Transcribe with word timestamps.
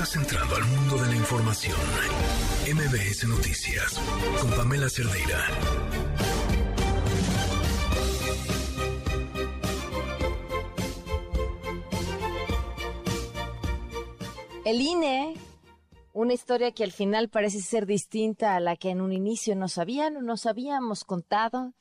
Estás 0.00 0.16
entrando 0.16 0.56
al 0.56 0.64
mundo 0.64 0.96
de 0.96 1.08
la 1.08 1.14
información. 1.14 1.76
MBS 2.72 3.28
Noticias 3.28 4.00
con 4.40 4.50
Pamela 4.52 4.88
Cerdeira. 4.88 5.46
El 14.64 14.80
INE, 14.80 15.34
una 16.14 16.32
historia 16.32 16.72
que 16.72 16.82
al 16.84 16.92
final 16.92 17.28
parece 17.28 17.60
ser 17.60 17.84
distinta 17.84 18.56
a 18.56 18.60
la 18.60 18.76
que 18.76 18.88
en 18.88 19.02
un 19.02 19.12
inicio 19.12 19.54
nos 19.54 19.76
habían, 19.76 20.24
nos 20.24 20.46
habíamos 20.46 21.04
contado, 21.04 21.74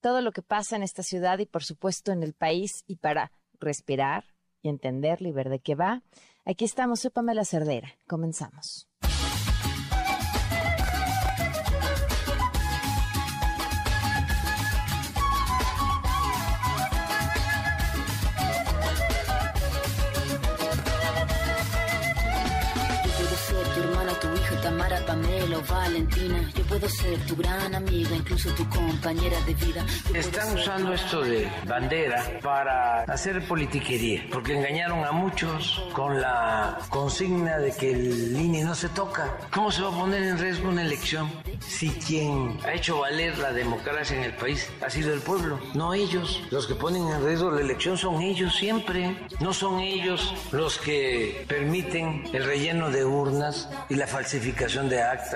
todo 0.00 0.22
lo 0.22 0.32
que 0.32 0.40
pasa 0.40 0.76
en 0.76 0.82
esta 0.82 1.02
ciudad 1.02 1.40
y 1.40 1.44
por 1.44 1.62
supuesto 1.62 2.10
en 2.10 2.22
el 2.22 2.32
país 2.32 2.84
y 2.86 2.96
para 2.96 3.32
respirar 3.60 4.24
y 4.62 4.70
entenderlo 4.70 5.28
y 5.28 5.32
ver 5.32 5.50
de 5.50 5.58
qué 5.58 5.74
va. 5.74 6.02
Aquí 6.48 6.64
estamos, 6.64 7.00
soy 7.00 7.10
Pamela 7.10 7.44
Cerdera. 7.44 7.88
Comenzamos. 8.06 8.88
Valentina. 25.54 26.50
Yo 26.56 26.64
puedo 26.64 26.88
ser 26.88 27.18
tu 27.26 27.36
gran 27.36 27.74
amiga, 27.74 28.16
incluso 28.16 28.50
tu 28.54 28.68
compañera 28.68 29.38
de 29.42 29.54
vida. 29.54 29.86
Están 30.12 30.54
usando 30.54 30.92
esto 30.92 31.22
de 31.22 31.48
bandera 31.66 32.40
para 32.42 33.02
hacer 33.04 33.46
politiquería, 33.46 34.26
porque 34.32 34.56
engañaron 34.56 35.04
a 35.04 35.12
muchos 35.12 35.82
con 35.92 36.20
la 36.20 36.78
consigna 36.90 37.58
de 37.58 37.72
que 37.72 37.92
el 37.92 38.36
INE 38.36 38.64
no 38.64 38.74
se 38.74 38.88
toca. 38.88 39.38
¿Cómo 39.52 39.70
se 39.70 39.82
va 39.82 39.88
a 39.88 39.98
poner 39.98 40.22
en 40.22 40.38
riesgo 40.38 40.68
una 40.68 40.82
elección 40.82 41.30
si 41.60 41.90
quien 41.90 42.58
ha 42.64 42.72
hecho 42.72 43.00
valer 43.00 43.38
la 43.38 43.52
democracia 43.52 44.16
en 44.16 44.24
el 44.24 44.34
país 44.34 44.68
ha 44.84 44.90
sido 44.90 45.12
el 45.12 45.20
pueblo, 45.20 45.60
no 45.74 45.94
ellos? 45.94 46.42
Los 46.50 46.66
que 46.66 46.74
ponen 46.74 47.06
en 47.08 47.24
riesgo 47.24 47.50
la 47.50 47.60
elección 47.60 47.96
son 47.96 48.20
ellos 48.20 48.56
siempre, 48.56 49.16
no 49.40 49.52
son 49.52 49.80
ellos 49.80 50.34
los 50.50 50.78
que 50.78 51.44
permiten 51.48 52.24
el 52.32 52.44
relleno 52.44 52.90
de 52.90 53.04
urnas 53.04 53.68
y 53.88 53.94
la 53.94 54.06
falsificación 54.06 54.88
de 54.88 55.02
actas 55.02 55.35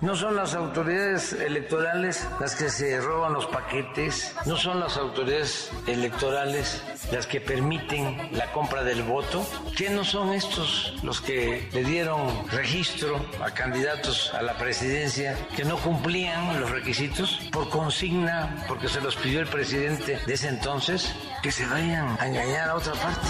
no 0.00 0.14
son 0.14 0.36
las 0.36 0.54
autoridades 0.54 1.32
electorales 1.32 2.26
las 2.40 2.54
que 2.54 2.70
se 2.70 3.00
roban 3.00 3.32
los 3.32 3.46
paquetes, 3.46 4.34
no 4.46 4.56
son 4.56 4.80
las 4.80 4.96
autoridades 4.96 5.70
electorales 5.86 6.82
las 7.10 7.26
que 7.26 7.40
permiten 7.40 8.28
la 8.32 8.50
compra 8.52 8.84
del 8.84 9.02
voto. 9.02 9.44
¿Qué 9.76 9.90
no 9.90 10.04
son 10.04 10.32
estos 10.32 10.94
los 11.02 11.20
que 11.20 11.68
le 11.72 11.84
dieron 11.84 12.48
registro 12.50 13.20
a 13.42 13.50
candidatos 13.50 14.32
a 14.34 14.42
la 14.42 14.56
presidencia 14.56 15.36
que 15.56 15.64
no 15.64 15.76
cumplían 15.78 16.60
los 16.60 16.70
requisitos 16.70 17.40
por 17.50 17.68
consigna, 17.68 18.64
porque 18.68 18.88
se 18.88 19.00
los 19.00 19.16
pidió 19.16 19.40
el 19.40 19.48
presidente 19.48 20.18
de 20.26 20.34
ese 20.34 20.48
entonces? 20.48 21.12
Que 21.42 21.50
se 21.50 21.66
vayan 21.66 22.16
a 22.20 22.26
engañar 22.26 22.70
a 22.70 22.76
otra 22.76 22.92
parte 22.94 23.26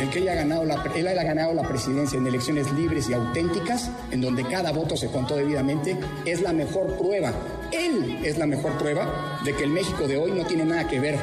en 0.00 0.10
que 0.10 0.18
él, 0.18 0.28
ha 0.28 0.34
ganado 0.34 0.64
la, 0.64 0.82
él 0.94 1.08
ha 1.08 1.24
ganado 1.24 1.54
la 1.54 1.62
presidencia 1.62 2.18
en 2.18 2.26
elecciones 2.26 2.70
libres 2.72 3.08
y 3.08 3.14
auténticas, 3.14 3.90
en 4.10 4.20
donde 4.20 4.44
cada 4.44 4.72
voto 4.72 4.96
se 4.96 5.08
contó 5.08 5.36
debidamente, 5.36 5.96
es 6.24 6.40
la 6.40 6.52
mejor 6.52 6.96
prueba. 6.96 7.32
Él 7.72 8.20
es 8.24 8.38
la 8.38 8.46
mejor 8.46 8.78
prueba 8.78 9.40
de 9.44 9.54
que 9.54 9.64
el 9.64 9.70
México 9.70 10.06
de 10.06 10.16
hoy 10.16 10.32
no 10.32 10.44
tiene 10.46 10.64
nada 10.64 10.86
que 10.86 11.00
ver 11.00 11.18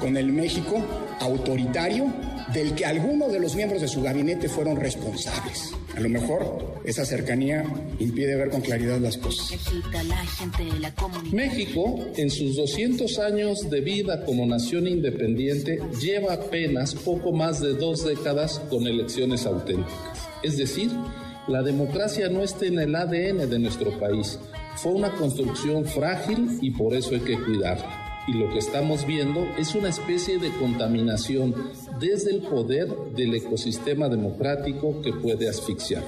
con 0.00 0.16
el 0.16 0.32
México 0.32 0.82
autoritario 1.20 2.06
del 2.52 2.74
que 2.74 2.84
algunos 2.84 3.32
de 3.32 3.40
los 3.40 3.54
miembros 3.54 3.82
de 3.82 3.88
su 3.88 4.02
gabinete 4.02 4.48
fueron 4.48 4.76
responsables. 4.76 5.72
A 5.96 6.00
lo 6.00 6.08
mejor 6.08 6.80
esa 6.84 7.04
cercanía 7.04 7.64
impide 7.98 8.36
ver 8.36 8.50
con 8.50 8.60
claridad 8.60 8.98
las 8.98 9.16
cosas. 9.18 9.52
México, 11.32 12.06
en 12.16 12.30
sus 12.30 12.56
200 12.56 13.18
años 13.18 13.70
de 13.70 13.80
vida 13.80 14.24
como 14.24 14.46
nación 14.46 14.86
independiente, 14.86 15.80
lleva 16.00 16.34
apenas 16.34 16.94
poco 16.94 17.32
más 17.32 17.60
de 17.60 17.74
dos 17.74 18.04
décadas 18.04 18.60
con 18.70 18.86
elecciones 18.86 19.46
auténticas. 19.46 20.28
Es 20.42 20.56
decir, 20.56 20.90
la 21.48 21.62
democracia 21.62 22.28
no 22.28 22.42
está 22.42 22.66
en 22.66 22.78
el 22.78 22.94
ADN 22.94 23.50
de 23.50 23.58
nuestro 23.58 23.98
país. 23.98 24.38
Fue 24.76 24.92
una 24.92 25.12
construcción 25.12 25.84
frágil 25.84 26.58
y 26.60 26.70
por 26.70 26.94
eso 26.94 27.14
hay 27.14 27.20
que 27.20 27.38
cuidarla 27.38 27.99
y 28.30 28.32
lo 28.32 28.48
que 28.48 28.60
estamos 28.60 29.06
viendo 29.06 29.44
es 29.58 29.74
una 29.74 29.88
especie 29.88 30.38
de 30.38 30.52
contaminación 30.52 31.72
desde 31.98 32.30
el 32.30 32.42
poder 32.42 32.88
del 33.16 33.34
ecosistema 33.34 34.08
democrático 34.08 35.02
que 35.02 35.12
puede 35.12 35.48
asfixiar 35.48 36.04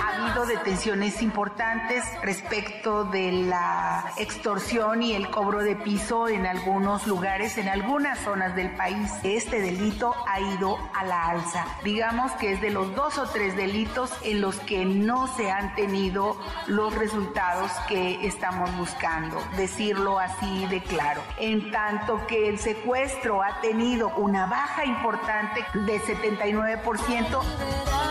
habido 0.00 0.46
detenciones 0.46 1.22
importantes 1.22 2.04
respecto 2.22 3.04
de 3.04 3.32
la 3.32 4.12
extorsión 4.16 5.02
y 5.02 5.14
el 5.14 5.30
cobro 5.30 5.62
de 5.62 5.76
piso 5.76 6.28
en 6.28 6.46
algunos 6.46 7.06
lugares, 7.06 7.58
en 7.58 7.68
algunas 7.68 8.18
zonas 8.20 8.54
del 8.56 8.74
país. 8.76 9.10
Este 9.22 9.60
delito 9.60 10.14
ha 10.26 10.40
ido 10.40 10.78
a 10.94 11.04
la 11.04 11.28
alza. 11.28 11.66
Digamos 11.84 12.32
que 12.32 12.52
es 12.52 12.60
de 12.60 12.70
los 12.70 12.94
dos 12.94 13.18
o 13.18 13.26
tres 13.26 13.56
delitos 13.56 14.12
en 14.22 14.40
los 14.40 14.58
que 14.60 14.84
no 14.84 15.26
se 15.36 15.50
han 15.50 15.74
tenido 15.74 16.36
los 16.66 16.94
resultados 16.94 17.70
que 17.88 18.26
estamos 18.26 18.74
buscando, 18.76 19.42
decirlo 19.56 20.18
así 20.18 20.66
de 20.66 20.82
claro. 20.82 21.22
En 21.38 21.70
tanto 21.70 22.26
que 22.26 22.48
el 22.48 22.58
secuestro 22.58 23.42
ha 23.42 23.60
tenido 23.60 24.08
una 24.16 24.46
baja 24.46 24.84
importante 24.84 25.64
de 25.74 26.00
79%. 26.00 28.09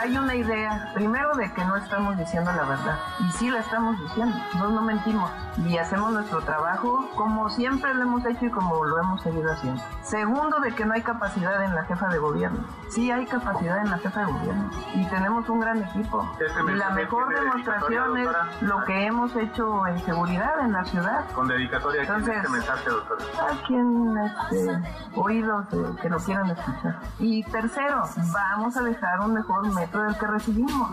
Hay 0.00 0.16
una 0.16 0.34
idea, 0.34 0.90
primero 0.94 1.34
de 1.34 1.52
que 1.52 1.62
no 1.62 1.76
estamos 1.76 2.16
diciendo 2.16 2.50
la 2.52 2.64
verdad, 2.64 2.98
y 3.18 3.32
sí 3.32 3.50
la 3.50 3.58
estamos 3.58 4.00
diciendo, 4.00 4.34
no, 4.56 4.70
no 4.70 4.80
mentimos, 4.80 5.30
y 5.58 5.76
hacemos 5.76 6.10
nuestro 6.12 6.40
trabajo 6.40 7.10
como 7.14 7.50
siempre 7.50 7.92
lo 7.92 8.04
hemos 8.04 8.24
hecho 8.24 8.46
y 8.46 8.50
como 8.50 8.82
lo 8.82 8.98
hemos 8.98 9.20
seguido 9.20 9.52
haciendo. 9.52 9.82
Segundo, 10.02 10.58
de 10.60 10.72
que 10.74 10.86
no 10.86 10.94
hay 10.94 11.02
capacidad 11.02 11.62
en 11.62 11.74
la 11.74 11.84
jefa 11.84 12.08
de 12.08 12.16
gobierno. 12.16 12.64
Sí 12.88 13.10
hay 13.10 13.26
capacidad 13.26 13.78
en 13.78 13.90
la 13.90 13.98
jefa 13.98 14.20
de 14.20 14.32
gobierno, 14.32 14.70
y 14.94 15.04
tenemos 15.04 15.46
un 15.50 15.60
gran 15.60 15.82
equipo. 15.82 16.26
Y 16.66 16.70
la 16.76 16.90
mejor 16.90 17.34
demostración 17.34 18.16
es 18.16 18.28
lo 18.62 18.84
que 18.84 19.04
hemos 19.04 19.36
hecho 19.36 19.86
en 19.86 19.98
seguridad 20.06 20.60
en 20.60 20.72
la 20.72 20.84
ciudad. 20.86 21.26
Con 21.34 21.46
dedicatoria 21.46 22.00
Entonces, 22.02 22.36
este 22.36 22.48
mensaje, 22.48 22.88
doctora. 22.88 23.24
A 23.50 23.66
quien 23.66 24.16
este, 24.50 24.80
oídos 25.14 25.66
que 26.00 26.08
lo 26.08 26.18
quieran 26.18 26.48
escuchar. 26.48 27.00
Y 27.18 27.44
tercero, 27.44 28.04
vamos 28.32 28.76
a 28.78 28.82
dejar 28.82 29.20
un 29.20 29.34
mejor 29.34 29.68
del 29.98 30.18
que 30.18 30.26
recibimos. 30.26 30.90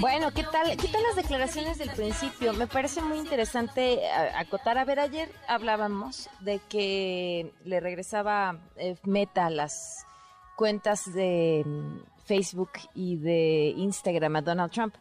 Bueno, 0.00 0.30
¿qué 0.32 0.44
tal, 0.44 0.76
¿qué 0.76 0.88
tal 0.88 1.02
las 1.02 1.16
declaraciones 1.16 1.78
del 1.78 1.90
principio? 1.90 2.52
Me 2.54 2.66
parece 2.66 3.02
muy 3.02 3.18
interesante 3.18 4.00
acotar. 4.36 4.78
A 4.78 4.84
ver, 4.84 4.98
ayer 5.00 5.30
hablábamos 5.46 6.30
de 6.40 6.58
que 6.68 7.52
le 7.64 7.80
regresaba 7.80 8.58
eh, 8.76 8.96
Meta 9.04 9.50
las 9.50 10.06
cuentas 10.56 11.12
de 11.12 11.64
mm, 11.66 11.98
Facebook 12.24 12.70
y 12.94 13.16
de 13.16 13.74
Instagram 13.76 14.36
a 14.36 14.42
Donald 14.42 14.72
Trump. 14.72 14.94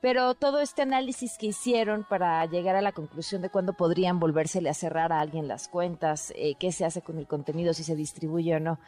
Pero 0.00 0.34
todo 0.34 0.60
este 0.60 0.82
análisis 0.82 1.36
que 1.38 1.46
hicieron 1.46 2.04
para 2.04 2.44
llegar 2.46 2.76
a 2.76 2.82
la 2.82 2.92
conclusión 2.92 3.42
de 3.42 3.50
cuándo 3.50 3.72
podrían 3.72 4.20
volvérsele 4.20 4.70
a 4.70 4.74
cerrar 4.74 5.12
a 5.12 5.20
alguien 5.20 5.48
las 5.48 5.68
cuentas, 5.68 6.32
eh, 6.36 6.54
qué 6.58 6.70
se 6.70 6.84
hace 6.84 7.02
con 7.02 7.18
el 7.18 7.26
contenido, 7.26 7.74
si 7.74 7.82
se 7.82 7.96
distribuye 7.96 8.54
o 8.54 8.60
no. 8.60 8.78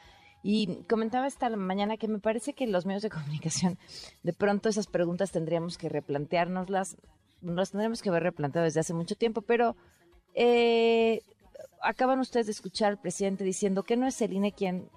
Y 0.43 0.84
comentaba 0.88 1.26
esta 1.26 1.50
mañana 1.50 1.97
que 1.97 2.09
me 2.09 2.21
parece 2.21 2.54
que 2.54 2.66
los 2.66 2.87
medios 2.87 3.03
de 3.03 3.10
comunicación, 3.10 3.78
de 4.22 4.32
pronto 4.32 4.69
esas 4.69 4.87
preguntas 4.87 5.32
tendríamos 5.32 5.76
que 5.76 5.89
replanteárnoslas, 5.89 6.97
nos 7.41 7.71
tendríamos 7.72 8.03
que 8.03 8.09
haber 8.09 8.22
replanteado 8.22 8.65
desde 8.65 8.80
hace 8.80 8.95
mucho 8.95 9.16
tiempo, 9.16 9.42
pero 9.42 9.77
eh, 10.34 11.22
acaban 11.83 12.21
ustedes 12.21 12.47
de 12.47 12.53
escuchar 12.53 12.91
al 12.91 13.01
presidente 13.01 13.45
diciendo 13.45 13.83
que 13.83 13.97
no 13.97 14.06
es 14.06 14.21
el 14.22 14.33
INE 14.33 14.53
quien 14.53 14.89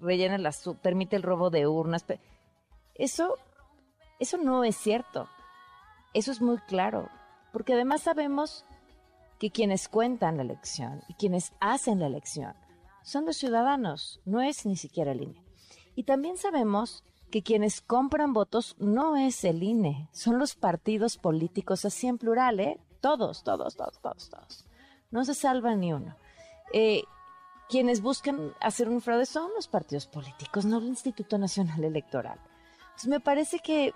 rellena 0.00 0.38
las, 0.38 0.62
permite 0.82 1.16
el 1.16 1.22
robo 1.22 1.50
de 1.50 1.66
urnas. 1.66 2.04
Eso 2.94 3.36
eso 4.18 4.36
no 4.38 4.64
es 4.64 4.76
cierto. 4.76 5.28
Eso 6.12 6.32
es 6.32 6.40
muy 6.40 6.58
claro. 6.58 7.08
Porque 7.52 7.74
además 7.74 8.02
sabemos 8.02 8.64
que 9.38 9.50
quienes 9.50 9.88
cuentan 9.88 10.36
la 10.36 10.42
elección 10.42 11.02
y 11.08 11.14
quienes 11.14 11.52
hacen 11.60 12.00
la 12.00 12.06
elección 12.06 12.54
son 13.02 13.26
los 13.26 13.36
ciudadanos, 13.36 14.20
no 14.24 14.40
es 14.40 14.64
ni 14.64 14.76
siquiera 14.76 15.12
el 15.12 15.22
INE. 15.22 15.44
Y 15.94 16.04
también 16.04 16.36
sabemos 16.36 17.04
que 17.30 17.42
quienes 17.42 17.80
compran 17.80 18.32
votos 18.32 18.76
no 18.78 19.16
es 19.16 19.44
el 19.44 19.62
INE, 19.62 20.08
son 20.12 20.38
los 20.38 20.54
partidos 20.54 21.18
políticos, 21.18 21.84
así 21.84 22.06
en 22.06 22.18
plural, 22.18 22.60
¿eh? 22.60 22.80
Todos, 23.00 23.44
todos, 23.44 23.76
todos, 23.76 24.00
todos, 24.00 24.30
todos. 24.30 24.66
No 25.10 25.24
se 25.24 25.34
salva 25.34 25.74
ni 25.74 25.92
uno. 25.92 26.16
Eh, 26.72 27.02
quienes 27.68 28.00
buscan 28.00 28.54
hacer 28.60 28.88
un 28.88 29.00
fraude 29.00 29.26
son 29.26 29.50
los 29.54 29.68
partidos 29.68 30.06
políticos, 30.06 30.64
no 30.64 30.78
el 30.78 30.86
Instituto 30.86 31.36
Nacional 31.38 31.84
Electoral. 31.84 32.38
Entonces 32.80 33.08
me 33.08 33.20
parece 33.20 33.58
que, 33.58 33.92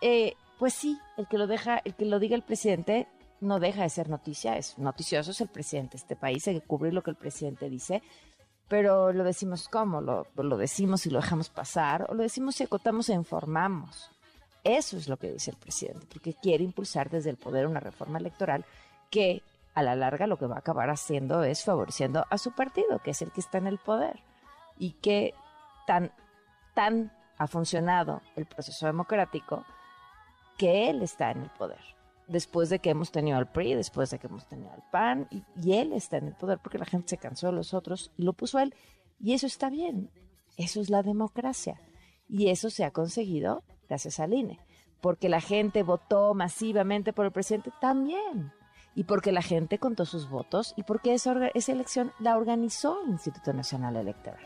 eh, 0.00 0.34
pues 0.58 0.74
sí, 0.74 0.98
el 1.16 1.26
que 1.28 1.38
lo 1.38 1.46
deja, 1.46 1.80
el 1.84 1.94
que 1.94 2.04
lo 2.04 2.18
diga 2.18 2.36
el 2.36 2.42
presidente 2.42 3.08
no 3.40 3.60
deja 3.60 3.82
de 3.82 3.88
ser 3.88 4.08
noticia, 4.08 4.56
es 4.56 4.78
noticioso, 4.78 5.30
es 5.30 5.40
el 5.40 5.48
presidente 5.48 5.92
de 5.92 5.98
este 5.98 6.16
país, 6.16 6.46
hay 6.48 6.60
que 6.60 6.66
cubrir 6.66 6.92
lo 6.92 7.02
que 7.02 7.10
el 7.10 7.16
presidente 7.16 7.70
dice, 7.70 8.02
pero 8.68 9.12
lo 9.12 9.24
decimos 9.24 9.68
cómo, 9.68 10.00
lo, 10.00 10.56
decimos 10.56 11.06
y 11.06 11.10
lo 11.10 11.20
dejamos 11.20 11.48
pasar, 11.48 12.06
o 12.10 12.14
lo 12.14 12.22
decimos 12.22 12.60
y 12.60 12.64
acotamos 12.64 13.08
e 13.08 13.14
informamos. 13.14 14.10
Eso 14.64 14.96
es 14.96 15.08
lo 15.08 15.16
que 15.16 15.32
dice 15.32 15.52
el 15.52 15.56
presidente, 15.56 16.06
porque 16.12 16.34
quiere 16.34 16.64
impulsar 16.64 17.08
desde 17.08 17.30
el 17.30 17.36
poder 17.36 17.66
una 17.66 17.80
reforma 17.80 18.18
electoral 18.18 18.66
que 19.10 19.42
a 19.74 19.82
la 19.82 19.94
larga 19.94 20.26
lo 20.26 20.36
que 20.36 20.46
va 20.46 20.56
a 20.56 20.58
acabar 20.58 20.90
haciendo 20.90 21.44
es 21.44 21.64
favoreciendo 21.64 22.26
a 22.28 22.36
su 22.36 22.52
partido, 22.52 22.98
que 22.98 23.12
es 23.12 23.22
el 23.22 23.30
que 23.30 23.40
está 23.40 23.58
en 23.58 23.68
el 23.68 23.78
poder, 23.78 24.20
y 24.76 24.92
que 24.94 25.32
tan, 25.86 26.12
tan 26.74 27.12
ha 27.38 27.46
funcionado 27.46 28.20
el 28.34 28.46
proceso 28.46 28.86
democrático 28.86 29.64
que 30.58 30.90
él 30.90 31.02
está 31.02 31.30
en 31.30 31.42
el 31.42 31.50
poder. 31.50 31.80
Después 32.26 32.68
de 32.68 32.80
que 32.80 32.90
hemos 32.90 33.10
tenido 33.10 33.38
al 33.38 33.50
PRI, 33.50 33.74
después 33.74 34.10
de 34.10 34.18
que 34.18 34.26
hemos 34.26 34.46
tenido 34.46 34.70
al 34.70 34.82
PAN, 34.90 35.26
y, 35.30 35.72
él 35.72 35.94
está 35.94 36.18
en 36.18 36.26
el 36.26 36.34
poder 36.34 36.58
porque 36.58 36.76
la 36.76 36.84
gente 36.84 37.08
se 37.08 37.16
cansó 37.16 37.46
de 37.46 37.54
los 37.54 37.72
otros 37.72 38.12
y 38.18 38.22
lo 38.24 38.34
puso 38.34 38.58
a 38.58 38.64
él. 38.64 38.74
Y 39.18 39.32
eso 39.32 39.46
está 39.46 39.70
bien. 39.70 40.10
Eso 40.58 40.80
es 40.82 40.90
la 40.90 41.02
democracia. 41.02 41.80
Y 42.28 42.48
eso 42.48 42.68
se 42.68 42.84
ha 42.84 42.90
conseguido 42.90 43.62
gracias 43.88 44.20
al 44.20 44.34
INE. 44.34 44.60
Porque 45.00 45.30
la 45.30 45.40
gente 45.40 45.82
votó 45.82 46.34
masivamente 46.34 47.14
por 47.14 47.24
el 47.24 47.32
presidente 47.32 47.70
también. 47.80 48.52
Y 48.94 49.04
porque 49.04 49.32
la 49.32 49.42
gente 49.42 49.78
contó 49.78 50.04
sus 50.04 50.28
votos 50.28 50.74
y 50.76 50.82
porque 50.82 51.14
esa, 51.14 51.48
esa 51.54 51.72
elección 51.72 52.12
la 52.18 52.36
organizó 52.36 53.00
el 53.04 53.12
Instituto 53.12 53.52
Nacional 53.52 53.96
Electoral. 53.96 54.40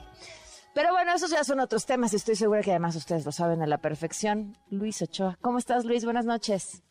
Pero 0.74 0.90
bueno, 0.92 1.12
esos 1.14 1.30
ya 1.30 1.44
son 1.44 1.60
otros 1.60 1.84
temas 1.84 2.14
y 2.14 2.16
estoy 2.16 2.34
segura 2.34 2.62
que 2.62 2.70
además 2.70 2.96
ustedes 2.96 3.26
lo 3.26 3.32
saben 3.32 3.60
a 3.62 3.66
la 3.66 3.78
perfección. 3.78 4.56
Luis 4.70 5.02
Ochoa. 5.02 5.36
¿Cómo 5.42 5.58
estás, 5.58 5.84
Luis? 5.84 6.04
Buenas 6.04 6.24
noches. 6.24 6.82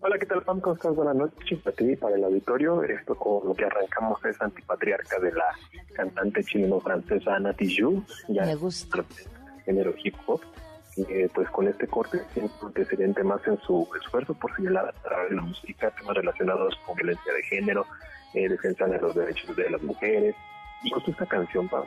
Hola, 0.00 0.18
¿qué 0.18 0.26
tal, 0.26 0.42
Pam? 0.42 0.60
¿Cómo 0.60 0.76
estás? 0.76 0.94
Buenas 0.94 1.16
noches 1.16 1.58
para 1.62 1.74
ti, 1.74 1.96
para 1.96 2.14
el 2.14 2.22
auditorio. 2.24 2.84
Esto 2.84 3.16
con 3.16 3.48
lo 3.48 3.54
que 3.54 3.64
arrancamos 3.64 4.24
es 4.24 4.40
antipatriarca 4.40 5.18
de 5.18 5.32
la 5.32 5.46
cantante 5.94 6.44
chileno-francesa 6.44 7.34
Ana 7.34 7.52
Tijoux. 7.54 8.04
Ya 8.28 8.44
Me 8.44 8.54
gusta. 8.54 9.04
Género 9.64 9.94
hip 10.02 10.14
hop. 10.26 10.40
Eh, 10.96 11.28
pues 11.34 11.48
con 11.50 11.66
este 11.66 11.88
corte 11.88 12.20
que 12.72 12.84
sería 12.84 13.08
más 13.24 13.44
en 13.48 13.58
su 13.62 13.88
esfuerzo 14.00 14.32
por 14.34 14.54
señalar 14.54 14.90
a 14.90 15.02
través 15.02 15.30
de 15.30 15.36
la 15.36 15.42
música 15.42 15.90
temas 15.90 16.14
relacionados 16.14 16.76
con 16.86 16.94
violencia 16.94 17.32
de 17.32 17.42
género, 17.42 17.84
eh, 18.32 18.48
defensa 18.48 18.86
de 18.86 19.00
los 19.00 19.12
derechos 19.12 19.56
de 19.56 19.70
las 19.70 19.82
mujeres. 19.82 20.36
Y 20.84 20.90
justo 20.90 21.10
esta 21.10 21.26
canción, 21.26 21.68
Pam, 21.68 21.82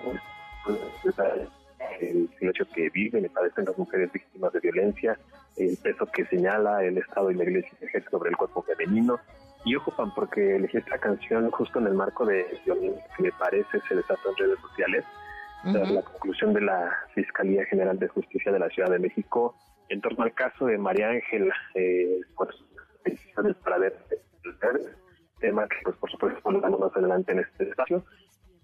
el 1.99 2.29
hecho 2.41 2.65
que 2.73 2.89
viven 2.89 3.25
y 3.25 3.29
padecen 3.29 3.65
las 3.65 3.77
mujeres 3.77 4.11
víctimas 4.11 4.53
de 4.53 4.59
violencia, 4.59 5.17
el 5.57 5.77
peso 5.77 6.05
que 6.07 6.25
señala 6.25 6.83
el 6.83 6.97
Estado 6.97 7.31
y 7.31 7.35
la 7.35 7.43
Iglesia 7.43 7.77
sobre 8.09 8.29
el 8.29 8.37
cuerpo 8.37 8.61
femenino. 8.63 9.19
Y 9.65 9.75
ocupan 9.75 10.13
porque 10.13 10.55
elegí 10.55 10.77
esta 10.77 10.97
canción 10.97 11.49
justo 11.51 11.79
en 11.79 11.87
el 11.87 11.93
marco 11.93 12.25
de 12.25 12.45
violencia 12.65 13.03
que 13.17 13.23
me 13.23 13.31
parece 13.33 13.81
se 13.87 13.95
desató 13.95 14.29
en 14.29 14.37
redes 14.37 14.59
sociales, 14.59 15.05
tras 15.63 15.91
la 15.91 16.01
conclusión 16.03 16.53
de 16.53 16.61
la 16.61 16.95
Fiscalía 17.13 17.65
General 17.65 17.97
de 17.99 18.07
Justicia 18.07 18.51
de 18.51 18.59
la 18.59 18.69
Ciudad 18.69 18.89
de 18.89 18.99
México 18.99 19.55
en 19.89 20.01
torno 20.01 20.23
al 20.23 20.33
caso 20.33 20.65
de 20.65 20.77
María 20.77 21.09
Ángela, 21.09 21.55
eh, 21.75 22.19
pues, 22.35 22.49
decisiones 23.05 23.55
para 23.57 23.77
ver 23.77 23.95
el 24.43 24.57
tema 25.39 25.67
que 25.67 25.77
pues 25.83 25.95
por 25.97 26.11
supuesto 26.11 26.41
vamos 26.43 26.79
más 26.79 26.95
adelante 26.95 27.31
en 27.31 27.39
este 27.39 27.69
espacio. 27.69 28.03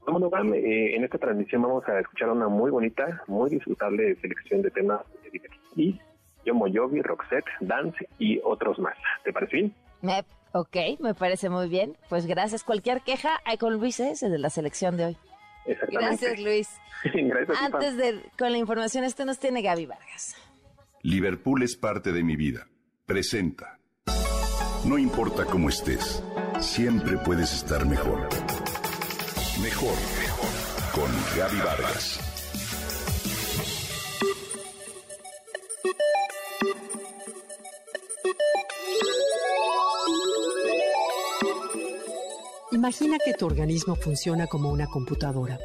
Bueno, 0.05 0.29
eh, 0.53 0.95
en 0.95 1.03
esta 1.03 1.17
transmisión 1.17 1.61
vamos 1.61 1.87
a 1.87 1.99
escuchar 1.99 2.29
una 2.29 2.47
muy 2.47 2.71
bonita, 2.71 3.23
muy 3.27 3.49
disfrutable 3.49 4.15
selección 4.21 4.61
de 4.61 4.71
temas 4.71 5.01
de 5.23 5.41
y 5.75 5.99
Yomo 6.45 6.67
Yogi, 6.67 7.01
Roxette, 7.01 7.45
Dance 7.61 8.07
y 8.19 8.39
otros 8.43 8.77
más. 8.79 8.95
¿Te 9.23 9.31
parece 9.31 9.55
bien? 9.55 9.75
Me, 10.01 10.23
ok, 10.51 10.99
me 10.99 11.13
parece 11.13 11.49
muy 11.49 11.69
bien. 11.69 11.95
Pues 12.09 12.25
gracias. 12.25 12.63
Cualquier 12.63 13.01
queja 13.01 13.39
hay 13.45 13.57
con 13.57 13.73
Luis 13.73 13.99
ese 13.99 14.29
de 14.29 14.37
la 14.37 14.49
selección 14.49 14.97
de 14.97 15.05
hoy. 15.05 15.17
Gracias, 15.89 16.39
Luis. 16.39 16.69
gracias, 17.13 17.57
Antes 17.61 17.97
de 17.97 18.21
con 18.37 18.51
la 18.51 18.57
información, 18.57 19.05
esto 19.05 19.25
nos 19.25 19.39
tiene 19.39 19.61
Gaby 19.61 19.85
Vargas. 19.85 20.35
Liverpool 21.01 21.63
es 21.63 21.77
parte 21.77 22.11
de 22.11 22.23
mi 22.23 22.35
vida. 22.35 22.67
Presenta. 23.05 23.79
No 24.85 24.97
importa 24.97 25.45
cómo 25.45 25.69
estés, 25.69 26.21
siempre 26.59 27.17
puedes 27.17 27.53
estar 27.53 27.85
mejor. 27.85 28.27
Mejor. 29.61 29.93
Con 30.93 31.11
Gaby 31.37 31.57
Vargas. 31.57 32.19
Imagina 42.71 43.17
que 43.23 43.33
tu 43.35 43.45
organismo 43.45 43.95
funciona 43.95 44.47
como 44.47 44.69
una 44.69 44.87
computadora, 44.87 45.59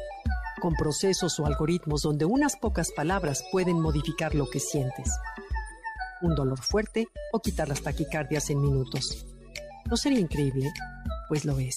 con 0.61 0.75
procesos 0.75 1.39
o 1.39 1.47
algoritmos 1.47 2.03
donde 2.03 2.25
unas 2.25 2.55
pocas 2.57 2.91
palabras 2.91 3.43
pueden 3.51 3.79
modificar 3.79 4.35
lo 4.35 4.47
que 4.49 4.59
sientes. 4.59 5.09
Un 6.21 6.35
dolor 6.35 6.61
fuerte 6.61 7.07
o 7.33 7.39
quitar 7.39 7.67
las 7.67 7.81
taquicardias 7.81 8.51
en 8.51 8.61
minutos. 8.61 9.25
¿No 9.89 9.97
sería 9.97 10.19
increíble? 10.19 10.71
Pues 11.27 11.43
lo 11.43 11.57
es. 11.57 11.75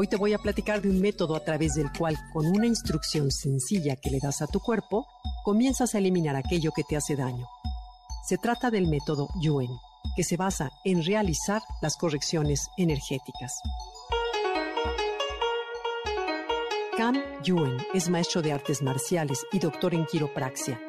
Hoy 0.00 0.06
te 0.06 0.14
voy 0.14 0.32
a 0.32 0.38
platicar 0.38 0.80
de 0.80 0.90
un 0.90 1.00
método 1.00 1.34
a 1.34 1.40
través 1.40 1.74
del 1.74 1.90
cual, 1.90 2.16
con 2.32 2.46
una 2.46 2.68
instrucción 2.68 3.32
sencilla 3.32 3.96
que 3.96 4.10
le 4.10 4.20
das 4.22 4.40
a 4.42 4.46
tu 4.46 4.60
cuerpo, 4.60 5.04
comienzas 5.42 5.92
a 5.92 5.98
eliminar 5.98 6.36
aquello 6.36 6.70
que 6.70 6.84
te 6.88 6.96
hace 6.96 7.16
daño. 7.16 7.48
Se 8.24 8.38
trata 8.38 8.70
del 8.70 8.86
método 8.86 9.26
Yuen, 9.42 9.72
que 10.14 10.22
se 10.22 10.36
basa 10.36 10.70
en 10.84 11.04
realizar 11.04 11.62
las 11.82 11.96
correcciones 11.96 12.68
energéticas. 12.76 13.52
Cam 16.96 17.16
Yuen 17.42 17.78
es 17.92 18.08
maestro 18.08 18.40
de 18.40 18.52
artes 18.52 18.82
marciales 18.82 19.44
y 19.50 19.58
doctor 19.58 19.94
en 19.94 20.06
quiropraxia. 20.06 20.80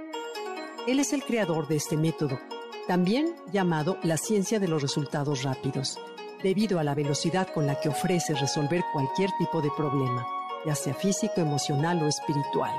Él 0.88 1.00
es 1.00 1.14
el 1.14 1.24
creador 1.24 1.68
de 1.68 1.78
este 1.78 1.98
método, 1.98 2.38
también 2.88 3.34
llamado 3.52 3.98
la 4.04 4.18
ciencia 4.18 4.60
de 4.60 4.68
los 4.68 4.84
resultados 4.84 5.42
rápidos 5.42 5.98
debido 6.44 6.80
a 6.80 6.84
la 6.84 6.96
velocidad 6.96 7.48
con 7.54 7.68
la 7.68 7.80
que 7.80 7.90
ofrece 7.90 8.34
resolver 8.36 8.84
cualquier 8.94 9.30
tipo 9.38 9.62
de 9.62 9.70
problema, 9.76 10.26
ya 10.66 10.76
sea 10.76 10.94
físico, 10.94 11.42
emocional 11.42 12.02
o 12.02 12.08
espiritual. 12.08 12.74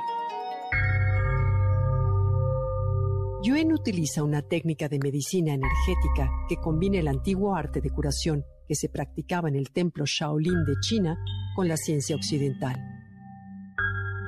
Yuen 3.43 3.73
utiliza 3.73 4.23
una 4.23 4.43
técnica 4.43 4.89
de 4.89 4.99
medicina 4.99 5.55
energética 5.55 6.31
que 6.49 6.57
combina 6.57 6.99
el 6.99 7.09
antiguo 7.09 7.55
arte 7.55 7.81
de 7.81 7.89
curación 7.89 8.45
que 8.69 8.75
se 8.75 8.91
practicaba 8.91 9.49
en 9.49 9.57
el 9.57 9.71
templo 9.71 10.05
Shaolin 10.07 10.65
de 10.67 10.75
China 10.81 11.19
con 11.57 11.67
la 11.67 11.79
ciencia 11.79 12.17
occidental. 12.17 12.77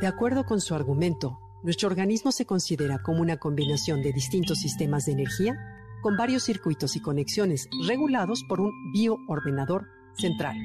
De 0.00 0.06
acuerdo 0.06 0.44
con 0.44 0.60
su 0.60 0.74
argumento, 0.74 1.38
nuestro 1.62 1.88
organismo 1.88 2.32
se 2.32 2.46
considera 2.46 3.02
como 3.02 3.20
una 3.20 3.36
combinación 3.36 4.02
de 4.02 4.12
distintos 4.12 4.58
sistemas 4.58 5.04
de 5.04 5.12
energía 5.12 5.56
con 6.02 6.16
varios 6.16 6.42
circuitos 6.42 6.96
y 6.96 7.00
conexiones 7.00 7.68
regulados 7.86 8.44
por 8.48 8.60
un 8.60 8.72
bioordenador 8.92 9.86
central. 10.18 10.56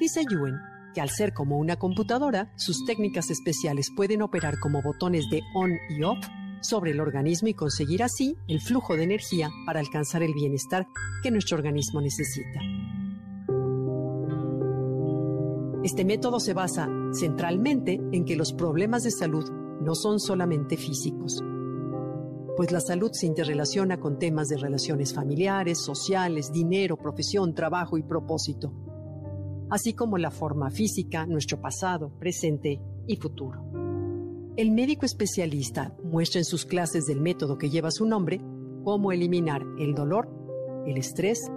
Dice 0.00 0.24
Yuen 0.30 0.54
que 0.94 1.02
al 1.02 1.10
ser 1.10 1.34
como 1.34 1.58
una 1.58 1.76
computadora, 1.76 2.50
sus 2.56 2.86
técnicas 2.86 3.30
especiales 3.30 3.90
pueden 3.94 4.22
operar 4.22 4.58
como 4.58 4.80
botones 4.80 5.28
de 5.28 5.42
on 5.54 5.72
y 5.90 6.02
off 6.02 6.26
sobre 6.62 6.92
el 6.92 7.00
organismo 7.00 7.48
y 7.48 7.54
conseguir 7.54 8.02
así 8.02 8.34
el 8.48 8.62
flujo 8.62 8.96
de 8.96 9.02
energía 9.02 9.50
para 9.66 9.80
alcanzar 9.80 10.22
el 10.22 10.32
bienestar 10.32 10.86
que 11.22 11.30
nuestro 11.30 11.58
organismo 11.58 12.00
necesita. 12.00 12.60
Este 15.84 16.04
método 16.04 16.40
se 16.40 16.54
basa 16.54 16.88
centralmente 17.12 18.00
en 18.12 18.24
que 18.24 18.34
los 18.34 18.54
problemas 18.54 19.02
de 19.04 19.10
salud 19.10 19.44
no 19.80 19.94
son 19.94 20.18
solamente 20.18 20.76
físicos, 20.76 21.42
pues 22.56 22.72
la 22.72 22.80
salud 22.80 23.10
se 23.12 23.26
interrelaciona 23.26 24.00
con 24.00 24.18
temas 24.18 24.48
de 24.48 24.56
relaciones 24.56 25.12
familiares, 25.12 25.78
sociales, 25.84 26.50
dinero, 26.52 26.96
profesión, 26.96 27.54
trabajo 27.54 27.98
y 27.98 28.02
propósito, 28.02 28.72
así 29.70 29.92
como 29.92 30.16
la 30.16 30.30
forma 30.30 30.70
física, 30.70 31.26
nuestro 31.26 31.60
pasado, 31.60 32.10
presente 32.18 32.80
y 33.06 33.16
futuro. 33.16 33.62
El 34.56 34.70
médico 34.70 35.04
especialista 35.04 35.94
muestra 36.02 36.40
en 36.40 36.46
sus 36.46 36.64
clases 36.64 37.04
del 37.04 37.20
método 37.20 37.58
que 37.58 37.68
lleva 37.68 37.90
su 37.90 38.06
nombre 38.06 38.40
cómo 38.84 39.12
eliminar 39.12 39.62
el 39.78 39.94
dolor, 39.94 40.30
el 40.86 40.96
estrés, 40.96 41.50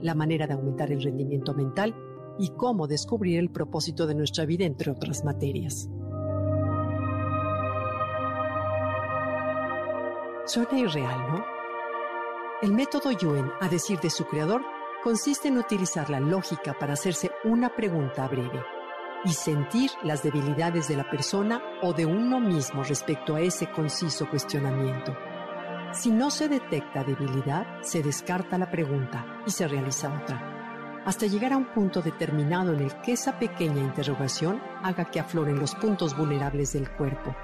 la 0.00 0.14
manera 0.14 0.46
de 0.46 0.54
aumentar 0.54 0.90
el 0.92 1.02
rendimiento 1.02 1.52
mental 1.52 1.94
y 2.38 2.50
cómo 2.50 2.86
descubrir 2.86 3.38
el 3.38 3.50
propósito 3.50 4.06
de 4.06 4.14
nuestra 4.14 4.46
vida, 4.46 4.64
entre 4.64 4.92
otras 4.92 5.24
materias. 5.24 5.90
Suena 10.48 10.78
irreal, 10.78 11.30
¿no? 11.30 11.44
El 12.62 12.72
método 12.72 13.12
Yuen, 13.12 13.52
a 13.60 13.68
decir 13.68 14.00
de 14.00 14.08
su 14.08 14.24
creador, 14.24 14.62
consiste 15.04 15.48
en 15.48 15.58
utilizar 15.58 16.08
la 16.08 16.20
lógica 16.20 16.72
para 16.72 16.94
hacerse 16.94 17.30
una 17.44 17.68
pregunta 17.76 18.26
breve 18.26 18.64
y 19.26 19.32
sentir 19.34 19.90
las 20.02 20.22
debilidades 20.22 20.88
de 20.88 20.96
la 20.96 21.10
persona 21.10 21.62
o 21.82 21.92
de 21.92 22.06
uno 22.06 22.40
mismo 22.40 22.82
respecto 22.82 23.34
a 23.34 23.42
ese 23.42 23.70
conciso 23.70 24.26
cuestionamiento. 24.30 25.14
Si 25.92 26.10
no 26.10 26.30
se 26.30 26.48
detecta 26.48 27.04
debilidad, 27.04 27.82
se 27.82 28.02
descarta 28.02 28.56
la 28.56 28.70
pregunta 28.70 29.42
y 29.46 29.50
se 29.50 29.68
realiza 29.68 30.08
otra. 30.08 31.02
hasta 31.04 31.26
llegar 31.26 31.54
a 31.54 31.56
un 31.56 31.64
punto 31.72 32.02
determinado 32.02 32.74
en 32.74 32.80
el 32.80 33.00
que 33.00 33.12
esa 33.12 33.38
pequeña 33.38 33.80
interrogación 33.80 34.60
haga 34.82 35.06
que 35.06 35.20
afloren 35.20 35.58
los 35.58 35.74
puntos 35.74 36.14
vulnerables 36.14 36.74
del 36.74 36.90
cuerpo, 36.90 37.34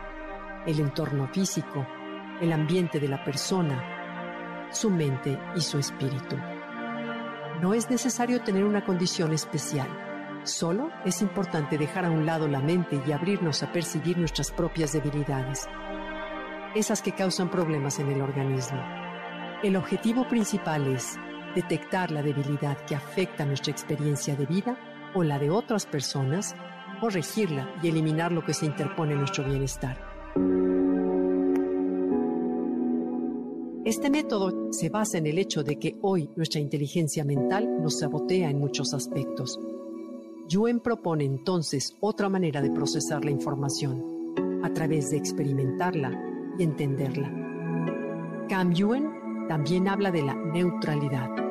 el 0.66 0.80
entorno 0.80 1.28
físico, 1.28 1.86
el 2.40 2.52
ambiente 2.52 3.00
de 3.00 3.08
la 3.08 3.22
persona, 3.24 4.68
su 4.70 4.90
mente 4.90 5.38
y 5.56 5.60
su 5.60 5.78
espíritu. 5.78 6.36
No 7.60 7.74
es 7.74 7.88
necesario 7.88 8.42
tener 8.42 8.64
una 8.64 8.84
condición 8.84 9.32
especial, 9.32 9.88
solo 10.42 10.90
es 11.04 11.22
importante 11.22 11.78
dejar 11.78 12.04
a 12.04 12.10
un 12.10 12.26
lado 12.26 12.48
la 12.48 12.60
mente 12.60 13.00
y 13.06 13.12
abrirnos 13.12 13.62
a 13.62 13.72
percibir 13.72 14.18
nuestras 14.18 14.50
propias 14.50 14.92
debilidades, 14.92 15.68
esas 16.74 17.02
que 17.02 17.12
causan 17.12 17.50
problemas 17.50 17.98
en 18.00 18.10
el 18.10 18.20
organismo. 18.20 18.82
El 19.62 19.76
objetivo 19.76 20.28
principal 20.28 20.86
es 20.88 21.16
detectar 21.54 22.10
la 22.10 22.22
debilidad 22.22 22.76
que 22.84 22.96
afecta 22.96 23.46
nuestra 23.46 23.72
experiencia 23.72 24.34
de 24.34 24.46
vida 24.46 24.76
o 25.14 25.22
la 25.22 25.38
de 25.38 25.50
otras 25.50 25.86
personas, 25.86 26.56
corregirla 27.00 27.72
y 27.82 27.88
eliminar 27.88 28.32
lo 28.32 28.44
que 28.44 28.54
se 28.54 28.66
interpone 28.66 29.12
en 29.12 29.20
nuestro 29.20 29.44
bienestar. 29.44 29.96
Este 33.84 34.10
método 34.10 34.72
se 34.72 34.88
basa 34.88 35.18
en 35.18 35.26
el 35.26 35.38
hecho 35.38 35.62
de 35.62 35.78
que 35.78 35.96
hoy 36.02 36.30
nuestra 36.36 36.60
inteligencia 36.60 37.24
mental 37.24 37.82
nos 37.82 37.98
sabotea 37.98 38.50
en 38.50 38.58
muchos 38.58 38.94
aspectos. 38.94 39.60
Yuen 40.48 40.80
propone 40.80 41.24
entonces 41.24 41.96
otra 42.00 42.28
manera 42.28 42.62
de 42.62 42.70
procesar 42.70 43.24
la 43.24 43.30
información, 43.30 44.62
a 44.62 44.72
través 44.72 45.10
de 45.10 45.18
experimentarla 45.18 46.18
y 46.58 46.62
entenderla. 46.62 47.30
Cam 48.48 48.72
Yuen 48.72 49.46
también 49.48 49.88
habla 49.88 50.10
de 50.10 50.22
la 50.22 50.34
neutralidad 50.34 51.44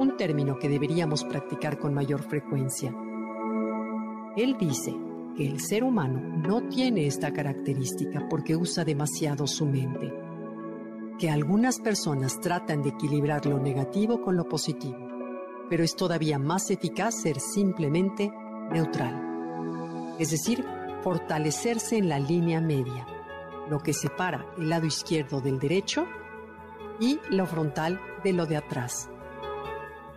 un 0.00 0.16
término 0.16 0.58
que 0.58 0.70
deberíamos 0.70 1.24
practicar 1.24 1.78
con 1.78 1.92
mayor 1.92 2.22
frecuencia. 2.22 2.90
Él 4.34 4.56
dice 4.58 4.96
que 5.36 5.46
el 5.46 5.60
ser 5.60 5.84
humano 5.84 6.20
no 6.38 6.68
tiene 6.68 7.06
esta 7.06 7.34
característica 7.34 8.26
porque 8.30 8.56
usa 8.56 8.82
demasiado 8.82 9.46
su 9.46 9.66
mente, 9.66 10.10
que 11.20 11.28
algunas 11.28 11.78
personas 11.78 12.40
tratan 12.40 12.82
de 12.82 12.88
equilibrar 12.88 13.44
lo 13.44 13.58
negativo 13.58 14.22
con 14.22 14.38
lo 14.38 14.48
positivo, 14.48 14.96
pero 15.68 15.84
es 15.84 15.94
todavía 15.94 16.38
más 16.38 16.70
eficaz 16.70 17.14
ser 17.20 17.40
simplemente 17.40 18.32
neutral, 18.72 20.16
es 20.18 20.30
decir, 20.30 20.64
fortalecerse 21.02 21.98
en 21.98 22.08
la 22.08 22.18
línea 22.18 22.62
media, 22.62 23.06
lo 23.68 23.80
que 23.80 23.92
separa 23.92 24.46
el 24.56 24.70
lado 24.70 24.86
izquierdo 24.86 25.42
del 25.42 25.58
derecho 25.58 26.06
y 26.98 27.20
lo 27.28 27.44
frontal 27.44 28.00
de 28.24 28.32
lo 28.32 28.46
de 28.46 28.56
atrás. 28.56 29.10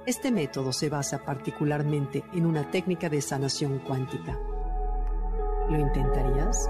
Este 0.06 0.32
método 0.32 0.72
se 0.72 0.90
basa 0.90 1.26
particularmente 1.26 2.24
en 2.32 2.46
una 2.46 2.72
técnica 2.72 3.10
de 3.10 3.22
sanación 3.22 3.80
cuántica. 3.80 4.40
¿Lo 5.70 5.78
intentarías? 5.78 6.70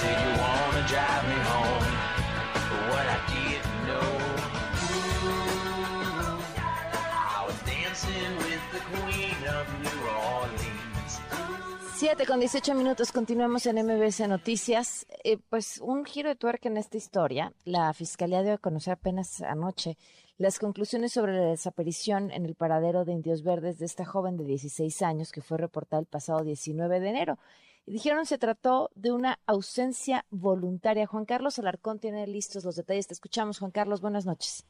Said 0.00 0.16
you 0.24 0.32
wanna 0.40 0.82
drive 0.86 1.24
me 1.32 1.38
home, 1.52 1.86
but 2.70 2.82
what 2.90 3.06
I 3.16 3.18
didn't 3.34 3.78
know. 3.88 4.10
I 7.34 7.44
was 7.48 7.58
dancing 7.66 8.32
with 8.46 8.62
the 8.74 8.82
Queen 8.90 9.40
of 9.58 9.64
New 9.84 10.00
Orleans. 10.36 11.12
7 11.96 12.26
con 12.26 12.38
18 12.38 12.74
minutos, 12.76 13.10
continuamos 13.10 13.66
en 13.66 13.84
MBS 13.84 14.28
Noticias. 14.28 15.04
Eh, 15.24 15.38
pues 15.50 15.80
un 15.82 16.04
giro 16.04 16.28
de 16.28 16.36
tuerca 16.36 16.68
en 16.68 16.76
esta 16.76 16.96
historia. 16.96 17.52
La 17.64 17.92
Fiscalía 17.92 18.44
dio 18.44 18.52
a 18.52 18.58
conocer 18.58 18.92
apenas 18.92 19.40
anoche 19.40 19.96
las 20.36 20.60
conclusiones 20.60 21.12
sobre 21.12 21.32
la 21.32 21.46
desaparición 21.46 22.30
en 22.30 22.46
el 22.46 22.54
paradero 22.54 23.04
de 23.04 23.14
Indios 23.14 23.42
Verdes 23.42 23.80
de 23.80 23.86
esta 23.86 24.04
joven 24.04 24.36
de 24.36 24.44
16 24.44 25.02
años 25.02 25.32
que 25.32 25.42
fue 25.42 25.58
reportada 25.58 25.98
el 25.98 26.06
pasado 26.06 26.44
19 26.44 27.00
de 27.00 27.08
enero. 27.08 27.38
Dijeron 27.88 28.26
se 28.26 28.36
trató 28.36 28.90
de 28.94 29.12
una 29.12 29.38
ausencia 29.46 30.26
voluntaria. 30.30 31.06
Juan 31.06 31.24
Carlos 31.24 31.58
Alarcón 31.58 31.98
tiene 31.98 32.26
listos 32.26 32.64
los 32.64 32.76
detalles. 32.76 33.06
Te 33.08 33.14
escuchamos, 33.14 33.58
Juan 33.60 33.70
Carlos. 33.70 34.02
Buenas 34.02 34.26
noches. 34.26 34.66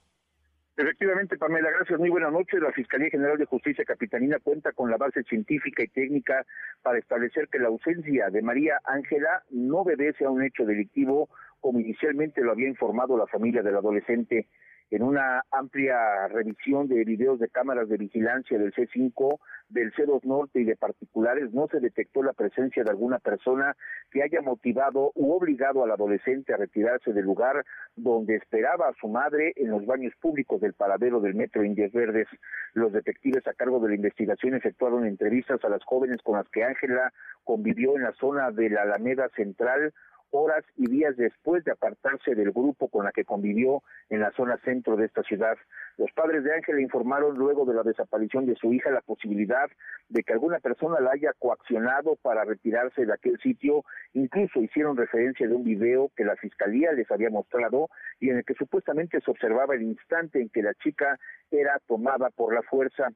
Efectivamente, 0.76 1.36
Pamela, 1.36 1.68
gracias. 1.70 1.98
Muy 1.98 2.10
buenas 2.10 2.30
noches. 2.30 2.60
La 2.60 2.70
Fiscalía 2.70 3.10
General 3.10 3.36
de 3.36 3.46
Justicia 3.46 3.84
Capitanina 3.84 4.38
cuenta 4.38 4.70
con 4.70 4.88
la 4.88 4.96
base 4.96 5.24
científica 5.24 5.82
y 5.82 5.88
técnica 5.88 6.46
para 6.82 7.00
establecer 7.00 7.48
que 7.48 7.58
la 7.58 7.66
ausencia 7.66 8.30
de 8.30 8.40
María 8.40 8.80
Ángela 8.84 9.42
no 9.50 9.78
obedece 9.78 10.24
a 10.24 10.30
un 10.30 10.44
hecho 10.44 10.64
delictivo, 10.64 11.28
como 11.58 11.80
inicialmente 11.80 12.42
lo 12.42 12.52
había 12.52 12.68
informado 12.68 13.18
la 13.18 13.26
familia 13.26 13.64
del 13.64 13.74
adolescente 13.74 14.46
en 14.90 15.02
una 15.02 15.44
amplia 15.50 16.28
revisión 16.28 16.88
de 16.88 17.04
videos 17.04 17.38
de 17.38 17.48
cámaras 17.48 17.88
de 17.88 17.96
vigilancia 17.96 18.58
del 18.58 18.72
C5, 18.72 19.38
del 19.68 19.92
C2 19.92 20.24
Norte 20.24 20.60
y 20.60 20.64
de 20.64 20.76
particulares, 20.76 21.52
no 21.52 21.68
se 21.68 21.80
detectó 21.80 22.22
la 22.22 22.32
presencia 22.32 22.84
de 22.84 22.90
alguna 22.90 23.18
persona 23.18 23.76
que 24.10 24.22
haya 24.22 24.40
motivado 24.40 25.12
u 25.14 25.32
obligado 25.32 25.84
al 25.84 25.90
adolescente 25.90 26.54
a 26.54 26.56
retirarse 26.56 27.12
del 27.12 27.24
lugar 27.24 27.64
donde 27.96 28.36
esperaba 28.36 28.88
a 28.88 28.94
su 28.98 29.08
madre 29.08 29.52
en 29.56 29.70
los 29.70 29.84
baños 29.84 30.14
públicos 30.20 30.60
del 30.60 30.72
paradero 30.72 31.20
del 31.20 31.34
Metro 31.34 31.64
Indias 31.64 31.92
Verdes. 31.92 32.28
Los 32.72 32.92
detectives 32.92 33.46
a 33.46 33.54
cargo 33.54 33.80
de 33.80 33.90
la 33.90 33.94
investigación 33.94 34.54
efectuaron 34.54 35.06
entrevistas 35.06 35.62
a 35.64 35.68
las 35.68 35.84
jóvenes 35.84 36.22
con 36.22 36.36
las 36.36 36.48
que 36.48 36.64
Ángela 36.64 37.12
convivió 37.44 37.96
en 37.96 38.04
la 38.04 38.12
zona 38.12 38.50
de 38.50 38.70
la 38.70 38.82
Alameda 38.82 39.28
Central, 39.36 39.92
horas 40.30 40.64
y 40.76 40.86
días 40.90 41.16
después 41.16 41.64
de 41.64 41.72
apartarse 41.72 42.34
del 42.34 42.52
grupo 42.52 42.88
con 42.88 43.04
la 43.04 43.12
que 43.12 43.24
convivió 43.24 43.82
en 44.10 44.20
la 44.20 44.32
zona 44.32 44.58
centro 44.64 44.96
de 44.96 45.06
esta 45.06 45.22
ciudad. 45.22 45.56
Los 45.96 46.12
padres 46.12 46.44
de 46.44 46.54
Ángela 46.54 46.80
informaron 46.80 47.36
luego 47.36 47.64
de 47.64 47.74
la 47.74 47.82
desaparición 47.82 48.46
de 48.46 48.56
su 48.56 48.72
hija 48.72 48.90
la 48.90 49.00
posibilidad 49.00 49.68
de 50.08 50.22
que 50.22 50.32
alguna 50.32 50.58
persona 50.60 51.00
la 51.00 51.12
haya 51.12 51.32
coaccionado 51.38 52.16
para 52.22 52.44
retirarse 52.44 53.04
de 53.04 53.12
aquel 53.12 53.38
sitio, 53.40 53.84
incluso 54.12 54.60
hicieron 54.60 54.96
referencia 54.96 55.48
de 55.48 55.54
un 55.54 55.64
video 55.64 56.10
que 56.16 56.24
la 56.24 56.36
fiscalía 56.36 56.92
les 56.92 57.10
había 57.10 57.30
mostrado 57.30 57.88
y 58.20 58.30
en 58.30 58.38
el 58.38 58.44
que 58.44 58.54
supuestamente 58.54 59.20
se 59.20 59.30
observaba 59.30 59.74
el 59.74 59.82
instante 59.82 60.40
en 60.40 60.48
que 60.50 60.62
la 60.62 60.74
chica 60.74 61.18
era 61.50 61.78
tomada 61.86 62.30
por 62.30 62.54
la 62.54 62.62
fuerza. 62.62 63.08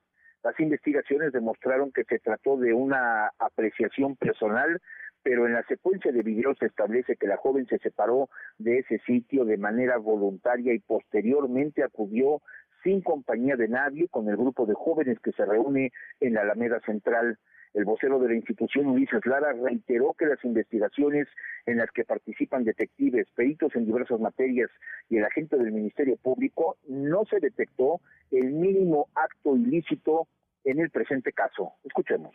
Las 0.42 0.58
investigaciones 0.58 1.32
demostraron 1.32 1.92
que 1.92 2.02
se 2.04 2.18
trató 2.18 2.56
de 2.56 2.72
una 2.72 3.30
apreciación 3.38 4.16
personal 4.16 4.80
pero 5.22 5.46
en 5.46 5.54
la 5.54 5.62
secuencia 5.64 6.12
de 6.12 6.22
videos 6.22 6.58
se 6.58 6.66
establece 6.66 7.16
que 7.16 7.26
la 7.26 7.36
joven 7.36 7.66
se 7.66 7.78
separó 7.78 8.28
de 8.58 8.78
ese 8.78 8.98
sitio 9.06 9.44
de 9.44 9.56
manera 9.56 9.96
voluntaria 9.98 10.74
y 10.74 10.80
posteriormente 10.80 11.82
acudió 11.82 12.42
sin 12.82 13.00
compañía 13.00 13.56
de 13.56 13.68
nadie 13.68 14.08
con 14.08 14.28
el 14.28 14.36
grupo 14.36 14.66
de 14.66 14.74
jóvenes 14.74 15.18
que 15.20 15.32
se 15.32 15.44
reúne 15.44 15.92
en 16.20 16.34
la 16.34 16.42
Alameda 16.42 16.80
Central. 16.80 17.38
El 17.74 17.84
vocero 17.84 18.18
de 18.18 18.28
la 18.28 18.34
institución, 18.34 18.86
Ulises 18.86 19.24
Lara, 19.24 19.52
reiteró 19.52 20.14
que 20.18 20.26
las 20.26 20.44
investigaciones 20.44 21.26
en 21.64 21.78
las 21.78 21.90
que 21.90 22.04
participan 22.04 22.64
detectives, 22.64 23.26
peritos 23.34 23.74
en 23.76 23.86
diversas 23.86 24.20
materias 24.20 24.70
y 25.08 25.16
el 25.16 25.24
agente 25.24 25.56
del 25.56 25.72
Ministerio 25.72 26.16
Público 26.16 26.76
no 26.86 27.24
se 27.24 27.40
detectó 27.40 28.00
el 28.30 28.52
mínimo 28.52 29.08
acto 29.14 29.56
ilícito 29.56 30.26
en 30.64 30.80
el 30.80 30.90
presente 30.90 31.32
caso. 31.32 31.72
Escuchemos. 31.84 32.34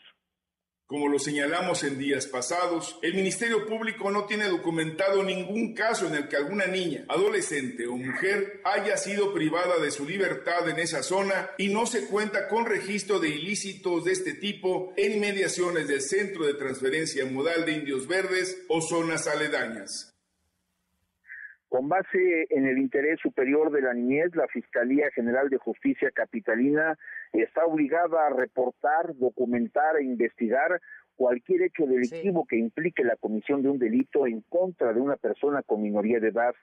Como 0.88 1.10
lo 1.10 1.20
señalamos 1.20 1.84
en 1.84 1.98
días 1.98 2.28
pasados, 2.28 2.98
el 3.04 3.14
Ministerio 3.14 3.66
Público 3.66 4.10
no 4.10 4.26
tiene 4.26 4.46
documentado 4.46 5.22
ningún 5.22 5.74
caso 5.74 6.08
en 6.08 6.16
el 6.16 6.30
que 6.30 6.38
alguna 6.38 6.66
niña, 6.66 7.04
adolescente 7.10 7.86
o 7.88 7.98
mujer 7.98 8.62
haya 8.64 8.96
sido 8.96 9.34
privada 9.34 9.80
de 9.82 9.92
su 9.92 10.06
libertad 10.08 10.70
en 10.70 10.80
esa 10.80 11.04
zona 11.04 11.50
y 11.58 11.74
no 11.74 11.86
se 11.86 12.08
cuenta 12.08 12.48
con 12.48 12.66
registro 12.66 13.20
de 13.20 13.28
ilícitos 13.28 14.06
de 14.06 14.14
este 14.14 14.34
tipo 14.36 14.94
en 14.96 15.18
inmediaciones 15.18 15.90
del 15.90 16.00
Centro 16.00 16.46
de 16.46 16.54
Transferencia 16.54 17.26
Modal 17.26 17.66
de 17.66 17.74
Indios 17.74 18.08
Verdes 18.08 18.66
o 18.70 18.80
zonas 18.80 19.28
aledañas. 19.28 20.18
Con 21.68 21.90
base 21.90 22.48
en 22.50 22.66
el 22.66 22.78
interés 22.78 23.20
superior 23.20 23.74
de 23.74 23.82
la 23.82 23.94
niñez, 23.94 24.34
la 24.36 24.48
Fiscalía 24.48 25.12
General 25.14 25.50
de 25.50 25.58
Justicia 25.58 26.12
Capitalina 26.12 26.98
está 27.34 27.66
obligada 27.66 28.28
a 28.28 28.30
reportar, 28.30 29.16
documentar 29.16 29.98
e 29.98 30.04
investigar 30.04 30.80
cualquier 31.16 31.64
hecho 31.64 31.86
delictivo 31.86 32.46
que 32.46 32.58
implique 32.58 33.04
la 33.04 33.16
comisión 33.16 33.62
de 33.64 33.70
un 33.70 33.80
delito 33.80 34.28
en 34.28 34.42
contra 34.42 34.94
de 34.94 35.02
una 35.02 35.18
persona 35.18 35.64
con 35.64 35.82
minoría 35.82 36.20
de 36.20 36.30
edad. 36.30 36.54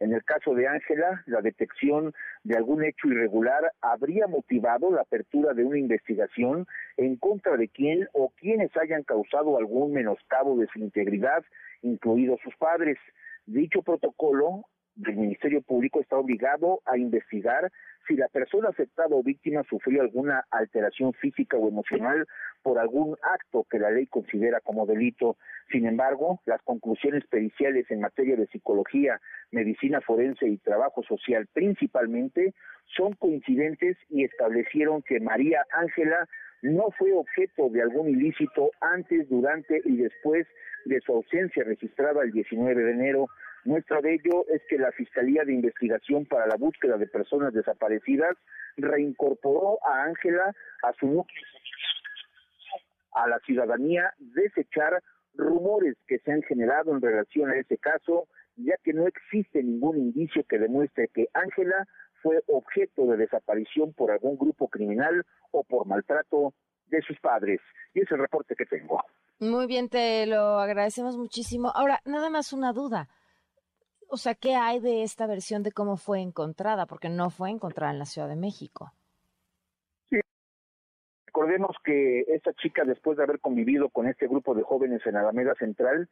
En 0.00 0.14
el 0.14 0.24
caso 0.24 0.54
de 0.54 0.66
Ángela, 0.66 1.22
la 1.26 1.42
detección 1.42 2.14
de 2.42 2.56
algún 2.56 2.82
hecho 2.82 3.06
irregular 3.08 3.70
habría 3.82 4.26
motivado 4.26 4.90
la 4.90 5.02
apertura 5.02 5.52
de 5.52 5.62
una 5.62 5.78
investigación 5.78 6.66
en 6.96 7.16
contra 7.16 7.56
de 7.58 7.68
quien 7.68 8.08
o 8.14 8.30
quienes 8.30 8.74
hayan 8.78 9.02
causado 9.02 9.58
algún 9.58 9.92
menoscabo 9.92 10.56
de 10.58 10.66
su 10.72 10.78
integridad, 10.78 11.44
incluidos 11.82 12.40
sus 12.42 12.56
padres. 12.56 12.96
Dicho 13.44 13.82
protocolo 13.82 14.64
del 14.96 15.16
Ministerio 15.16 15.62
Público 15.62 16.00
está 16.00 16.16
obligado 16.16 16.80
a 16.86 16.98
investigar 16.98 17.70
si 18.06 18.16
la 18.16 18.28
persona 18.28 18.70
afectada 18.70 19.14
o 19.14 19.22
víctima 19.22 19.62
sufrió 19.68 20.02
alguna 20.02 20.44
alteración 20.50 21.12
física 21.14 21.56
o 21.56 21.68
emocional 21.68 22.26
por 22.62 22.78
algún 22.78 23.16
acto 23.22 23.66
que 23.70 23.78
la 23.78 23.90
ley 23.90 24.06
considera 24.06 24.60
como 24.60 24.86
delito. 24.86 25.36
Sin 25.70 25.86
embargo, 25.86 26.40
las 26.44 26.60
conclusiones 26.62 27.24
periciales 27.26 27.90
en 27.90 28.00
materia 28.00 28.36
de 28.36 28.46
psicología, 28.48 29.20
medicina 29.52 30.00
forense 30.00 30.48
y 30.48 30.58
trabajo 30.58 31.02
social 31.04 31.46
principalmente 31.52 32.54
son 32.96 33.12
coincidentes 33.14 33.96
y 34.08 34.24
establecieron 34.24 35.02
que 35.02 35.20
María 35.20 35.64
Ángela 35.72 36.28
no 36.62 36.90
fue 36.98 37.12
objeto 37.12 37.68
de 37.70 37.82
algún 37.82 38.08
ilícito 38.08 38.70
antes, 38.80 39.28
durante 39.28 39.80
y 39.84 39.96
después 39.96 40.46
de 40.84 41.00
su 41.00 41.12
ausencia 41.12 41.64
registrada 41.64 42.22
el 42.22 42.32
19 42.32 42.82
de 42.82 42.90
enero 42.90 43.26
Muestra 43.64 44.00
de 44.00 44.14
ello 44.14 44.46
es 44.48 44.62
que 44.68 44.78
la 44.78 44.90
Fiscalía 44.92 45.44
de 45.44 45.52
Investigación 45.52 46.24
para 46.24 46.46
la 46.46 46.56
Búsqueda 46.56 46.96
de 46.96 47.06
Personas 47.06 47.52
Desaparecidas 47.52 48.36
reincorporó 48.76 49.78
a 49.84 50.04
Ángela 50.04 50.54
a 50.82 50.92
su 50.94 51.26
a 53.12 53.28
la 53.28 53.38
ciudadanía 53.40 54.14
desechar 54.18 55.02
rumores 55.34 55.96
que 56.06 56.18
se 56.20 56.32
han 56.32 56.42
generado 56.42 56.92
en 56.92 57.02
relación 57.02 57.50
a 57.50 57.56
ese 57.56 57.76
caso, 57.76 58.28
ya 58.56 58.76
que 58.82 58.92
no 58.92 59.06
existe 59.06 59.62
ningún 59.62 59.98
indicio 59.98 60.44
que 60.48 60.58
demuestre 60.58 61.08
que 61.08 61.28
Ángela 61.34 61.86
fue 62.22 62.42
objeto 62.48 63.06
de 63.06 63.16
desaparición 63.16 63.92
por 63.92 64.10
algún 64.10 64.36
grupo 64.36 64.68
criminal 64.68 65.24
o 65.50 65.64
por 65.64 65.86
maltrato 65.86 66.54
de 66.86 67.02
sus 67.02 67.18
padres. 67.20 67.60
Y 67.94 68.00
es 68.00 68.10
el 68.10 68.18
reporte 68.18 68.54
que 68.54 68.66
tengo. 68.66 69.02
Muy 69.38 69.66
bien, 69.66 69.88
te 69.88 70.26
lo 70.26 70.58
agradecemos 70.60 71.16
muchísimo. 71.16 71.72
Ahora, 71.74 72.00
nada 72.04 72.30
más 72.30 72.52
una 72.52 72.72
duda 72.72 73.08
o 74.10 74.16
sea, 74.16 74.34
¿qué 74.34 74.54
hay 74.54 74.80
de 74.80 75.02
esta 75.02 75.26
versión 75.26 75.62
de 75.62 75.72
cómo 75.72 75.96
fue 75.96 76.20
encontrada? 76.20 76.86
Porque 76.86 77.08
no 77.08 77.30
fue 77.30 77.50
encontrada 77.50 77.92
en 77.92 77.98
la 77.98 78.04
Ciudad 78.04 78.28
de 78.28 78.36
México. 78.36 78.92
Sí. 80.10 80.20
Recordemos 81.26 81.76
que 81.84 82.20
esta 82.28 82.52
chica, 82.54 82.84
después 82.84 83.16
de 83.16 83.22
haber 83.22 83.40
convivido 83.40 83.88
con 83.88 84.08
este 84.08 84.26
grupo 84.26 84.54
de 84.54 84.62
jóvenes 84.62 85.00
en 85.06 85.16
Alameda 85.16 85.54
Central, 85.54 86.08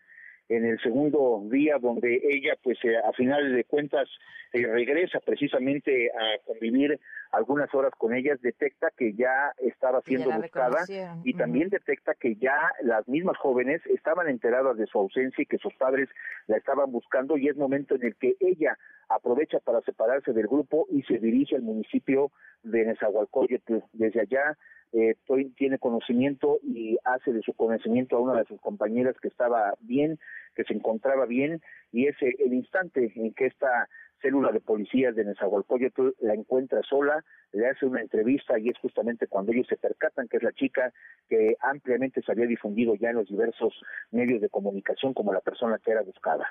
en 0.48 0.64
el 0.64 0.80
segundo 0.80 1.42
día 1.50 1.78
donde 1.78 2.20
ella 2.22 2.54
pues 2.62 2.78
eh, 2.84 2.96
a 2.96 3.12
final 3.12 3.54
de 3.54 3.64
cuentas 3.64 4.08
eh, 4.52 4.66
regresa 4.66 5.20
precisamente 5.20 6.10
a 6.10 6.38
convivir 6.46 6.98
algunas 7.32 7.72
horas 7.74 7.92
con 7.98 8.14
ellas 8.14 8.40
detecta 8.40 8.88
que 8.96 9.14
ya 9.14 9.52
estaba 9.58 10.00
siendo 10.02 10.30
buscada 10.30 10.84
y 11.24 11.34
también 11.34 11.68
detecta 11.68 12.14
que 12.14 12.36
ya 12.36 12.56
las 12.82 13.06
mismas 13.08 13.36
jóvenes 13.36 13.82
estaban 13.86 14.28
enteradas 14.28 14.76
de 14.76 14.86
su 14.86 14.98
ausencia 14.98 15.42
y 15.42 15.46
que 15.46 15.58
sus 15.58 15.74
padres 15.74 16.08
la 16.46 16.56
estaban 16.56 16.90
buscando 16.90 17.36
y 17.36 17.48
es 17.48 17.56
momento 17.56 17.94
en 17.96 18.04
el 18.04 18.16
que 18.16 18.36
ella 18.40 18.78
aprovecha 19.08 19.58
para 19.60 19.80
separarse 19.82 20.32
del 20.32 20.46
grupo 20.46 20.86
y 20.90 21.02
se 21.02 21.18
dirige 21.18 21.56
al 21.56 21.62
municipio 21.62 22.30
de 22.62 22.84
Nezahualcóyotl. 22.84 23.78
Desde 23.92 24.20
allá 24.20 24.56
eh, 24.92 25.16
tiene 25.56 25.78
conocimiento 25.78 26.58
y 26.62 26.98
hace 27.04 27.32
de 27.32 27.42
su 27.42 27.52
conocimiento 27.52 28.16
a 28.16 28.20
una 28.20 28.38
de 28.38 28.46
sus 28.46 28.60
compañeras 28.60 29.16
que 29.20 29.28
estaba 29.28 29.74
bien, 29.80 30.18
que 30.54 30.64
se 30.64 30.72
encontraba 30.72 31.26
bien, 31.26 31.60
y 31.92 32.06
es 32.06 32.16
el 32.20 32.54
instante 32.54 33.12
en 33.14 33.34
que 33.34 33.46
esta 33.46 33.88
célula 34.20 34.52
de 34.52 34.60
policías 34.60 35.14
de 35.14 35.24
Nezahualcóyotl 35.24 36.10
la 36.20 36.34
encuentra 36.34 36.82
sola, 36.82 37.24
le 37.52 37.68
hace 37.68 37.86
una 37.86 38.00
entrevista 38.00 38.58
y 38.58 38.68
es 38.68 38.78
justamente 38.78 39.26
cuando 39.26 39.52
ellos 39.52 39.66
se 39.68 39.76
percatan 39.76 40.28
que 40.28 40.38
es 40.38 40.42
la 40.42 40.52
chica 40.52 40.92
que 41.28 41.56
ampliamente 41.60 42.22
se 42.22 42.32
había 42.32 42.46
difundido 42.46 42.94
ya 42.94 43.10
en 43.10 43.16
los 43.16 43.28
diversos 43.28 43.74
medios 44.10 44.40
de 44.40 44.48
comunicación 44.48 45.14
como 45.14 45.32
la 45.32 45.40
persona 45.40 45.78
que 45.78 45.92
era 45.92 46.02
buscada. 46.02 46.46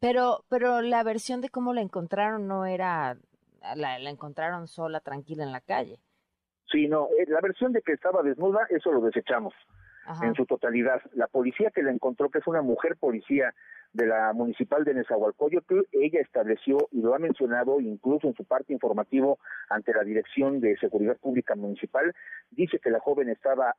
Pero, 0.00 0.44
pero 0.48 0.82
la 0.82 1.02
versión 1.02 1.40
de 1.40 1.48
cómo 1.48 1.74
la 1.74 1.80
encontraron 1.80 2.48
no 2.48 2.66
era, 2.66 3.16
la 3.76 4.10
encontraron 4.10 4.66
sola, 4.66 5.00
tranquila 5.00 5.44
en 5.44 5.52
la 5.52 5.60
calle. 5.60 5.98
Sí, 6.72 6.88
no, 6.88 7.08
eh, 7.18 7.26
la 7.28 7.40
versión 7.40 7.72
de 7.72 7.82
que 7.82 7.92
estaba 7.92 8.22
desnuda, 8.22 8.66
eso 8.70 8.90
lo 8.90 9.02
desechamos 9.02 9.52
en 10.22 10.34
su 10.34 10.46
totalidad. 10.46 11.00
La 11.12 11.26
policía 11.28 11.70
que 11.70 11.82
la 11.82 11.92
encontró, 11.92 12.30
que 12.30 12.38
es 12.38 12.46
una 12.46 12.62
mujer 12.62 12.96
policía 12.96 13.54
de 13.92 14.06
la 14.06 14.32
municipal 14.32 14.84
de 14.84 14.94
Nezahualcóyotl, 14.94 15.80
ella 15.92 16.20
estableció 16.20 16.88
y 16.92 17.02
lo 17.02 17.14
ha 17.14 17.18
mencionado 17.18 17.80
incluso 17.80 18.26
en 18.26 18.34
su 18.34 18.44
parte 18.44 18.72
informativo 18.72 19.38
ante 19.68 19.92
la 19.92 20.02
Dirección 20.02 20.60
de 20.60 20.76
Seguridad 20.78 21.18
Pública 21.18 21.54
Municipal, 21.54 22.14
dice 22.50 22.78
que 22.78 22.90
la 22.90 23.00
joven 23.00 23.28
estaba 23.28 23.74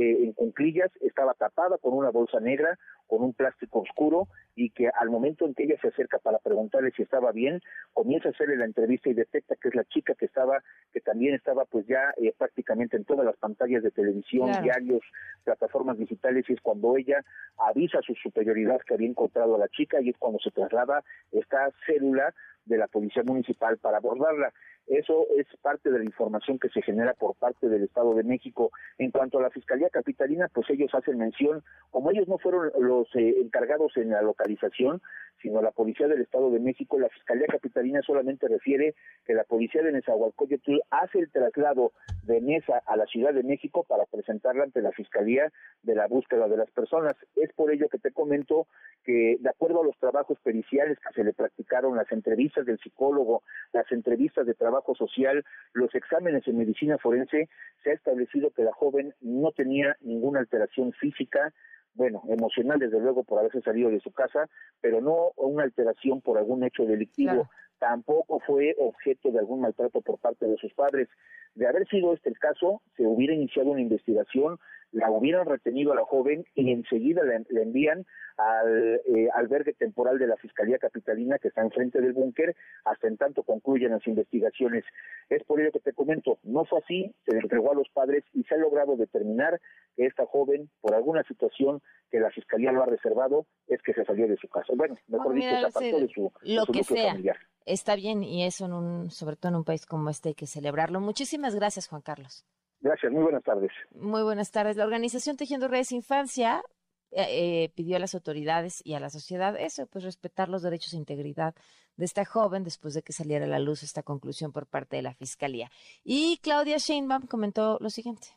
eh, 0.00 0.18
en 0.22 0.32
cunclillas, 0.34 0.90
estaba 1.00 1.34
tapada 1.34 1.78
con 1.78 1.94
una 1.94 2.10
bolsa 2.10 2.38
negra, 2.38 2.78
con 3.06 3.22
un 3.22 3.32
plástico 3.32 3.80
oscuro 3.80 4.28
y 4.54 4.70
que 4.70 4.88
al 4.88 5.10
momento 5.10 5.46
en 5.46 5.54
que 5.54 5.64
ella 5.64 5.76
se 5.80 5.88
acerca 5.88 6.18
para 6.18 6.38
preguntarle 6.38 6.92
si 6.92 7.02
estaba 7.02 7.32
bien, 7.32 7.60
comienza 7.92 8.28
a 8.28 8.32
hacerle 8.32 8.56
la 8.56 8.64
entrevista 8.64 9.08
y 9.08 9.14
detecta 9.14 9.56
que 9.56 9.68
es 9.68 9.74
la 9.74 9.84
chica 9.84 10.14
que 10.14 10.26
estaba, 10.26 10.62
que 10.92 11.00
también 11.00 11.34
estaba 11.34 11.64
pues 11.64 11.86
ya 11.86 12.12
eh, 12.16 12.32
prácticamente 12.36 12.96
en 12.96 13.04
todas 13.04 13.24
las 13.24 13.36
pantallas 13.36 13.82
de 13.82 13.90
televisión, 13.90 14.50
diarios, 14.62 15.02
plataformas 15.44 15.98
digitales 15.98 16.44
y 16.48 16.54
es 16.54 16.60
cuando 16.60 16.96
ella 16.96 17.24
avisa 17.58 17.98
a 17.98 18.02
su 18.02 18.14
superioridad 18.14 18.80
que 18.86 18.94
había 18.94 19.08
encontrado 19.08 19.55
a 19.56 19.58
la 19.58 19.68
chica 19.68 20.00
y 20.00 20.10
es 20.10 20.16
cuando 20.18 20.38
se 20.38 20.50
traslada 20.50 21.02
esta 21.32 21.70
célula 21.86 22.34
de 22.66 22.78
la 22.78 22.86
Policía 22.86 23.22
Municipal 23.24 23.78
para 23.78 23.98
abordarla. 23.98 24.52
Eso 24.86 25.26
es 25.36 25.46
parte 25.62 25.90
de 25.90 25.98
la 25.98 26.04
información 26.04 26.60
que 26.60 26.68
se 26.68 26.80
genera 26.80 27.14
por 27.14 27.34
parte 27.34 27.68
del 27.68 27.82
Estado 27.82 28.14
de 28.14 28.22
México. 28.22 28.70
En 28.98 29.10
cuanto 29.10 29.38
a 29.38 29.42
la 29.42 29.50
Fiscalía 29.50 29.90
Capitalina, 29.90 30.48
pues 30.52 30.70
ellos 30.70 30.94
hacen 30.94 31.18
mención, 31.18 31.64
como 31.90 32.12
ellos 32.12 32.28
no 32.28 32.38
fueron 32.38 32.70
los 32.78 33.08
eh, 33.16 33.34
encargados 33.40 33.96
en 33.96 34.10
la 34.10 34.22
localización, 34.22 35.02
sino 35.42 35.60
la 35.60 35.72
Policía 35.72 36.06
del 36.06 36.22
Estado 36.22 36.50
de 36.50 36.60
México, 36.60 36.98
la 36.98 37.08
Fiscalía 37.08 37.46
Capitalina 37.48 38.00
solamente 38.02 38.48
refiere 38.48 38.94
que 39.24 39.34
la 39.34 39.44
Policía 39.44 39.82
de 39.82 39.92
Nezahualcóyotl 39.92 40.78
hace 40.90 41.18
el 41.18 41.30
traslado 41.30 41.92
de 42.24 42.40
Mesa 42.40 42.82
a 42.86 42.96
la 42.96 43.06
Ciudad 43.06 43.34
de 43.34 43.42
México 43.42 43.84
para 43.84 44.04
presentarla 44.06 44.64
ante 44.64 44.80
la 44.80 44.92
Fiscalía 44.92 45.52
de 45.82 45.94
la 45.94 46.06
búsqueda 46.06 46.48
de 46.48 46.56
las 46.56 46.70
personas. 46.70 47.16
Es 47.36 47.52
por 47.52 47.72
ello 47.72 47.88
que 47.88 47.98
te 47.98 48.12
comento 48.12 48.66
que, 49.04 49.36
de 49.40 49.48
acuerdo 49.48 49.82
a 49.82 49.84
los 49.84 49.98
trabajos 49.98 50.38
periciales 50.40 50.98
que 50.98 51.12
se 51.12 51.24
le 51.24 51.32
practicaron, 51.32 51.96
las 51.96 52.10
entrevistas 52.12 52.55
del 52.64 52.78
psicólogo, 52.78 53.42
las 53.72 53.90
entrevistas 53.92 54.46
de 54.46 54.54
trabajo, 54.54 54.94
social, 54.94 55.44
los 55.72 55.94
exámenes 55.94 56.46
en 56.48 56.58
medicina 56.58 56.96
forense, 56.96 57.48
se 57.82 57.90
ha 57.90 57.94
establecido 57.94 58.50
que 58.50 58.62
la 58.62 58.72
joven 58.72 59.14
no 59.20 59.52
tenía 59.52 59.96
ninguna 60.00 60.40
alteración 60.40 60.92
física, 60.92 61.52
bueno, 61.94 62.22
emocional 62.28 62.78
desde 62.78 63.00
luego 63.00 63.24
por 63.24 63.40
haberse 63.40 63.62
salido 63.62 63.90
de 63.90 64.00
su 64.00 64.12
casa, 64.12 64.48
pero 64.80 65.00
no 65.00 65.32
una 65.36 65.64
alteración 65.64 66.20
por 66.20 66.38
algún 66.38 66.62
hecho 66.62 66.84
delictivo. 66.84 67.48
Tampoco 67.78 68.40
fue 68.40 68.74
objeto 68.78 69.30
de 69.30 69.38
algún 69.38 69.60
maltrato 69.60 70.00
por 70.00 70.18
parte 70.18 70.46
de 70.46 70.56
sus 70.56 70.72
padres. 70.72 71.08
De 71.54 71.66
haber 71.66 71.86
sido 71.88 72.14
este 72.14 72.30
el 72.30 72.38
caso, 72.38 72.82
se 72.96 73.06
hubiera 73.06 73.34
iniciado 73.34 73.70
una 73.70 73.80
investigación, 73.80 74.58
la 74.92 75.10
hubieran 75.10 75.46
retenido 75.46 75.92
a 75.92 75.96
la 75.96 76.04
joven 76.04 76.44
y 76.54 76.70
enseguida 76.70 77.22
la, 77.24 77.42
envían 77.60 78.06
al 78.36 79.00
eh, 79.06 79.28
albergue 79.34 79.72
temporal 79.72 80.18
de 80.18 80.26
la 80.26 80.36
Fiscalía 80.36 80.78
Capitalina 80.78 81.38
que 81.38 81.48
está 81.48 81.62
enfrente 81.62 82.00
del 82.00 82.12
búnker 82.12 82.54
hasta 82.84 83.08
en 83.08 83.16
tanto 83.16 83.42
concluyan 83.42 83.92
las 83.92 84.06
investigaciones. 84.06 84.84
Es 85.28 85.42
por 85.44 85.60
ello 85.60 85.72
que 85.72 85.80
te 85.80 85.92
comento, 85.92 86.38
no 86.42 86.64
fue 86.64 86.80
así, 86.80 87.14
se 87.24 87.32
le 87.32 87.40
entregó 87.40 87.72
a 87.72 87.74
los 87.74 87.88
padres 87.88 88.24
y 88.32 88.44
se 88.44 88.54
ha 88.54 88.58
logrado 88.58 88.96
determinar 88.96 89.60
que 89.96 90.06
esta 90.06 90.26
joven, 90.26 90.70
por 90.80 90.94
alguna 90.94 91.22
situación 91.24 91.80
que 92.10 92.20
la 92.20 92.30
Fiscalía 92.30 92.72
lo 92.72 92.82
ha 92.82 92.86
reservado, 92.86 93.46
es 93.66 93.80
que 93.82 93.94
se 93.94 94.04
salió 94.04 94.28
de 94.28 94.36
su 94.36 94.48
casa. 94.48 94.72
Bueno, 94.76 94.96
mejor 95.08 95.34
dicho, 95.34 95.48
se 95.48 95.66
apartó 95.66 96.00
de 96.00 96.08
su, 96.08 96.32
lo 96.42 96.66
que 96.66 96.84
sea. 96.84 97.12
familiar. 97.12 97.36
Está 97.64 97.96
bien 97.96 98.22
y 98.22 98.44
eso 98.44 98.66
en 98.66 98.72
un, 98.72 99.10
sobre 99.10 99.36
todo 99.36 99.50
en 99.50 99.56
un 99.56 99.64
país 99.64 99.86
como 99.86 100.08
este 100.08 100.30
hay 100.30 100.34
que 100.34 100.46
celebrarlo. 100.46 101.00
Muchísimas 101.00 101.54
gracias, 101.54 101.88
Juan 101.88 102.02
Carlos. 102.02 102.46
Gracias, 102.86 103.12
muy 103.12 103.24
buenas 103.24 103.42
tardes. 103.42 103.72
Muy 103.96 104.22
buenas 104.22 104.52
tardes. 104.52 104.76
La 104.76 104.84
organización 104.84 105.36
Tejiendo 105.36 105.66
Redes 105.66 105.90
Infancia 105.90 106.62
eh, 107.10 107.64
eh, 107.64 107.72
pidió 107.74 107.96
a 107.96 107.98
las 107.98 108.14
autoridades 108.14 108.80
y 108.84 108.94
a 108.94 109.00
la 109.00 109.10
sociedad 109.10 109.56
eso, 109.58 109.88
pues 109.88 110.04
respetar 110.04 110.48
los 110.48 110.62
derechos 110.62 110.92
e 110.92 110.96
integridad 110.96 111.56
de 111.96 112.04
esta 112.04 112.24
joven 112.24 112.62
después 112.62 112.94
de 112.94 113.02
que 113.02 113.12
saliera 113.12 113.44
a 113.44 113.48
la 113.48 113.58
luz 113.58 113.82
esta 113.82 114.04
conclusión 114.04 114.52
por 114.52 114.68
parte 114.68 114.94
de 114.94 115.02
la 115.02 115.14
Fiscalía. 115.14 115.68
Y 116.04 116.38
Claudia 116.44 116.76
Sheinbaum 116.76 117.26
comentó 117.26 117.78
lo 117.80 117.90
siguiente. 117.90 118.28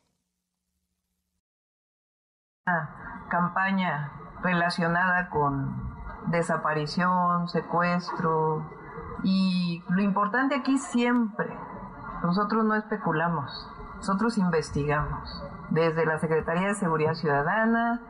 Una 2.66 3.28
campaña 3.30 4.12
relacionada 4.42 5.30
con 5.30 6.32
desaparición, 6.32 7.48
secuestro 7.50 8.68
y 9.24 9.84
lo 9.90 10.02
importante 10.02 10.56
aquí 10.56 10.80
siempre, 10.80 11.56
nosotros 12.24 12.66
no 12.66 12.74
especulamos, 12.74 13.52
nosotros 14.00 14.38
investigamos. 14.38 15.44
Desde 15.72 16.06
la 16.06 16.20
Secretaría 16.20 16.70
de 16.70 16.76
Seguridad 16.76 17.16
Ciudadana, 17.16 18.02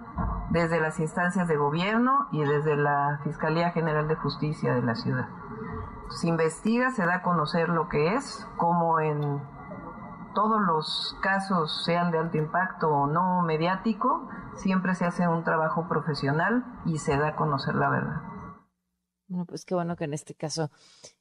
desde 0.52 0.80
las 0.80 1.00
instancias 1.00 1.48
de 1.48 1.58
gobierno 1.58 2.28
y 2.32 2.44
desde 2.44 2.78
la 2.78 3.20
Fiscalía 3.24 3.72
General 3.72 4.08
de 4.08 4.16
Justicia 4.16 4.76
de 4.76 4.84
la 4.84 4.94
ciudad. 4.94 5.28
Se 6.10 6.28
investiga, 6.28 6.92
se 6.92 7.06
da 7.06 7.16
a 7.16 7.22
conocer 7.24 7.70
lo 7.70 7.90
que 7.90 8.14
es, 8.14 8.48
como 8.58 9.00
en 9.00 9.42
todos 10.36 10.62
los 10.62 11.18
casos, 11.22 11.84
sean 11.86 12.12
de 12.12 12.20
alto 12.20 12.38
impacto 12.38 12.88
o 12.90 13.08
no 13.08 13.42
mediático, 13.42 14.30
siempre 14.54 14.94
se 14.94 15.06
hace 15.06 15.28
un 15.28 15.44
trabajo 15.44 15.88
profesional 15.88 16.66
y 16.86 17.00
se 17.00 17.18
da 17.18 17.30
a 17.30 17.36
conocer 17.36 17.74
la 17.74 17.90
verdad. 17.90 18.22
Bueno, 19.30 19.46
pues 19.46 19.64
qué 19.64 19.76
bueno 19.76 19.96
que 19.96 20.06
en 20.06 20.16
este 20.16 20.34
caso 20.34 20.72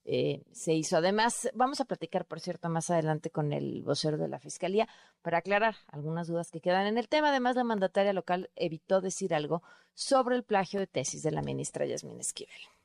eh, 0.07 0.42
se 0.51 0.73
hizo. 0.73 0.97
Además, 0.97 1.51
vamos 1.55 1.83
a 1.83 1.85
platicar, 1.85 2.25
por 2.25 2.40
cierto, 2.40 2.71
más 2.71 2.88
adelante 2.88 3.29
con 3.31 3.53
el 3.53 3.83
vocero 3.83 4.16
de 4.16 4.29
la 4.29 4.38
Fiscalía 4.38 4.88
para 5.21 5.38
aclarar 5.38 5.77
algunas 5.88 6.27
dudas 6.27 6.51
que 6.51 6.62
quedan 6.62 6.87
en 6.87 6.97
el 6.97 7.09
tema. 7.09 7.29
Además, 7.29 7.55
la 7.55 7.64
mandataria 7.64 8.14
local 8.14 8.51
evitó 8.57 9.03
decir 9.03 9.35
algo 9.35 9.62
sobre 9.92 10.37
el 10.37 10.42
plagio 10.42 10.81
de 10.81 10.87
tesis 10.87 11.23
de 11.23 11.33
la 11.33 11.42
ministra 11.42 11.85
Yasmín 11.85 12.18
Esquivel. 12.18 12.77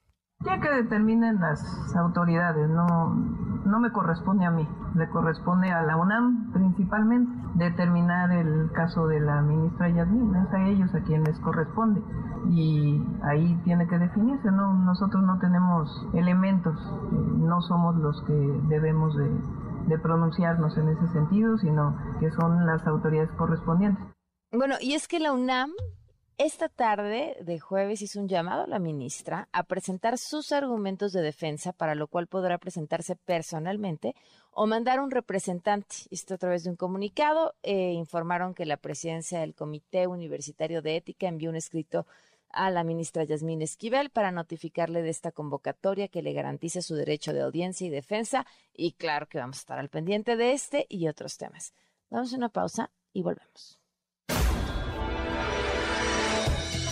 Ya 0.45 0.59
que 0.59 0.69
determinen 0.69 1.39
las 1.39 1.95
autoridades, 1.95 2.69
no, 2.69 3.15
no 3.65 3.79
me 3.79 3.91
corresponde 3.91 4.45
a 4.45 4.51
mí, 4.51 4.67
le 4.95 5.09
corresponde 5.09 5.71
a 5.71 5.83
la 5.83 5.95
UNAM 5.95 6.51
principalmente 6.51 7.31
determinar 7.55 8.31
el 8.31 8.71
caso 8.73 9.07
de 9.07 9.19
la 9.21 9.41
ministra 9.41 9.89
Yasmín, 9.89 10.35
es 10.35 10.53
a 10.53 10.67
ellos 10.67 10.93
a 10.93 11.01
quienes 11.01 11.39
corresponde 11.39 12.01
y 12.49 13.01
ahí 13.23 13.55
tiene 13.63 13.87
que 13.87 13.97
definirse, 13.97 14.51
no 14.51 14.73
nosotros 14.73 15.23
no 15.23 15.39
tenemos 15.39 16.07
elementos, 16.13 16.75
no 17.11 17.61
somos 17.61 17.95
los 17.95 18.21
que 18.23 18.33
debemos 18.67 19.15
de, 19.15 19.29
de 19.87 19.97
pronunciarnos 19.99 20.77
en 20.77 20.89
ese 20.89 21.07
sentido, 21.07 21.57
sino 21.57 21.95
que 22.19 22.31
son 22.31 22.65
las 22.65 22.85
autoridades 22.85 23.31
correspondientes. 23.37 24.05
Bueno, 24.51 24.75
y 24.81 24.93
es 24.93 25.07
que 25.07 25.19
la 25.19 25.31
UNAM 25.31 25.71
esta 26.37 26.69
tarde 26.69 27.37
de 27.41 27.59
jueves 27.59 28.01
hizo 28.01 28.19
un 28.19 28.27
llamado 28.27 28.63
a 28.63 28.67
la 28.67 28.79
ministra 28.79 29.49
a 29.51 29.63
presentar 29.63 30.17
sus 30.17 30.51
argumentos 30.51 31.13
de 31.13 31.21
defensa, 31.21 31.73
para 31.73 31.95
lo 31.95 32.07
cual 32.07 32.27
podrá 32.27 32.57
presentarse 32.57 33.15
personalmente 33.15 34.15
o 34.51 34.65
mandar 34.65 34.99
un 34.99 35.11
representante. 35.11 35.95
Esto 36.11 36.33
a 36.33 36.37
través 36.37 36.63
de 36.63 36.71
un 36.71 36.75
comunicado. 36.75 37.53
Eh, 37.63 37.91
informaron 37.91 38.53
que 38.53 38.65
la 38.65 38.77
presidencia 38.77 39.39
del 39.39 39.53
Comité 39.53 40.07
Universitario 40.07 40.81
de 40.81 40.97
Ética 40.97 41.27
envió 41.27 41.49
un 41.49 41.55
escrito 41.55 42.05
a 42.49 42.69
la 42.69 42.83
ministra 42.83 43.23
Yasmín 43.23 43.61
Esquivel 43.61 44.09
para 44.09 44.31
notificarle 44.31 45.01
de 45.01 45.09
esta 45.09 45.31
convocatoria 45.31 46.07
que 46.07 46.21
le 46.21 46.33
garantice 46.33 46.81
su 46.81 46.95
derecho 46.95 47.33
de 47.33 47.41
audiencia 47.41 47.87
y 47.87 47.89
defensa. 47.89 48.45
Y 48.73 48.93
claro 48.93 49.27
que 49.27 49.39
vamos 49.39 49.57
a 49.57 49.59
estar 49.59 49.79
al 49.79 49.89
pendiente 49.89 50.35
de 50.35 50.53
este 50.53 50.85
y 50.89 51.07
otros 51.07 51.37
temas. 51.37 51.73
Vamos 52.09 52.33
a 52.33 52.37
una 52.37 52.49
pausa 52.49 52.91
y 53.11 53.23
volvemos. 53.23 53.82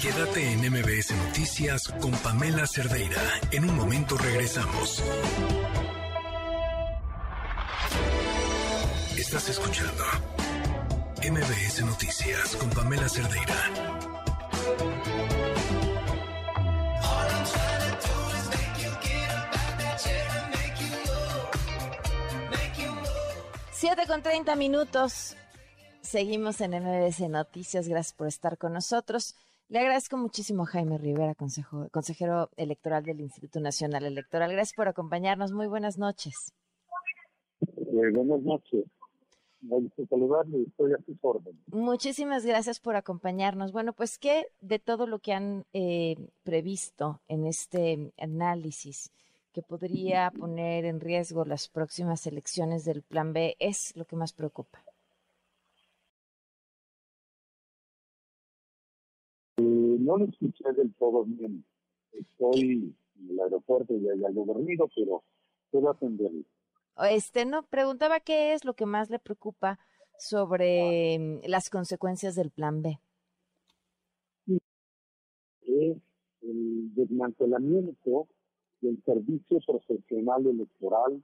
Quédate 0.01 0.53
en 0.53 0.61
MBS 0.61 1.11
Noticias 1.15 1.87
con 2.01 2.11
Pamela 2.11 2.65
Cerdeira. 2.65 3.21
En 3.51 3.69
un 3.69 3.75
momento 3.75 4.17
regresamos. 4.17 5.03
Estás 9.15 9.49
escuchando 9.49 10.03
MBS 11.21 11.85
Noticias 11.85 12.55
con 12.55 12.71
Pamela 12.71 13.07
Cerdeira. 13.07 13.53
Siete 23.71 24.07
con 24.07 24.23
treinta 24.23 24.55
minutos. 24.55 25.35
Seguimos 26.01 26.59
en 26.61 26.71
MBS 26.71 27.19
Noticias. 27.29 27.87
Gracias 27.87 28.13
por 28.13 28.25
estar 28.25 28.57
con 28.57 28.73
nosotros. 28.73 29.35
Le 29.71 29.79
agradezco 29.79 30.17
muchísimo 30.17 30.63
a 30.63 30.65
Jaime 30.65 30.97
Rivera, 30.97 31.33
consejo, 31.33 31.87
consejero 31.91 32.49
electoral 32.57 33.05
del 33.05 33.21
Instituto 33.21 33.61
Nacional 33.61 34.03
Electoral. 34.03 34.51
Gracias 34.51 34.75
por 34.75 34.89
acompañarnos. 34.89 35.53
Muy 35.53 35.67
buenas 35.67 35.97
noches. 35.97 36.53
Eh, 37.61 38.11
buenas 38.13 38.41
noches. 38.41 38.83
saludarle, 40.09 40.63
estoy 40.67 40.91
a 40.91 40.97
sus 41.05 41.15
órdenes. 41.21 41.61
Muchísimas 41.67 42.45
gracias 42.45 42.81
por 42.81 42.97
acompañarnos. 42.97 43.71
Bueno, 43.71 43.93
pues, 43.93 44.17
¿qué 44.17 44.47
de 44.59 44.79
todo 44.79 45.07
lo 45.07 45.19
que 45.19 45.31
han 45.31 45.63
eh, 45.71 46.17
previsto 46.43 47.21
en 47.29 47.45
este 47.45 48.11
análisis 48.17 49.13
que 49.53 49.61
podría 49.61 50.31
poner 50.31 50.83
en 50.83 50.99
riesgo 50.99 51.45
las 51.45 51.69
próximas 51.69 52.27
elecciones 52.27 52.83
del 52.83 53.03
Plan 53.03 53.31
B 53.31 53.55
es 53.57 53.95
lo 53.95 54.03
que 54.03 54.17
más 54.17 54.33
preocupa? 54.33 54.83
No 59.61 60.17
lo 60.17 60.25
escuché 60.25 60.71
del 60.73 60.93
todo 60.95 61.23
bien. 61.25 61.63
Estoy 62.11 62.95
en 63.19 63.29
el 63.29 63.39
aeropuerto 63.39 63.93
y 63.95 64.09
hay 64.09 64.23
algo 64.23 64.45
dormido, 64.45 64.89
pero 64.95 65.23
puedo 65.71 65.89
atenderlo. 65.89 66.43
Este, 67.09 67.45
no, 67.45 67.63
preguntaba 67.63 68.19
qué 68.19 68.53
es 68.53 68.65
lo 68.65 68.73
que 68.73 68.85
más 68.85 69.09
le 69.09 69.19
preocupa 69.19 69.79
sobre 70.17 71.17
mm, 71.17 71.39
las 71.47 71.69
consecuencias 71.69 72.35
del 72.35 72.51
plan 72.51 72.81
B. 72.81 72.99
Es 75.61 75.97
el 76.41 76.93
desmantelamiento 76.93 78.27
del 78.81 79.01
servicio 79.03 79.59
profesional 79.65 80.45
electoral 80.45 81.23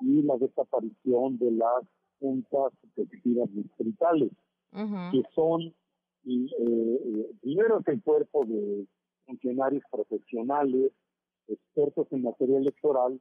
y 0.00 0.22
la 0.22 0.36
desaparición 0.38 1.38
de 1.38 1.52
las 1.52 1.84
juntas 2.18 2.72
efectivas 2.82 3.52
distritales, 3.52 4.30
que 4.72 5.22
son 5.34 5.74
y 6.24 6.46
eh, 6.58 7.30
primero 7.40 7.80
es 7.80 7.88
el 7.88 8.02
cuerpo 8.02 8.44
de 8.44 8.86
funcionarios 9.26 9.82
profesionales, 9.90 10.92
expertos 11.48 12.06
en 12.12 12.22
materia 12.22 12.58
electoral 12.58 13.20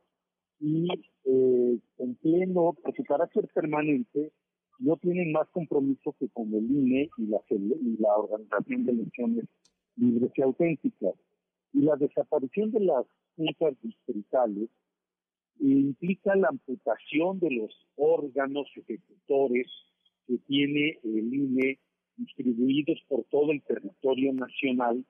y 0.59 0.87
eh, 1.25 1.79
en 1.97 2.15
pleno, 2.15 2.73
por 2.73 2.95
su 2.95 3.03
carácter 3.03 3.47
permanente, 3.53 4.31
no 4.79 4.97
tienen 4.97 5.31
más 5.31 5.47
compromiso 5.49 6.15
que 6.19 6.29
con 6.29 6.53
el 6.53 6.69
INE 6.69 7.09
y 7.17 7.27
la, 7.27 7.41
y 7.49 7.97
la 7.97 8.15
organización 8.15 8.85
de 8.85 8.91
elecciones 8.91 9.45
libres 9.95 10.31
y 10.35 10.41
auténticas. 10.41 11.13
Y 11.73 11.81
la 11.81 11.95
desaparición 11.95 12.71
de 12.71 12.81
las 12.81 13.05
juntas 13.35 13.75
distritales 13.81 14.69
implica 15.59 16.35
la 16.35 16.49
amputación 16.49 17.39
de 17.39 17.51
los 17.51 17.87
órganos 17.95 18.67
ejecutores 18.75 19.67
que 20.27 20.37
tiene 20.47 20.99
el 21.03 21.33
INE 21.33 21.79
distribuidos 22.17 22.99
por 23.07 23.23
todo 23.25 23.51
el 23.51 23.61
territorio 23.63 24.33
nacional 24.33 25.05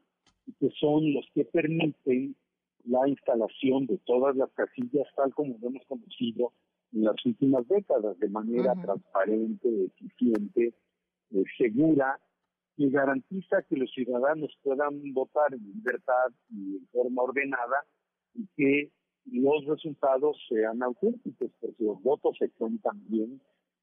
y 0.45 0.53
que 0.53 0.69
son 0.79 1.13
los 1.13 1.25
que 1.33 1.45
permiten 1.45 2.35
la 2.85 3.07
instalación 3.07 3.85
de 3.85 3.97
todas 4.05 4.35
las 4.35 4.51
casillas 4.53 5.07
tal 5.15 5.33
como 5.33 5.57
lo 5.61 5.67
hemos 5.67 5.85
conocido 5.87 6.53
en 6.93 7.03
las 7.03 7.25
últimas 7.25 7.67
décadas, 7.67 8.19
de 8.19 8.29
manera 8.29 8.73
transparente, 8.75 9.85
eficiente, 9.85 10.73
eh, 11.31 11.43
segura, 11.57 12.19
y 12.77 12.89
garantiza 12.89 13.61
que 13.63 13.77
los 13.77 13.91
ciudadanos 13.91 14.57
puedan 14.63 15.13
votar 15.13 15.53
en 15.53 15.63
libertad 15.75 16.31
y 16.49 16.77
en 16.77 16.87
forma 16.87 17.23
ordenada 17.23 17.85
y 18.33 18.47
que 18.55 18.91
los 19.25 19.65
resultados 19.65 20.37
sean 20.49 20.81
auténticos, 20.81 21.51
porque 21.59 21.83
los 21.83 22.01
votos 22.01 22.35
se 22.39 22.49
cuentan 22.51 23.01
bien 23.07 23.39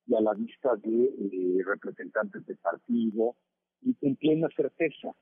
y 0.08 0.14
a 0.14 0.20
la 0.20 0.34
vista 0.34 0.74
de 0.76 1.04
eh, 1.04 1.62
representantes 1.64 2.44
de 2.46 2.56
partido 2.56 3.36
y 3.82 3.94
con 3.94 4.16
plena 4.16 4.48
certeza. 4.56 5.14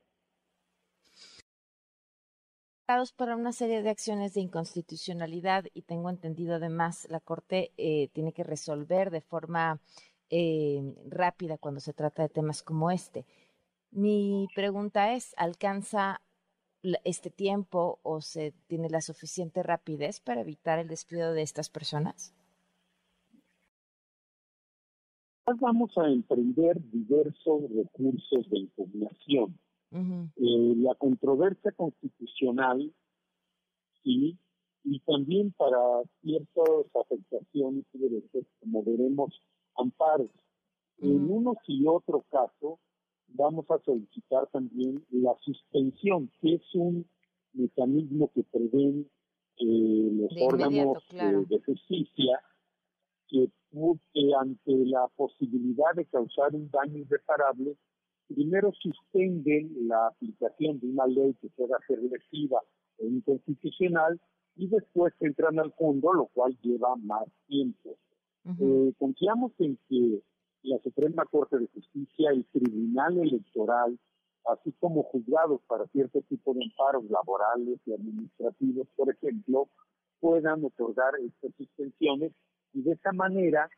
para 3.16 3.34
una 3.34 3.52
serie 3.52 3.82
de 3.82 3.90
acciones 3.90 4.34
de 4.34 4.42
inconstitucionalidad 4.42 5.64
y 5.74 5.82
tengo 5.82 6.08
entendido 6.08 6.54
además 6.54 7.08
la 7.10 7.18
Corte 7.18 7.72
eh, 7.76 8.08
tiene 8.12 8.32
que 8.32 8.44
resolver 8.44 9.10
de 9.10 9.22
forma 9.22 9.80
eh, 10.30 10.94
rápida 11.08 11.58
cuando 11.58 11.80
se 11.80 11.92
trata 11.92 12.22
de 12.22 12.28
temas 12.28 12.62
como 12.62 12.92
este. 12.92 13.26
Mi 13.90 14.46
pregunta 14.54 15.14
es, 15.14 15.34
¿alcanza 15.36 16.22
este 17.02 17.30
tiempo 17.30 17.98
o 18.04 18.20
se 18.20 18.52
tiene 18.68 18.88
la 18.88 19.00
suficiente 19.00 19.64
rapidez 19.64 20.20
para 20.20 20.42
evitar 20.42 20.78
el 20.78 20.86
despido 20.86 21.32
de 21.32 21.42
estas 21.42 21.70
personas? 21.70 22.35
Vamos 25.54 25.96
a 25.96 26.08
emprender 26.08 26.80
diversos 26.90 27.70
recursos 27.70 28.50
de 28.50 28.58
impugnación. 28.58 29.58
Eh, 29.92 30.74
la 30.76 30.94
controversia 30.96 31.72
constitucional, 31.72 32.92
sí, 34.02 34.36
y 34.84 35.00
también 35.00 35.52
para 35.52 35.78
ciertas 36.20 36.86
afectaciones 36.94 37.84
y 37.94 37.98
derechos, 37.98 38.44
como 38.60 38.82
veremos, 38.82 39.40
amparos. 39.76 40.30
En 40.98 41.30
uno 41.30 41.54
y 41.66 41.86
otro 41.86 42.24
caso, 42.30 42.78
vamos 43.28 43.70
a 43.70 43.78
solicitar 43.84 44.48
también 44.48 45.04
la 45.10 45.34
suspensión, 45.40 46.30
que 46.40 46.54
es 46.54 46.74
un 46.74 47.06
mecanismo 47.52 48.30
que 48.34 48.42
prevén 48.44 49.08
eh, 49.58 50.10
los 50.12 50.32
órganos 50.42 51.02
eh, 51.12 51.44
de 51.48 51.60
justicia 51.60 52.42
que 53.28 53.50
ante 54.38 54.72
la 54.86 55.06
posibilidad 55.16 55.94
de 55.94 56.06
causar 56.06 56.54
un 56.54 56.70
daño 56.70 56.98
irreparable 56.98 57.76
primero 58.28 58.72
suspenden 58.72 59.88
la 59.88 60.08
aplicación 60.08 60.80
de 60.80 60.88
una 60.88 61.06
ley 61.06 61.34
que 61.40 61.48
pueda 61.50 61.78
ser 61.86 61.98
lesiva 62.02 62.60
e 62.98 63.06
inconstitucional 63.06 64.20
y 64.56 64.68
después 64.68 65.12
entran 65.20 65.58
al 65.58 65.72
fondo, 65.72 66.12
lo 66.12 66.26
cual 66.26 66.56
lleva 66.62 66.96
más 66.96 67.24
tiempo. 67.46 67.96
Eh, 68.60 68.92
confiamos 68.98 69.52
en 69.58 69.78
que 69.88 70.22
la 70.62 70.78
Suprema 70.78 71.24
Corte 71.26 71.58
de 71.58 71.66
Justicia, 71.68 72.30
el 72.30 72.44
Tribunal 72.46 73.18
Electoral, 73.18 73.98
así 74.46 74.72
como 74.78 75.02
juzgados 75.04 75.60
para 75.66 75.86
cierto 75.88 76.22
tipo 76.22 76.54
de 76.54 76.64
amparos 76.64 77.10
laborales 77.10 77.80
y 77.84 77.92
administrativos, 77.92 78.86
por 78.96 79.10
ejemplo, 79.10 79.68
puedan 80.20 80.64
otorgar 80.64 81.14
estas 81.20 81.52
suspensiones 81.56 82.32
y 82.76 82.82
de 82.82 82.92
esa 82.92 83.12
manera 83.12 83.70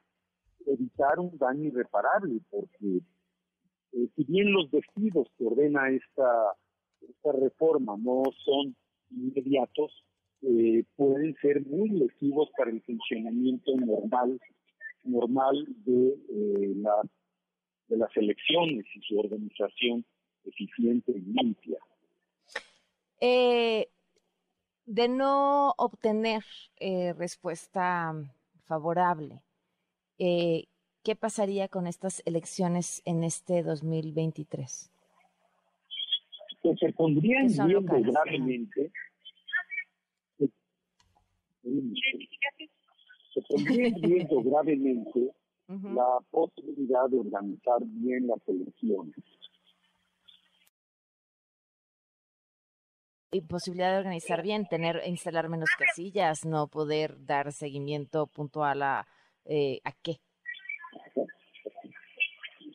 evitar 0.66 1.20
un 1.20 1.38
daño 1.38 1.68
irreparable, 1.68 2.40
porque 2.50 3.00
eh, 3.92 4.08
si 4.14 4.24
bien 4.24 4.52
los 4.52 4.70
despidos 4.70 5.28
que 5.38 5.46
ordena 5.46 5.88
esta, 5.90 6.54
reforma 7.24 7.96
no 7.96 8.24
son 8.44 8.74
inmediatos, 9.10 10.04
eh, 10.42 10.84
pueden 10.96 11.36
ser 11.40 11.64
muy 11.64 11.90
lesivos 11.90 12.48
para 12.56 12.70
el 12.70 12.82
funcionamiento 12.82 13.76
normal 13.76 14.40
normal 15.04 15.64
de, 15.84 16.08
eh, 16.08 16.74
de 17.86 17.96
las 17.96 18.16
elecciones 18.16 18.84
y 18.94 19.00
su 19.02 19.18
organización 19.18 20.04
eficiente 20.44 21.12
y 21.12 21.20
limpia. 21.20 21.78
Eh, 23.20 23.88
de 24.86 25.08
no 25.08 25.72
obtener 25.76 26.42
respuesta 27.16 28.14
favorable, 28.68 29.42
eh, 30.18 30.66
¿qué 31.02 31.16
pasaría 31.16 31.68
con 31.68 31.86
estas 31.86 32.22
elecciones 32.26 33.02
en 33.04 33.24
este 33.24 33.62
2023? 33.62 34.90
Pues 36.62 36.78
se 36.78 36.92
pondría 36.92 37.40
en 37.40 37.48
riesgo 37.48 37.82
gravemente. 37.86 38.92
Se 43.34 43.42
pondría 43.48 43.86
en 43.88 44.02
riesgo 44.02 44.42
gravemente 44.42 45.32
la 45.68 46.18
posibilidad 46.30 47.08
de 47.10 47.18
organizar 47.18 47.80
bien 47.82 48.26
las 48.26 48.40
elecciones. 48.48 49.14
Imposibilidad 53.30 53.92
de 53.92 53.98
organizar 53.98 54.42
bien, 54.42 54.66
tener, 54.66 55.02
instalar 55.06 55.48
menos 55.48 55.68
casillas, 55.78 56.44
no 56.44 56.68
poder 56.68 57.24
dar 57.24 57.52
seguimiento 57.52 58.26
puntual 58.26 58.82
a, 58.82 59.06
eh, 59.44 59.80
¿a 59.84 59.92
qué? 60.02 60.16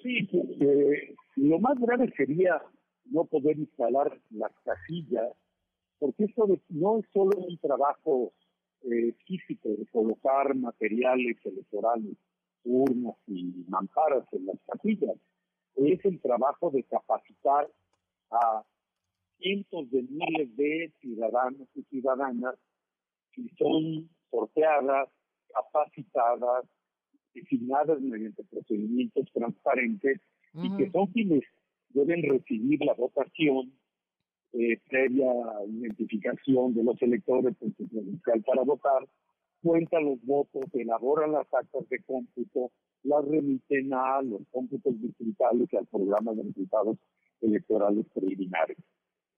Sí, 0.02 0.30
eh, 0.62 1.16
lo 1.38 1.60
más 1.60 1.80
grave 1.80 2.12
sería 2.16 2.62
no 3.06 3.26
poder 3.26 3.58
instalar 3.58 4.20
las 4.32 4.52
casillas, 4.64 5.32
porque 6.00 6.26
esto 6.26 6.48
no 6.70 7.00
es 7.00 7.06
solo 7.14 7.38
un 7.38 7.58
trabajo 7.58 8.34
eh, 8.84 9.14
físico 9.26 9.70
de 9.70 9.86
colocar 9.88 10.56
materiales 10.56 11.38
electorales, 11.46 12.18
urnas 12.66 13.16
y 13.28 13.66
mamparas 13.68 14.26
en 14.32 14.46
las 14.46 14.58
casillas, 14.68 15.16
es 15.76 16.06
el 16.06 16.20
trabajo 16.22 16.70
de 16.70 16.84
capacitar 16.84 17.70
a 18.30 18.64
cientos 19.44 19.92
de 19.92 20.04
miles 20.04 20.56
de 20.56 20.92
ciudadanos 21.02 21.68
y 21.76 21.84
ciudadanas 21.84 22.56
que 23.34 23.44
son 23.58 24.10
sorteadas, 24.32 25.10
capacitadas, 25.54 26.66
designadas 27.34 28.00
mediante 28.00 28.44
procedimientos 28.46 29.26
transparentes 29.34 30.22
y 30.54 30.78
que 30.78 30.90
son 30.92 31.08
quienes 31.08 31.44
deben 31.90 32.24
recibir 32.24 32.80
la 32.86 32.94
votación 32.94 33.74
eh, 34.54 34.80
previa 34.88 35.32
identificación 35.68 36.74
de 36.76 36.84
los 36.84 37.02
electores 37.02 37.56
en 37.62 37.76
su 37.76 37.88
credencial 37.90 38.44
para 38.44 38.62
votar, 38.62 39.08
cuentan 39.64 40.06
los 40.06 40.24
votos, 40.24 40.64
elaboran 40.74 41.32
las 41.32 41.52
actas 41.52 41.90
de 41.90 42.00
cómputo, 42.04 42.72
las 43.04 43.26
remiten 43.26 43.94
a 43.94 44.22
los 44.22 44.42
cómputos 44.52 45.02
distritales 45.02 45.68
y 45.72 45.78
al 45.78 45.88
programa 45.88 46.34
de 46.34 46.44
resultados 46.44 46.98
electorales 47.42 48.06
preliminares. 48.14 48.78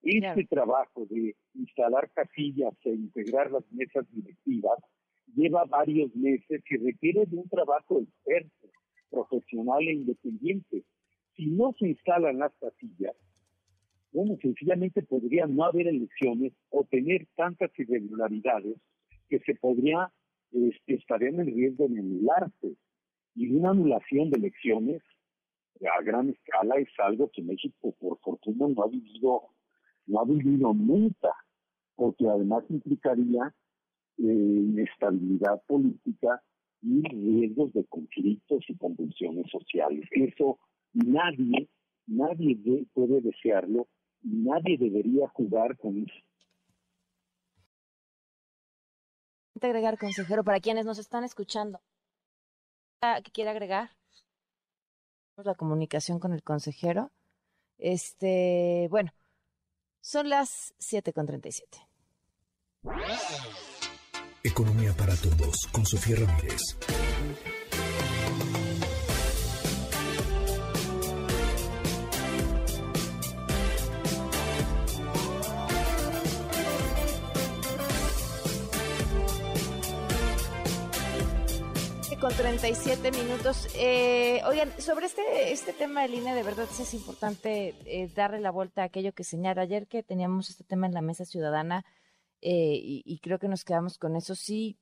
Este 0.05 0.45
trabajo 0.45 1.07
de 1.09 1.35
instalar 1.55 2.11
casillas 2.11 2.75
e 2.83 2.91
integrar 2.91 3.51
las 3.51 3.63
mesas 3.71 4.05
directivas 4.11 4.77
lleva 5.35 5.65
varios 5.65 6.15
meses 6.15 6.61
y 6.69 6.77
requiere 6.77 7.25
de 7.25 7.37
un 7.37 7.49
trabajo 7.49 7.99
experto, 8.01 8.67
profesional 9.09 9.81
e 9.87 9.93
independiente. 9.93 10.83
Si 11.35 11.47
no 11.47 11.73
se 11.79 11.87
instalan 11.87 12.37
las 12.37 12.53
casillas, 12.59 13.15
bueno, 14.11 14.37
sencillamente 14.43 15.01
podría 15.01 15.47
no 15.47 15.65
haber 15.65 15.87
elecciones 15.87 16.53
o 16.69 16.83
tener 16.85 17.25
tantas 17.35 17.71
irregularidades 17.79 18.77
que 19.27 19.39
se 19.39 19.55
podría, 19.55 20.13
este, 20.51 20.93
estarían 20.93 21.39
en 21.39 21.47
riesgo 21.47 21.87
de 21.87 21.99
anularse. 21.99 22.75
Y 23.33 23.49
una 23.55 23.71
anulación 23.71 24.29
de 24.29 24.37
elecciones 24.37 25.01
a 25.81 26.01
gran 26.03 26.29
escala 26.29 26.75
es 26.75 26.89
algo 26.99 27.31
que 27.31 27.41
México, 27.41 27.93
por 27.99 28.19
fortuna, 28.19 28.67
no 28.67 28.83
ha 28.83 28.87
vivido 28.87 29.54
no 30.07 30.19
ha 30.19 30.25
vivido 30.25 30.73
nunca, 30.73 31.31
porque 31.95 32.27
además 32.27 32.63
implicaría 32.69 33.53
eh, 34.17 34.23
inestabilidad 34.23 35.61
política 35.67 36.41
y 36.81 37.01
riesgos 37.01 37.73
de 37.73 37.85
conflictos 37.85 38.63
y 38.67 38.77
convulsiones 38.77 39.45
sociales. 39.51 40.07
Eso 40.11 40.59
nadie, 40.93 41.69
nadie 42.07 42.85
puede 42.93 43.21
desearlo 43.21 43.87
nadie 44.25 44.77
debería 44.77 45.27
jugar 45.29 45.77
con 45.77 45.97
eso. 45.97 46.15
agregar, 49.61 49.97
consejero, 49.97 50.43
para 50.43 50.59
quienes 50.59 50.85
nos 50.85 50.99
están 50.99 51.23
escuchando, 51.23 51.81
¿qué 53.01 53.31
quiere 53.31 53.49
agregar? 53.49 53.89
La 55.37 55.55
comunicación 55.55 56.19
con 56.19 56.33
el 56.33 56.43
consejero. 56.43 57.11
Este, 57.79 58.87
bueno, 58.91 59.11
son 60.05 60.29
las 60.29 60.75
7.37. 60.79 61.63
Economía 64.43 64.93
para 64.95 65.15
todos 65.15 65.55
con 65.71 65.83
Sofía 65.83 66.17
Ramírez. 66.17 66.61
Con 82.25 82.33
37 82.33 83.11
minutos. 83.11 83.67
Eh, 83.75 84.41
oigan, 84.47 84.71
sobre 84.81 85.05
este, 85.05 85.51
este 85.51 85.73
tema 85.73 86.01
de 86.01 86.07
línea, 86.07 86.33
de 86.33 86.41
verdad 86.41 86.65
es 86.71 86.93
importante 86.95 87.75
eh, 87.85 88.09
darle 88.15 88.39
la 88.39 88.49
vuelta 88.49 88.81
a 88.81 88.85
aquello 88.85 89.13
que 89.13 89.23
señala. 89.23 89.61
Ayer 89.61 89.85
que 89.85 90.01
teníamos 90.01 90.49
este 90.49 90.63
tema 90.63 90.87
en 90.87 90.95
la 90.95 91.03
mesa 91.03 91.23
ciudadana 91.23 91.85
eh, 92.41 92.79
y, 92.81 93.19
creo 93.19 93.37
que 93.37 93.47
nos 93.47 93.63
quedamos 93.63 93.99
con 93.99 94.15
eso, 94.15 94.33
sí, 94.33 94.79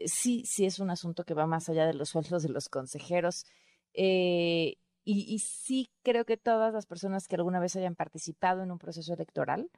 sí, 0.00 0.44
sí 0.46 0.64
es 0.64 0.78
un 0.78 0.88
asunto 0.88 1.24
que 1.24 1.34
va 1.34 1.46
más 1.46 1.68
allá 1.68 1.86
de 1.86 1.92
los 1.92 2.08
sueldos 2.08 2.42
de 2.42 2.48
los 2.48 2.70
consejeros. 2.70 3.44
y, 3.92 4.78
y 5.04 5.38
sí 5.38 5.90
creo 6.02 6.24
que 6.24 6.38
todas 6.38 6.72
las 6.72 6.86
personas 6.86 7.28
que 7.28 7.36
alguna 7.36 7.60
vez 7.60 7.76
hayan 7.76 7.94
participado 7.94 8.62
en 8.62 8.70
un 8.70 8.78
proceso 8.78 9.12
electoral, 9.12 9.68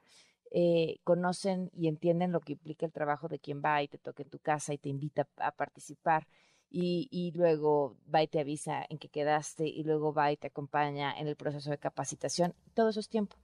eh, 0.57 0.99
conocen 1.03 1.69
y 1.73 1.89
entienden 1.89 2.31
lo 2.31 2.39
que 2.39 2.53
implica 2.53 2.85
el 2.85 2.93
trabajo 2.93 3.27
de 3.27 3.39
quien 3.39 3.61
va 3.61 3.83
y 3.83 3.89
te 3.89 3.97
toca 3.97 4.23
en 4.23 4.29
tu 4.29 4.39
casa 4.39 4.73
y 4.73 4.77
te 4.77 4.87
invita 4.87 5.27
a 5.37 5.51
participar. 5.51 6.27
Y, 6.77 7.31
luego 7.35 7.95
va 8.13 8.21
y 8.21 8.27
te 8.27 8.41
avisa 8.41 8.85
en 8.89 8.97
que 8.97 9.07
quedaste 9.07 9.65
y 9.65 9.83
luego 9.83 10.13
va 10.13 10.33
y 10.33 10.37
te 10.37 10.47
acompaña 10.47 11.17
en 11.17 11.27
el 11.27 11.37
proceso 11.37 11.69
de 11.69 11.77
capacitación. 11.77 12.53
Todo 12.73 12.89
eso 12.89 12.99
es 12.99 13.07
tiempo 13.07 13.37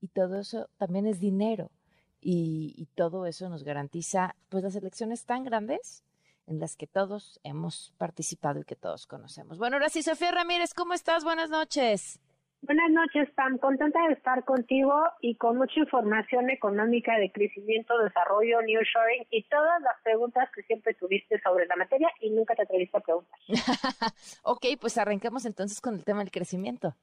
y 0.00 0.08
todo 0.08 0.40
eso 0.40 0.70
también 0.78 1.06
es 1.06 1.20
dinero 1.20 1.70
y, 2.18 2.72
y 2.78 2.86
todo 2.94 3.26
eso 3.26 3.50
nos 3.50 3.62
garantiza 3.62 4.36
pues 4.48 4.64
las 4.64 4.74
elecciones 4.74 5.26
tan 5.26 5.44
grandes 5.44 6.02
en 6.46 6.60
las 6.60 6.76
que 6.76 6.86
todos 6.86 7.40
hemos 7.44 7.92
participado 7.98 8.60
y 8.60 8.64
que 8.64 8.76
todos 8.76 9.06
conocemos. 9.06 9.58
Bueno, 9.58 9.76
ahora 9.76 9.90
sí, 9.90 10.02
Sofía 10.02 10.30
Ramírez, 10.30 10.72
¿cómo 10.72 10.94
estás? 10.94 11.24
Buenas 11.24 11.50
noches. 11.50 12.20
Buenas 12.62 12.90
noches, 12.90 13.28
Pam. 13.34 13.58
Contenta 13.58 14.00
de 14.06 14.14
estar 14.14 14.44
contigo 14.44 14.94
y 15.20 15.34
con 15.34 15.56
mucha 15.56 15.80
información 15.80 16.48
económica 16.48 17.18
de 17.18 17.32
crecimiento, 17.32 17.98
desarrollo, 17.98 18.62
nearshoring 18.62 19.26
y 19.30 19.42
todas 19.48 19.82
las 19.82 20.00
preguntas 20.04 20.48
que 20.54 20.62
siempre 20.62 20.94
tuviste 20.94 21.40
sobre 21.40 21.66
la 21.66 21.74
materia 21.74 22.08
y 22.20 22.30
nunca 22.30 22.54
te 22.54 22.62
atreviste 22.62 22.96
a 22.96 23.00
preguntar. 23.00 23.38
ok, 24.44 24.64
pues 24.80 24.96
arranquemos 24.96 25.44
entonces 25.44 25.80
con 25.80 25.94
el 25.94 26.04
tema 26.04 26.20
del 26.20 26.30
crecimiento. 26.30 26.94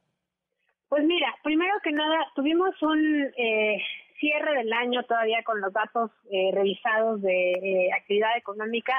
Pues 0.88 1.04
mira, 1.04 1.28
primero 1.42 1.74
que 1.84 1.92
nada, 1.92 2.16
tuvimos 2.34 2.70
un 2.82 3.30
eh, 3.36 3.82
cierre 4.18 4.56
del 4.56 4.72
año 4.72 5.02
todavía 5.04 5.42
con 5.44 5.60
los 5.60 5.74
datos 5.74 6.10
eh, 6.30 6.52
revisados 6.54 7.20
de 7.20 7.52
eh, 7.52 7.90
actividad 7.92 8.34
económica 8.38 8.94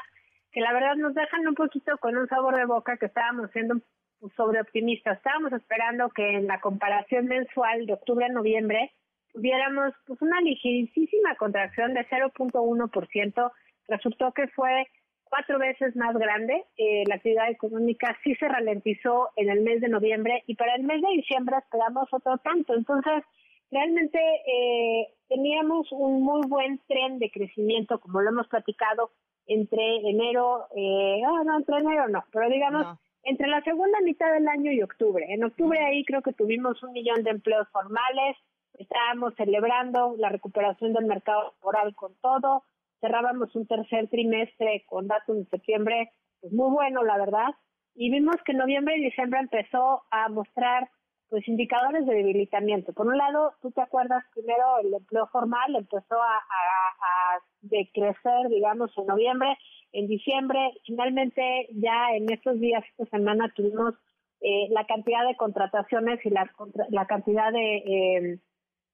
que 0.52 0.62
la 0.62 0.74
verdad 0.74 0.96
nos 0.96 1.16
dejan 1.16 1.48
un 1.48 1.56
poquito 1.56 1.98
con 1.98 2.16
un 2.18 2.28
sabor 2.28 2.56
de 2.56 2.66
boca 2.66 2.98
que 2.98 3.08
estábamos 3.08 3.50
siendo 3.52 3.82
pues, 4.22 4.34
sobre 4.36 4.62
optimistas. 4.62 5.18
Estábamos 5.18 5.52
esperando 5.52 6.10
que 6.10 6.38
en 6.38 6.48
la 6.48 6.62
comparación 6.62 7.26
mensual 7.26 7.88
de 7.88 7.94
octubre 7.94 8.26
a 8.26 8.30
noviembre 8.30 8.94
tuviéramos 9.34 9.94
pues 10.06 10.22
una 10.22 10.40
ligerísima 10.42 11.36
contracción 11.36 11.94
de 11.94 12.08
0.1%. 12.08 13.52
Resultó 13.88 14.32
que 14.32 14.48
fue 14.50 14.88
cuatro 15.24 15.58
veces 15.58 15.96
más 15.96 16.16
grande. 16.16 16.64
Eh, 16.78 17.04
la 17.08 17.16
actividad 17.16 17.50
económica 17.50 18.16
sí 18.24 18.36
se 18.36 18.48
ralentizó 18.48 19.30
en 19.38 19.50
el 19.50 19.62
mes 19.62 19.82
de 19.82 19.90
noviembre 19.90 20.44
y 20.46 20.56
para 20.56 20.76
el 20.76 20.84
mes 20.84 21.02
de 21.02 21.08
diciembre 21.16 21.56
esperamos 21.58 22.08
otro 22.12 22.38
tanto. 22.38 22.76
Entonces, 22.76 23.24
realmente 23.72 24.20
eh, 24.20 25.08
teníamos 25.30 25.92
un 25.92 26.22
muy 26.22 26.46
buen 26.48 26.80
tren 26.88 27.18
de 27.18 27.32
crecimiento, 27.32 28.00
como 28.00 28.22
lo 28.22 28.30
hemos 28.30 28.48
platicado, 28.48 29.12
entre 29.48 29.98
enero, 30.08 30.68
eh, 30.76 31.22
ah, 31.26 31.42
no, 31.44 31.58
entre 31.58 31.78
enero 31.78 32.08
no, 32.08 32.24
pero 32.32 32.48
digamos, 32.50 32.86
entre 33.24 33.48
la 33.48 33.62
segunda 33.64 34.00
mitad 34.02 34.32
del 34.34 34.48
año 34.48 34.72
y 34.72 34.82
octubre. 34.82 35.26
En 35.30 35.44
octubre 35.44 35.80
ahí 35.80 36.04
creo 36.06 36.22
que 36.22 36.34
tuvimos 36.34 36.82
un 36.84 36.92
millón 36.92 37.24
de 37.24 37.32
empleos 37.32 37.68
formales, 37.70 38.38
estábamos 38.74 39.34
celebrando 39.36 40.16
la 40.18 40.30
recuperación 40.30 40.94
del 40.94 41.06
mercado 41.06 41.54
laboral 41.60 41.94
con 41.96 42.16
todo, 42.22 42.64
cerrábamos 43.00 43.56
un 43.56 43.68
tercer 43.68 44.08
trimestre 44.10 44.84
con 44.88 45.08
datos 45.08 45.38
de 45.38 45.46
septiembre 45.46 46.12
pues 46.40 46.54
muy 46.54 46.72
bueno, 46.72 47.04
la 47.04 47.18
verdad, 47.18 47.50
y 47.94 48.10
vimos 48.10 48.36
que 48.46 48.54
noviembre 48.54 48.98
y 48.98 49.04
diciembre 49.04 49.40
empezó 49.40 50.04
a 50.10 50.28
mostrar 50.30 50.90
pues 51.32 51.48
indicadores 51.48 52.06
de 52.06 52.14
debilitamiento. 52.14 52.92
Por 52.92 53.08
un 53.08 53.18
lado, 53.18 53.54
tú 53.62 53.72
te 53.72 53.82
acuerdas, 53.82 54.22
primero 54.34 54.80
el 54.84 54.94
empleo 54.94 55.28
formal 55.28 55.74
empezó 55.78 56.22
a, 56.22 56.36
a, 56.36 57.40
decrecer, 57.62 58.50
digamos, 58.50 58.92
en 58.98 59.06
noviembre, 59.06 59.58
en 59.94 60.08
diciembre, 60.08 60.60
finalmente 60.86 61.70
ya 61.72 62.14
en 62.14 62.30
estos 62.30 62.60
días, 62.60 62.84
esta 62.90 63.18
semana 63.18 63.50
tuvimos 63.56 63.94
eh, 64.42 64.68
la 64.72 64.86
cantidad 64.86 65.26
de 65.26 65.38
contrataciones 65.38 66.20
y 66.26 66.32
la, 66.32 66.52
la 66.90 67.06
cantidad 67.06 67.54
de, 67.54 67.76
eh, 67.78 68.40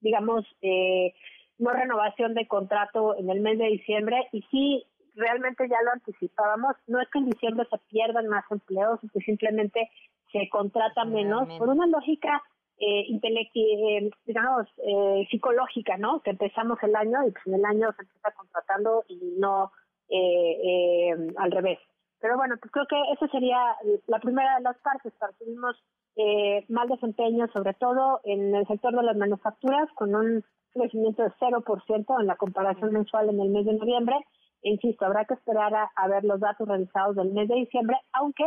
digamos, 0.00 0.46
eh, 0.62 1.14
no 1.58 1.72
renovación 1.72 2.34
de 2.34 2.46
contrato 2.46 3.18
en 3.18 3.30
el 3.30 3.40
mes 3.40 3.58
de 3.58 3.66
diciembre. 3.66 4.28
Y 4.30 4.42
sí, 4.52 4.84
realmente 5.16 5.68
ya 5.68 5.82
lo 5.84 5.90
anticipábamos, 5.90 6.76
no 6.86 7.00
es 7.00 7.08
que 7.10 7.18
en 7.18 7.30
diciembre 7.30 7.66
se 7.68 7.78
pierdan 7.90 8.28
más 8.28 8.44
empleos, 8.48 9.02
es 9.02 9.10
que 9.10 9.20
simplemente 9.20 9.90
se 10.32 10.48
contrata 10.48 11.04
menos 11.04 11.48
por 11.58 11.68
una 11.68 11.86
lógica 11.86 12.42
eh, 12.80 13.06
eh 13.10 14.10
digamos, 14.24 14.66
eh, 14.78 15.26
psicológica, 15.30 15.96
¿no? 15.96 16.20
Que 16.20 16.30
empezamos 16.30 16.78
el 16.82 16.94
año 16.94 17.26
y 17.26 17.32
pues 17.32 17.46
en 17.46 17.54
el 17.54 17.64
año 17.64 17.92
se 17.92 18.02
empieza 18.02 18.30
contratando 18.32 19.04
y 19.08 19.34
no 19.38 19.72
eh, 20.08 20.56
eh, 20.62 21.16
al 21.36 21.50
revés. 21.50 21.78
Pero 22.20 22.36
bueno, 22.36 22.56
pues 22.60 22.72
creo 22.72 22.86
que 22.86 23.00
esa 23.12 23.28
sería 23.28 23.58
la 24.06 24.18
primera 24.18 24.56
de 24.56 24.62
las 24.62 24.78
partes. 24.78 25.12
Tuvimos 25.38 25.76
eh, 26.16 26.64
mal 26.68 26.88
desempeño, 26.88 27.46
sobre 27.52 27.74
todo 27.74 28.20
en 28.24 28.54
el 28.54 28.66
sector 28.66 28.94
de 28.94 29.02
las 29.02 29.16
manufacturas, 29.16 29.88
con 29.94 30.14
un 30.14 30.44
crecimiento 30.72 31.22
de 31.22 31.30
0% 31.30 32.20
en 32.20 32.26
la 32.26 32.36
comparación 32.36 32.92
mensual 32.92 33.28
en 33.30 33.40
el 33.40 33.50
mes 33.50 33.66
de 33.66 33.74
noviembre. 33.74 34.16
Insisto, 34.62 35.06
habrá 35.06 35.24
que 35.26 35.34
esperar 35.34 35.72
a 35.94 36.08
ver 36.08 36.24
los 36.24 36.40
datos 36.40 36.66
realizados 36.66 37.14
del 37.14 37.32
mes 37.32 37.48
de 37.48 37.54
diciembre, 37.54 37.96
aunque 38.12 38.44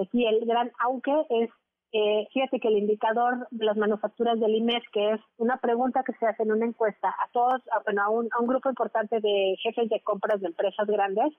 Aquí 0.00 0.26
el 0.26 0.44
gran 0.46 0.72
aunque 0.80 1.12
es, 1.30 1.50
eh, 1.92 2.26
fíjate 2.32 2.58
que 2.58 2.68
el 2.68 2.78
indicador 2.78 3.46
de 3.50 3.64
las 3.64 3.76
manufacturas 3.76 4.40
del 4.40 4.56
IMES, 4.56 4.82
que 4.92 5.12
es 5.12 5.20
una 5.36 5.58
pregunta 5.58 6.02
que 6.04 6.12
se 6.14 6.26
hace 6.26 6.42
en 6.42 6.52
una 6.52 6.66
encuesta 6.66 7.08
a 7.08 7.28
todos, 7.32 7.62
a, 7.72 7.80
bueno, 7.84 8.02
a 8.02 8.08
un, 8.10 8.28
a 8.32 8.40
un 8.40 8.48
grupo 8.48 8.68
importante 8.68 9.20
de 9.20 9.56
jefes 9.62 9.88
de 9.88 10.00
compras 10.00 10.40
de 10.40 10.48
empresas 10.48 10.86
grandes, 10.86 11.32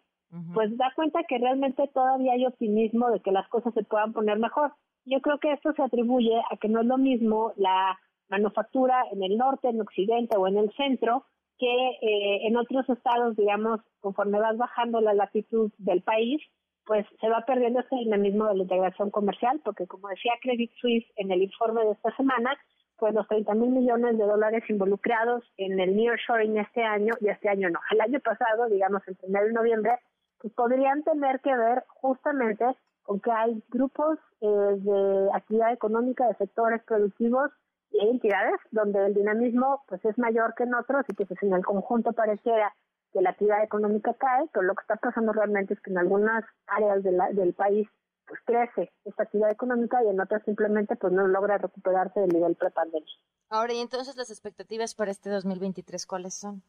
pues 0.54 0.76
da 0.76 0.91
cuenta 0.96 1.24
que 1.24 1.38
realmente 1.38 1.88
todavía 1.94 2.34
hay 2.34 2.46
optimismo 2.46 3.10
de 3.10 3.22
que 3.22 3.32
las 3.32 3.48
cosas 3.48 3.74
se 3.74 3.84
puedan 3.84 4.12
poner 4.12 4.38
mejor. 4.38 4.74
Yo 5.06 5.22
creo 5.22 5.39
que 5.39 5.54
esto 5.54 5.72
se 5.74 5.82
atribuye 5.82 6.41
a 6.52 6.58
que 6.58 6.68
no 6.68 6.82
es 6.82 6.88
lo 6.88 6.98
mismo 6.98 7.54
la 7.56 7.98
manufactura 8.28 9.06
en 9.12 9.24
el 9.24 9.38
norte, 9.38 9.70
en 9.70 9.80
occidente 9.80 10.36
o 10.36 10.48
en 10.48 10.58
el 10.58 10.72
centro 10.74 11.26
que 11.58 11.68
eh, 12.02 12.48
en 12.48 12.58
otros 12.58 12.89
estados, 12.89 13.36
digamos, 13.36 13.80
conforme 14.02 14.39
vas 14.39 14.58
bajando 14.58 15.00
la 15.00 15.13
latitud 15.13 15.72
del 15.78 16.02
país, 16.02 16.41
pues 16.86 17.06
se 17.19 17.30
va 17.30 17.41
perdiendo 17.45 17.80
este 17.80 17.95
dinamismo 17.95 18.48
de 18.48 18.56
la 18.56 18.63
integración 18.63 19.10
comercial, 19.10 19.62
porque 19.63 19.88
como 19.88 20.08
decía 20.10 20.34
Credit 20.41 20.71
Suisse 20.80 21.06
en 21.15 21.32
el 21.32 21.41
informe 21.41 21.84
de 21.84 21.91
esta 21.91 22.15
semana, 22.15 22.56
pues 22.98 23.13
los 23.13 23.28
30 23.28 23.54
mil 23.56 23.71
millones 23.71 24.17
de 24.17 24.24
dólares 24.24 24.63
involucrados 24.69 25.43
en 25.58 25.80
el 25.80 25.95
nearshoring 25.95 26.58
este 26.58 26.84
año, 26.84 27.13
y 27.19 27.28
este 27.28 27.50
año 27.50 27.69
no, 27.69 27.80
el 27.91 28.02
año 28.02 28.19
pasado, 28.19 28.67
digamos, 28.69 29.02
en 29.08 29.17
enero 29.24 29.50
y 29.50 29.54
noviembre, 29.54 30.00
pues 30.39 30.54
podrían 30.54 31.04
tener 31.04 31.39
que 31.41 31.56
ver 31.56 31.84
justamente 31.88 32.65
con 33.04 33.19
que 33.19 33.32
hay 33.32 33.63
grupos 33.69 34.17
eh, 34.41 34.48
de 34.48 35.30
actividad 35.34 35.74
económica, 35.74 36.28
de 36.28 36.36
sectores 36.36 36.84
productivos 36.84 37.52
y 37.91 38.08
entidades 38.08 38.60
donde 38.71 39.06
el 39.06 39.13
dinamismo 39.13 39.84
pues 39.88 40.04
es 40.06 40.17
mayor 40.17 40.54
que 40.56 40.63
en 40.63 40.74
otros 40.74 41.06
y 41.08 41.15
que 41.15 41.26
pues 41.26 41.41
en 41.43 41.54
el 41.54 41.63
conjunto 41.63 42.13
pareciera 42.13 42.74
que 43.15 43.21
la 43.21 43.30
actividad 43.30 43.63
económica 43.63 44.13
cae, 44.13 44.49
pero 44.51 44.63
lo 44.65 44.75
que 44.75 44.82
está 44.82 44.97
pasando 44.97 45.32
realmente 45.32 45.73
es 45.73 45.80
que 45.80 45.89
en 45.89 45.97
algunas 45.97 46.43
áreas 46.67 47.01
del 47.01 47.54
país 47.54 47.88
pues 48.28 48.41
crece 48.43 48.91
esta 49.06 49.23
actividad 49.23 49.51
económica 49.51 50.04
y 50.04 50.10
en 50.10 50.19
otras 50.19 50.43
simplemente 50.43 50.97
pues 50.97 51.13
no 51.13 51.25
logra 51.25 51.58
recuperarse 51.58 52.19
del 52.19 52.30
nivel 52.30 52.56
prepandémico. 52.56 53.10
Ahora, 53.49 53.71
y 53.73 53.80
entonces 53.80 54.17
las 54.17 54.30
expectativas 54.32 54.95
para 54.95 55.12
este 55.12 55.30
2023, 55.30 56.06
¿cuáles 56.06 56.34
son? 56.34 56.62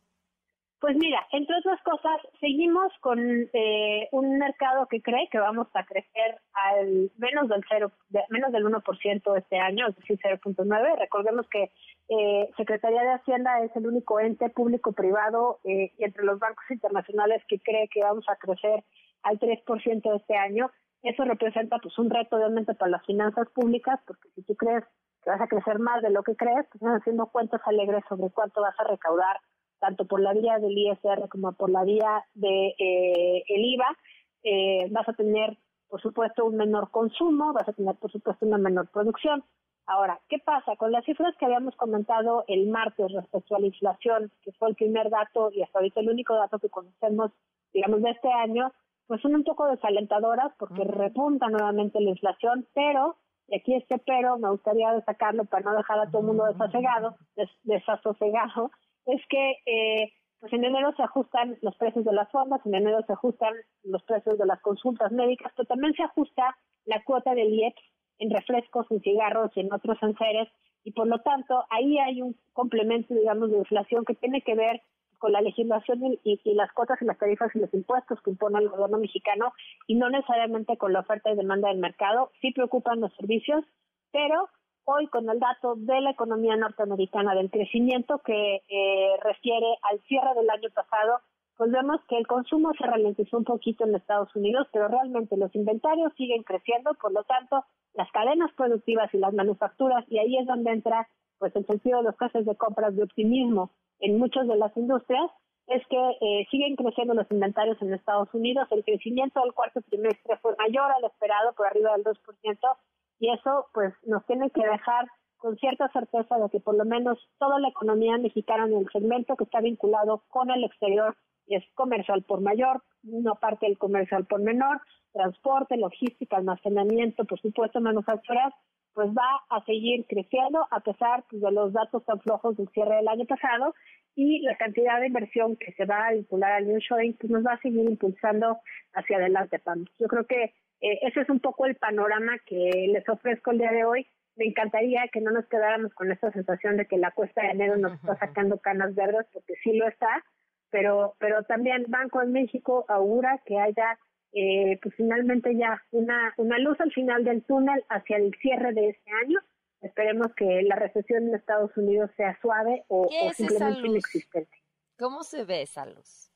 Pues 0.79 0.95
mira, 0.97 1.27
entre 1.33 1.57
otras 1.57 1.81
cosas, 1.83 2.21
seguimos 2.39 2.93
con 3.01 3.19
eh, 3.19 4.09
un 4.13 4.37
mercado 4.37 4.87
que 4.87 5.01
cree 5.01 5.27
que 5.31 5.39
vamos 5.39 5.69
a 5.73 5.85
crecer 5.87 6.39
al 6.53 7.11
menos 7.17 7.49
del 7.49 7.65
cero, 7.67 7.93
menos 8.29 8.53
del 8.53 8.67
1% 8.67 9.39
este 9.39 9.59
año, 9.59 9.89
es 9.89 9.97
decir, 9.97 10.19
0.9. 10.23 10.99
Recordemos 10.99 11.49
que 11.49 11.73
eh, 12.11 12.51
Secretaría 12.59 13.03
de 13.03 13.15
Hacienda 13.15 13.63
es 13.65 13.75
el 13.75 13.87
único 13.87 14.21
ente 14.21 14.51
público-privado 14.51 15.61
eh, 15.65 15.93
y 15.97 16.05
entre 16.05 16.25
los 16.25 16.39
bancos 16.39 16.65
internacionales 16.71 17.43
que 17.49 17.59
cree 17.59 17.89
que 17.89 18.03
vamos 18.03 18.27
a 18.29 18.37
crecer 18.37 18.85
al 19.23 19.39
3% 19.39 20.17
este 20.21 20.37
año. 20.37 20.71
Eso 21.03 21.25
representa 21.25 21.79
pues 21.79 21.99
un 21.99 22.11
reto 22.11 22.37
obviamente 22.37 22.75
para 22.75 22.91
las 22.91 23.07
finanzas 23.07 23.49
públicas, 23.55 23.99
porque 24.07 24.29
si 24.35 24.43
tú 24.43 24.55
crees 24.57 24.85
que 25.25 25.31
vas 25.31 25.41
a 25.41 25.49
crecer 25.49 25.79
más 25.79 26.03
de 26.03 26.11
lo 26.11 26.23
que 26.23 26.37
crees, 26.37 26.67
pues 26.71 26.83
estás 26.83 27.01
haciendo 27.01 27.29
cuentas 27.29 27.63
alegres 27.65 28.05
sobre 28.11 28.31
cuánto 28.31 28.61
vas 28.61 28.79
a 28.79 28.85
recaudar 28.85 29.39
tanto 29.87 30.05
por 30.05 30.21
la 30.21 30.33
vía 30.33 30.59
del 30.59 30.77
ISR 30.77 31.29
como 31.29 31.53
por 31.53 31.71
la 31.71 31.85
vía 31.85 32.25
de 32.35 32.75
eh, 32.77 33.45
el 33.49 33.65
IVA, 33.65 33.97
eh, 34.43 34.89
vas 34.91 35.09
a 35.09 35.13
tener, 35.13 35.57
por 35.89 36.03
supuesto, 36.03 36.45
un 36.45 36.57
menor 36.57 36.91
consumo, 36.91 37.53
vas 37.53 37.69
a 37.69 37.73
tener, 37.73 37.95
por 37.95 38.11
supuesto, 38.11 38.45
una 38.45 38.59
menor 38.59 38.89
producción. 38.89 39.45
Ahora, 39.87 40.19
¿qué 40.29 40.39
pasa? 40.41 40.75
Con 40.75 40.91
las 40.91 41.05
cifras 41.05 41.37
que 41.37 41.45
habíamos 41.45 41.77
comentado 41.77 42.45
el 42.49 42.67
martes 42.69 43.13
respecto 43.13 43.55
a 43.55 43.61
la 43.61 43.67
inflación, 43.67 44.33
que 44.43 44.51
fue 44.53 44.71
el 44.71 44.75
primer 44.75 45.09
dato 45.09 45.53
y 45.53 45.63
hasta 45.63 45.79
ahorita 45.79 46.01
el 46.01 46.11
único 46.11 46.35
dato 46.35 46.59
que 46.59 46.69
conocemos, 46.69 47.31
digamos, 47.73 48.03
de 48.03 48.11
este 48.11 48.33
año, 48.33 48.73
pues 49.07 49.21
son 49.21 49.37
un 49.37 49.45
poco 49.45 49.69
desalentadoras 49.69 50.53
porque 50.59 50.83
repunta 50.83 51.47
nuevamente 51.47 52.01
la 52.01 52.11
inflación, 52.11 52.67
pero, 52.75 53.15
y 53.47 53.57
aquí 53.57 53.75
este 53.77 53.99
pero, 53.99 54.37
me 54.37 54.51
gustaría 54.51 54.93
destacarlo 54.93 55.45
para 55.45 55.71
no 55.71 55.77
dejar 55.77 56.01
a 56.01 56.11
todo 56.11 56.23
el 56.23 56.27
mundo 56.27 56.47
desasegado, 56.47 57.15
desasosegado, 57.63 58.73
es 59.07 59.23
que 59.29 59.57
eh, 59.67 60.13
pues 60.41 60.53
en 60.53 60.65
enero 60.65 60.93
se 60.97 61.03
ajustan 61.03 61.57
los 61.63 61.77
precios 61.77 62.05
de 62.05 62.13
las 62.13 62.31
fondas, 62.31 62.61
en 62.67 62.75
enero 62.75 62.99
se 63.07 63.13
ajustan 63.13 63.55
los 63.85 64.03
precios 64.05 64.39
de 64.39 64.47
las 64.47 64.61
consultas 64.61 65.11
médicas, 65.13 65.53
pero 65.57 65.67
también 65.67 65.95
se 65.95 66.03
ajusta 66.03 66.57
la 66.85 67.03
cuota 67.05 67.35
del 67.35 67.53
IEPS 67.55 67.83
en 68.19 68.31
refrescos, 68.31 68.87
en 68.91 69.01
cigarros 69.01 69.51
y 69.55 69.61
en 69.61 69.73
otros 69.73 69.99
enseres, 70.03 70.49
y 70.85 70.93
por 70.93 71.07
lo 71.07 71.21
tanto 71.21 71.65
ahí 71.71 71.99
hay 71.99 72.23
un 72.23 72.37
complemento, 72.53 73.15
digamos, 73.15 73.51
de 73.51 73.59
inflación 73.59 74.05
que 74.05 74.15
tiene 74.15 74.43
que 74.43 74.55
ver 74.55 74.83
con 75.19 75.33
la 75.33 75.41
legislación 75.41 76.05
y, 76.05 76.41
y, 76.45 76.55
las 76.55 76.73
cuotas 76.73 77.01
y 77.01 77.07
las 77.07 77.19
tarifas 77.19 77.51
y 77.55 77.59
los 77.59 77.73
impuestos 77.73 78.21
que 78.23 78.31
impone 78.31 78.59
el 78.59 78.69
gobierno 78.69 78.99
mexicano 78.99 79.53
y 79.87 79.95
no 79.95 80.11
necesariamente 80.11 80.77
con 80.77 80.93
la 80.93 81.01
oferta 81.01 81.31
y 81.31 81.37
demanda 81.37 81.69
del 81.69 81.79
mercado. 81.79 82.31
Sí 82.41 82.53
preocupan 82.53 83.01
los 83.01 83.13
servicios, 83.15 83.65
pero 84.13 84.49
hoy 84.87 85.09
con 85.09 85.29
el 85.29 85.39
dato 85.39 85.75
de 85.77 86.01
la 86.01 86.11
economía 86.11 86.57
norteamericana 86.57 87.35
del 87.35 87.51
crecimiento 87.51 88.19
que 88.25 88.63
eh, 88.69 89.17
refiere 89.23 89.67
al 89.83 90.01
cierre 90.03 90.35
del 90.35 90.49
año 90.49 90.71
pasado, 90.75 91.21
pues 91.57 91.73
vemos 91.73 92.01
que 92.09 92.17
el 92.17 92.27
consumo 92.27 92.73
se 92.79 92.87
ralentizó 92.87 93.39
un 93.39 93.45
poquito 93.45 93.85
en 93.85 93.95
Estados 93.95 94.35
Unidos, 94.37 94.69
pero 94.73 94.89
realmente 94.89 95.37
los 95.37 95.55
inventarios 95.55 96.13
siguen 96.17 96.43
creciendo, 96.45 96.95
por 96.95 97.13
lo 97.13 97.25
tanto, 97.25 97.65
las 97.95 98.11
cadenas 98.13 98.53
productivas 98.57 99.13
y 99.13 99.19
las 99.19 99.35
manufacturas, 99.35 100.05
y 100.09 100.19
ahí 100.19 100.37
es 100.39 100.47
donde 100.47 100.71
entra 100.71 101.09
pues 101.39 101.55
el 101.57 101.67
sentido 101.67 101.99
de 101.99 102.05
los 102.05 102.17
casos 102.17 102.45
de 102.45 102.57
compras 102.57 102.95
de 102.95 103.03
optimismo 103.03 103.71
en 103.99 104.19
muchas 104.19 104.47
de 104.47 104.57
las 104.57 104.75
industrias, 104.77 105.31
es 105.67 105.83
que 105.89 105.99
eh, 106.21 106.47
siguen 106.51 106.77
creciendo 106.77 107.15
los 107.15 107.31
inventarios 107.31 107.81
en 107.83 107.93
Estados 107.93 108.33
Unidos, 108.33 108.69
el 108.71 108.85
crecimiento 108.85 109.41
del 109.41 109.53
cuarto 109.53 109.81
trimestre 109.83 110.37
fue 110.37 110.55
mayor 110.57 110.93
al 110.93 111.05
esperado, 111.05 111.55
por 111.55 111.67
arriba 111.67 111.93
del 111.97 112.05
2%, 112.05 112.77
y 113.19 113.31
eso 113.31 113.67
pues 113.73 113.95
nos 114.05 114.25
tiene 114.27 114.51
que 114.51 114.67
dejar 114.67 115.07
con 115.37 115.57
cierta 115.57 115.89
certeza 115.93 116.39
de 116.39 116.51
que 116.51 116.61
por 116.61 116.77
lo 116.77 116.85
menos 116.85 117.19
toda 117.39 117.59
la 117.61 117.69
economía 117.69 118.17
mexicana 118.19 118.67
en 118.67 118.79
el 118.79 118.89
segmento 118.91 119.37
que 119.37 119.45
está 119.45 119.61
vinculado 119.61 120.25
con 120.29 120.51
el 120.51 120.65
exterior 120.65 121.17
es 121.47 121.65
comercial 121.75 122.23
por 122.25 122.41
mayor, 122.41 122.83
no 123.03 123.37
parte 123.37 123.67
del 123.67 123.79
comercial 123.79 124.27
por 124.27 124.41
menor, 124.41 124.81
transporte, 125.13 125.77
logística, 125.77 126.37
almacenamiento, 126.37 127.25
por 127.25 127.41
supuesto, 127.41 127.81
manufacturas, 127.81 128.53
pues 128.95 129.09
va 129.11 129.45
a 129.51 129.65
seguir 129.65 130.07
creciendo 130.09 130.67
a 130.71 130.81
pesar 130.81 131.25
pues, 131.29 131.43
de 131.43 131.53
los 131.53 131.73
datos 131.73 132.05
tan 132.05 132.19
flojos 132.21 132.57
del 132.57 132.69
cierre 132.71 132.97
del 132.97 133.09
año 133.09 133.27
pasado 133.27 133.75
y 134.15 134.41
la 134.41 134.57
cantidad 134.57 134.99
de 134.99 135.09
inversión 135.09 135.57
que 135.57 135.73
se 135.73 135.85
va 135.85 136.07
a 136.07 136.13
vincular 136.13 136.53
al 136.53 136.67
nearshoring 136.67 137.15
pues 137.21 137.31
nos 137.31 137.45
va 137.45 137.53
a 137.53 137.61
seguir 137.61 137.89
impulsando 137.89 138.59
hacia 138.95 139.19
adelante, 139.19 139.59
Pam. 139.59 139.85
Yo 139.99 140.09
creo 140.09 140.27
que 140.27 140.55
eh, 140.81 140.99
ese 141.03 141.21
es 141.21 141.31
un 141.31 141.41
poco 141.41 141.67
el 141.67 141.77
panorama 141.77 142.39
que 142.47 142.89
les 142.93 143.09
ofrezco 143.09 143.51
el 143.51 143.59
día 143.59 143.73
de 143.73 143.85
hoy. 143.85 144.07
Me 144.37 144.45
encantaría 144.45 145.09
que 145.13 145.21
no 145.21 145.31
nos 145.31 145.47
quedáramos 145.47 145.95
con 145.95 146.13
esta 146.13 146.31
sensación 146.33 146.77
de 146.77 146.87
que 146.87 146.99
la 146.99 147.11
cuesta 147.11 147.43
de 147.43 147.51
enero 147.51 147.77
nos 147.77 147.95
está 147.95 148.17
sacando 148.17 148.59
canas 148.59 148.95
verdes, 148.95 149.27
porque 149.33 149.55
sí 149.63 149.73
lo 149.73 149.89
está, 149.89 150.25
pero, 150.71 151.15
pero 151.19 151.43
también 151.45 151.87
Banco 151.89 152.21
de 152.21 152.27
México 152.27 152.85
augura 152.89 153.41
que 153.47 153.59
haya 153.59 153.99
eh, 154.33 154.79
pues 154.83 154.95
finalmente 154.97 155.57
ya 155.57 155.83
una, 155.93 156.35
una 156.37 156.59
luz 156.59 156.79
al 156.81 156.93
final 156.93 157.25
del 157.25 157.43
túnel 157.45 157.83
hacia 157.89 158.19
el 158.19 158.35
cierre 158.43 158.75
de 158.75 158.91
este 158.91 159.11
año. 159.25 159.39
Esperemos 159.81 160.35
que 160.37 160.63
la 160.63 160.77
recesión 160.77 161.29
en 161.29 161.35
Estados 161.35 161.75
Unidos 161.77 162.11
sea 162.17 162.39
suave 162.41 162.85
o, 162.89 163.09
simplemente 163.33 163.87
inexistente. 163.87 164.63
¿Cómo 164.99 165.23
se 165.23 165.45
ve 165.45 165.63
esa 165.63 165.87
luz? 165.87 166.31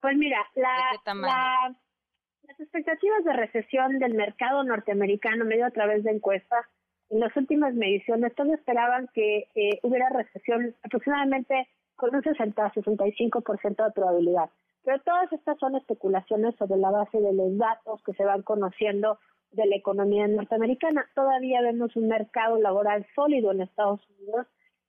Pues 0.00 0.16
mira, 0.16 0.38
la, 0.54 1.74
las 2.48 2.60
expectativas 2.60 3.24
de 3.24 3.32
recesión 3.32 3.98
del 3.98 4.14
mercado 4.14 4.64
norteamericano 4.64 5.44
medio 5.44 5.66
a 5.66 5.70
través 5.70 6.04
de 6.04 6.10
encuestas, 6.10 6.66
en 7.10 7.20
las 7.20 7.36
últimas 7.36 7.74
mediciones 7.74 8.34
todos 8.34 8.52
esperaban 8.52 9.08
que 9.14 9.48
eh, 9.54 9.80
hubiera 9.82 10.08
recesión 10.10 10.74
aproximadamente 10.82 11.68
con 11.96 12.14
un 12.14 12.22
60-65% 12.22 13.84
de 13.84 13.92
probabilidad. 13.92 14.50
Pero 14.84 15.00
todas 15.00 15.32
estas 15.32 15.58
son 15.58 15.76
especulaciones 15.76 16.54
sobre 16.56 16.78
la 16.78 16.90
base 16.90 17.18
de 17.20 17.32
los 17.32 17.56
datos 17.56 18.02
que 18.04 18.12
se 18.14 18.24
van 18.24 18.42
conociendo 18.42 19.18
de 19.52 19.66
la 19.66 19.76
economía 19.76 20.26
norteamericana. 20.26 21.06
Todavía 21.14 21.62
vemos 21.62 21.94
un 21.96 22.08
mercado 22.08 22.58
laboral 22.58 23.06
sólido 23.14 23.52
en 23.52 23.62
Estados 23.62 24.00
Unidos 24.10 24.46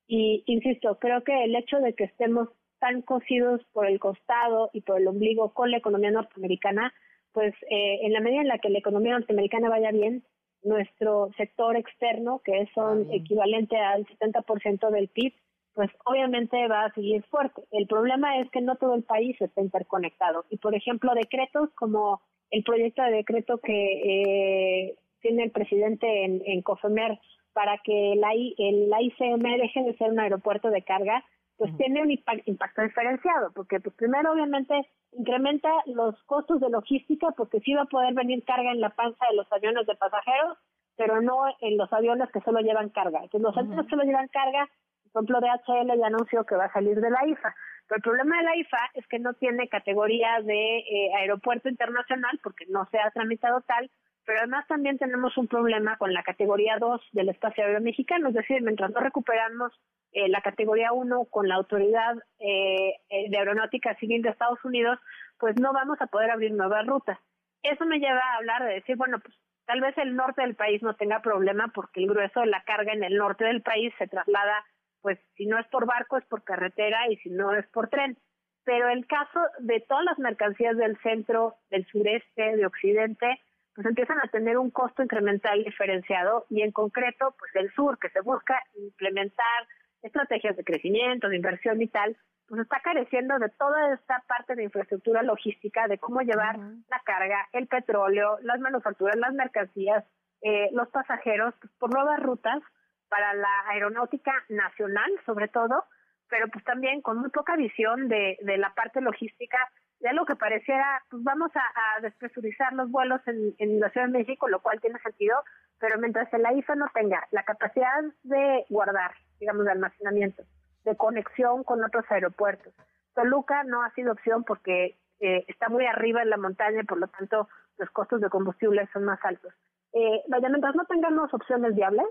y, 0.08 0.44
insisto, 0.48 0.98
creo 1.00 1.24
que 1.24 1.44
el 1.44 1.56
hecho 1.56 1.80
de 1.80 1.94
que 1.94 2.06
estemos 2.06 2.50
tan 2.80 3.02
cosidos 3.04 3.62
por 3.72 3.86
el 3.86 4.00
costado 4.00 4.70
y 4.74 4.82
por 4.82 5.00
el 5.00 5.08
ombligo 5.08 5.54
con 5.54 5.72
la 5.72 5.78
economía 5.78 6.12
norteamericana, 6.12 6.94
pues 7.36 7.54
eh, 7.70 8.00
en 8.02 8.14
la 8.14 8.22
medida 8.22 8.42
en 8.42 8.48
la 8.48 8.60
que 8.60 8.70
la 8.70 8.80
economía 8.80 9.12
norteamericana 9.12 9.70
vaya 9.70 9.92
bien, 9.92 10.24
nuestro 10.64 11.30
sector 11.36 11.76
externo, 11.76 12.42
que 12.44 12.62
es 12.62 12.70
un 12.78 13.12
equivalente 13.12 13.78
al 13.78 14.06
70% 14.08 14.90
del 14.90 15.10
PIB, 15.10 15.34
pues 15.74 15.92
obviamente 16.06 16.68
va 16.70 16.86
a 16.86 16.94
seguir 16.94 17.24
fuerte. 17.24 17.62
El 17.72 17.88
problema 17.88 18.40
es 18.40 18.50
que 18.52 18.62
no 18.62 18.78
todo 18.78 18.96
el 18.96 19.04
país 19.04 19.40
está 19.42 19.62
interconectado. 19.62 20.46
Y 20.50 20.58
por 20.58 20.74
ejemplo, 20.76 21.14
decretos 21.14 21.70
como 21.76 22.22
el 22.52 22.64
proyecto 22.64 23.04
de 23.04 23.12
decreto 23.12 23.58
que 23.58 24.88
eh, 24.88 24.96
tiene 25.20 25.44
el 25.44 25.52
presidente 25.52 26.24
en, 26.24 26.42
en 26.46 26.62
COFEMER 26.62 27.20
para 27.52 27.78
que 27.84 28.14
el, 28.14 28.90
la 28.90 29.02
ICM 29.02 29.44
deje 29.58 29.84
de 29.84 29.98
ser 29.98 30.10
un 30.10 30.20
aeropuerto 30.20 30.70
de 30.70 30.84
carga, 30.84 31.26
pues 31.58 31.76
tiene 31.78 32.02
un 32.02 32.12
impacto 32.12 32.82
diferenciado, 32.82 33.52
porque 33.54 33.80
pues 33.80 33.96
primero 33.96 34.34
obviamente 34.34 34.74
incrementa 35.14 35.70
los 35.86 36.22
costos 36.24 36.60
de 36.60 36.70
logística, 36.70 37.28
porque 37.38 37.60
sí 37.62 37.74
va 37.74 37.84
a 37.84 37.86
poder 37.86 38.14
venir 38.14 38.44
carga 38.44 38.72
en 38.72 38.82
la 38.82 38.90
panza 38.90 39.26
de 39.30 39.38
los 39.38 39.52
aviones 39.52 39.86
de 39.88 39.96
pasajeros, 39.96 40.58
pero 40.98 41.22
no 41.22 41.44
en 41.62 41.78
los 41.78 41.92
aviones 41.94 42.30
que 42.32 42.42
solo 42.42 42.60
llevan 42.60 42.90
carga. 42.90 43.20
Entonces 43.24 43.42
los 43.42 43.58
aviones 43.58 43.86
que 43.86 43.90
solo 43.90 44.04
llevan 44.04 44.28
carga 44.28 44.70
por 45.16 45.24
ejemplo, 45.24 45.40
DHL 45.40 45.98
ya 45.98 46.08
anunció 46.08 46.44
que 46.44 46.58
va 46.58 46.66
a 46.66 46.74
salir 46.74 47.00
de 47.00 47.10
la 47.10 47.26
IFA. 47.26 47.56
Pero 47.88 47.98
el 47.98 48.02
problema 48.02 48.38
de 48.38 48.44
la 48.44 48.58
IFA 48.58 48.92
es 48.96 49.08
que 49.08 49.18
no 49.18 49.34
tiene 49.36 49.70
categoría 49.70 50.42
de 50.42 50.80
eh, 50.80 51.14
aeropuerto 51.20 51.70
internacional 51.70 52.38
porque 52.44 52.66
no 52.68 52.86
se 52.92 53.00
ha 53.00 53.10
tramitado 53.12 53.62
tal, 53.62 53.90
pero 54.26 54.40
además 54.40 54.66
también 54.68 54.98
tenemos 54.98 55.38
un 55.38 55.48
problema 55.48 55.98
con 55.98 56.14
la 56.14 56.24
categoría 56.24 56.78
2 56.80 57.02
del 57.12 57.30
espacio 57.30 57.64
aéreo 57.64 57.82
mexicano, 57.82 58.30
es 58.30 58.34
decir, 58.34 58.62
mientras 58.62 58.92
no 58.92 59.00
recuperamos 59.00 59.72
eh, 60.12 60.30
la 60.30 60.42
categoría 60.42 60.94
1 60.94 61.26
con 61.26 61.48
la 61.48 61.56
autoridad 61.56 62.16
eh, 62.40 62.94
de 63.30 63.38
aeronáutica 63.38 63.96
civil 63.96 64.22
de 64.22 64.30
Estados 64.30 64.64
Unidos, 64.66 65.00
pues 65.38 65.60
no 65.60 65.74
vamos 65.74 66.02
a 66.02 66.08
poder 66.08 66.32
abrir 66.32 66.52
nuevas 66.52 66.86
rutas. 66.86 67.20
Eso 67.62 67.86
me 67.86 68.00
lleva 68.00 68.20
a 68.20 68.38
hablar 68.38 68.64
de 68.64 68.76
decir, 68.76 68.96
bueno, 68.96 69.20
pues 69.20 69.36
tal 69.66 69.82
vez 69.82 69.98
el 69.98 70.16
norte 70.16 70.42
del 70.42 70.56
país 70.56 70.82
no 70.84 70.96
tenga 70.96 71.22
problema 71.22 71.72
porque 71.74 72.02
el 72.02 72.08
grueso 72.08 72.42
de 72.42 72.48
la 72.48 72.64
carga 72.64 72.94
en 72.94 73.04
el 73.04 73.18
norte 73.18 73.46
del 73.46 73.62
país 73.62 73.94
se 73.98 74.08
traslada 74.08 74.64
pues 75.06 75.20
si 75.38 75.46
no 75.46 75.60
es 75.60 75.68
por 75.68 75.86
barco 75.86 76.18
es 76.18 76.26
por 76.26 76.44
carretera 76.44 77.08
y 77.12 77.18
si 77.18 77.30
no 77.30 77.54
es 77.54 77.68
por 77.68 77.90
tren. 77.90 78.18
Pero 78.64 78.90
el 78.90 79.06
caso 79.06 79.40
de 79.60 79.80
todas 79.82 80.04
las 80.04 80.18
mercancías 80.18 80.76
del 80.78 80.98
centro, 81.04 81.58
del 81.70 81.86
sureste, 81.86 82.56
de 82.56 82.66
occidente, 82.66 83.40
pues 83.76 83.86
empiezan 83.86 84.20
a 84.20 84.28
tener 84.30 84.58
un 84.58 84.72
costo 84.72 85.04
incremental 85.04 85.64
diferenciado 85.64 86.46
y 86.50 86.62
en 86.62 86.72
concreto, 86.72 87.36
pues 87.38 87.54
el 87.56 87.72
sur, 87.74 88.00
que 88.00 88.10
se 88.10 88.22
busca 88.22 88.62
implementar 88.76 89.68
estrategias 90.02 90.56
de 90.56 90.64
crecimiento, 90.64 91.28
de 91.28 91.36
inversión 91.36 91.82
y 91.82 91.88
tal, 91.88 92.16
pues 92.48 92.62
está 92.62 92.80
careciendo 92.80 93.38
de 93.38 93.50
toda 93.50 93.94
esta 93.94 94.24
parte 94.28 94.56
de 94.56 94.64
infraestructura 94.64 95.24
logística, 95.24 95.88
de 95.88 95.98
cómo 95.98 96.22
llevar 96.22 96.58
la 96.58 97.02
carga, 97.04 97.50
el 97.52 97.68
petróleo, 97.68 98.38
las 98.44 98.60
manufacturas, 98.60 99.18
las 99.18 99.34
mercancías, 99.34 100.06
eh, 100.42 100.70
los 100.72 100.88
pasajeros, 100.90 101.54
pues, 101.60 101.74
por 101.78 101.94
nuevas 101.94 102.20
rutas 102.22 102.62
para 103.10 103.34
la 103.34 103.68
aeronáutica 103.70 104.32
nacional, 104.48 105.12
sobre 105.26 105.48
todo, 105.48 105.84
pero 106.30 106.48
pues 106.48 106.64
también 106.64 107.02
con 107.02 107.18
muy 107.18 107.30
poca 107.30 107.56
visión 107.56 108.08
de, 108.08 108.38
de 108.42 108.58
la 108.58 108.74
parte 108.74 109.02
logística 109.02 109.58
de 110.00 110.10
algo 110.10 110.26
que 110.26 110.36
pareciera, 110.36 111.02
pues 111.10 111.24
vamos 111.24 111.52
a, 111.56 112.02
despresurizar 112.02 112.74
los 112.74 112.92
vuelos 112.92 113.22
en, 113.28 113.56
en, 113.58 113.80
la 113.80 113.90
Ciudad 113.90 114.08
de 114.08 114.18
México, 114.20 114.48
lo 114.48 114.62
cual 114.62 114.82
tiene 114.82 115.00
sentido, 115.00 115.38
pero 115.80 115.98
mientras 116.00 116.32
el 116.34 116.46
IFA 116.58 116.76
no 116.76 116.88
tenga 116.94 117.26
la 117.32 117.44
capacidad 117.44 118.04
de 118.24 118.66
guardar, 118.70 119.12
digamos, 119.40 119.66
de 119.66 119.72
almacenamiento, 119.72 120.44
de 120.84 120.96
conexión 120.96 121.64
con 121.64 121.84
otros 121.84 122.06
aeropuertos. 122.10 122.74
Toluca 123.14 123.64
no 123.64 123.82
ha 123.84 123.92
sido 123.92 124.12
opción 124.12 124.44
porque 124.44 124.98
eh, 125.20 125.46
está 125.48 125.70
muy 125.70 125.86
arriba 125.86 126.22
en 126.22 126.30
la 126.30 126.38
montaña 126.38 126.82
y 126.82 126.86
por 126.86 127.00
lo 127.00 127.08
tanto 127.08 127.48
los 127.78 127.90
costos 127.92 128.22
de 128.22 128.30
combustible 128.30 128.88
son 128.94 129.06
más 129.06 129.20
altos. 129.24 129.54
Eh, 129.94 130.24
vaya, 130.28 130.50
mientras 130.50 130.76
no 130.76 130.86
tengamos 130.86 131.34
opciones 131.34 131.74
viables, 131.74 132.06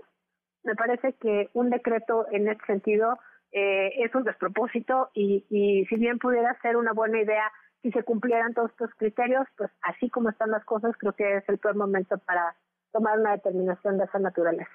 me 0.63 0.75
parece 0.75 1.13
que 1.13 1.49
un 1.53 1.69
decreto 1.69 2.25
en 2.31 2.47
este 2.47 2.65
sentido 2.65 3.19
eh, 3.51 4.03
es 4.03 4.13
un 4.15 4.23
despropósito 4.23 5.11
y, 5.13 5.45
y 5.49 5.85
si 5.85 5.95
bien 5.95 6.17
pudiera 6.17 6.59
ser 6.61 6.75
una 6.77 6.93
buena 6.93 7.21
idea 7.21 7.51
si 7.85 7.91
se 7.91 8.03
cumplieran 8.03 8.55
todos 8.55 8.71
estos 8.71 8.89
criterios, 8.97 9.45
pues 9.55 9.69
así 9.83 10.09
como 10.09 10.29
están 10.29 10.49
las 10.49 10.65
cosas, 10.65 10.95
creo 10.97 11.13
que 11.13 11.37
es 11.37 11.47
el 11.47 11.59
peor 11.59 11.75
momento 11.75 12.17
para 12.17 12.57
tomar 12.91 13.19
una 13.19 13.33
determinación 13.33 13.99
de 13.99 14.05
esa 14.05 14.17
naturaleza. 14.17 14.71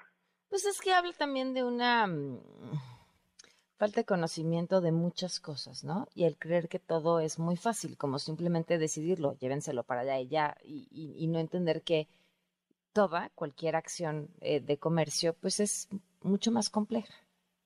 Pues 0.47 0.65
es 0.65 0.79
que 0.79 0.93
habla 0.93 1.11
también 1.11 1.53
de 1.53 1.65
una 1.65 2.07
mm, 2.07 2.39
falta 3.75 3.99
de 3.99 4.05
conocimiento 4.05 4.79
de 4.79 4.93
muchas 4.93 5.41
cosas, 5.41 5.83
¿no? 5.83 6.07
Y 6.15 6.23
el 6.23 6.37
creer 6.37 6.69
que 6.69 6.79
todo 6.79 7.19
es 7.19 7.37
muy 7.37 7.57
fácil, 7.57 7.97
como 7.97 8.17
simplemente 8.17 8.77
decidirlo, 8.77 9.33
llévenselo 9.39 9.83
para 9.83 10.01
allá 10.01 10.17
y 10.17 10.29
ya, 10.29 10.55
y, 10.63 10.87
y 11.17 11.27
no 11.27 11.39
entender 11.39 11.81
que 11.81 12.07
toda, 12.93 13.29
cualquier 13.35 13.75
acción 13.75 14.29
eh, 14.39 14.61
de 14.61 14.77
comercio, 14.77 15.33
pues 15.33 15.59
es 15.59 15.89
mucho 16.21 16.49
más 16.49 16.69
compleja, 16.69 17.13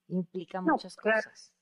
implica 0.08 0.60
muchas 0.60 0.96
cosas. 0.96 1.55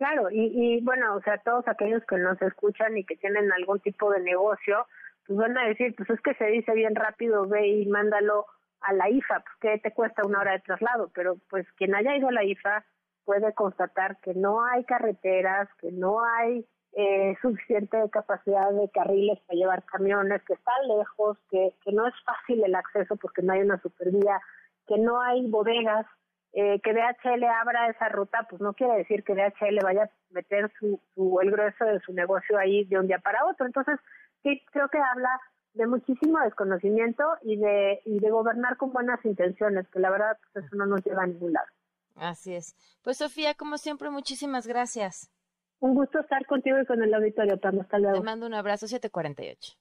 Claro, 0.00 0.30
y, 0.30 0.50
y 0.54 0.80
bueno, 0.80 1.14
o 1.14 1.20
sea, 1.20 1.36
todos 1.44 1.68
aquellos 1.68 2.02
que 2.06 2.16
nos 2.16 2.40
escuchan 2.40 2.96
y 2.96 3.04
que 3.04 3.16
tienen 3.16 3.52
algún 3.52 3.80
tipo 3.80 4.10
de 4.10 4.20
negocio, 4.20 4.86
pues 5.26 5.38
van 5.38 5.58
a 5.58 5.66
decir, 5.66 5.94
pues 5.94 6.08
es 6.08 6.18
que 6.22 6.32
se 6.36 6.46
dice 6.46 6.72
bien 6.72 6.94
rápido, 6.94 7.46
ve 7.46 7.68
y 7.68 7.86
mándalo 7.86 8.46
a 8.80 8.94
la 8.94 9.10
IFA, 9.10 9.40
pues 9.40 9.56
que 9.60 9.78
te 9.78 9.92
cuesta 9.92 10.24
una 10.24 10.40
hora 10.40 10.52
de 10.52 10.60
traslado, 10.60 11.10
pero 11.14 11.36
pues 11.50 11.70
quien 11.72 11.94
haya 11.94 12.16
ido 12.16 12.28
a 12.28 12.32
la 12.32 12.44
IFA 12.44 12.82
puede 13.26 13.52
constatar 13.52 14.18
que 14.22 14.32
no 14.32 14.64
hay 14.64 14.84
carreteras, 14.84 15.68
que 15.78 15.92
no 15.92 16.24
hay 16.24 16.66
eh, 16.92 17.36
suficiente 17.42 17.98
capacidad 18.10 18.70
de 18.70 18.88
carriles 18.94 19.38
para 19.40 19.58
llevar 19.58 19.84
camiones, 19.84 20.42
que 20.44 20.54
están 20.54 20.88
lejos, 20.96 21.36
que, 21.50 21.74
que 21.84 21.92
no 21.92 22.06
es 22.06 22.14
fácil 22.24 22.64
el 22.64 22.74
acceso 22.74 23.16
porque 23.16 23.42
no 23.42 23.52
hay 23.52 23.60
una 23.60 23.78
supervía, 23.82 24.40
que 24.86 24.96
no 24.96 25.20
hay 25.20 25.46
bodegas, 25.50 26.06
eh, 26.52 26.80
que 26.80 26.92
DHL 26.92 27.44
abra 27.44 27.88
esa 27.88 28.08
ruta, 28.08 28.46
pues 28.48 28.60
no 28.60 28.72
quiere 28.74 28.96
decir 28.96 29.22
que 29.22 29.34
DHL 29.34 29.78
vaya 29.82 30.04
a 30.04 30.10
meter 30.30 30.70
su, 30.78 31.00
su, 31.14 31.40
el 31.40 31.50
grueso 31.50 31.84
de 31.84 32.00
su 32.00 32.12
negocio 32.12 32.58
ahí 32.58 32.84
de 32.84 32.98
un 32.98 33.06
día 33.06 33.18
para 33.18 33.44
otro. 33.46 33.66
Entonces, 33.66 33.98
sí, 34.42 34.62
creo 34.72 34.88
que 34.88 34.98
habla 34.98 35.40
de 35.74 35.86
muchísimo 35.86 36.40
desconocimiento 36.40 37.24
y 37.42 37.56
de, 37.56 38.00
y 38.04 38.18
de 38.18 38.30
gobernar 38.30 38.76
con 38.76 38.92
buenas 38.92 39.24
intenciones, 39.24 39.86
que 39.88 40.00
la 40.00 40.10
verdad 40.10 40.36
pues 40.52 40.64
eso 40.64 40.76
no 40.76 40.86
nos 40.86 41.04
lleva 41.04 41.22
a 41.22 41.26
ningún 41.26 41.52
lado. 41.52 41.68
Así 42.16 42.54
es. 42.54 42.74
Pues 43.02 43.18
Sofía, 43.18 43.54
como 43.54 43.78
siempre, 43.78 44.10
muchísimas 44.10 44.66
gracias. 44.66 45.30
Un 45.78 45.94
gusto 45.94 46.20
estar 46.20 46.44
contigo 46.46 46.78
y 46.80 46.84
con 46.84 47.02
el 47.02 47.14
auditorio, 47.14 47.58
Pam. 47.58 47.80
Hasta 47.80 47.98
luego. 47.98 48.18
Te 48.18 48.24
mando 48.24 48.46
un 48.46 48.54
abrazo, 48.54 48.86
748. 48.86 49.78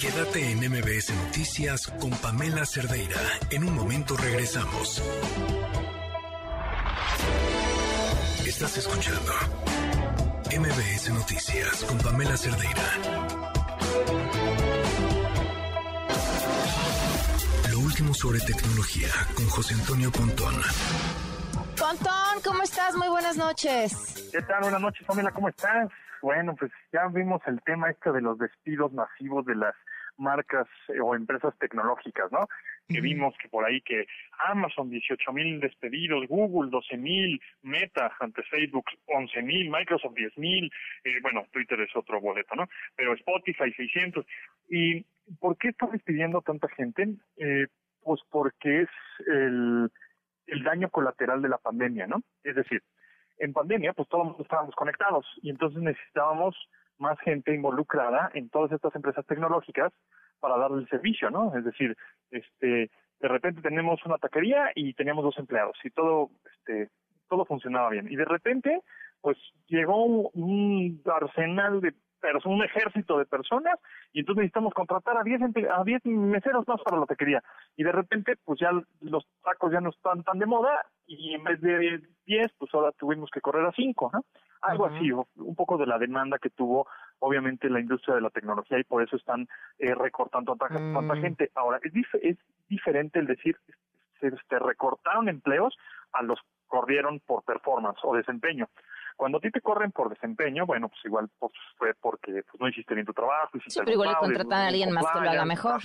Quédate 0.00 0.50
en 0.50 0.58
MBS 0.58 1.10
Noticias 1.24 1.86
con 1.98 2.10
Pamela 2.10 2.66
Cerdeira. 2.66 3.18
En 3.50 3.64
un 3.64 3.74
momento 3.74 4.14
regresamos. 4.14 5.02
Estás 8.46 8.76
escuchando 8.76 9.32
MBS 10.50 11.10
Noticias 11.10 11.84
con 11.84 11.96
Pamela 11.98 12.36
Cerdeira. 12.36 12.82
Lo 17.70 17.78
último 17.78 18.12
sobre 18.12 18.40
tecnología 18.40 19.08
con 19.34 19.48
José 19.48 19.74
Antonio 19.74 20.12
Pontón. 20.12 20.54
Pontón, 21.78 22.42
¿cómo 22.44 22.62
estás? 22.62 22.94
Muy 22.96 23.08
buenas 23.08 23.38
noches. 23.38 23.94
¿Qué 24.30 24.42
tal? 24.42 24.60
Buenas 24.60 24.80
noches, 24.80 25.06
Pamela, 25.06 25.30
¿cómo 25.30 25.48
estás? 25.48 25.88
Bueno, 26.22 26.54
pues 26.56 26.72
ya 26.92 27.06
vimos 27.08 27.42
el 27.46 27.60
tema 27.62 27.90
este 27.90 28.12
de 28.12 28.20
los 28.20 28.38
despidos 28.38 28.92
masivos 28.92 29.44
de 29.46 29.54
las 29.56 29.74
marcas 30.18 30.66
eh, 30.88 31.00
o 31.00 31.14
empresas 31.14 31.56
tecnológicas, 31.58 32.30
¿no? 32.32 32.48
Que 32.88 33.00
vimos 33.00 33.34
que 33.42 33.48
por 33.48 33.64
ahí 33.64 33.80
que 33.80 34.06
Amazon 34.46 34.90
18 34.90 35.32
mil 35.32 35.60
despedidos, 35.60 36.26
Google 36.28 36.70
12 36.70 36.96
mil, 36.96 37.40
Meta 37.62 38.12
ante 38.20 38.42
Facebook 38.44 38.84
11 39.06 39.42
mil, 39.42 39.70
Microsoft 39.70 40.14
10 40.14 40.38
mil, 40.38 40.70
eh, 41.04 41.20
bueno, 41.20 41.46
Twitter 41.50 41.80
es 41.80 41.94
otro 41.96 42.20
boleto, 42.20 42.54
¿no? 42.54 42.68
Pero 42.94 43.14
Spotify 43.14 43.72
600. 43.72 44.24
¿Y 44.68 45.04
por 45.40 45.56
qué 45.58 45.68
está 45.68 45.86
despidiendo 45.86 46.42
tanta 46.42 46.68
gente? 46.68 47.08
Eh, 47.38 47.66
pues 48.02 48.20
porque 48.30 48.82
es 48.82 48.88
el, 49.26 49.90
el 50.46 50.62
daño 50.62 50.88
colateral 50.90 51.42
de 51.42 51.48
la 51.48 51.58
pandemia, 51.58 52.06
¿no? 52.06 52.22
Es 52.44 52.54
decir, 52.54 52.82
en 53.38 53.52
pandemia, 53.52 53.92
pues 53.92 54.08
todos 54.08 54.38
estábamos 54.40 54.74
conectados 54.74 55.26
y 55.42 55.50
entonces 55.50 55.82
necesitábamos 55.82 56.56
más 56.98 57.18
gente 57.20 57.54
involucrada 57.54 58.30
en 58.34 58.48
todas 58.48 58.72
estas 58.72 58.94
empresas 58.94 59.24
tecnológicas 59.26 59.92
para 60.40 60.56
darle 60.56 60.82
el 60.82 60.88
servicio, 60.88 61.30
¿no? 61.30 61.56
Es 61.56 61.64
decir, 61.64 61.96
este, 62.30 62.90
de 63.20 63.28
repente 63.28 63.62
tenemos 63.62 64.04
una 64.04 64.18
taquería 64.18 64.70
y 64.74 64.94
teníamos 64.94 65.24
dos 65.24 65.38
empleados 65.38 65.76
y 65.84 65.90
todo, 65.90 66.30
este, 66.52 66.90
todo 67.28 67.44
funcionaba 67.44 67.90
bien. 67.90 68.06
Y 68.10 68.16
de 68.16 68.24
repente, 68.24 68.80
pues 69.20 69.36
llegó 69.66 70.04
un 70.04 71.02
arsenal 71.06 71.80
de 71.80 71.94
un 72.44 72.62
ejército 72.62 73.18
de 73.18 73.26
personas 73.26 73.78
y 74.12 74.20
entonces 74.20 74.42
necesitamos 74.42 74.74
contratar 74.74 75.16
a 75.16 75.22
10 75.22 75.40
a 75.70 75.84
10 75.84 76.04
meseros 76.06 76.66
más 76.66 76.80
para 76.82 76.98
la 76.98 77.06
taquería. 77.06 77.42
Y 77.76 77.84
de 77.84 77.92
repente, 77.92 78.36
pues 78.44 78.58
ya 78.60 78.70
los 79.00 79.26
tacos 79.42 79.72
ya 79.72 79.80
no 79.80 79.90
están 79.90 80.22
tan 80.24 80.38
de 80.38 80.46
moda 80.46 80.86
y 81.06 81.34
en 81.34 81.44
vez 81.44 81.60
de 81.60 82.00
10, 82.26 82.52
pues 82.58 82.74
ahora 82.74 82.92
tuvimos 82.92 83.30
que 83.30 83.40
correr 83.40 83.64
a 83.66 83.72
5, 83.72 84.10
¿no? 84.12 84.24
Algo 84.62 84.86
así, 84.86 85.12
un 85.12 85.54
poco 85.54 85.76
de 85.76 85.86
la 85.86 85.98
demanda 85.98 86.38
que 86.38 86.50
tuvo 86.50 86.88
obviamente 87.20 87.68
la 87.70 87.78
industria 87.80 88.16
de 88.16 88.22
la 88.22 88.30
tecnología 88.30 88.78
y 88.78 88.84
por 88.84 89.02
eso 89.02 89.16
están 89.16 89.46
eh, 89.78 89.94
recortando 89.94 90.56
tanta, 90.56 90.76
tanta 90.78 91.14
Mm. 91.14 91.20
gente. 91.20 91.50
Ahora, 91.54 91.78
es, 91.82 91.92
dif- 91.92 92.18
es 92.22 92.36
diferente 92.68 93.18
el 93.18 93.26
decir, 93.26 93.56
se 94.20 94.28
este, 94.28 94.58
recortaron 94.58 95.28
empleos 95.28 95.76
a 96.12 96.22
los 96.22 96.40
corrieron 96.66 97.20
por 97.20 97.44
performance 97.44 97.98
o 98.02 98.16
desempeño. 98.16 98.66
Cuando 99.16 99.38
a 99.38 99.40
ti 99.40 99.50
te 99.50 99.60
corren 99.60 99.92
por 99.92 100.10
desempeño, 100.10 100.66
bueno, 100.66 100.88
pues 100.88 101.04
igual 101.04 101.28
pues, 101.38 101.52
fue 101.76 101.94
porque 101.94 102.42
pues, 102.42 102.60
no 102.60 102.68
hiciste 102.68 102.94
bien 102.94 103.06
tu 103.06 103.12
trabajo. 103.12 103.56
Hiciste 103.56 103.70
Sí, 103.70 103.80
pero 103.80 103.92
igual 103.92 104.10
le 104.10 104.16
contratan 104.16 104.60
a 104.60 104.68
alguien 104.68 104.92
más 104.92 105.06
que 105.10 105.20
lo 105.20 105.30
haga 105.30 105.44
mejor. 105.44 105.80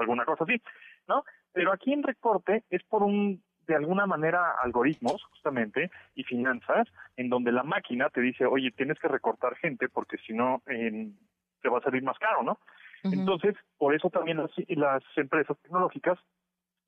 alguna 0.00 0.24
cosa 0.24 0.44
así, 0.44 0.60
¿no? 1.06 1.24
Pero 1.52 1.72
aquí 1.72 1.92
en 1.92 2.02
recorte 2.02 2.64
es 2.70 2.82
por 2.84 3.02
un, 3.02 3.42
de 3.66 3.76
alguna 3.76 4.06
manera, 4.06 4.56
algoritmos, 4.62 5.22
justamente, 5.24 5.90
y 6.14 6.24
finanzas, 6.24 6.88
en 7.16 7.28
donde 7.28 7.52
la 7.52 7.62
máquina 7.62 8.08
te 8.10 8.20
dice, 8.20 8.46
oye, 8.46 8.70
tienes 8.72 8.98
que 8.98 9.08
recortar 9.08 9.54
gente 9.56 9.88
porque 9.88 10.18
si 10.26 10.32
no, 10.32 10.62
eh, 10.66 11.10
te 11.60 11.68
va 11.68 11.78
a 11.78 11.82
salir 11.82 12.02
más 12.02 12.18
caro, 12.18 12.42
¿no? 12.42 12.58
Entonces, 13.04 13.56
por 13.78 13.94
eso 13.94 14.10
también 14.10 14.36
las, 14.36 14.50
las 14.68 15.02
empresas 15.16 15.58
tecnológicas 15.60 16.18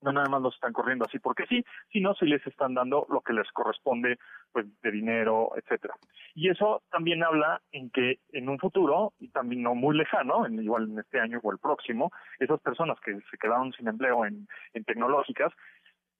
no 0.01 0.11
nada 0.11 0.29
más 0.29 0.41
los 0.41 0.55
están 0.55 0.73
corriendo 0.73 1.05
así 1.05 1.19
porque 1.19 1.45
sí, 1.47 1.63
sino 1.91 2.13
si 2.15 2.25
les 2.25 2.45
están 2.45 2.73
dando 2.73 3.05
lo 3.09 3.21
que 3.21 3.33
les 3.33 3.49
corresponde, 3.51 4.17
pues 4.51 4.65
de 4.81 4.91
dinero, 4.91 5.51
etcétera. 5.55 5.95
Y 6.33 6.49
eso 6.49 6.83
también 6.91 7.23
habla 7.23 7.61
en 7.71 7.89
que 7.89 8.19
en 8.31 8.49
un 8.49 8.59
futuro, 8.59 9.13
y 9.19 9.29
también 9.29 9.63
no 9.63 9.75
muy 9.75 9.97
lejano, 9.97 10.45
en, 10.45 10.61
igual 10.61 10.89
en 10.89 10.99
este 10.99 11.19
año 11.19 11.39
o 11.41 11.51
el 11.51 11.57
próximo, 11.57 12.11
esas 12.39 12.59
personas 12.61 12.99
que 12.99 13.13
se 13.13 13.37
quedaron 13.37 13.73
sin 13.73 13.87
empleo 13.87 14.25
en, 14.25 14.47
en 14.73 14.83
tecnológicas, 14.83 15.51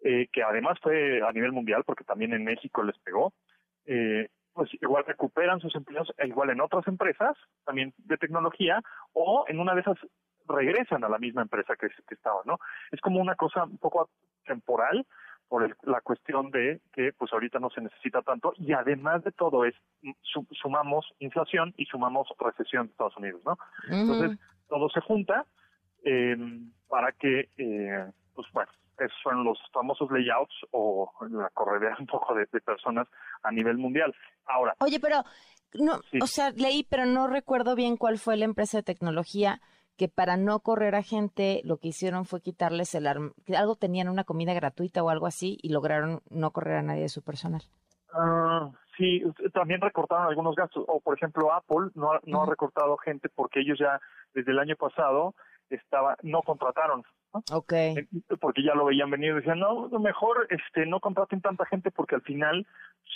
eh, 0.04 0.28
que 0.32 0.44
además 0.44 0.78
fue 0.82 1.22
a 1.22 1.32
nivel 1.32 1.52
mundial, 1.52 1.84
porque 1.86 2.04
también 2.04 2.34
en 2.34 2.44
México 2.44 2.84
les 2.84 2.98
pegó, 3.00 3.34
eh, 3.86 4.30
pues 4.54 4.70
igual 4.82 5.04
recuperan 5.06 5.60
sus 5.60 5.76
empleos, 5.76 6.14
e 6.18 6.28
igual 6.28 6.50
en 6.50 6.62
otras 6.62 6.88
empresas, 6.88 7.36
también 7.66 7.94
de 7.98 8.18
tecnología, 8.18 8.82
o 9.14 9.46
en 9.48 9.60
una 9.60 9.76
de 9.76 9.82
esas 9.82 9.98
regresan 10.48 11.04
a 11.04 11.10
la 11.10 11.18
misma 11.18 11.42
empresa 11.44 11.76
que, 11.76 11.88
que 11.88 12.16
estaban, 12.16 12.44
¿no? 12.46 12.60
Es 12.92 13.02
como 13.02 13.20
una 13.22 13.36
cosa 13.36 13.64
un 13.64 13.78
poco 13.78 14.10
temporal 14.46 15.06
por 15.48 15.64
el- 15.64 15.76
la 15.84 16.02
cuestión 16.02 16.50
de 16.52 16.82
que 16.94 17.14
pues 17.14 17.32
ahorita 17.32 17.60
no 17.60 17.70
se 17.70 17.82
necesita 17.82 18.22
tanto 18.24 18.54
y 18.58 18.74
además 18.74 19.24
de 19.24 19.32
todo 19.32 19.64
es 19.66 19.76
mm, 20.02 20.12
su- 20.22 20.48
sumamos 20.52 21.06
inflación 21.20 21.74
y 21.78 21.86
sumamos 21.86 22.28
recesión 22.40 22.88
de 22.88 22.92
Estados 22.92 23.18
Unidos, 23.18 23.42
¿no? 23.46 23.58
Entonces 23.90 24.40
todo 24.68 24.90
se 24.90 25.02
junta 25.02 25.46
eh, 26.04 26.36
para 26.88 27.12
que 27.12 27.50
pues, 27.56 27.68
eh, 27.68 28.12
pues 28.34 28.48
bueno 28.54 28.72
esos 28.98 29.18
son 29.24 29.44
los 29.44 29.60
famosos 29.74 30.10
layouts 30.10 30.56
o 30.72 31.12
la 31.30 31.50
corredera 31.50 31.96
un 32.00 32.06
poco 32.08 32.34
de, 32.34 32.48
de 32.52 32.62
personas 32.62 33.08
a 33.44 33.52
nivel 33.52 33.78
mundial. 33.78 34.16
Ahora, 34.46 34.74
Oye, 34.80 35.00
pero 35.02 35.22
no, 35.74 36.00
Sí. 36.12 36.20
o 36.22 36.28
sea, 36.28 36.52
leí, 36.52 36.84
pero 36.90 37.06
no 37.06 37.28
recuerdo 37.28 37.76
bien 37.76 37.98
cuál 37.98 38.18
fue 38.18 38.38
la 38.38 38.46
empresa 38.46 38.78
de 38.78 38.84
tecnología 38.84 39.60
que 39.98 40.08
para 40.10 40.38
no 40.38 40.60
correr 40.60 40.96
a 40.96 41.04
gente 41.04 41.62
lo 41.64 41.78
que 41.78 41.88
hicieron 41.90 42.26
fue 42.26 42.42
quitarles 42.42 42.94
el 42.96 43.08
arm 43.08 43.34
algo 43.58 43.76
tenían 43.76 44.10
una 44.10 44.24
comida 44.24 44.54
gratuita 44.54 45.04
o 45.04 45.10
algo 45.10 45.28
así 45.28 45.58
y 45.62 45.70
lograron 45.70 46.22
no 46.30 46.52
correr 46.52 46.78
a 46.78 46.82
nadie 46.82 47.02
de 47.04 47.10
su 47.10 47.22
personal. 47.24 47.62
Ah, 48.14 48.70
sí, 48.98 49.22
también 49.54 49.82
recortaron 49.82 50.28
algunos 50.28 50.56
gastos. 50.56 50.86
O, 50.88 51.00
por 51.02 51.16
ejemplo, 51.18 51.52
Apple 51.54 51.90
no, 51.96 52.14
ha- 52.14 52.22
no 52.26 52.44
ha 52.44 52.46
recortado 52.46 52.96
gente 52.98 53.30
porque 53.30 53.60
ellos 53.62 53.78
ya 53.80 54.00
desde 54.34 54.52
el 54.52 54.60
año 54.60 54.76
pasado 54.78 55.36
estaba, 55.70 56.16
no 56.24 56.42
contrataron. 56.42 57.04
¿no? 57.34 57.42
Ok. 57.52 57.74
Eh, 57.74 58.08
Porque 58.40 58.64
ya 58.64 58.74
lo 58.76 58.86
veían 58.86 59.10
venir 59.12 59.36
decían, 59.36 59.60
no, 59.60 59.90
mejor 60.00 60.48
este, 60.50 60.86
no 60.86 61.00
contraten 61.02 61.42
tanta 61.42 61.66
gente 61.66 61.92
porque 61.92 62.16
al 62.16 62.22
final 62.22 62.66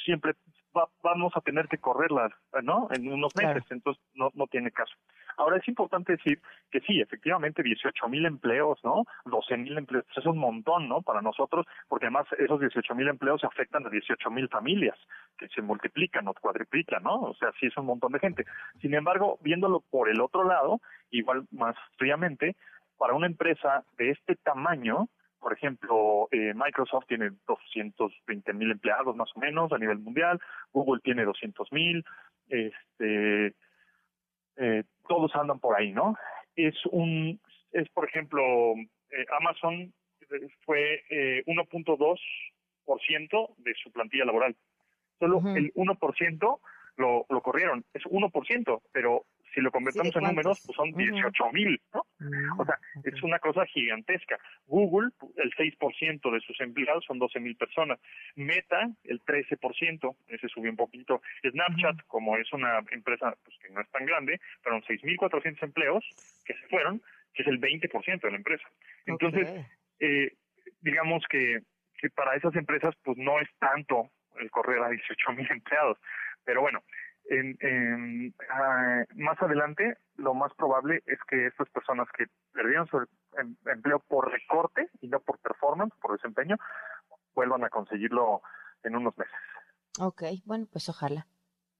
siempre 0.03 0.33
va- 0.75 0.89
vamos 1.03 1.31
a 1.35 1.41
tener 1.41 1.67
que 1.67 1.77
correrlas, 1.77 2.31
¿no? 2.63 2.87
En 2.91 3.11
unos 3.11 3.35
meses, 3.35 3.63
Claro. 3.63 3.65
entonces 3.71 4.03
no, 4.13 4.29
no 4.33 4.47
tiene 4.47 4.71
caso. 4.71 4.93
Ahora 5.37 5.57
es 5.57 5.67
importante 5.67 6.13
decir 6.13 6.41
que 6.71 6.79
sí, 6.81 6.99
efectivamente 6.99 7.63
18 7.63 8.07
mil 8.09 8.25
empleos, 8.25 8.77
¿no? 8.83 9.05
12 9.25 9.57
mil 9.57 9.77
empleos, 9.77 10.05
pues 10.05 10.17
es 10.17 10.25
un 10.25 10.37
montón, 10.37 10.89
¿no? 10.89 11.01
Para 11.01 11.21
nosotros, 11.21 11.65
porque 11.87 12.05
además 12.07 12.27
esos 12.37 12.59
18 12.59 12.93
mil 12.95 13.07
empleos 13.07 13.43
afectan 13.43 13.85
a 13.85 13.89
18 13.89 14.29
mil 14.31 14.49
familias 14.49 14.97
que 15.37 15.47
se 15.49 15.61
multiplican 15.61 16.27
o 16.27 16.33
cuadriplican, 16.33 17.03
¿no? 17.03 17.15
O 17.21 17.33
sea, 17.35 17.51
sí 17.59 17.67
es 17.67 17.77
un 17.77 17.85
montón 17.85 18.11
de 18.11 18.19
gente. 18.19 18.45
Sin 18.81 18.93
embargo, 18.93 19.37
viéndolo 19.41 19.81
por 19.89 20.09
el 20.09 20.19
otro 20.19 20.43
lado, 20.43 20.81
igual 21.11 21.45
más 21.51 21.75
fríamente, 21.97 22.55
para 22.97 23.13
una 23.13 23.27
empresa 23.27 23.85
de 23.97 24.11
este 24.11 24.35
tamaño, 24.35 25.07
por 25.39 25.53
ejemplo, 25.53 26.27
eh, 26.31 26.53
Microsoft 26.53 27.05
tiene 27.07 27.31
220 27.47 28.53
mil 28.53 28.71
empleados 28.71 29.15
más 29.15 29.29
o 29.35 29.39
menos 29.39 29.71
a 29.71 29.77
nivel 29.77 29.99
mundial, 29.99 30.39
Google 30.71 31.01
tiene 31.03 31.23
200 31.23 31.71
mil, 31.71 32.03
este, 32.49 33.53
eh, 34.57 34.83
todos 35.07 35.35
andan 35.35 35.59
por 35.59 35.77
ahí, 35.77 35.91
¿no? 35.91 36.17
Es 36.55 36.75
un, 36.91 37.39
es 37.71 37.87
por 37.89 38.07
ejemplo, 38.07 38.73
eh, 39.11 39.25
Amazon 39.39 39.93
eh, 40.21 40.47
fue 40.65 41.03
eh, 41.09 41.43
1.2% 41.45 43.55
de 43.57 43.73
su 43.81 43.91
plantilla 43.91 44.25
laboral. 44.25 44.55
Solo 45.19 45.41
el 45.55 45.73
1% 45.73 46.59
lo, 46.97 47.25
lo 47.29 47.41
corrieron. 47.41 47.85
Es 47.93 48.03
1%, 48.03 48.81
pero 48.91 49.25
si 49.53 49.61
lo 49.61 49.71
convertimos 49.71 50.15
en 50.15 50.23
números, 50.23 50.61
pues 50.65 50.75
son 50.75 50.91
18 50.91 51.51
mil, 51.51 51.81
¿no? 51.93 52.05
O 52.57 52.65
sea, 52.65 52.77
es 53.03 53.23
una 53.23 53.39
cosa 53.39 53.65
gigantesca. 53.65 54.37
Google, 54.67 55.09
el 55.37 55.51
6% 55.53 56.31
de 56.31 56.39
sus 56.41 56.59
empleados 56.61 57.05
son 57.05 57.19
12 57.19 57.39
mil 57.39 57.55
personas. 57.55 57.99
Meta, 58.35 58.89
el 59.03 59.21
13%, 59.23 60.15
ese 60.27 60.47
subió 60.49 60.71
un 60.71 60.77
poquito. 60.77 61.21
Snapchat, 61.49 62.05
como 62.07 62.37
es 62.37 62.51
una 62.53 62.79
empresa 62.91 63.35
pues, 63.43 63.57
que 63.59 63.69
no 63.69 63.81
es 63.81 63.89
tan 63.89 64.05
grande, 64.05 64.39
fueron 64.61 64.81
6.400 64.83 65.63
empleos 65.63 66.05
que 66.45 66.53
se 66.53 66.67
fueron, 66.67 67.01
que 67.33 67.43
es 67.43 67.47
el 67.47 67.59
20% 67.59 68.21
de 68.21 68.31
la 68.31 68.37
empresa. 68.37 68.67
Entonces, 69.05 69.47
eh, 69.99 70.33
digamos 70.81 71.23
que, 71.29 71.59
que 71.97 72.09
para 72.09 72.35
esas 72.35 72.55
empresas 72.55 72.95
pues 73.03 73.17
no 73.17 73.39
es 73.39 73.49
tanto 73.59 74.09
el 74.39 74.49
correr 74.51 74.81
a 74.81 74.89
18 74.89 75.31
mil 75.33 75.47
empleados. 75.51 75.97
Pero 76.45 76.61
bueno, 76.61 76.83
en, 77.29 77.57
en, 77.61 78.35
ah, 78.49 79.03
más 79.15 79.41
adelante 79.41 79.97
lo 80.17 80.33
más 80.33 80.53
probable 80.55 81.01
es 81.05 81.19
que 81.27 81.47
estas 81.47 81.69
personas 81.69 82.07
que 82.17 82.25
perdieron 82.51 82.87
su 82.87 82.97
em- 83.37 83.55
empleo 83.65 83.99
por 83.99 84.31
recorte 84.31 84.89
y 85.01 85.07
no 85.07 85.19
por 85.19 85.39
performance, 85.39 85.93
por 86.01 86.11
desempeño, 86.13 86.57
vuelvan 87.35 87.63
a 87.63 87.69
conseguirlo 87.69 88.41
en 88.83 88.95
unos 88.95 89.17
meses. 89.17 89.35
Ok, 89.99 90.23
bueno, 90.45 90.67
pues 90.71 90.89
ojalá. 90.89 91.25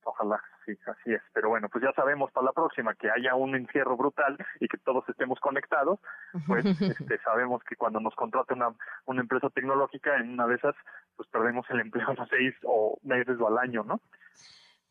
Ojalá, 0.04 0.42
sí, 0.66 0.78
así 0.88 1.14
es. 1.14 1.22
Pero 1.34 1.50
bueno, 1.50 1.68
pues 1.70 1.84
ya 1.84 1.92
sabemos 1.94 2.32
para 2.32 2.46
la 2.46 2.54
próxima 2.54 2.96
que 2.96 3.10
haya 3.12 3.36
un 3.36 3.56
encierro 3.56 3.98
brutal 3.98 4.38
y 4.60 4.68
que 4.68 4.78
todos 4.78 5.08
estemos 5.10 5.40
conectados, 5.40 6.00
pues 6.48 6.66
este, 6.82 7.20
sabemos 7.20 7.64
que 7.64 7.76
cuando 7.76 8.00
nos 8.00 8.16
contrate 8.16 8.54
una, 8.54 8.74
una 9.06 9.22
empresa 9.22 9.50
tecnológica, 9.50 10.16
en 10.18 10.30
una 10.32 10.48
de 10.48 10.56
esas, 10.56 10.76
pues 11.16 11.28
perdemos 11.30 11.66
el 11.70 11.82
empleo 11.82 12.10
a 12.10 12.14
los 12.14 12.30
seis 12.30 12.56
o 12.64 12.98
meses 13.04 13.38
o 13.40 13.48
al 13.48 13.58
año, 13.58 13.84
¿no? 13.84 14.00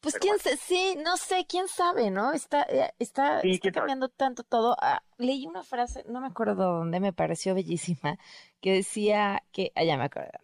Pues 0.00 0.14
quién 0.14 0.38
sé, 0.38 0.56
sí, 0.56 0.96
no 1.04 1.16
sé, 1.16 1.44
quién 1.48 1.66
sabe, 1.66 2.10
¿no? 2.10 2.32
Está, 2.32 2.62
eh, 2.62 2.92
está, 3.00 3.40
está 3.40 3.72
cambiando 3.72 4.08
tanto 4.08 4.44
todo. 4.44 4.76
Ah, 4.80 5.02
leí 5.16 5.46
una 5.46 5.64
frase, 5.64 6.04
no 6.08 6.20
me 6.20 6.28
acuerdo 6.28 6.54
dónde, 6.54 7.00
me 7.00 7.12
pareció 7.12 7.54
bellísima, 7.54 8.18
que 8.60 8.74
decía 8.74 9.42
que, 9.50 9.72
allá 9.74 9.94
ah, 9.94 9.98
me 9.98 10.04
acuerdo, 10.04 10.38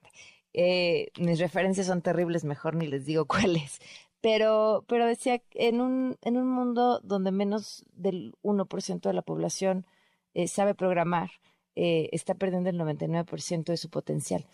eh, 0.52 1.08
mis 1.18 1.38
referencias 1.38 1.86
son 1.86 2.02
terribles, 2.02 2.44
mejor 2.44 2.74
ni 2.74 2.86
les 2.88 3.04
digo 3.04 3.26
cuáles, 3.26 3.78
pero, 4.20 4.84
pero 4.88 5.06
decía, 5.06 5.42
en 5.52 5.80
un, 5.80 6.16
en 6.22 6.36
un 6.38 6.48
mundo 6.48 6.98
donde 7.04 7.30
menos 7.30 7.84
del 7.92 8.34
1% 8.42 9.00
de 9.00 9.12
la 9.12 9.22
población 9.22 9.86
eh, 10.32 10.48
sabe 10.48 10.74
programar, 10.74 11.30
eh, 11.76 12.08
está 12.12 12.34
perdiendo 12.34 12.70
el 12.70 12.78
99% 12.78 13.64
de 13.64 13.76
su 13.76 13.90
potencial. 13.90 14.46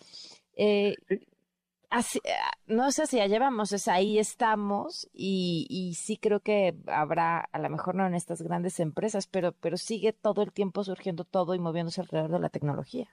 Eh, 0.55 0.95
ah, 1.91 2.01
no 2.67 2.91
sé 2.91 3.05
si 3.05 3.17
ya 3.17 3.27
llevamos, 3.27 3.71
es 3.73 3.87
ahí 3.87 4.17
estamos 4.17 5.09
y, 5.13 5.67
y 5.69 5.93
sí 5.93 6.17
creo 6.17 6.39
que 6.39 6.73
habrá, 6.87 7.39
a 7.51 7.59
lo 7.59 7.69
mejor 7.69 7.95
no 7.95 8.07
en 8.07 8.15
estas 8.15 8.41
grandes 8.41 8.79
empresas, 8.79 9.27
pero, 9.27 9.51
pero 9.51 9.77
sigue 9.77 10.13
todo 10.13 10.41
el 10.41 10.51
tiempo 10.51 10.83
surgiendo 10.83 11.23
todo 11.25 11.53
y 11.53 11.59
moviéndose 11.59 12.01
alrededor 12.01 12.31
de 12.31 12.39
la 12.39 12.49
tecnología. 12.49 13.09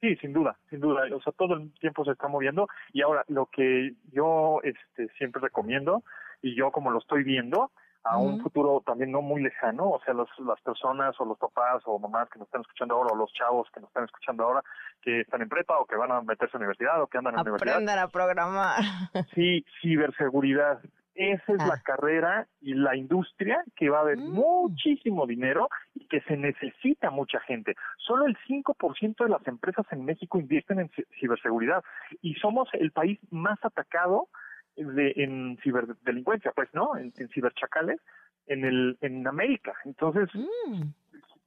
Sí, 0.00 0.16
sin 0.16 0.34
duda, 0.34 0.58
sin 0.68 0.80
duda. 0.80 1.02
O 1.14 1.20
sea, 1.22 1.32
todo 1.32 1.54
el 1.54 1.72
tiempo 1.80 2.04
se 2.04 2.10
está 2.10 2.28
moviendo. 2.28 2.68
Y 2.92 3.00
ahora, 3.00 3.24
lo 3.28 3.46
que 3.46 3.94
yo 4.12 4.60
este, 4.62 5.08
siempre 5.16 5.40
recomiendo, 5.40 6.02
y 6.42 6.54
yo 6.54 6.70
como 6.72 6.90
lo 6.90 6.98
estoy 6.98 7.24
viendo, 7.24 7.70
a 8.04 8.18
un 8.18 8.40
futuro 8.42 8.82
también 8.84 9.10
no 9.10 9.22
muy 9.22 9.42
lejano, 9.42 9.90
o 9.90 10.00
sea, 10.04 10.12
los, 10.12 10.28
las 10.38 10.60
personas 10.60 11.18
o 11.18 11.24
los 11.24 11.38
papás 11.38 11.82
o 11.86 11.98
mamás 11.98 12.28
que 12.28 12.38
nos 12.38 12.48
están 12.48 12.60
escuchando 12.60 12.94
ahora 12.94 13.12
o 13.12 13.16
los 13.16 13.32
chavos 13.32 13.66
que 13.72 13.80
nos 13.80 13.88
están 13.88 14.04
escuchando 14.04 14.44
ahora 14.44 14.62
que 15.02 15.22
están 15.22 15.40
en 15.40 15.48
prepa 15.48 15.78
o 15.78 15.86
que 15.86 15.96
van 15.96 16.12
a 16.12 16.20
meterse 16.20 16.56
a 16.56 16.58
la 16.58 16.64
universidad 16.64 17.02
o 17.02 17.06
que 17.06 17.18
andan 17.18 17.34
en 17.34 17.40
universidad. 17.40 17.74
Aprendan 17.74 17.98
a 17.98 18.08
programar. 18.08 18.80
Sí, 19.34 19.64
ciberseguridad. 19.80 20.80
Esa 21.14 21.52
es 21.52 21.58
la 21.58 21.74
ah. 21.74 21.82
carrera 21.84 22.46
y 22.60 22.74
la 22.74 22.96
industria 22.96 23.62
que 23.76 23.88
va 23.88 23.98
a 23.98 24.00
haber 24.02 24.18
mm. 24.18 24.32
muchísimo 24.32 25.26
dinero 25.26 25.68
y 25.94 26.06
que 26.08 26.20
se 26.22 26.36
necesita 26.36 27.10
mucha 27.10 27.40
gente. 27.40 27.74
Solo 27.98 28.26
el 28.26 28.36
5% 28.48 29.24
de 29.24 29.30
las 29.30 29.46
empresas 29.46 29.86
en 29.92 30.04
México 30.04 30.38
invierten 30.38 30.80
en 30.80 30.90
ciberseguridad 31.20 31.82
y 32.20 32.34
somos 32.34 32.68
el 32.72 32.90
país 32.90 33.18
más 33.30 33.58
atacado 33.64 34.28
de, 34.76 35.12
en 35.16 35.58
ciberdelincuencia, 35.62 36.52
pues, 36.52 36.68
¿no? 36.72 36.96
En, 36.96 37.12
ciberchacales 37.12 38.00
en 38.46 38.64
el 38.64 38.98
en 39.00 39.26
América. 39.26 39.74
Entonces, 39.84 40.28
mm. 40.34 40.82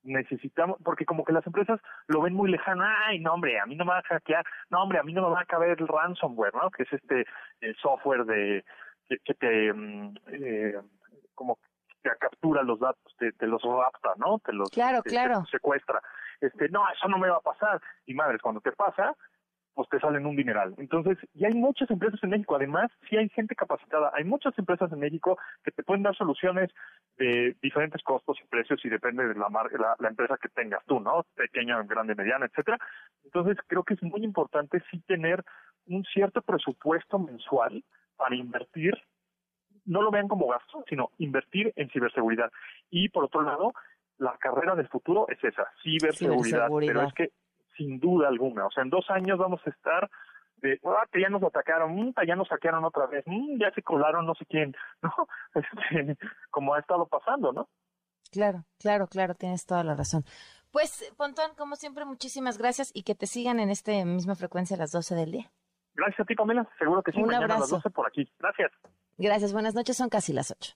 necesitamos, 0.03 0.77
porque 0.83 1.05
como 1.05 1.23
que 1.23 1.33
las 1.33 1.45
empresas 1.45 1.79
lo 2.07 2.21
ven 2.21 2.33
muy 2.33 2.49
lejano, 2.49 2.83
ay, 3.05 3.19
no, 3.19 3.33
hombre, 3.33 3.59
a 3.59 3.65
mí 3.65 3.75
no 3.75 3.85
me 3.85 3.91
va 3.91 3.99
a 3.99 4.03
hackear, 4.03 4.45
no, 4.69 4.81
hombre, 4.81 4.99
a 4.99 5.03
mí 5.03 5.13
no 5.13 5.21
me 5.21 5.33
va 5.35 5.41
a 5.41 5.45
caber 5.45 5.79
el 5.79 5.87
ransomware, 5.87 6.53
¿no? 6.55 6.71
Que 6.71 6.83
es 6.83 6.93
este 6.93 7.25
el 7.61 7.75
software 7.77 8.25
de 8.25 8.63
que, 9.23 9.33
te 9.33 9.73
mm, 9.73 10.15
eh, 10.27 10.75
como 11.35 11.59
que 12.03 12.09
captura 12.19 12.63
los 12.63 12.79
datos, 12.79 13.15
te, 13.17 13.47
los 13.47 13.61
rapta, 13.61 14.13
¿no? 14.17 14.39
Te 14.39 14.53
los 14.53 14.69
claro, 14.69 15.01
claro. 15.03 15.45
secuestra. 15.51 16.01
Este, 16.41 16.69
no, 16.69 16.83
eso 16.91 17.07
no 17.07 17.17
me 17.17 17.29
va 17.29 17.37
a 17.37 17.41
pasar. 17.41 17.81
Y 18.05 18.13
madres, 18.13 18.41
cuando 18.41 18.61
te 18.61 18.71
pasa, 18.71 19.15
pues 19.77 19.89
te 19.89 19.99
salen 19.99 20.25
un 20.25 20.35
dineral. 20.35 20.73
Entonces, 20.79 21.19
y 21.35 21.45
hay 21.45 21.53
muchas 21.53 21.87
empresas 21.91 22.19
en 22.23 22.31
México, 22.31 22.55
además, 22.55 22.89
sí 23.07 23.15
hay 23.15 23.29
gente 23.29 23.53
capacitada, 23.53 24.11
hay 24.15 24.23
muchas 24.23 24.57
empresas 24.57 24.91
en 24.91 24.97
México 24.97 25.37
que 25.63 25.69
te 25.69 25.83
pueden 25.83 26.01
dar 26.01 26.15
soluciones 26.15 26.71
de 27.19 27.55
diferentes 27.61 28.01
costos 28.01 28.39
y 28.43 28.47
precios 28.47 28.83
y 28.83 28.89
depende 28.89 29.27
de 29.27 29.35
la, 29.35 29.49
la, 29.49 29.95
la 29.99 30.09
empresa 30.09 30.39
que 30.41 30.49
tengas 30.49 30.83
tú, 30.87 30.99
¿no? 30.99 31.27
Pequeña, 31.35 31.79
grande, 31.83 32.15
mediana, 32.15 32.47
etcétera. 32.47 32.79
Entonces, 33.23 33.55
creo 33.67 33.83
que 33.83 33.93
es 33.93 34.01
muy 34.01 34.23
importante 34.23 34.81
sí 34.89 34.99
tener 35.05 35.43
un 35.85 36.03
cierto 36.05 36.41
presupuesto 36.41 37.19
mensual 37.19 37.83
para 38.15 38.35
invertir, 38.35 38.95
no 39.85 40.01
lo 40.01 40.09
vean 40.09 40.27
como 40.27 40.47
gasto, 40.47 40.83
sino 40.89 41.11
invertir 41.19 41.71
en 41.75 41.87
ciberseguridad. 41.91 42.51
Y 42.89 43.09
por 43.09 43.25
otro 43.25 43.43
lado, 43.43 43.73
la 44.17 44.35
carrera 44.39 44.73
del 44.73 44.87
futuro 44.87 45.27
es 45.29 45.37
esa, 45.43 45.67
ciberseguridad. 45.83 46.67
ciberseguridad. 46.67 46.93
Pero 46.93 47.07
es 47.07 47.13
que 47.13 47.31
sin 47.77 47.99
duda 47.99 48.27
alguna. 48.27 48.65
O 48.65 48.71
sea, 48.71 48.83
en 48.83 48.89
dos 48.89 49.09
años 49.09 49.37
vamos 49.37 49.61
a 49.65 49.69
estar 49.69 50.09
de, 50.57 50.79
ah, 50.85 51.05
que 51.11 51.21
ya 51.21 51.29
nos 51.29 51.43
atacaron, 51.43 51.95
mm, 51.95 52.13
ya 52.27 52.35
nos 52.35 52.47
saquearon 52.47 52.83
otra 52.83 53.05
vez, 53.05 53.23
mm, 53.27 53.59
ya 53.59 53.71
se 53.71 53.83
colaron 53.83 54.25
no 54.25 54.33
sé 54.35 54.45
quién, 54.45 54.75
¿no? 55.01 55.11
Este, 55.53 56.17
como 56.49 56.73
ha 56.73 56.79
estado 56.79 57.05
pasando, 57.07 57.53
¿no? 57.53 57.69
Claro, 58.31 58.65
claro, 58.79 59.07
claro, 59.07 59.35
tienes 59.35 59.65
toda 59.65 59.83
la 59.83 59.95
razón. 59.95 60.23
Pues, 60.71 61.13
Pontón, 61.17 61.51
como 61.55 61.75
siempre, 61.75 62.05
muchísimas 62.05 62.57
gracias 62.57 62.91
y 62.93 63.03
que 63.03 63.15
te 63.15 63.25
sigan 63.25 63.59
en 63.59 63.69
esta 63.69 63.91
misma 64.03 64.35
frecuencia 64.35 64.75
a 64.75 64.79
las 64.79 64.91
12 64.91 65.15
del 65.15 65.31
día. 65.31 65.51
Gracias 65.93 66.19
a 66.19 66.25
ti, 66.25 66.35
Pamela. 66.35 66.67
Seguro 66.77 67.01
que 67.01 67.11
sí. 67.11 67.21
Un 67.21 67.33
abrazo. 67.33 67.55
a 67.55 67.59
las 67.59 67.69
12 67.69 67.89
por 67.89 68.05
aquí. 68.05 68.29
Gracias. 68.37 68.71
Gracias. 69.17 69.53
Buenas 69.53 69.73
noches. 69.73 69.97
Son 69.97 70.09
casi 70.09 70.33
las 70.33 70.51
8. 70.51 70.75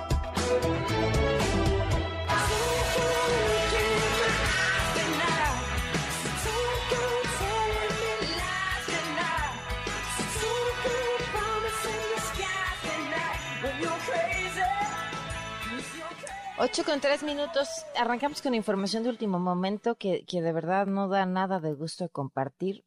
Ocho 16.63 16.83
con 16.83 17.01
tres 17.01 17.23
minutos. 17.23 17.67
Arrancamos 17.97 18.43
con 18.43 18.53
información 18.53 19.01
de 19.01 19.09
último 19.09 19.39
momento 19.39 19.95
que, 19.95 20.25
que 20.25 20.43
de 20.43 20.53
verdad 20.53 20.85
no 20.85 21.07
da 21.07 21.25
nada 21.25 21.59
de 21.59 21.73
gusto 21.73 22.07
compartir. 22.09 22.85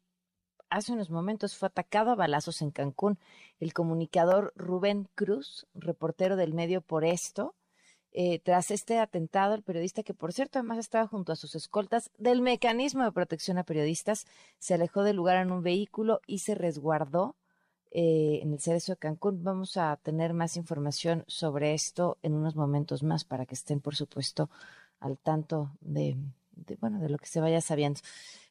Hace 0.69 0.93
unos 0.93 1.09
momentos 1.09 1.57
fue 1.57 1.67
atacado 1.67 2.11
a 2.11 2.15
balazos 2.15 2.61
en 2.61 2.71
Cancún 2.71 3.19
el 3.59 3.73
comunicador 3.73 4.53
Rubén 4.55 5.09
Cruz, 5.13 5.67
reportero 5.73 6.37
del 6.37 6.53
medio 6.53 6.79
por 6.79 7.03
esto. 7.03 7.53
Eh, 8.13 8.39
tras 8.39 8.71
este 8.71 8.97
atentado, 8.97 9.55
el 9.55 9.63
periodista, 9.63 10.03
que 10.03 10.13
por 10.13 10.31
cierto 10.31 10.59
además 10.59 10.77
estaba 10.77 11.05
junto 11.05 11.33
a 11.33 11.35
sus 11.35 11.53
escoltas 11.53 12.11
del 12.17 12.41
mecanismo 12.41 13.03
de 13.03 13.11
protección 13.11 13.57
a 13.57 13.65
periodistas, 13.65 14.25
se 14.57 14.75
alejó 14.75 15.03
del 15.03 15.17
lugar 15.17 15.35
en 15.35 15.51
un 15.51 15.63
vehículo 15.63 16.21
y 16.27 16.39
se 16.39 16.55
resguardó 16.55 17.35
eh, 17.97 18.41
en 18.41 18.51
el 18.51 18.59
Cerezo 18.59 18.91
de 18.91 18.97
Cancún. 18.97 19.41
Vamos 19.41 19.77
a 19.77 19.95
tener 19.95 20.33
más 20.33 20.57
información 20.57 21.23
sobre 21.27 21.73
esto 21.73 22.17
en 22.23 22.33
unos 22.33 22.57
momentos 22.57 23.03
más 23.03 23.23
para 23.23 23.45
que 23.45 23.55
estén, 23.55 23.79
por 23.79 23.95
supuesto, 23.95 24.49
al 24.99 25.17
tanto 25.17 25.71
de, 25.79 26.17
bueno, 26.81 26.99
de 26.99 27.07
lo 27.07 27.17
que 27.17 27.27
se 27.27 27.39
vaya 27.39 27.61
sabiendo. 27.61 28.01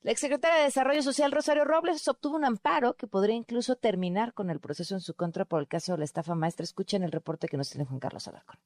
La 0.03 0.12
exsecretaria 0.12 0.61
de 0.61 0.64
Desarrollo 0.64 1.03
Social, 1.03 1.30
Rosario 1.30 1.66
Robles, 1.66 2.09
obtuvo 2.09 2.36
un 2.36 2.47
amparo 2.47 2.95
que 2.95 3.07
podría 3.07 3.36
incluso 3.36 3.76
terminar 3.76 4.32
con 4.32 4.49
el 4.49 4.61
proceso 4.61 4.95
en 4.95 5.03
su 5.03 5.12
contra 5.12 5.45
por 5.45 5.61
el 5.61 5.68
caso 5.68 5.92
de 5.92 5.99
la 5.99 6.05
estafa 6.05 6.34
maestra. 6.34 6.64
Escuchen 6.64 7.03
el 7.03 7.12
reporte 7.12 7.47
que 7.47 7.59
nos 7.59 7.68
tiene 7.68 7.84
Juan 7.84 8.01
Carlos 8.01 8.26
Alarcón. 8.26 8.57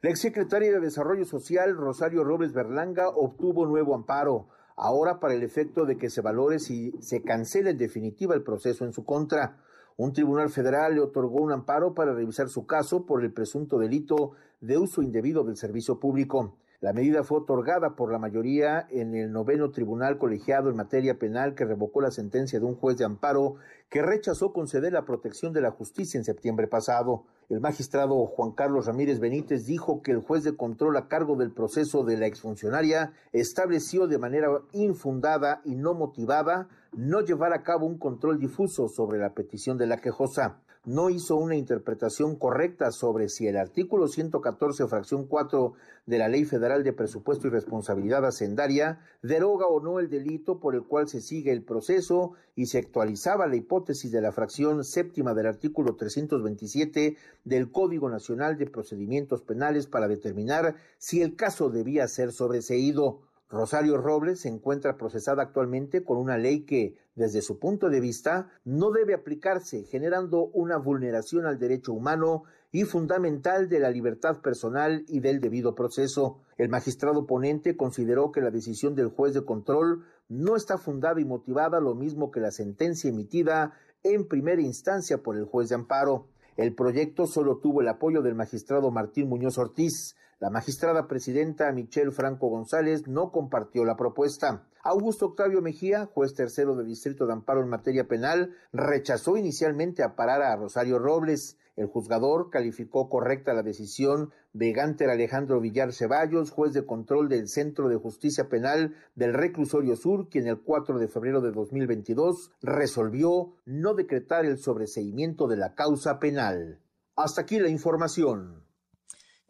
La 0.00 0.10
exsecretaria 0.10 0.70
de 0.70 0.78
Desarrollo 0.78 1.24
Social, 1.24 1.76
Rosario 1.76 2.22
Robles 2.22 2.52
Berlanga, 2.52 3.08
obtuvo 3.08 3.66
nuevo 3.66 3.96
amparo, 3.96 4.46
ahora 4.76 5.18
para 5.18 5.34
el 5.34 5.42
efecto 5.42 5.86
de 5.86 5.98
que 5.98 6.08
se 6.08 6.20
valore 6.20 6.60
si 6.60 6.92
se 7.00 7.20
cancela 7.20 7.70
en 7.70 7.78
definitiva 7.78 8.36
el 8.36 8.44
proceso 8.44 8.84
en 8.84 8.92
su 8.92 9.04
contra. 9.04 9.58
Un 10.02 10.14
tribunal 10.14 10.48
federal 10.48 10.94
le 10.94 11.02
otorgó 11.02 11.42
un 11.42 11.52
amparo 11.52 11.92
para 11.92 12.14
revisar 12.14 12.48
su 12.48 12.64
caso 12.64 13.04
por 13.04 13.22
el 13.22 13.34
presunto 13.34 13.78
delito 13.78 14.30
de 14.62 14.78
uso 14.78 15.02
indebido 15.02 15.44
del 15.44 15.58
servicio 15.58 16.00
público. 16.00 16.56
La 16.80 16.94
medida 16.94 17.24
fue 17.24 17.40
otorgada 17.40 17.94
por 17.94 18.10
la 18.10 18.18
mayoría 18.18 18.86
en 18.88 19.14
el 19.14 19.32
noveno 19.32 19.70
tribunal 19.70 20.16
colegiado 20.16 20.70
en 20.70 20.76
materia 20.76 21.18
penal 21.18 21.54
que 21.54 21.66
revocó 21.66 22.00
la 22.00 22.10
sentencia 22.10 22.58
de 22.58 22.64
un 22.64 22.74
juez 22.74 22.96
de 22.96 23.04
amparo 23.04 23.56
que 23.90 24.00
rechazó 24.00 24.54
conceder 24.54 24.94
la 24.94 25.04
protección 25.04 25.52
de 25.52 25.60
la 25.60 25.72
justicia 25.72 26.16
en 26.16 26.24
septiembre 26.24 26.68
pasado. 26.68 27.24
El 27.50 27.60
magistrado 27.60 28.24
Juan 28.24 28.52
Carlos 28.52 28.86
Ramírez 28.86 29.20
Benítez 29.20 29.66
dijo 29.66 30.00
que 30.00 30.12
el 30.12 30.22
juez 30.22 30.42
de 30.42 30.56
control 30.56 30.96
a 30.96 31.06
cargo 31.06 31.36
del 31.36 31.52
proceso 31.52 32.02
de 32.02 32.16
la 32.16 32.26
exfuncionaria 32.26 33.12
estableció 33.32 34.06
de 34.06 34.16
manera 34.16 34.48
infundada 34.72 35.60
y 35.66 35.74
no 35.74 35.92
motivada 35.92 36.68
no 36.92 37.20
llevar 37.20 37.52
a 37.52 37.62
cabo 37.62 37.84
un 37.84 37.98
control 37.98 38.38
difuso 38.38 38.88
sobre 38.88 39.18
la 39.18 39.34
petición 39.34 39.76
de 39.76 39.86
la 39.86 39.98
quejosa 39.98 40.62
no 40.84 41.10
hizo 41.10 41.36
una 41.36 41.56
interpretación 41.56 42.36
correcta 42.36 42.90
sobre 42.90 43.28
si 43.28 43.46
el 43.46 43.58
artículo 43.58 44.08
114, 44.08 44.86
fracción 44.86 45.26
4 45.26 45.74
de 46.06 46.18
la 46.18 46.28
Ley 46.28 46.46
Federal 46.46 46.82
de 46.82 46.94
Presupuesto 46.94 47.46
y 47.46 47.50
Responsabilidad 47.50 48.24
Hacendaria 48.24 49.00
deroga 49.22 49.66
o 49.66 49.80
no 49.80 50.00
el 50.00 50.08
delito 50.08 50.58
por 50.58 50.74
el 50.74 50.82
cual 50.84 51.06
se 51.08 51.20
sigue 51.20 51.52
el 51.52 51.62
proceso 51.62 52.32
y 52.56 52.66
se 52.66 52.78
actualizaba 52.78 53.46
la 53.46 53.56
hipótesis 53.56 54.10
de 54.10 54.22
la 54.22 54.32
fracción 54.32 54.82
séptima 54.84 55.34
del 55.34 55.46
artículo 55.46 55.96
327 55.96 57.16
del 57.44 57.70
Código 57.70 58.08
Nacional 58.08 58.56
de 58.56 58.66
Procedimientos 58.66 59.42
Penales 59.42 59.86
para 59.86 60.08
determinar 60.08 60.76
si 60.96 61.20
el 61.20 61.36
caso 61.36 61.68
debía 61.68 62.08
ser 62.08 62.32
sobreseído. 62.32 63.20
Rosario 63.50 63.96
Robles 63.96 64.42
se 64.42 64.48
encuentra 64.48 64.96
procesada 64.96 65.42
actualmente 65.42 66.04
con 66.04 66.18
una 66.18 66.38
ley 66.38 66.64
que, 66.64 66.94
desde 67.16 67.42
su 67.42 67.58
punto 67.58 67.90
de 67.90 68.00
vista, 68.00 68.48
no 68.64 68.92
debe 68.92 69.12
aplicarse, 69.12 69.82
generando 69.82 70.44
una 70.54 70.76
vulneración 70.76 71.46
al 71.46 71.58
derecho 71.58 71.92
humano 71.92 72.44
y 72.70 72.84
fundamental 72.84 73.68
de 73.68 73.80
la 73.80 73.90
libertad 73.90 74.40
personal 74.40 75.04
y 75.08 75.18
del 75.18 75.40
debido 75.40 75.74
proceso. 75.74 76.38
El 76.58 76.68
magistrado 76.68 77.26
ponente 77.26 77.76
consideró 77.76 78.30
que 78.30 78.40
la 78.40 78.52
decisión 78.52 78.94
del 78.94 79.08
juez 79.08 79.34
de 79.34 79.44
control 79.44 80.04
no 80.28 80.54
está 80.54 80.78
fundada 80.78 81.20
y 81.20 81.24
motivada 81.24 81.80
lo 81.80 81.96
mismo 81.96 82.30
que 82.30 82.38
la 82.38 82.52
sentencia 82.52 83.10
emitida 83.10 83.72
en 84.04 84.28
primera 84.28 84.62
instancia 84.62 85.24
por 85.24 85.36
el 85.36 85.44
juez 85.44 85.70
de 85.70 85.74
amparo. 85.74 86.28
El 86.56 86.74
proyecto 86.74 87.26
solo 87.26 87.58
tuvo 87.58 87.80
el 87.80 87.88
apoyo 87.88 88.22
del 88.22 88.36
magistrado 88.36 88.92
Martín 88.92 89.28
Muñoz 89.28 89.58
Ortiz. 89.58 90.14
La 90.40 90.48
magistrada 90.48 91.06
presidenta 91.06 91.70
Michelle 91.70 92.12
Franco 92.12 92.48
González 92.48 93.06
no 93.06 93.30
compartió 93.30 93.84
la 93.84 93.98
propuesta. 93.98 94.66
Augusto 94.82 95.26
Octavio 95.26 95.60
Mejía, 95.60 96.06
juez 96.06 96.32
tercero 96.32 96.74
del 96.76 96.86
Distrito 96.86 97.26
de 97.26 97.34
Amparo 97.34 97.60
en 97.60 97.68
materia 97.68 98.08
penal, 98.08 98.54
rechazó 98.72 99.36
inicialmente 99.36 100.02
a 100.02 100.16
parar 100.16 100.40
a 100.40 100.56
Rosario 100.56 100.98
Robles. 100.98 101.58
El 101.76 101.88
juzgador 101.88 102.48
calificó 102.48 103.10
correcta 103.10 103.52
la 103.52 103.62
decisión 103.62 104.30
de 104.54 104.72
Gánter 104.72 105.10
Alejandro 105.10 105.60
Villar 105.60 105.92
Ceballos, 105.92 106.50
juez 106.50 106.72
de 106.72 106.86
control 106.86 107.28
del 107.28 107.46
Centro 107.46 107.90
de 107.90 107.96
Justicia 107.96 108.48
Penal 108.48 108.94
del 109.14 109.34
Reclusorio 109.34 109.94
Sur, 109.94 110.30
quien 110.30 110.46
el 110.46 110.62
4 110.62 110.98
de 110.98 111.08
febrero 111.08 111.42
de 111.42 111.52
2022 111.52 112.50
resolvió 112.62 113.56
no 113.66 113.92
decretar 113.92 114.46
el 114.46 114.56
sobreseimiento 114.56 115.48
de 115.48 115.58
la 115.58 115.74
causa 115.74 116.18
penal. 116.18 116.80
Hasta 117.14 117.42
aquí 117.42 117.58
la 117.58 117.68
información. 117.68 118.69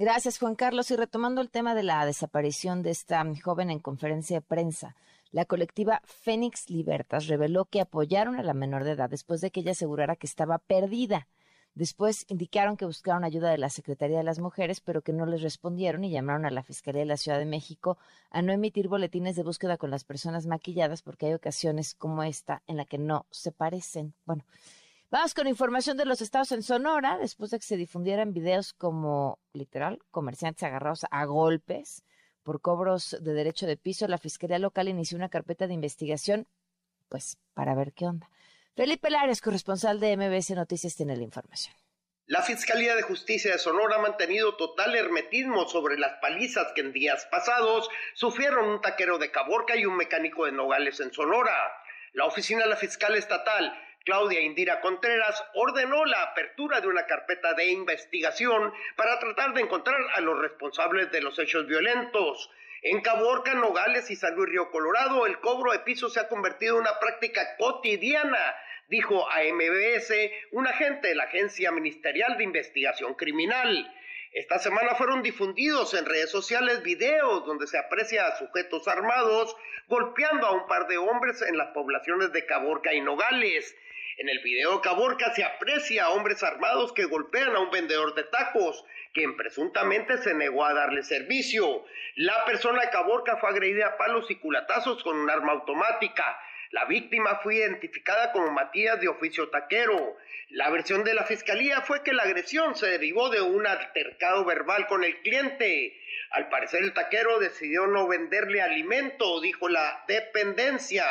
Gracias, 0.00 0.38
Juan 0.38 0.54
Carlos. 0.54 0.90
Y 0.90 0.96
retomando 0.96 1.42
el 1.42 1.50
tema 1.50 1.74
de 1.74 1.82
la 1.82 2.06
desaparición 2.06 2.82
de 2.82 2.88
esta 2.88 3.22
joven 3.44 3.68
en 3.68 3.80
conferencia 3.80 4.38
de 4.38 4.40
prensa, 4.40 4.96
la 5.30 5.44
colectiva 5.44 6.00
Fénix 6.06 6.70
Libertas 6.70 7.26
reveló 7.26 7.66
que 7.66 7.82
apoyaron 7.82 8.36
a 8.36 8.42
la 8.42 8.54
menor 8.54 8.84
de 8.84 8.92
edad 8.92 9.10
después 9.10 9.42
de 9.42 9.50
que 9.50 9.60
ella 9.60 9.72
asegurara 9.72 10.16
que 10.16 10.26
estaba 10.26 10.56
perdida. 10.56 11.28
Después 11.74 12.24
indicaron 12.28 12.78
que 12.78 12.86
buscaron 12.86 13.24
ayuda 13.24 13.50
de 13.50 13.58
la 13.58 13.68
Secretaría 13.68 14.16
de 14.16 14.24
las 14.24 14.38
Mujeres, 14.38 14.80
pero 14.80 15.02
que 15.02 15.12
no 15.12 15.26
les 15.26 15.42
respondieron 15.42 16.02
y 16.02 16.10
llamaron 16.10 16.46
a 16.46 16.50
la 16.50 16.62
Fiscalía 16.62 17.00
de 17.00 17.06
la 17.06 17.18
Ciudad 17.18 17.38
de 17.38 17.44
México 17.44 17.98
a 18.30 18.40
no 18.40 18.54
emitir 18.54 18.88
boletines 18.88 19.36
de 19.36 19.42
búsqueda 19.42 19.76
con 19.76 19.90
las 19.90 20.04
personas 20.04 20.46
maquilladas 20.46 21.02
porque 21.02 21.26
hay 21.26 21.34
ocasiones 21.34 21.94
como 21.94 22.22
esta 22.22 22.62
en 22.66 22.78
la 22.78 22.86
que 22.86 22.96
no 22.96 23.26
se 23.30 23.52
parecen. 23.52 24.14
Bueno, 24.24 24.44
Vamos 25.12 25.34
con 25.34 25.48
información 25.48 25.96
de 25.96 26.04
los 26.04 26.20
estados 26.20 26.52
en 26.52 26.62
Sonora, 26.62 27.18
después 27.18 27.50
de 27.50 27.58
que 27.58 27.64
se 27.64 27.76
difundieran 27.76 28.32
videos 28.32 28.72
como, 28.72 29.40
literal, 29.52 29.98
comerciantes 30.12 30.62
agarrados 30.62 31.04
a 31.10 31.24
golpes 31.24 32.04
por 32.44 32.60
cobros 32.60 33.16
de 33.20 33.32
derecho 33.32 33.66
de 33.66 33.76
piso, 33.76 34.06
la 34.06 34.18
Fiscalía 34.18 34.60
Local 34.60 34.86
inició 34.86 35.16
una 35.16 35.28
carpeta 35.28 35.66
de 35.66 35.74
investigación, 35.74 36.46
pues, 37.08 37.38
para 37.54 37.74
ver 37.74 37.92
qué 37.92 38.06
onda. 38.06 38.30
Felipe 38.76 39.10
Lares, 39.10 39.40
corresponsal 39.40 39.98
de 39.98 40.16
MBS 40.16 40.50
Noticias, 40.50 40.94
tiene 40.94 41.16
la 41.16 41.24
información. 41.24 41.74
La 42.26 42.42
Fiscalía 42.42 42.94
de 42.94 43.02
Justicia 43.02 43.50
de 43.50 43.58
Sonora 43.58 43.96
ha 43.96 44.02
mantenido 44.02 44.54
total 44.54 44.94
hermetismo 44.94 45.68
sobre 45.68 45.98
las 45.98 46.20
palizas 46.20 46.68
que 46.76 46.82
en 46.82 46.92
días 46.92 47.26
pasados 47.32 47.88
sufrieron 48.14 48.68
un 48.68 48.80
taquero 48.80 49.18
de 49.18 49.32
Caborca 49.32 49.74
y 49.74 49.86
un 49.86 49.96
mecánico 49.96 50.44
de 50.44 50.52
Nogales 50.52 51.00
en 51.00 51.12
Sonora. 51.12 51.52
La 52.12 52.26
oficina 52.26 52.62
de 52.62 52.70
la 52.70 52.76
fiscal 52.76 53.16
estatal 53.16 53.72
Claudia 54.04 54.40
Indira 54.40 54.80
Contreras 54.80 55.44
ordenó 55.54 56.04
la 56.06 56.22
apertura 56.22 56.80
de 56.80 56.88
una 56.88 57.06
carpeta 57.06 57.52
de 57.52 57.66
investigación 57.66 58.72
para 58.96 59.18
tratar 59.18 59.52
de 59.52 59.60
encontrar 59.60 60.00
a 60.14 60.20
los 60.20 60.38
responsables 60.38 61.12
de 61.12 61.20
los 61.20 61.38
hechos 61.38 61.66
violentos. 61.66 62.50
En 62.82 63.02
Caborca, 63.02 63.52
Nogales 63.54 64.10
y 64.10 64.16
San 64.16 64.34
Luis 64.34 64.48
Río 64.48 64.70
Colorado, 64.70 65.26
el 65.26 65.38
cobro 65.40 65.72
de 65.72 65.80
piso 65.80 66.08
se 66.08 66.18
ha 66.18 66.28
convertido 66.28 66.76
en 66.76 66.80
una 66.80 66.98
práctica 66.98 67.56
cotidiana, 67.58 68.56
dijo 68.88 69.30
a 69.30 69.42
MBS 69.42 70.12
un 70.52 70.66
agente 70.66 71.08
de 71.08 71.14
la 71.14 71.24
Agencia 71.24 71.70
Ministerial 71.70 72.38
de 72.38 72.44
Investigación 72.44 73.14
Criminal. 73.14 73.94
Esta 74.32 74.58
semana 74.60 74.94
fueron 74.94 75.22
difundidos 75.22 75.92
en 75.92 76.06
redes 76.06 76.30
sociales 76.30 76.82
videos 76.82 77.44
donde 77.44 77.66
se 77.66 77.76
aprecia 77.76 78.26
a 78.26 78.38
sujetos 78.38 78.88
armados 78.88 79.54
golpeando 79.88 80.46
a 80.46 80.52
un 80.52 80.68
par 80.68 80.86
de 80.86 80.98
hombres 80.98 81.42
en 81.42 81.58
las 81.58 81.72
poblaciones 81.72 82.32
de 82.32 82.46
Caborca 82.46 82.94
y 82.94 83.00
Nogales. 83.00 83.76
En 84.20 84.28
el 84.28 84.40
video 84.40 84.82
Caborca 84.82 85.34
se 85.34 85.42
aprecia 85.42 86.04
a 86.04 86.10
hombres 86.10 86.42
armados 86.42 86.92
que 86.92 87.06
golpean 87.06 87.56
a 87.56 87.60
un 87.60 87.70
vendedor 87.70 88.14
de 88.14 88.24
tacos, 88.24 88.84
quien 89.14 89.34
presuntamente 89.34 90.18
se 90.18 90.34
negó 90.34 90.66
a 90.66 90.74
darle 90.74 91.02
servicio. 91.04 91.86
La 92.16 92.44
persona 92.44 92.90
Caborca 92.90 93.38
fue 93.38 93.48
agredida 93.48 93.86
a 93.86 93.96
palos 93.96 94.30
y 94.30 94.34
culatazos 94.34 95.02
con 95.02 95.16
un 95.16 95.30
arma 95.30 95.52
automática. 95.52 96.38
La 96.70 96.84
víctima 96.84 97.40
fue 97.42 97.54
identificada 97.54 98.30
como 98.32 98.50
Matías 98.50 99.00
de 99.00 99.08
oficio 99.08 99.48
taquero. 99.48 100.18
La 100.50 100.68
versión 100.68 101.02
de 101.02 101.14
la 101.14 101.24
fiscalía 101.24 101.80
fue 101.80 102.02
que 102.02 102.12
la 102.12 102.24
agresión 102.24 102.76
se 102.76 102.88
derivó 102.88 103.30
de 103.30 103.40
un 103.40 103.66
altercado 103.66 104.44
verbal 104.44 104.86
con 104.86 105.02
el 105.02 105.16
cliente. 105.22 105.98
Al 106.32 106.50
parecer 106.50 106.82
el 106.82 106.92
taquero 106.92 107.38
decidió 107.38 107.86
no 107.86 108.06
venderle 108.06 108.60
alimento, 108.60 109.40
dijo 109.40 109.70
la 109.70 110.04
dependencia. 110.06 111.06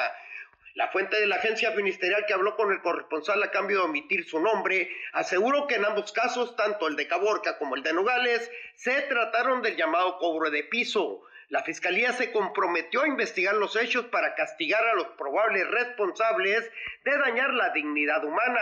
La 0.76 0.90
fuente 0.90 1.20
de 1.20 1.26
la 1.26 1.38
agencia 1.38 1.72
ministerial 1.72 2.26
que 2.28 2.34
habló 2.34 2.56
con 2.56 2.72
el 2.72 2.82
corresponsal 2.82 3.42
a 3.42 3.52
cambio 3.52 3.80
de 3.80 3.86
omitir 3.86 4.26
su 4.26 4.40
nombre 4.40 4.90
aseguró 5.14 5.68
que 5.68 5.76
en 5.76 5.86
ambos 5.86 6.12
casos, 6.12 6.56
tanto 6.56 6.88
el 6.88 6.96
de 6.96 7.08
Caborca 7.08 7.58
como 7.58 7.76
el 7.76 7.84
de 7.84 7.94
Nogales, 7.94 8.52
se 8.76 9.02
trataron 9.04 9.62
del 9.62 9.76
llamado 9.76 10.18
cobro 10.20 10.52
de 10.52 10.64
piso. 10.64 11.24
La 11.50 11.64
fiscalía 11.64 12.14
se 12.14 12.32
comprometió 12.32 13.02
a 13.02 13.08
investigar 13.08 13.56
los 13.56 13.76
hechos 13.76 14.06
para 14.06 14.36
castigar 14.36 14.86
a 14.86 14.94
los 14.94 15.08
probables 15.18 15.68
responsables 15.68 16.72
de 17.04 17.18
dañar 17.18 17.54
la 17.56 17.72
dignidad 17.72 18.24
humana. 18.24 18.62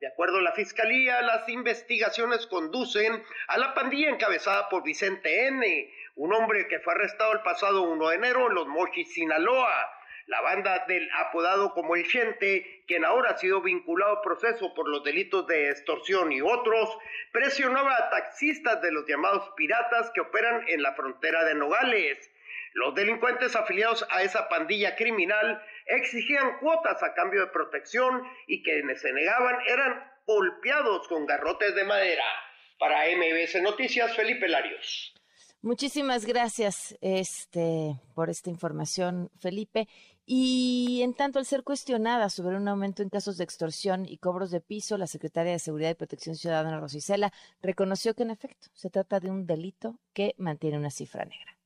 De 0.00 0.08
acuerdo 0.08 0.38
a 0.38 0.42
la 0.42 0.52
fiscalía, 0.52 1.22
las 1.22 1.48
investigaciones 1.48 2.46
conducen 2.48 3.22
a 3.46 3.56
la 3.56 3.72
pandilla 3.72 4.10
encabezada 4.10 4.68
por 4.68 4.82
Vicente 4.82 5.46
N., 5.46 5.94
un 6.16 6.34
hombre 6.34 6.66
que 6.66 6.80
fue 6.80 6.94
arrestado 6.94 7.32
el 7.32 7.40
pasado 7.42 7.82
1 7.82 8.08
de 8.08 8.16
enero 8.16 8.48
en 8.48 8.54
Los 8.54 8.66
Mochis, 8.66 9.14
Sinaloa. 9.14 9.90
La 10.26 10.40
banda 10.40 10.84
del 10.88 11.08
apodado 11.16 11.74
como 11.74 11.96
el 11.96 12.04
Gente, 12.06 12.82
quien 12.86 13.04
ahora 13.04 13.30
ha 13.30 13.36
sido 13.36 13.60
vinculado 13.60 14.12
a 14.18 14.22
proceso 14.22 14.72
por 14.74 14.88
los 14.88 15.04
delitos 15.04 15.46
de 15.46 15.70
extorsión 15.70 16.32
y 16.32 16.40
otros, 16.40 16.96
presionaba 17.32 17.94
a 17.94 18.10
taxistas 18.10 18.80
de 18.80 18.92
los 18.92 19.06
llamados 19.06 19.50
piratas 19.56 20.10
que 20.14 20.22
operan 20.22 20.64
en 20.68 20.82
la 20.82 20.94
frontera 20.94 21.44
de 21.44 21.54
Nogales. 21.54 22.30
Los 22.72 22.94
delincuentes 22.94 23.54
afiliados 23.54 24.06
a 24.10 24.22
esa 24.22 24.48
pandilla 24.48 24.96
criminal 24.96 25.62
exigían 25.86 26.58
cuotas 26.58 27.02
a 27.02 27.14
cambio 27.14 27.42
de 27.42 27.52
protección 27.52 28.22
y 28.46 28.62
quienes 28.62 29.00
se 29.00 29.12
negaban 29.12 29.56
eran 29.66 30.12
golpeados 30.26 31.06
con 31.06 31.26
garrotes 31.26 31.74
de 31.74 31.84
madera. 31.84 32.24
Para 32.78 33.04
MBS 33.16 33.62
Noticias, 33.62 34.16
Felipe 34.16 34.48
Larios. 34.48 35.14
Muchísimas 35.62 36.26
gracias 36.26 36.94
este, 37.00 37.94
por 38.14 38.28
esta 38.28 38.50
información, 38.50 39.30
Felipe. 39.40 39.88
Y 40.26 41.02
en 41.02 41.14
tanto, 41.14 41.38
al 41.38 41.44
ser 41.44 41.64
cuestionada 41.64 42.30
sobre 42.30 42.56
un 42.56 42.66
aumento 42.66 43.02
en 43.02 43.10
casos 43.10 43.36
de 43.36 43.44
extorsión 43.44 44.06
y 44.06 44.18
cobros 44.18 44.50
de 44.50 44.60
piso, 44.60 44.96
la 44.96 45.06
secretaria 45.06 45.52
de 45.52 45.58
Seguridad 45.58 45.90
y 45.90 45.94
Protección 45.94 46.36
Ciudadana, 46.36 46.80
Rosicela, 46.80 47.32
reconoció 47.60 48.14
que 48.14 48.22
en 48.22 48.30
efecto 48.30 48.68
se 48.72 48.90
trata 48.90 49.20
de 49.20 49.30
un 49.30 49.46
delito 49.46 49.98
que 50.14 50.34
mantiene 50.38 50.78
una 50.78 50.90
cifra 50.90 51.24
negra 51.24 51.58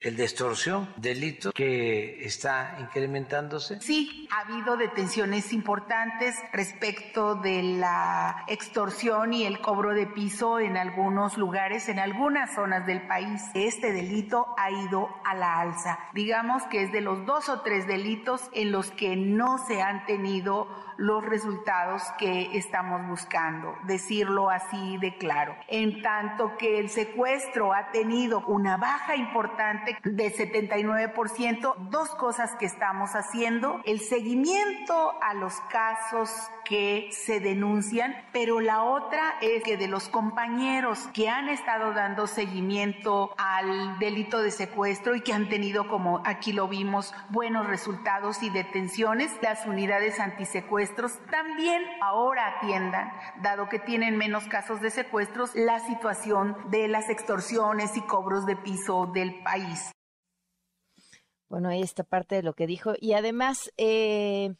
el 0.00 0.16
de 0.16 0.24
extorsión, 0.24 0.88
delito 0.96 1.52
que 1.52 2.24
está 2.24 2.78
incrementándose. 2.80 3.80
Sí, 3.80 4.26
ha 4.30 4.40
habido 4.40 4.78
detenciones 4.78 5.52
importantes 5.52 6.36
respecto 6.52 7.34
de 7.34 7.62
la 7.62 8.44
extorsión 8.48 9.34
y 9.34 9.44
el 9.44 9.60
cobro 9.60 9.92
de 9.92 10.06
piso 10.06 10.58
en 10.58 10.78
algunos 10.78 11.36
lugares, 11.36 11.90
en 11.90 11.98
algunas 11.98 12.54
zonas 12.54 12.86
del 12.86 13.06
país. 13.06 13.42
Este 13.52 13.92
delito 13.92 14.54
ha 14.56 14.70
ido 14.70 15.10
a 15.24 15.34
la 15.34 15.60
alza. 15.60 15.98
Digamos 16.14 16.62
que 16.64 16.82
es 16.84 16.92
de 16.92 17.02
los 17.02 17.26
dos 17.26 17.50
o 17.50 17.60
tres 17.60 17.86
delitos 17.86 18.48
en 18.52 18.72
los 18.72 18.90
que 18.92 19.16
no 19.16 19.58
se 19.66 19.82
han 19.82 20.06
tenido 20.06 20.66
los 21.00 21.24
resultados 21.24 22.02
que 22.18 22.58
estamos 22.58 23.08
buscando, 23.08 23.74
decirlo 23.84 24.50
así 24.50 24.98
de 24.98 25.16
claro. 25.16 25.56
En 25.66 26.02
tanto 26.02 26.58
que 26.58 26.78
el 26.78 26.90
secuestro 26.90 27.72
ha 27.72 27.90
tenido 27.90 28.44
una 28.46 28.76
baja 28.76 29.16
importante 29.16 29.96
de 30.04 30.30
79%, 30.30 31.74
dos 31.88 32.10
cosas 32.10 32.54
que 32.56 32.66
estamos 32.66 33.12
haciendo, 33.14 33.80
el 33.86 34.00
seguimiento 34.00 35.14
a 35.22 35.32
los 35.32 35.58
casos 35.72 36.30
que 36.66 37.08
se 37.12 37.40
denuncian, 37.40 38.14
pero 38.32 38.60
la 38.60 38.82
otra 38.82 39.36
es 39.40 39.62
que 39.64 39.78
de 39.78 39.88
los 39.88 40.08
compañeros 40.08 41.08
que 41.14 41.30
han 41.30 41.48
estado 41.48 41.94
dando 41.94 42.26
seguimiento 42.26 43.34
al 43.38 43.98
delito 43.98 44.42
de 44.42 44.50
secuestro 44.50 45.16
y 45.16 45.22
que 45.22 45.32
han 45.32 45.48
tenido, 45.48 45.88
como 45.88 46.22
aquí 46.26 46.52
lo 46.52 46.68
vimos, 46.68 47.14
buenos 47.30 47.66
resultados 47.66 48.42
y 48.42 48.50
detenciones, 48.50 49.32
las 49.40 49.66
unidades 49.66 50.20
también 51.30 51.82
ahora 52.02 52.56
atiendan, 52.56 53.10
dado 53.42 53.68
que 53.68 53.78
tienen 53.78 54.16
menos 54.16 54.46
casos 54.48 54.80
de 54.80 54.90
secuestros, 54.90 55.54
la 55.54 55.80
situación 55.80 56.56
de 56.70 56.88
las 56.88 57.08
extorsiones 57.08 57.96
y 57.96 58.02
cobros 58.02 58.46
de 58.46 58.56
piso 58.56 59.06
del 59.12 59.42
país. 59.42 59.92
Bueno, 61.48 61.68
ahí 61.68 61.82
está 61.82 62.04
parte 62.04 62.36
de 62.36 62.42
lo 62.42 62.54
que 62.54 62.66
dijo. 62.66 62.92
Y 63.00 63.14
además, 63.14 63.72
eh, 63.76 64.54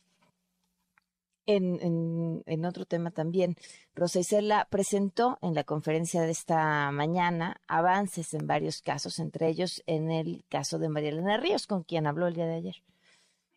en, 1.46 2.42
en, 2.46 2.64
otro 2.64 2.84
tema 2.84 3.10
también, 3.10 3.56
Rosa 3.94 4.18
Isela 4.18 4.66
presentó 4.70 5.38
en 5.42 5.54
la 5.54 5.64
conferencia 5.64 6.22
de 6.22 6.30
esta 6.30 6.90
mañana 6.90 7.60
avances 7.68 8.34
en 8.34 8.46
varios 8.46 8.82
casos, 8.82 9.18
entre 9.18 9.48
ellos 9.48 9.82
en 9.86 10.10
el 10.10 10.44
caso 10.48 10.78
de 10.78 10.88
María 10.88 11.10
Elena 11.10 11.36
Ríos, 11.36 11.66
con 11.66 11.84
quien 11.84 12.06
habló 12.06 12.26
el 12.26 12.34
día 12.34 12.46
de 12.46 12.54
ayer 12.54 12.76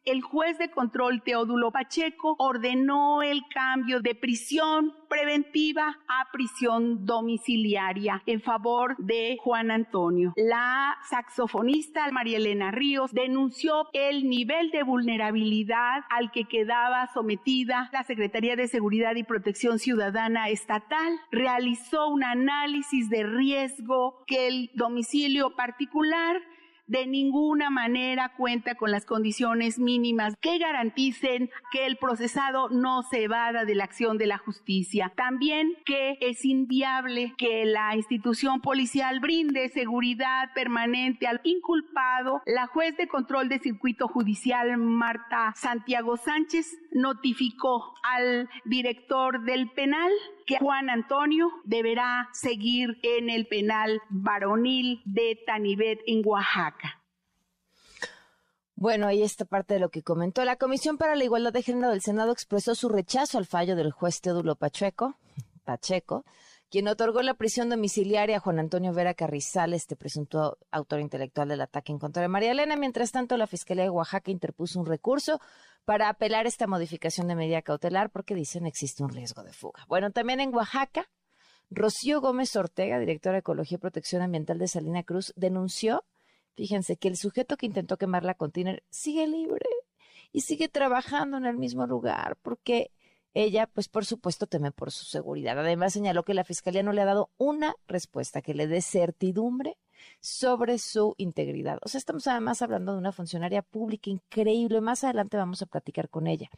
el 0.06 0.22
juez 0.22 0.58
de 0.58 0.70
control 0.70 1.22
Teodulo 1.24 1.72
Pacheco 1.72 2.36
ordenó 2.38 3.22
el 3.22 3.44
cambio 3.54 4.02
de 4.02 4.16
prisión 4.16 4.94
preventiva 5.10 6.00
a 6.08 6.32
prisión 6.32 7.06
domiciliaria 7.06 8.22
en 8.26 8.42
favor 8.42 8.96
de 8.98 9.38
Juan 9.40 9.72
Antonio. 9.72 10.34
La 10.36 10.98
saxofonista 11.10 12.10
María 12.12 12.38
Elena 12.38 12.72
Ríos 12.72 13.14
denunció 13.14 13.88
el 13.94 14.28
nivel 14.28 14.72
de 14.72 14.84
vulnerabilidad 14.84 16.04
al 16.10 16.32
que 16.32 16.46
quedaba 16.46 17.08
sometida 17.14 17.90
la 17.94 18.04
Secretaría 18.04 18.56
de 18.56 18.68
Seguridad 18.68 19.16
y 19.16 19.24
Protección 19.24 19.80
Ciudadana 19.80 20.50
Estatal. 20.50 21.20
Realizó 21.32 22.08
un 22.08 22.24
análisis 22.24 23.10
de 23.10 23.24
riesgo 23.24 24.24
que 24.26 24.48
el 24.48 24.72
domicilio 24.74 25.56
particular 25.56 26.42
de 26.88 27.08
ninguna 27.08 27.70
manera 27.70 28.34
cuenta 28.38 28.76
con 28.76 28.92
las 28.92 29.06
condiciones 29.06 29.80
mínimas 29.80 30.36
que 30.42 30.58
garanticen 30.58 31.50
que 31.72 31.86
el 31.86 31.98
procesado 31.98 32.70
no 32.70 33.04
se 33.04 33.24
evada 33.24 33.66
de 33.66 33.76
la 33.76 33.86
acción 33.86 34.18
de 34.18 34.28
la 34.28 34.38
justicia. 34.38 35.12
También 35.16 35.74
que 35.86 36.18
es 36.22 36.44
inviable 36.46 37.34
que 37.38 37.66
la 37.66 37.96
institución 37.96 38.62
policial 38.62 39.20
brinde 39.20 39.70
seguridad 39.70 40.50
permanente 40.54 41.28
al 41.28 41.42
inculpado. 41.44 42.42
La 42.46 42.68
juez 42.68 42.96
de 42.98 43.08
control 43.08 43.50
de 43.50 43.60
circuito 43.60 44.08
judicial, 44.08 44.78
Marta 44.78 45.54
Santiago 45.56 46.18
Sánchez, 46.18 46.78
notificó 46.92 47.94
al 48.04 48.50
director 48.66 49.44
del 49.44 49.70
penal 49.72 50.12
que 50.46 50.58
Juan 50.60 50.90
Antonio 50.90 51.50
deberá 51.64 52.30
seguir 52.34 53.00
en 53.04 53.30
el 53.30 53.48
penal 53.48 54.02
varonil 54.10 55.02
de 55.06 55.40
Tanibet 55.46 56.00
en 56.06 56.22
Oaxaca. 56.26 57.02
Bueno, 58.76 59.08
ahí 59.08 59.22
está 59.22 59.46
parte 59.46 59.76
de 59.76 59.80
lo 59.80 59.90
que 59.90 60.04
comentó. 60.04 60.44
La 60.44 60.58
Comisión 60.58 60.98
para 60.98 61.16
la 61.16 61.24
Igualdad 61.24 61.54
de 61.54 61.62
Género 61.62 61.92
del 61.92 62.02
Senado 62.02 62.32
expresó 62.32 62.76
su 62.76 62.90
rechazo 62.90 63.38
al 63.38 63.46
fallo 63.46 63.76
del 63.76 63.92
juez 63.92 64.20
Teodulo 64.20 64.56
Pacheco, 64.56 65.16
Pacheco, 65.64 66.26
quien 66.74 66.88
otorgó 66.88 67.22
la 67.22 67.36
prisión 67.36 67.70
domiciliaria 67.70 68.38
a 68.38 68.40
Juan 68.40 68.58
Antonio 68.58 68.94
Vera 68.94 69.14
Carrizal, 69.14 69.76
este 69.76 69.96
presunto 69.96 70.58
autor 70.72 71.02
intelectual 71.02 71.48
del 71.48 71.62
ataque 71.62 71.92
en 71.92 72.00
contra 72.00 72.24
de 72.24 72.28
María 72.28 72.50
Elena. 72.50 72.76
Mientras 72.76 73.12
tanto, 73.12 73.38
la 73.38 73.46
Fiscalía 73.46 73.84
de 73.84 73.92
Oaxaca 73.92 74.32
interpuso 74.32 74.80
un 74.80 74.88
recurso 74.88 75.40
para 75.86 76.10
apelar 76.10 76.48
esta 76.48 76.66
modificación 76.66 77.28
de 77.28 77.36
medida 77.36 77.62
cautelar 77.62 78.10
porque 78.10 78.34
dicen 78.34 78.66
existe 78.66 79.04
un 79.04 79.12
riesgo 79.12 79.44
de 79.44 79.54
fuga. 79.54 79.86
Bueno, 79.88 80.10
también 80.10 80.40
en 80.40 80.52
Oaxaca, 80.52 81.08
Rocío 81.70 82.22
Gómez 82.22 82.56
Ortega, 82.56 82.98
directora 82.98 83.34
de 83.34 83.42
Ecología 83.42 83.76
y 83.76 83.80
Protección 83.80 84.24
Ambiental 84.24 84.58
de 84.58 84.68
Salina 84.68 85.04
Cruz, 85.04 85.32
denunció, 85.36 86.04
fíjense, 86.56 86.98
que 86.98 87.08
el 87.08 87.18
sujeto 87.18 87.56
que 87.56 87.68
intentó 87.68 87.98
quemar 87.98 88.24
la 88.24 88.34
container 88.34 88.82
sigue 88.90 89.28
libre 89.28 89.70
y 90.32 90.42
sigue 90.42 90.70
trabajando 90.70 91.38
en 91.38 91.46
el 91.46 91.56
mismo 91.56 91.86
lugar 91.86 92.36
porque 92.42 92.90
ella, 93.34 93.68
pues 93.68 93.88
por 93.88 94.06
supuesto, 94.06 94.48
teme 94.48 94.72
por 94.72 94.92
su 94.92 95.06
seguridad. 95.06 95.58
Además, 95.60 95.94
señaló 95.94 96.24
que 96.24 96.34
la 96.34 96.44
Fiscalía 96.44 96.84
no 96.84 96.94
le 96.94 97.02
ha 97.02 97.06
dado 97.06 97.32
una 97.38 97.76
respuesta 97.88 98.42
que 98.42 98.54
le 98.54 98.68
dé 98.68 98.82
certidumbre 98.82 99.78
sobre 100.20 100.78
su 100.80 101.16
integridad. 101.18 101.80
O 101.82 101.90
sea, 101.90 101.98
estamos 101.98 102.28
además 102.28 102.62
hablando 102.62 102.92
de 102.94 103.00
una 103.00 103.12
funcionaria 103.12 103.62
pública 103.62 104.10
increíble. 104.10 104.82
Más 104.82 105.04
adelante 105.04 105.38
vamos 105.38 105.62
a 105.62 105.66
platicar 105.66 106.10
con 106.10 106.28
ella. 106.28 106.50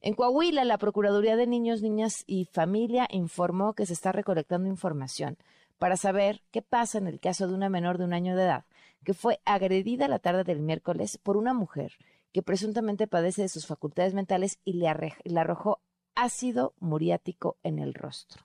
En 0.00 0.14
Coahuila, 0.14 0.64
la 0.64 0.78
Procuraduría 0.78 1.36
de 1.36 1.46
Niños, 1.46 1.82
Niñas 1.82 2.24
y 2.26 2.44
Familia 2.46 3.08
informó 3.10 3.74
que 3.74 3.86
se 3.86 3.94
está 3.94 4.12
recolectando 4.12 4.68
información 4.68 5.38
para 5.78 5.96
saber 5.96 6.42
qué 6.50 6.62
pasa 6.62 6.98
en 6.98 7.06
el 7.06 7.20
caso 7.20 7.48
de 7.48 7.54
una 7.54 7.68
menor 7.68 7.98
de 7.98 8.04
un 8.04 8.12
año 8.12 8.36
de 8.36 8.44
edad 8.44 8.64
que 9.04 9.14
fue 9.14 9.40
agredida 9.44 10.08
la 10.08 10.18
tarde 10.18 10.44
del 10.44 10.60
miércoles 10.60 11.18
por 11.22 11.36
una 11.36 11.54
mujer 11.54 11.92
que 12.32 12.42
presuntamente 12.42 13.06
padece 13.06 13.42
de 13.42 13.48
sus 13.48 13.66
facultades 13.66 14.14
mentales 14.14 14.58
y 14.64 14.72
le, 14.72 14.88
arrojó 14.88 15.80
ácido 16.14 16.74
muriático 16.78 17.58
en 17.62 17.78
el 17.78 17.94
rostro. 17.94 18.44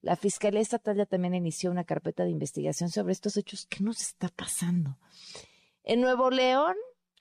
La 0.00 0.16
Fiscalía 0.16 0.60
Estatal 0.60 0.96
ya 0.96 1.06
también 1.06 1.34
inició 1.34 1.70
una 1.70 1.84
carpeta 1.84 2.24
de 2.24 2.30
investigación 2.30 2.90
sobre 2.90 3.12
estos 3.12 3.36
hechos. 3.36 3.66
¿Qué 3.66 3.84
nos 3.84 4.00
está 4.00 4.28
pasando? 4.28 4.98
En 5.84 6.00
Nuevo 6.00 6.30
León, 6.30 6.74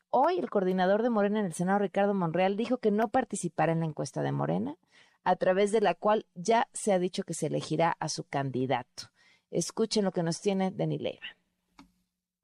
hoy 0.10 0.40
el 0.40 0.50
coordinador 0.50 1.04
de 1.04 1.12
Morena 1.12 1.40
en 1.40 1.46
el 1.46 1.54
Senado, 1.54 1.80
Ricardo 1.80 2.14
Monreal, 2.14 2.58
dijo 2.58 2.78
que 2.78 2.90
no 2.90 3.10
participará 3.10 3.72
en 3.72 3.82
la 3.82 3.86
encuesta 3.86 4.24
de 4.24 4.32
Morena, 4.32 4.78
a 5.24 5.36
través 5.36 5.72
de 5.72 5.82
la 5.82 5.94
cual 5.94 6.26
ya 6.34 6.68
se 6.74 6.92
ha 6.92 7.00
dicho 7.00 7.24
que 7.24 7.36
se 7.36 7.48
elegirá 7.48 7.96
a 8.00 8.10
su 8.10 8.24
candidato. 8.24 9.12
Escuchen 9.52 10.06
lo 10.06 10.12
que 10.12 10.24
nos 10.24 10.42
tiene 10.42 10.72
Denis 10.72 11.02
Leiva. 11.02 11.38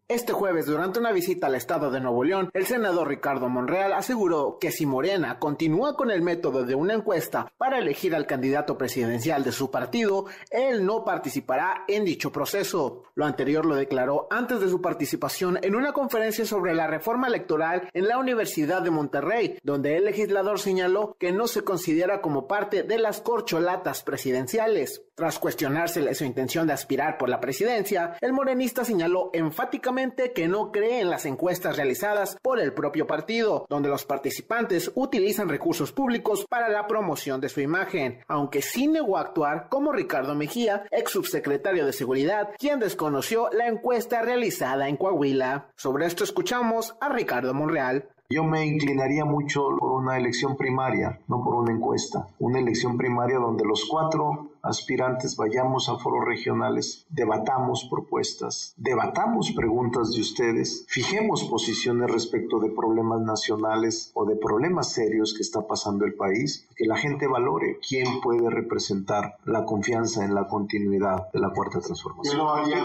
Este 0.09 0.31
jueves, 0.31 0.67
durante 0.67 0.99
una 0.99 1.11
visita 1.11 1.47
al 1.47 1.55
estado 1.55 1.91
de 1.91 1.99
Nuevo 1.99 2.23
León, 2.23 2.49
el 2.53 2.65
senador 2.65 3.09
Ricardo 3.09 3.49
Monreal 3.49 3.91
aseguró 3.91 4.57
que 4.57 4.71
si 4.71 4.85
Morena 4.85 5.37
continúa 5.37 5.97
con 5.97 6.11
el 6.11 6.21
método 6.21 6.63
de 6.63 6.75
una 6.75 6.93
encuesta 6.93 7.51
para 7.57 7.79
elegir 7.79 8.15
al 8.15 8.25
candidato 8.25 8.77
presidencial 8.77 9.43
de 9.43 9.51
su 9.51 9.69
partido, 9.69 10.27
él 10.49 10.85
no 10.85 11.03
participará 11.03 11.83
en 11.89 12.05
dicho 12.05 12.31
proceso. 12.31 13.03
Lo 13.15 13.25
anterior 13.25 13.65
lo 13.65 13.75
declaró 13.75 14.29
antes 14.31 14.61
de 14.61 14.69
su 14.69 14.81
participación 14.81 15.59
en 15.61 15.75
una 15.75 15.91
conferencia 15.91 16.45
sobre 16.45 16.73
la 16.73 16.87
reforma 16.87 17.27
electoral 17.27 17.89
en 17.93 18.07
la 18.07 18.17
Universidad 18.17 18.81
de 18.83 18.91
Monterrey, 18.91 19.59
donde 19.61 19.97
el 19.97 20.05
legislador 20.05 20.57
señaló 20.57 21.17
que 21.19 21.33
no 21.33 21.47
se 21.47 21.65
considera 21.65 22.21
como 22.21 22.47
parte 22.47 22.83
de 22.83 22.97
las 22.97 23.19
corcholatas 23.19 24.03
presidenciales. 24.03 25.01
Tras 25.17 25.39
cuestionársele 25.39 26.13
su 26.13 26.25
intención 26.25 26.67
de 26.67 26.73
aspirar 26.73 27.17
por 27.17 27.27
la 27.27 27.39
presidencia, 27.39 28.17
el 28.21 28.33
morenista 28.33 28.85
señaló 28.85 29.31
enfáticamente 29.33 30.31
que 30.31 30.47
no 30.47 30.71
cree 30.71 30.99
en 31.01 31.09
las 31.09 31.25
encuestas 31.25 31.75
realizadas 31.75 32.37
por 32.43 32.59
el 32.59 32.71
propio 32.71 33.07
partido, 33.07 33.65
donde 33.67 33.89
los 33.89 34.05
participantes 34.05 34.91
utilizan 34.93 35.49
recursos 35.49 35.91
públicos 35.91 36.45
para 36.47 36.69
la 36.69 36.85
promoción 36.85 37.41
de 37.41 37.49
su 37.49 37.61
imagen, 37.61 38.19
aunque 38.27 38.61
sí 38.61 38.85
negó 38.87 39.17
actuar 39.17 39.69
como 39.69 39.91
Ricardo 39.91 40.35
Mejía, 40.35 40.85
ex 40.91 41.09
subsecretario 41.09 41.87
de 41.87 41.93
Seguridad, 41.93 42.51
quien 42.59 42.79
desconoció 42.79 43.49
la 43.51 43.67
encuesta 43.67 44.21
realizada 44.21 44.87
en 44.87 44.97
Coahuila. 44.97 45.71
Sobre 45.77 46.05
esto 46.05 46.25
escuchamos 46.25 46.95
a 47.01 47.09
Ricardo 47.09 47.55
Monreal. 47.55 48.07
Yo 48.29 48.43
me 48.43 48.65
inclinaría 48.65 49.23
mucho 49.23 49.69
por 49.79 49.93
una 49.93 50.17
elección 50.17 50.57
primaria, 50.57 51.21
no 51.29 51.41
por 51.41 51.55
una 51.55 51.71
encuesta. 51.71 52.27
Una 52.39 52.59
elección 52.59 52.97
primaria 52.97 53.39
donde 53.39 53.63
los 53.63 53.85
cuatro 53.89 54.49
aspirantes 54.67 55.35
vayamos 55.35 55.89
a 55.89 55.97
foros 55.97 56.25
regionales, 56.25 57.05
debatamos 57.09 57.87
propuestas, 57.89 58.73
debatamos 58.77 59.51
preguntas 59.51 60.11
de 60.11 60.21
ustedes, 60.21 60.85
fijemos 60.87 61.43
posiciones 61.45 62.11
respecto 62.11 62.59
de 62.59 62.69
problemas 62.69 63.21
nacionales 63.21 64.11
o 64.13 64.25
de 64.25 64.35
problemas 64.35 64.93
serios 64.93 65.33
que 65.33 65.41
está 65.41 65.67
pasando 65.67 66.05
el 66.05 66.15
país, 66.15 66.67
que 66.75 66.85
la 66.85 66.97
gente 66.97 67.27
valore 67.27 67.79
quién 67.87 68.21
puede 68.21 68.49
representar 68.49 69.37
la 69.45 69.65
confianza 69.65 70.23
en 70.23 70.33
la 70.35 70.47
continuidad 70.47 71.31
de 71.31 71.39
la 71.39 71.49
cuarta 71.49 71.79
transformación. 71.79 72.39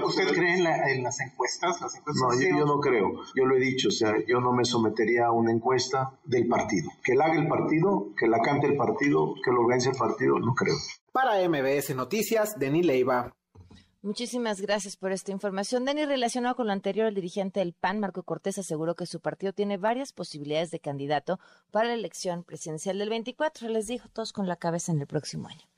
¿Usted 0.04 0.34
cree 0.34 0.54
en, 0.54 1.02
las 1.02 1.20
encuestas? 1.20 1.80
no, 1.80 2.40
yo, 2.40 2.48
yo, 2.58 2.66
no 2.66 2.80
creo. 2.80 3.12
Yo 3.34 3.44
lo 3.44 3.56
he 3.56 3.60
dicho, 3.60 3.88
o 3.88 3.92
sea, 3.92 4.14
yo 4.26 4.40
no 4.40 4.52
me 4.52 4.64
sometería 4.64 5.26
a 5.26 5.32
una 5.32 5.52
encuesta 5.52 6.18
del 6.24 6.46
partido. 6.48 6.90
Que 7.02 7.14
la 7.14 7.26
haga 7.26 7.40
el 7.40 7.48
partido, 7.48 8.08
que 8.16 8.26
la 8.26 8.40
cante 8.40 8.66
el 8.66 8.76
partido, 8.76 9.34
que 9.42 9.50
lo 9.50 9.60
organice 9.60 9.90
el 9.90 9.96
partido, 9.96 10.38
no 10.38 10.54
creo. 10.54 10.76
Para 11.12 11.46
MBS 11.46 11.94
Noticias, 11.94 12.58
Denis 12.58 12.86
Leiva. 12.86 13.36
Muchísimas 14.00 14.62
gracias 14.62 14.96
por 14.96 15.12
esta 15.12 15.30
información. 15.30 15.84
Denis, 15.84 16.08
relacionado 16.08 16.56
con 16.56 16.66
lo 16.66 16.72
anterior, 16.72 17.06
el 17.06 17.14
dirigente 17.14 17.60
del 17.60 17.74
PAN, 17.74 18.00
Marco 18.00 18.22
Cortés, 18.22 18.56
aseguró 18.56 18.96
que 18.96 19.04
su 19.04 19.20
partido 19.20 19.52
tiene 19.52 19.76
varias 19.76 20.14
posibilidades 20.14 20.70
de 20.70 20.80
candidato 20.80 21.38
para 21.70 21.88
la 21.88 21.94
elección 21.94 22.44
presidencial 22.44 22.98
del 22.98 23.10
24. 23.10 23.68
Les 23.68 23.86
dijo 23.86 24.08
todos 24.08 24.32
con 24.32 24.48
la 24.48 24.56
cabeza 24.56 24.90
en 24.90 25.02
el 25.02 25.06
próximo 25.06 25.48
año. 25.48 25.71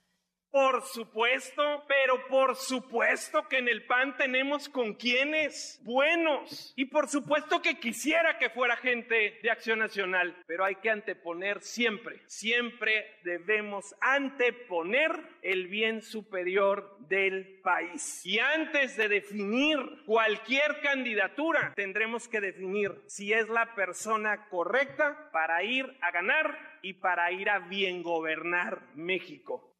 Por 0.55 0.83
supuesto, 0.83 1.83
pero 1.89 2.29
por 2.29 2.55
supuesto 2.55 3.49
que 3.49 3.59
en 3.59 3.67
el 3.67 3.87
PAN 3.87 4.17
tenemos 4.17 4.69
con 4.69 4.95
quienes 4.95 5.81
buenos. 5.83 6.73
Y 6.77 6.85
por 6.85 7.09
supuesto 7.09 7.61
que 7.61 7.81
quisiera 7.81 8.39
que 8.39 8.51
fuera 8.51 8.77
gente 8.77 9.41
de 9.43 9.51
Acción 9.51 9.81
Nacional, 9.81 10.45
pero 10.47 10.65
hay 10.65 10.77
que 10.77 10.91
anteponer 10.91 11.61
siempre, 11.61 12.23
siempre 12.29 13.19
debemos 13.25 13.97
anteponer 14.01 15.11
el 15.43 15.67
bien 15.67 16.03
superior 16.03 16.99
del 17.09 17.59
país. 17.61 18.25
Y 18.25 18.39
antes 18.39 18.97
de 18.97 19.09
definir 19.09 19.81
cualquier 20.07 20.81
candidatura, 20.83 21.73
tendremos 21.75 22.29
que 22.29 22.41
definir 22.41 23.03
si 23.09 23.33
es 23.33 23.49
la 23.49 23.75
persona 23.75 24.49
correcta 24.51 25.31
para 25.33 25.65
ir 25.65 25.85
a 26.01 26.13
ganar 26.13 26.79
y 26.81 26.93
para 26.93 27.33
ir 27.33 27.51
a 27.51 27.59
bien 27.59 28.05
gobernar 28.05 28.83
México. 28.95 29.74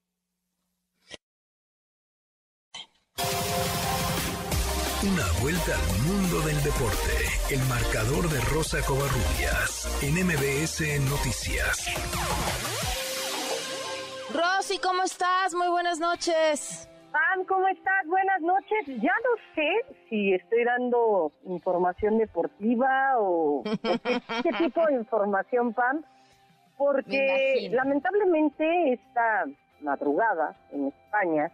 Una 5.05 5.29
vuelta 5.41 5.73
al 5.77 5.99
mundo 6.03 6.41
del 6.47 6.57
deporte. 6.65 7.15
El 7.53 7.61
marcador 7.69 8.29
de 8.29 8.41
Rosa 8.53 8.79
Covarrubias 8.87 9.87
en 10.03 10.15
MBS 10.27 10.81
Noticias. 11.09 11.93
Rosy, 14.35 14.79
¿cómo 14.79 15.03
estás? 15.05 15.55
Muy 15.55 15.69
buenas 15.69 16.01
noches. 16.01 16.89
Pam, 17.13 17.45
¿cómo 17.47 17.69
estás? 17.69 18.07
Buenas 18.07 18.41
noches. 18.41 18.87
Ya 19.01 19.13
no 19.13 19.37
sé 19.55 19.97
si 20.09 20.35
estoy 20.35 20.65
dando 20.65 21.31
información 21.45 22.19
deportiva 22.19 23.19
o, 23.19 23.61
o 23.61 23.63
qué, 23.63 24.21
qué 24.43 24.53
tipo 24.59 24.85
de 24.87 24.95
información, 24.95 25.73
Pam, 25.73 26.03
porque 26.77 27.69
lamentablemente 27.71 28.95
esta 28.95 29.45
madrugada 29.81 30.57
en 30.73 30.89
España 30.89 31.53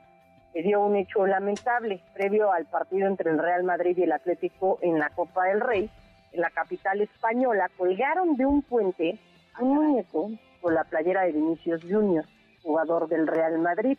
se 0.53 0.62
dio 0.62 0.80
un 0.80 0.96
hecho 0.96 1.26
lamentable 1.26 2.03
previo 2.14 2.53
al 2.53 2.66
partido 2.66 3.07
entre 3.07 3.30
el 3.30 3.38
Real 3.38 3.62
Madrid 3.64 3.96
y 3.96 4.03
el 4.03 4.12
Atlético 4.12 4.78
en 4.82 4.98
la 4.98 5.11
Copa 5.11 5.44
del 5.44 5.61
Rey, 5.61 5.90
en 6.32 6.40
la 6.40 6.51
capital 6.51 7.01
española, 7.01 7.70
colgaron 7.76 8.36
de 8.36 8.46
un 8.46 8.62
puente 8.62 9.18
un 9.61 9.74
muñeco 9.74 10.30
con 10.61 10.74
la 10.74 10.84
playera 10.84 11.22
de 11.22 11.32
Vinicius 11.32 11.82
Junior, 11.82 12.24
jugador 12.62 13.09
del 13.09 13.26
Real 13.26 13.59
Madrid, 13.59 13.98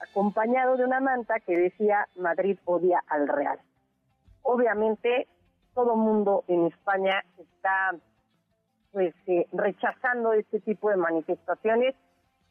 acompañado 0.00 0.76
de 0.76 0.84
una 0.84 1.00
manta 1.00 1.40
que 1.40 1.56
decía 1.56 2.08
Madrid 2.16 2.58
odia 2.64 3.02
al 3.08 3.28
Real. 3.28 3.58
Obviamente 4.42 5.28
todo 5.74 5.96
mundo 5.96 6.44
en 6.48 6.66
España 6.66 7.22
está 7.38 7.94
pues 8.92 9.14
eh, 9.26 9.46
rechazando 9.52 10.32
este 10.34 10.60
tipo 10.60 10.90
de 10.90 10.96
manifestaciones, 10.96 11.94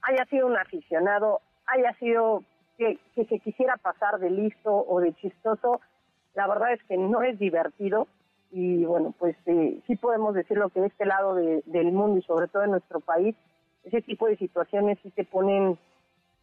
haya 0.01 0.25
sido 0.25 0.47
un 0.47 0.57
aficionado, 0.57 1.41
haya 1.67 1.93
sido 1.99 2.43
que, 2.81 2.97
que 3.13 3.25
se 3.25 3.39
quisiera 3.39 3.77
pasar 3.77 4.17
de 4.19 4.31
listo 4.31 4.73
o 4.73 4.99
de 4.99 5.13
chistoso, 5.13 5.81
la 6.33 6.47
verdad 6.47 6.73
es 6.73 6.81
que 6.85 6.97
no 6.97 7.21
es 7.21 7.37
divertido 7.37 8.07
y 8.51 8.83
bueno, 8.85 9.13
pues 9.19 9.35
eh, 9.45 9.79
sí 9.85 9.95
podemos 9.97 10.33
decirlo 10.33 10.69
que 10.69 10.81
de 10.81 10.87
este 10.87 11.05
lado 11.05 11.35
de- 11.35 11.61
del 11.67 11.91
mundo 11.91 12.17
y 12.17 12.23
sobre 12.23 12.47
todo 12.47 12.63
en 12.63 12.71
nuestro 12.71 12.99
país, 12.99 13.35
ese 13.83 14.01
tipo 14.01 14.25
de 14.25 14.35
situaciones 14.37 14.97
sí 15.03 15.11
te 15.11 15.25
ponen, 15.25 15.77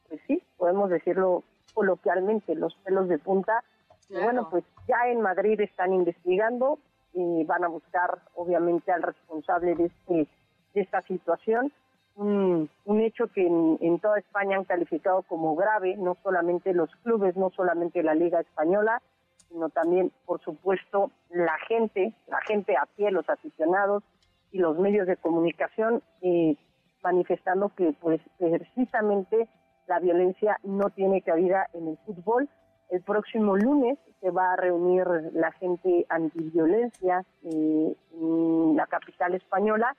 pues 0.09 0.20
sí, 0.28 0.41
podemos 0.57 0.91
decirlo 0.91 1.43
coloquialmente, 1.74 2.55
los 2.55 2.74
pelos 2.84 3.09
de 3.09 3.18
punta. 3.18 3.64
Y 4.09 4.14
bueno, 4.14 4.49
pues 4.51 4.64
ya 4.86 5.09
en 5.09 5.20
Madrid 5.20 5.61
están 5.61 5.93
investigando 5.93 6.78
y 7.14 7.45
van 7.45 7.64
a 7.64 7.68
buscar 7.68 8.20
obviamente 8.36 8.93
al 8.93 9.03
responsable 9.03 9.74
de, 9.74 9.86
este, 9.86 10.26
de 10.74 10.80
esta 10.80 11.03
situación. 11.03 11.72
Un, 12.19 12.69
hecho 13.01 13.29
que 13.29 13.47
en, 13.47 13.79
en 13.81 14.01
toda 14.01 14.19
España 14.19 14.57
han 14.57 14.64
calificado 14.64 15.23
como 15.23 15.55
grave, 15.55 15.97
no 15.97 16.16
solamente 16.23 16.75
los 16.75 16.91
clubes, 17.05 17.37
no 17.37 17.51
solamente 17.51 18.03
la 18.03 18.14
Liga 18.14 18.41
Española, 18.41 19.01
sino 19.49 19.69
también, 19.71 20.11
por 20.27 20.41
supuesto, 20.41 21.12
la 21.31 21.57
gente, 21.69 22.12
la 22.27 22.41
gente 22.41 22.77
a 22.77 22.87
pie, 22.97 23.12
los 23.12 23.29
aficionados 23.29 24.03
y 24.51 24.59
los 24.59 24.79
medios 24.79 25.07
de 25.07 25.16
comunicación, 25.16 26.03
eh, 26.23 26.57
manifestando 27.03 27.71
que 27.71 27.95
pues 28.01 28.21
precisamente 28.39 29.49
la 29.87 30.01
violencia 30.01 30.59
no 30.64 30.91
tiene 30.91 31.23
cabida 31.23 31.69
en 31.73 31.89
el 31.89 31.99
fútbol. 31.99 32.49
El 32.91 33.03
próximo 33.03 33.57
lunes 33.57 33.99
se 34.21 34.31
va 34.31 34.53
a 34.53 34.57
reunir 34.57 35.07
la 35.33 35.53
gente 35.53 36.05
antiviolencia 36.09 37.25
eh, 37.45 37.95
en 38.12 38.77
la 38.77 38.87
capital 38.87 39.35
española 39.35 39.95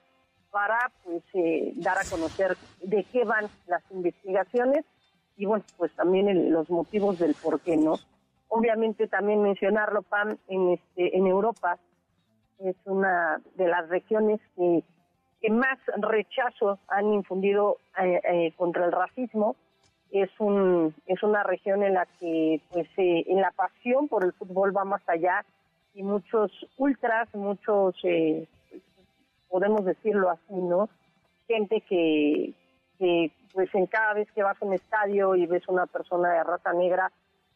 para 0.51 0.91
pues 1.03 1.23
eh, 1.33 1.73
dar 1.75 1.97
a 1.97 2.05
conocer 2.05 2.57
de 2.81 3.05
qué 3.11 3.23
van 3.25 3.49
las 3.67 3.83
investigaciones 3.91 4.85
y 5.37 5.45
bueno 5.45 5.63
pues 5.77 5.91
también 5.95 6.27
el- 6.27 6.49
los 6.49 6.69
motivos 6.69 7.17
del 7.19 7.35
por 7.35 7.61
qué 7.61 7.77
no 7.77 7.95
obviamente 8.47 9.07
también 9.07 9.41
mencionarlo 9.41 10.01
Pam 10.03 10.37
en 10.47 10.69
este 10.73 11.15
en 11.17 11.27
Europa 11.27 11.77
es 12.59 12.75
una 12.85 13.41
de 13.55 13.67
las 13.67 13.87
regiones 13.89 14.41
que, 14.55 14.83
que 15.39 15.49
más 15.49 15.77
rechazo 15.97 16.77
han 16.89 17.13
infundido 17.13 17.77
eh, 18.01 18.19
eh, 18.23 18.53
contra 18.57 18.83
el 18.85 18.91
racismo. 18.91 19.55
Es 20.11 20.29
un 20.39 20.93
es 21.05 21.23
una 21.23 21.43
región 21.43 21.83
en 21.83 21.93
la 21.93 22.05
que 22.19 22.61
pues 22.69 22.87
eh, 22.97 23.23
en 23.27 23.39
la 23.39 23.51
pasión 23.51 24.09
por 24.09 24.25
el 24.25 24.33
fútbol 24.33 24.75
va 24.75 24.83
más 24.83 25.07
allá 25.07 25.45
y 25.93 26.03
muchos 26.03 26.51
ultras 26.77 27.33
muchos 27.33 27.95
eh, 28.03 28.45
podemos 29.49 29.83
decirlo 29.85 30.29
así 30.29 30.53
no 30.53 30.89
gente 31.47 31.81
que 31.81 32.53
que 32.97 33.31
pues 33.53 33.73
en 33.73 33.87
cada 33.87 34.13
vez 34.13 34.29
que 34.33 34.43
vas 34.43 34.61
a 34.61 34.65
un 34.65 34.73
estadio 34.73 35.35
y 35.35 35.45
ves 35.47 35.67
una 35.67 35.85
persona 35.87 36.33
de 36.33 36.43
raza 36.43 36.73
negra 36.73 37.11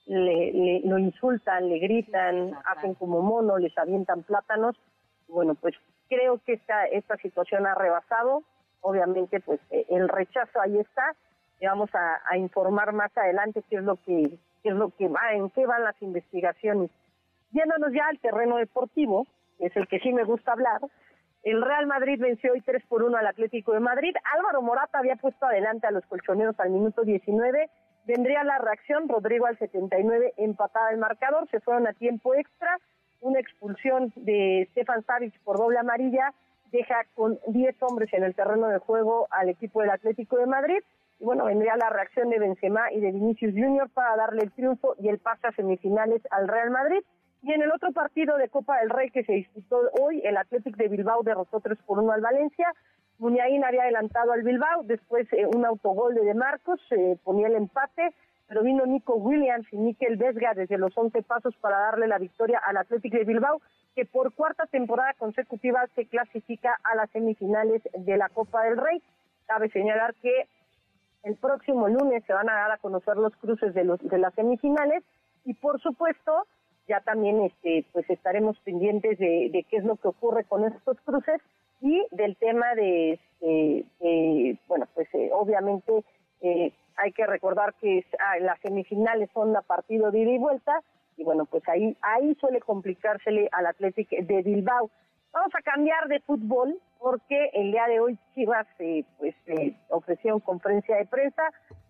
le, 0.05 0.51
le- 0.51 0.81
lo 0.85 0.97
insultan, 0.97 1.69
le 1.69 1.79
gritan, 1.79 2.53
hacen 2.65 2.93
como 2.95 3.21
mono, 3.21 3.57
les 3.57 3.77
avientan 3.77 4.23
plátanos. 4.23 4.75
Bueno, 5.29 5.55
pues 5.55 5.75
creo 6.09 6.39
que 6.45 6.53
esta, 6.53 6.85
esta 6.87 7.15
situación 7.17 7.65
ha 7.67 7.75
rebasado. 7.75 8.43
Obviamente, 8.81 9.39
pues 9.39 9.61
eh, 9.69 9.85
el 9.89 10.09
rechazo 10.09 10.59
ahí 10.59 10.77
está. 10.77 11.15
Y 11.61 11.67
vamos 11.67 11.89
a, 11.95 12.19
a 12.29 12.37
informar 12.37 12.91
más 12.91 13.15
adelante 13.17 13.63
qué 13.69 13.77
es 13.77 13.83
lo 13.83 13.95
que 13.97 14.29
qué 14.61 14.69
es 14.69 14.75
lo 14.75 14.89
que 14.89 15.07
va, 15.07 15.33
en 15.33 15.49
qué 15.51 15.65
van 15.65 15.83
las 15.83 16.01
investigaciones. 16.01 16.89
Yéndonos 17.51 17.93
ya 17.93 18.07
al 18.07 18.19
terreno 18.19 18.57
deportivo, 18.57 19.25
que 19.57 19.67
es 19.67 19.75
el 19.77 19.87
que 19.87 19.99
sí 19.99 20.11
me 20.11 20.23
gusta 20.25 20.51
hablar, 20.53 20.81
el 21.43 21.61
Real 21.61 21.87
Madrid 21.87 22.19
venció 22.19 22.53
hoy 22.53 22.61
3 22.61 22.83
por 22.87 23.03
1 23.03 23.17
al 23.17 23.27
Atlético 23.27 23.73
de 23.73 23.81
Madrid. 23.81 24.15
Álvaro 24.33 24.61
Morata 24.61 24.99
había 24.99 25.17
puesto 25.17 25.45
adelante 25.45 25.85
a 25.85 25.91
los 25.91 26.05
colchoneros 26.05 26.57
al 26.57 26.69
minuto 26.69 27.01
19. 27.03 27.69
Vendría 28.05 28.45
la 28.45 28.59
reacción, 28.59 29.09
Rodrigo 29.09 29.45
al 29.45 29.57
79 29.59 30.33
empatada 30.37 30.91
el 30.91 30.99
marcador, 30.99 31.49
se 31.49 31.59
fueron 31.59 31.85
a 31.85 31.93
tiempo 31.93 32.33
extra. 32.33 32.77
Una 33.19 33.39
expulsión 33.39 34.13
de 34.15 34.69
Stefan 34.71 35.03
Savic 35.03 35.37
por 35.41 35.57
doble 35.57 35.79
amarilla 35.79 36.33
deja 36.71 37.03
con 37.13 37.37
10 37.47 37.75
hombres 37.83 38.13
en 38.13 38.23
el 38.23 38.35
terreno 38.35 38.69
de 38.69 38.79
juego 38.79 39.27
al 39.29 39.49
equipo 39.49 39.81
del 39.81 39.91
Atlético 39.91 40.37
de 40.37 40.45
Madrid. 40.45 40.79
Y 41.19 41.25
bueno, 41.25 41.45
vendría 41.45 41.75
la 41.75 41.89
reacción 41.89 42.29
de 42.29 42.39
Benzema 42.39 42.91
y 42.91 43.01
de 43.01 43.11
Vinicius 43.11 43.53
Junior 43.53 43.89
para 43.89 44.15
darle 44.15 44.43
el 44.43 44.51
triunfo 44.53 44.95
y 44.97 45.09
el 45.09 45.19
pase 45.19 45.47
a 45.47 45.51
semifinales 45.51 46.21
al 46.31 46.47
Real 46.47 46.71
Madrid. 46.71 47.03
Y 47.43 47.51
en 47.51 47.61
el 47.61 47.71
otro 47.73 47.91
partido 47.91 48.37
de 48.37 48.47
Copa 48.47 48.79
del 48.79 48.89
Rey 48.89 49.09
que 49.09 49.25
se 49.25 49.33
disputó 49.33 49.81
hoy, 50.01 50.21
el 50.23 50.37
Athletic 50.37 50.77
de 50.77 50.87
Bilbao 50.87 51.23
derrotó 51.23 51.59
3 51.59 51.77
por 51.85 51.99
1 51.99 52.09
al 52.13 52.21
Valencia. 52.21 52.73
Muñain 53.19 53.65
había 53.65 53.83
adelantado 53.83 54.31
al 54.31 54.43
Bilbao, 54.43 54.83
después 54.83 55.27
eh, 55.33 55.45
un 55.53 55.65
autogol 55.65 56.15
de 56.15 56.33
Marcos 56.33 56.79
eh, 56.91 57.17
ponía 57.21 57.47
el 57.47 57.55
empate, 57.55 58.13
pero 58.47 58.63
vino 58.63 58.85
Nico 58.85 59.15
Williams 59.15 59.67
y 59.73 59.77
Mikel 59.77 60.15
Vesga 60.15 60.53
desde 60.53 60.77
los 60.77 60.97
11 60.97 61.21
pasos 61.23 61.53
para 61.57 61.79
darle 61.79 62.07
la 62.07 62.17
victoria 62.17 62.61
al 62.65 62.77
Athletic 62.77 63.11
de 63.11 63.25
Bilbao, 63.25 63.61
que 63.93 64.05
por 64.05 64.33
cuarta 64.33 64.65
temporada 64.67 65.13
consecutiva 65.15 65.85
se 65.95 66.05
clasifica 66.05 66.79
a 66.81 66.95
las 66.95 67.09
semifinales 67.11 67.81
de 67.93 68.17
la 68.17 68.29
Copa 68.29 68.63
del 68.63 68.77
Rey. 68.77 69.03
Cabe 69.47 69.69
señalar 69.69 70.15
que 70.21 70.47
el 71.23 71.35
próximo 71.35 71.89
lunes 71.89 72.23
se 72.25 72.33
van 72.33 72.49
a 72.49 72.53
dar 72.53 72.71
a 72.71 72.77
conocer 72.77 73.17
los 73.17 73.35
cruces 73.35 73.73
de, 73.73 73.83
los, 73.83 73.99
de 73.99 74.17
las 74.17 74.33
semifinales 74.33 75.03
y 75.43 75.53
por 75.55 75.81
supuesto 75.81 76.45
ya 76.87 76.99
también 77.01 77.41
este 77.41 77.85
pues 77.91 78.09
estaremos 78.09 78.57
pendientes 78.59 79.17
de, 79.17 79.49
de 79.51 79.65
qué 79.69 79.77
es 79.77 79.83
lo 79.83 79.95
que 79.95 80.09
ocurre 80.09 80.43
con 80.43 80.65
estos 80.65 80.99
cruces 81.01 81.41
y 81.81 82.05
del 82.11 82.35
tema 82.37 82.75
de, 82.75 83.13
este, 83.13 83.85
de, 83.99 84.57
bueno 84.67 84.87
pues 84.93 85.07
eh, 85.13 85.29
obviamente 85.33 86.03
eh, 86.41 86.71
hay 86.95 87.11
que 87.11 87.25
recordar 87.25 87.73
que 87.75 88.05
ah, 88.19 88.39
las 88.39 88.59
semifinales 88.61 89.29
son 89.33 89.55
a 89.55 89.61
partido 89.61 90.11
de 90.11 90.19
ida 90.19 90.31
y 90.31 90.37
vuelta 90.37 90.81
y 91.17 91.23
bueno 91.23 91.45
pues 91.45 91.67
ahí 91.67 91.95
ahí 92.01 92.35
suele 92.35 92.59
complicársele 92.59 93.49
al 93.51 93.67
Athletic 93.67 94.09
de 94.09 94.41
Bilbao. 94.41 94.89
Vamos 95.31 95.55
a 95.55 95.61
cambiar 95.61 96.07
de 96.07 96.19
fútbol 96.19 96.79
porque 97.03 97.49
el 97.51 97.73
día 97.73 97.85
de 97.87 97.99
hoy 97.99 98.17
Chivas 98.33 98.65
eh, 98.79 99.03
pues 99.19 99.35
eh, 99.47 99.75
ofreció 99.89 100.39
conferencia 100.39 100.95
de 100.95 101.05
prensa, 101.05 101.43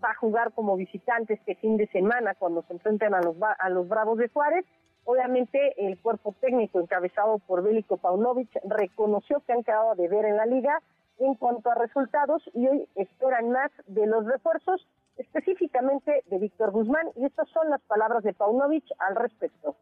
va 0.03 0.09
a 0.09 0.15
jugar 0.15 0.51
como 0.53 0.75
visitante 0.75 1.35
este 1.35 1.53
fin 1.53 1.77
de 1.77 1.85
semana 1.89 2.33
cuando 2.33 2.63
se 2.63 2.73
enfrenten 2.73 3.13
a 3.13 3.21
los 3.21 3.35
a 3.59 3.69
los 3.69 3.87
Bravos 3.87 4.17
de 4.17 4.27
Juárez. 4.29 4.65
Obviamente 5.05 5.75
el 5.77 5.99
cuerpo 5.99 6.33
técnico 6.41 6.79
encabezado 6.79 7.37
por 7.37 7.61
Bélico 7.61 7.97
Paunovic 7.97 8.49
reconoció 8.63 9.41
que 9.41 9.53
han 9.53 9.63
quedado 9.63 9.91
a 9.91 9.95
deber 9.95 10.25
en 10.25 10.35
la 10.35 10.47
liga 10.47 10.81
en 11.19 11.35
cuanto 11.35 11.69
a 11.69 11.75
resultados 11.75 12.41
y 12.55 12.67
hoy 12.67 12.89
esperan 12.95 13.51
más 13.51 13.69
de 13.85 14.07
los 14.07 14.25
refuerzos, 14.25 14.87
específicamente 15.17 16.23
de 16.25 16.39
Víctor 16.39 16.71
Guzmán 16.71 17.09
y 17.17 17.25
estas 17.25 17.47
son 17.49 17.69
las 17.69 17.81
palabras 17.81 18.23
de 18.23 18.33
Paunovic 18.33 18.85
al 18.97 19.15
respecto. 19.15 19.75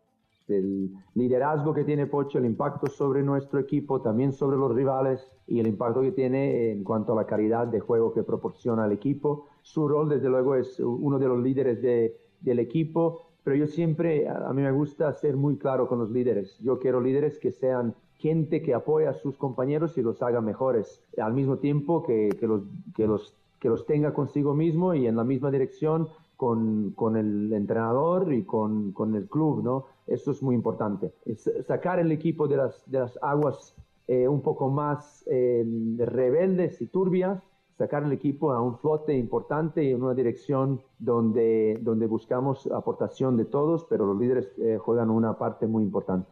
El 0.54 0.90
liderazgo 1.16 1.74
que 1.74 1.84
tiene 1.84 2.08
Pocho, 2.08 2.38
el 2.38 2.46
impacto 2.46 2.88
sobre 2.88 3.24
nuestro 3.24 3.60
equipo, 3.60 4.02
también 4.02 4.32
sobre 4.34 4.58
los 4.58 4.74
rivales 4.74 5.32
y 5.48 5.60
el 5.60 5.68
impacto 5.68 6.02
que 6.02 6.12
tiene 6.12 6.72
en 6.72 6.84
cuanto 6.84 7.14
a 7.14 7.16
la 7.16 7.26
calidad 7.26 7.68
de 7.68 7.80
juego 7.80 8.14
que 8.14 8.24
proporciona 8.24 8.84
al 8.86 8.92
equipo. 8.92 9.48
Su 9.62 9.88
rol, 9.88 10.10
desde 10.10 10.30
luego, 10.30 10.56
es 10.56 10.80
uno 10.80 11.20
de 11.20 11.28
los 11.28 11.40
líderes 11.42 11.82
de- 11.82 12.16
del 12.42 12.60
equipo, 12.60 13.22
pero 13.44 13.56
yo 13.56 13.68
siempre, 13.68 14.28
a 14.30 14.52
mí 14.54 14.62
me 14.62 14.72
gusta 14.72 15.12
ser 15.14 15.36
muy 15.36 15.58
claro 15.58 15.88
con 15.88 16.00
los 16.00 16.12
líderes. 16.12 16.58
Yo 16.60 16.80
quiero 16.80 17.02
líderes 17.02 17.40
que 17.40 17.52
sean 17.52 17.96
gente 18.14 18.62
que 18.62 18.74
apoya 18.74 19.10
a 19.10 19.14
sus 19.14 19.36
compañeros 19.38 19.98
y 19.98 20.02
los 20.04 20.22
haga 20.22 20.42
mejores, 20.42 21.04
al 21.18 21.34
mismo 21.34 21.58
tiempo 21.58 22.04
que 22.04 22.30
los, 22.42 22.62
que 22.96 23.08
los 23.08 23.36
que 23.60 23.70
los 23.70 23.86
tenga 23.86 24.12
consigo 24.12 24.56
mismo 24.56 24.96
y 24.96 25.06
en 25.06 25.16
la 25.16 25.24
misma 25.24 25.52
dirección 25.52 26.08
con, 26.42 26.94
con 26.94 27.18
el 27.18 27.54
entrenador 27.54 28.34
y 28.34 28.44
con, 28.46 28.94
con, 28.94 29.14
el 29.14 29.30
club, 29.30 29.64
¿no? 29.64 29.86
Eso 30.08 30.32
es 30.32 30.42
muy 30.42 30.56
importante. 30.56 31.14
Es 31.24 31.48
sacar 31.68 32.00
el 32.00 32.12
equipo 32.12 32.48
de 32.48 32.58
las, 32.58 32.90
de 32.90 32.98
las 32.98 33.20
aguas 33.22 33.76
eh, 34.08 34.28
un 34.28 34.42
poco 34.42 34.72
más 34.72 35.24
eh, 35.30 35.64
rebeldes 36.00 36.82
y 36.82 36.88
turbias, 36.88 37.44
sacar 37.78 38.02
el 38.06 38.12
equipo 38.12 38.54
a 38.54 38.60
un 38.60 38.80
flote 38.80 39.16
importante 39.16 39.84
y 39.84 39.92
en 39.92 40.02
una 40.02 40.16
dirección 40.16 40.82
donde, 40.98 41.78
donde 41.82 42.08
buscamos 42.08 42.66
aportación 42.72 43.38
de 43.38 43.46
todos, 43.46 43.86
pero 43.86 44.08
los 44.08 44.18
líderes 44.18 44.52
eh, 44.58 44.80
juegan 44.80 45.12
una 45.12 45.38
parte 45.38 45.68
muy 45.68 45.84
importante. 45.84 46.28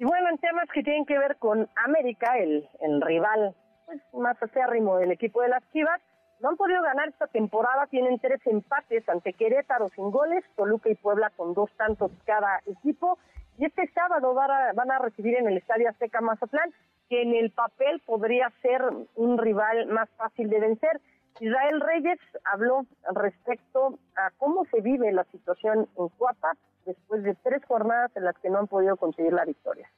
Y 0.00 0.04
bueno, 0.04 0.30
en 0.30 0.38
temas 0.38 0.68
que 0.74 0.82
tienen 0.82 1.06
que 1.06 1.16
ver 1.16 1.36
con 1.36 1.68
América, 1.86 2.36
el, 2.36 2.68
el 2.80 3.00
rival 3.02 3.54
pues, 3.86 4.00
más 4.14 4.36
acérrimo 4.42 4.96
del 4.96 5.12
equipo 5.12 5.42
de 5.42 5.48
las 5.48 5.62
Chivas, 5.72 6.00
no 6.40 6.50
han 6.50 6.56
podido 6.56 6.82
ganar 6.82 7.08
esta 7.08 7.26
temporada, 7.26 7.86
tienen 7.86 8.18
tres 8.18 8.40
empates 8.46 9.08
ante 9.08 9.32
Querétaro 9.32 9.88
sin 9.90 10.10
goles, 10.10 10.44
Toluca 10.56 10.88
y 10.88 10.94
Puebla 10.94 11.30
con 11.36 11.54
dos 11.54 11.70
tantos 11.76 12.10
cada 12.24 12.60
equipo. 12.66 13.18
Y 13.58 13.64
este 13.64 13.90
sábado 13.92 14.34
van 14.34 14.90
a, 14.90 14.98
recibir 15.00 15.36
en 15.36 15.48
el 15.48 15.56
Estadio 15.56 15.88
Azteca 15.88 16.20
Mazatlán, 16.20 16.72
que 17.08 17.22
en 17.22 17.34
el 17.34 17.50
papel 17.50 18.00
podría 18.06 18.52
ser 18.62 18.82
un 19.16 19.38
rival 19.38 19.86
más 19.88 20.08
fácil 20.10 20.48
de 20.48 20.60
vencer. 20.60 21.00
Israel 21.40 21.80
Reyes 21.80 22.18
habló 22.52 22.86
respecto 23.14 23.98
a 24.16 24.30
cómo 24.38 24.64
se 24.66 24.80
vive 24.80 25.12
la 25.12 25.24
situación 25.24 25.88
en 25.96 26.08
Cuapa 26.10 26.52
después 26.86 27.22
de 27.22 27.34
tres 27.42 27.64
jornadas 27.66 28.16
en 28.16 28.24
las 28.24 28.36
que 28.38 28.50
no 28.50 28.58
han 28.58 28.68
podido 28.68 28.96
conseguir 28.96 29.32
la 29.32 29.44
victoria. 29.44 29.90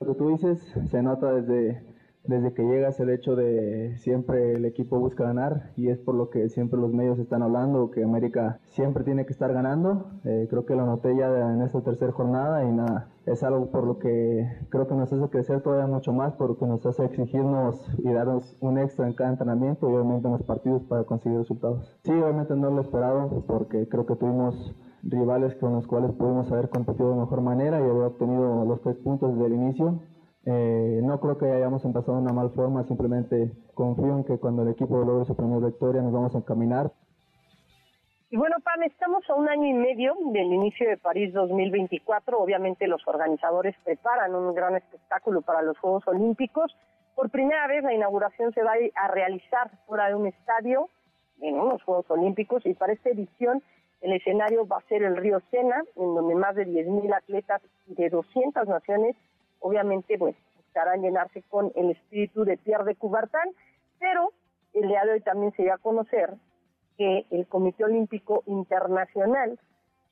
Lo 0.00 0.12
que 0.12 0.18
tú 0.18 0.30
dices 0.30 0.60
se 0.90 1.02
nota 1.02 1.32
desde 1.32 1.82
desde 2.24 2.52
que 2.52 2.62
llegas 2.62 3.00
el 3.00 3.10
hecho 3.10 3.36
de 3.36 3.96
siempre 3.98 4.52
el 4.54 4.64
equipo 4.64 4.98
busca 4.98 5.24
ganar 5.24 5.72
y 5.76 5.88
es 5.88 5.98
por 5.98 6.14
lo 6.14 6.30
que 6.30 6.48
siempre 6.48 6.78
los 6.78 6.92
medios 6.92 7.18
están 7.18 7.42
hablando, 7.42 7.90
que 7.90 8.04
América 8.04 8.60
siempre 8.64 9.04
tiene 9.04 9.24
que 9.24 9.32
estar 9.32 9.52
ganando. 9.52 10.10
Eh, 10.24 10.46
creo 10.50 10.66
que 10.66 10.74
lo 10.74 10.84
noté 10.84 11.16
ya 11.16 11.52
en 11.52 11.62
esta 11.62 11.80
tercera 11.80 12.12
jornada 12.12 12.64
y 12.64 12.72
nada, 12.72 13.08
es 13.26 13.42
algo 13.42 13.70
por 13.70 13.84
lo 13.84 13.98
que 13.98 14.46
creo 14.68 14.86
que 14.86 14.94
nos 14.94 15.12
hace 15.12 15.28
crecer 15.30 15.62
todavía 15.62 15.86
mucho 15.86 16.12
más, 16.12 16.34
porque 16.34 16.66
nos 16.66 16.84
hace 16.84 17.04
exigirnos 17.04 17.76
y 17.98 18.12
darnos 18.12 18.56
un 18.60 18.78
extra 18.78 19.06
en 19.06 19.14
cada 19.14 19.30
entrenamiento 19.30 19.88
y 19.88 19.94
obviamente 19.94 20.28
en 20.28 20.32
los 20.32 20.42
partidos 20.42 20.82
para 20.84 21.04
conseguir 21.04 21.38
resultados. 21.38 21.98
Sí, 22.04 22.12
obviamente 22.12 22.54
no 22.54 22.70
lo 22.70 22.82
esperado 22.82 23.44
porque 23.46 23.88
creo 23.88 24.06
que 24.06 24.16
tuvimos 24.16 24.74
rivales 25.02 25.54
con 25.54 25.74
los 25.74 25.86
cuales 25.86 26.12
pudimos 26.12 26.50
haber 26.50 26.68
competido 26.68 27.10
de 27.10 27.20
mejor 27.20 27.40
manera 27.40 27.78
y 27.78 27.84
haber 27.84 28.02
obtenido 28.02 28.64
los 28.64 28.82
tres 28.82 28.96
puntos 28.96 29.32
desde 29.34 29.46
el 29.46 29.54
inicio 29.54 30.00
eh, 30.44 31.00
no 31.02 31.20
creo 31.20 31.38
que 31.38 31.50
hayamos 31.50 31.84
empezado 31.84 32.16
de 32.16 32.22
una 32.22 32.32
mal 32.32 32.50
forma, 32.50 32.84
simplemente 32.84 33.52
confío 33.74 34.16
en 34.16 34.24
que 34.24 34.38
cuando 34.38 34.62
el 34.62 34.68
equipo 34.68 34.98
logre 35.04 35.26
su 35.26 35.36
primera 35.36 35.66
victoria 35.66 36.02
nos 36.02 36.12
vamos 36.12 36.34
a 36.34 36.38
encaminar. 36.38 36.92
Y 38.30 38.36
bueno, 38.36 38.56
Pam, 38.62 38.82
estamos 38.82 39.28
a 39.30 39.34
un 39.34 39.48
año 39.48 39.66
y 39.66 39.72
medio 39.72 40.14
del 40.32 40.52
inicio 40.52 40.86
de 40.88 40.98
París 40.98 41.32
2024. 41.32 42.38
Obviamente 42.38 42.86
los 42.86 43.00
organizadores 43.08 43.74
preparan 43.84 44.34
un 44.34 44.54
gran 44.54 44.76
espectáculo 44.76 45.40
para 45.40 45.62
los 45.62 45.78
Juegos 45.78 46.06
Olímpicos. 46.06 46.76
Por 47.14 47.30
primera 47.30 47.66
vez 47.66 47.82
la 47.82 47.94
inauguración 47.94 48.52
se 48.52 48.62
va 48.62 48.72
a 48.94 49.08
realizar 49.08 49.70
fuera 49.86 50.08
de 50.08 50.14
un 50.14 50.26
estadio 50.26 50.90
en 51.40 51.58
unos 51.58 51.82
Juegos 51.82 52.10
Olímpicos 52.10 52.66
y 52.66 52.74
para 52.74 52.92
esta 52.92 53.08
edición 53.08 53.62
el 54.02 54.12
escenario 54.12 54.66
va 54.66 54.76
a 54.76 54.88
ser 54.88 55.02
el 55.02 55.16
río 55.16 55.40
Sena, 55.50 55.82
en 55.96 56.14
donde 56.14 56.34
más 56.34 56.54
de 56.54 56.66
10.000 56.66 57.16
atletas 57.16 57.62
de 57.86 58.10
200 58.10 58.68
naciones 58.68 59.16
obviamente, 59.60 60.18
pues, 60.18 60.36
buscarán 60.56 61.02
llenarse 61.02 61.42
con 61.42 61.72
el 61.74 61.90
espíritu 61.90 62.44
de 62.44 62.56
Pierre 62.56 62.84
de 62.84 62.96
Coubertin, 62.96 63.54
pero 63.98 64.32
el 64.74 64.88
día 64.88 65.04
de 65.04 65.12
hoy 65.12 65.20
también 65.20 65.52
se 65.52 65.62
dio 65.62 65.74
a 65.74 65.78
conocer 65.78 66.34
que 66.96 67.26
el 67.30 67.46
Comité 67.46 67.84
Olímpico 67.84 68.42
Internacional 68.46 69.58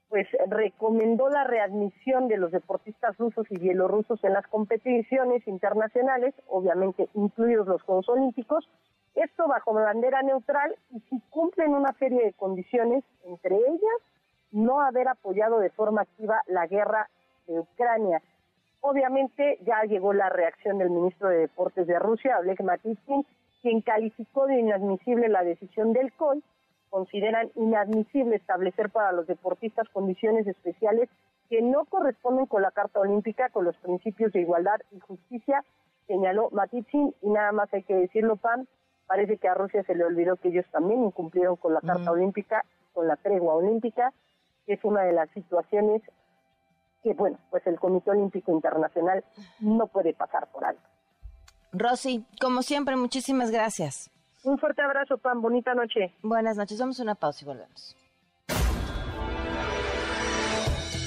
pues 0.08 0.28
recomendó 0.46 1.28
la 1.28 1.44
readmisión 1.44 2.28
de 2.28 2.36
los 2.36 2.52
deportistas 2.52 3.16
rusos 3.18 3.44
y 3.50 3.58
bielorrusos 3.58 4.22
en 4.22 4.34
las 4.34 4.46
competiciones 4.46 5.46
internacionales, 5.48 6.32
obviamente 6.46 7.08
incluidos 7.14 7.66
los 7.66 7.82
Juegos 7.82 8.08
Olímpicos, 8.08 8.68
esto 9.16 9.48
bajo 9.48 9.72
bandera 9.72 10.22
neutral 10.22 10.76
y 10.90 11.00
si 11.08 11.20
cumplen 11.30 11.74
una 11.74 11.92
serie 11.98 12.22
de 12.22 12.32
condiciones, 12.34 13.02
entre 13.24 13.56
ellas 13.56 14.00
no 14.52 14.80
haber 14.80 15.08
apoyado 15.08 15.58
de 15.58 15.70
forma 15.70 16.02
activa 16.02 16.40
la 16.46 16.66
guerra 16.66 17.08
de 17.46 17.58
Ucrania. 17.58 18.22
Obviamente 18.80 19.58
ya 19.62 19.82
llegó 19.82 20.12
la 20.12 20.28
reacción 20.28 20.78
del 20.78 20.90
ministro 20.90 21.28
de 21.28 21.38
Deportes 21.38 21.86
de 21.86 21.98
Rusia, 21.98 22.38
Oleg 22.38 22.62
Matyskin, 22.62 23.26
quien 23.62 23.80
calificó 23.80 24.46
de 24.46 24.60
inadmisible 24.60 25.28
la 25.28 25.42
decisión 25.42 25.92
del 25.92 26.12
COI. 26.12 26.42
Consideran 26.88 27.50
inadmisible 27.56 28.36
establecer 28.36 28.90
para 28.90 29.12
los 29.12 29.26
deportistas 29.26 29.88
condiciones 29.88 30.46
especiales 30.46 31.08
que 31.48 31.62
no 31.62 31.84
corresponden 31.84 32.46
con 32.46 32.62
la 32.62 32.70
Carta 32.70 33.00
Olímpica, 33.00 33.48
con 33.50 33.64
los 33.64 33.76
principios 33.78 34.32
de 34.32 34.40
igualdad 34.40 34.80
y 34.92 35.00
justicia, 35.00 35.64
señaló 36.06 36.50
Matitskin, 36.50 37.14
y 37.22 37.30
nada 37.30 37.52
más 37.52 37.72
hay 37.72 37.82
que 37.82 37.94
decirlo, 37.94 38.36
Pam, 38.36 38.66
parece 39.06 39.36
que 39.38 39.48
a 39.48 39.54
Rusia 39.54 39.82
se 39.84 39.94
le 39.94 40.04
olvidó 40.04 40.36
que 40.36 40.48
ellos 40.48 40.66
también 40.70 41.04
incumplieron 41.04 41.56
con 41.56 41.74
la 41.74 41.80
Carta 41.80 42.10
Olímpica, 42.10 42.64
con 42.92 43.06
la 43.06 43.16
tregua 43.16 43.54
olímpica, 43.54 44.12
que 44.64 44.74
es 44.74 44.84
una 44.84 45.02
de 45.02 45.12
las 45.12 45.28
situaciones 45.30 46.02
que, 47.06 47.14
bueno, 47.14 47.38
pues 47.50 47.64
el 47.66 47.78
Comité 47.78 48.10
Olímpico 48.10 48.50
Internacional 48.50 49.24
no 49.60 49.86
puede 49.86 50.12
pasar 50.12 50.48
por 50.50 50.64
alto. 50.64 50.82
Rosy, 51.72 52.24
como 52.40 52.62
siempre, 52.62 52.96
muchísimas 52.96 53.52
gracias. 53.52 54.10
Un 54.42 54.58
fuerte 54.58 54.82
abrazo, 54.82 55.16
Pan. 55.18 55.40
Bonita 55.40 55.74
noche. 55.74 56.14
Buenas 56.22 56.56
noches. 56.56 56.80
Vamos 56.80 56.98
a 56.98 57.04
una 57.04 57.14
pausa 57.14 57.40
y 57.42 57.46
volvemos. 57.46 57.96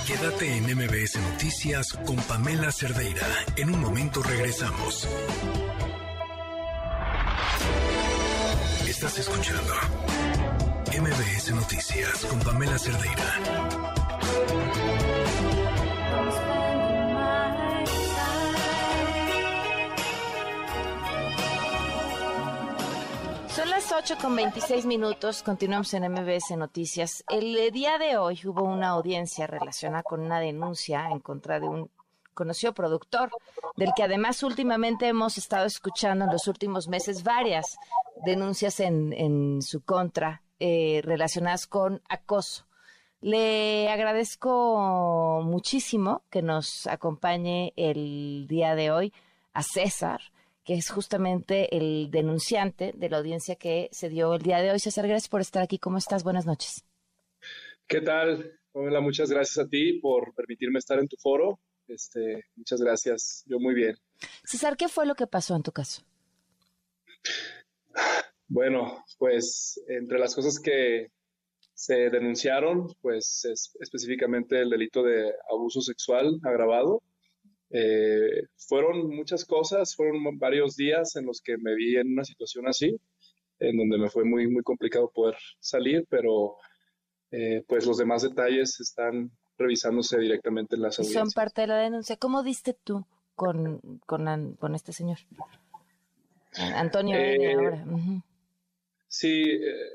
Quédate 0.07 0.57
en 0.57 0.63
MBS 0.63 1.19
Noticias 1.31 1.93
con 2.05 2.15
Pamela 2.15 2.71
Cerdeira. 2.71 3.27
En 3.57 3.69
un 3.69 3.81
momento 3.81 4.21
regresamos. 4.23 5.07
Estás 8.87 9.19
escuchando 9.19 9.73
MBS 10.97 11.53
Noticias 11.53 12.25
con 12.25 12.39
Pamela 12.39 12.77
Cerdeira. 12.79 13.98
Las 23.89 24.03
8 24.03 24.17
con 24.21 24.35
26 24.35 24.85
minutos, 24.85 25.41
continuamos 25.41 25.93
en 25.93 26.11
MBS 26.11 26.55
Noticias. 26.57 27.23
El 27.29 27.57
eh, 27.57 27.71
día 27.71 27.97
de 27.97 28.17
hoy 28.17 28.39
hubo 28.45 28.63
una 28.63 28.89
audiencia 28.89 29.47
relacionada 29.47 30.03
con 30.03 30.21
una 30.21 30.39
denuncia 30.39 31.07
en 31.09 31.19
contra 31.19 31.59
de 31.59 31.67
un 31.67 31.89
conocido 32.33 32.73
productor, 32.73 33.31
del 33.77 33.91
que 33.95 34.03
además 34.03 34.43
últimamente 34.43 35.07
hemos 35.07 35.37
estado 35.37 35.65
escuchando 35.65 36.25
en 36.25 36.31
los 36.31 36.47
últimos 36.47 36.87
meses 36.87 37.23
varias 37.23 37.77
denuncias 38.25 38.79
en, 38.79 39.61
su 39.61 39.81
contra 39.81 40.43
eh, 40.59 41.01
relacionadas 41.03 41.65
con 41.65 42.01
acoso. 42.09 42.65
Le 43.21 43.89
agradezco 43.89 45.41
muchísimo 45.43 46.23
que 46.29 46.41
nos 46.41 46.85
acompañe 46.85 47.73
el 47.75 48.45
día 48.47 48.75
de 48.75 48.91
hoy 48.91 49.13
a 49.53 49.63
César 49.63 50.21
que 50.69 50.75
es 50.75 50.91
justamente 50.91 51.75
el 51.75 52.11
denunciante 52.11 52.93
de 52.95 53.09
la 53.09 53.17
audiencia 53.17 53.55
que 53.55 53.89
se 53.91 54.07
dio 54.07 54.35
el 54.35 54.43
día 54.43 54.61
de 54.61 54.69
hoy. 54.69 54.77
César, 54.77 55.07
gracias 55.07 55.27
por 55.27 55.41
estar 55.41 55.63
aquí. 55.63 55.79
¿Cómo 55.79 55.97
estás? 55.97 56.23
Buenas 56.23 56.45
noches. 56.45 56.85
¿Qué 57.87 58.01
tal? 58.01 58.51
Hola, 58.73 59.01
muchas 59.01 59.31
gracias 59.31 59.65
a 59.65 59.67
ti 59.67 59.93
por 59.99 60.35
permitirme 60.35 60.77
estar 60.77 60.99
en 60.99 61.07
tu 61.07 61.17
foro. 61.17 61.59
Este, 61.87 62.45
muchas 62.55 62.79
gracias. 62.81 63.43
Yo 63.47 63.57
muy 63.57 63.73
bien. 63.73 63.97
César, 64.43 64.77
¿qué 64.77 64.87
fue 64.89 65.07
lo 65.07 65.15
que 65.15 65.25
pasó 65.25 65.55
en 65.55 65.63
tu 65.63 65.71
caso? 65.71 66.03
Bueno, 68.47 69.03
pues 69.17 69.81
entre 69.87 70.19
las 70.19 70.35
cosas 70.35 70.59
que 70.59 71.07
se 71.73 72.11
denunciaron, 72.11 72.93
pues 73.01 73.43
es 73.45 73.75
específicamente 73.79 74.61
el 74.61 74.69
delito 74.69 75.01
de 75.01 75.33
abuso 75.51 75.81
sexual 75.81 76.39
agravado 76.43 77.01
eh, 77.71 78.47
fueron 78.57 79.09
muchas 79.15 79.45
cosas, 79.45 79.95
fueron 79.95 80.37
varios 80.37 80.75
días 80.75 81.15
en 81.15 81.25
los 81.25 81.41
que 81.41 81.57
me 81.57 81.75
vi 81.75 81.97
en 81.97 82.13
una 82.13 82.23
situación 82.23 82.67
así, 82.67 82.99
en 83.59 83.77
donde 83.77 83.97
me 83.97 84.09
fue 84.09 84.23
muy, 84.25 84.47
muy 84.47 84.63
complicado 84.63 85.11
poder 85.13 85.35
salir, 85.59 86.05
pero 86.09 86.55
eh, 87.31 87.63
pues 87.67 87.85
los 87.85 87.97
demás 87.97 88.23
detalles 88.23 88.79
están 88.79 89.31
revisándose 89.57 90.17
directamente 90.19 90.75
en 90.75 90.81
las 90.81 90.97
audiencias. 90.99 91.31
Son 91.31 91.31
parte 91.31 91.61
de 91.61 91.67
la 91.67 91.77
denuncia. 91.77 92.17
¿Cómo 92.17 92.43
diste 92.43 92.73
tú 92.73 93.05
con, 93.35 93.99
con, 94.05 94.55
con 94.55 94.75
este 94.75 94.93
señor? 94.93 95.19
Antonio 96.57 97.15
eh, 97.15 97.53
ahora. 97.53 97.85
Sí, 99.11 99.43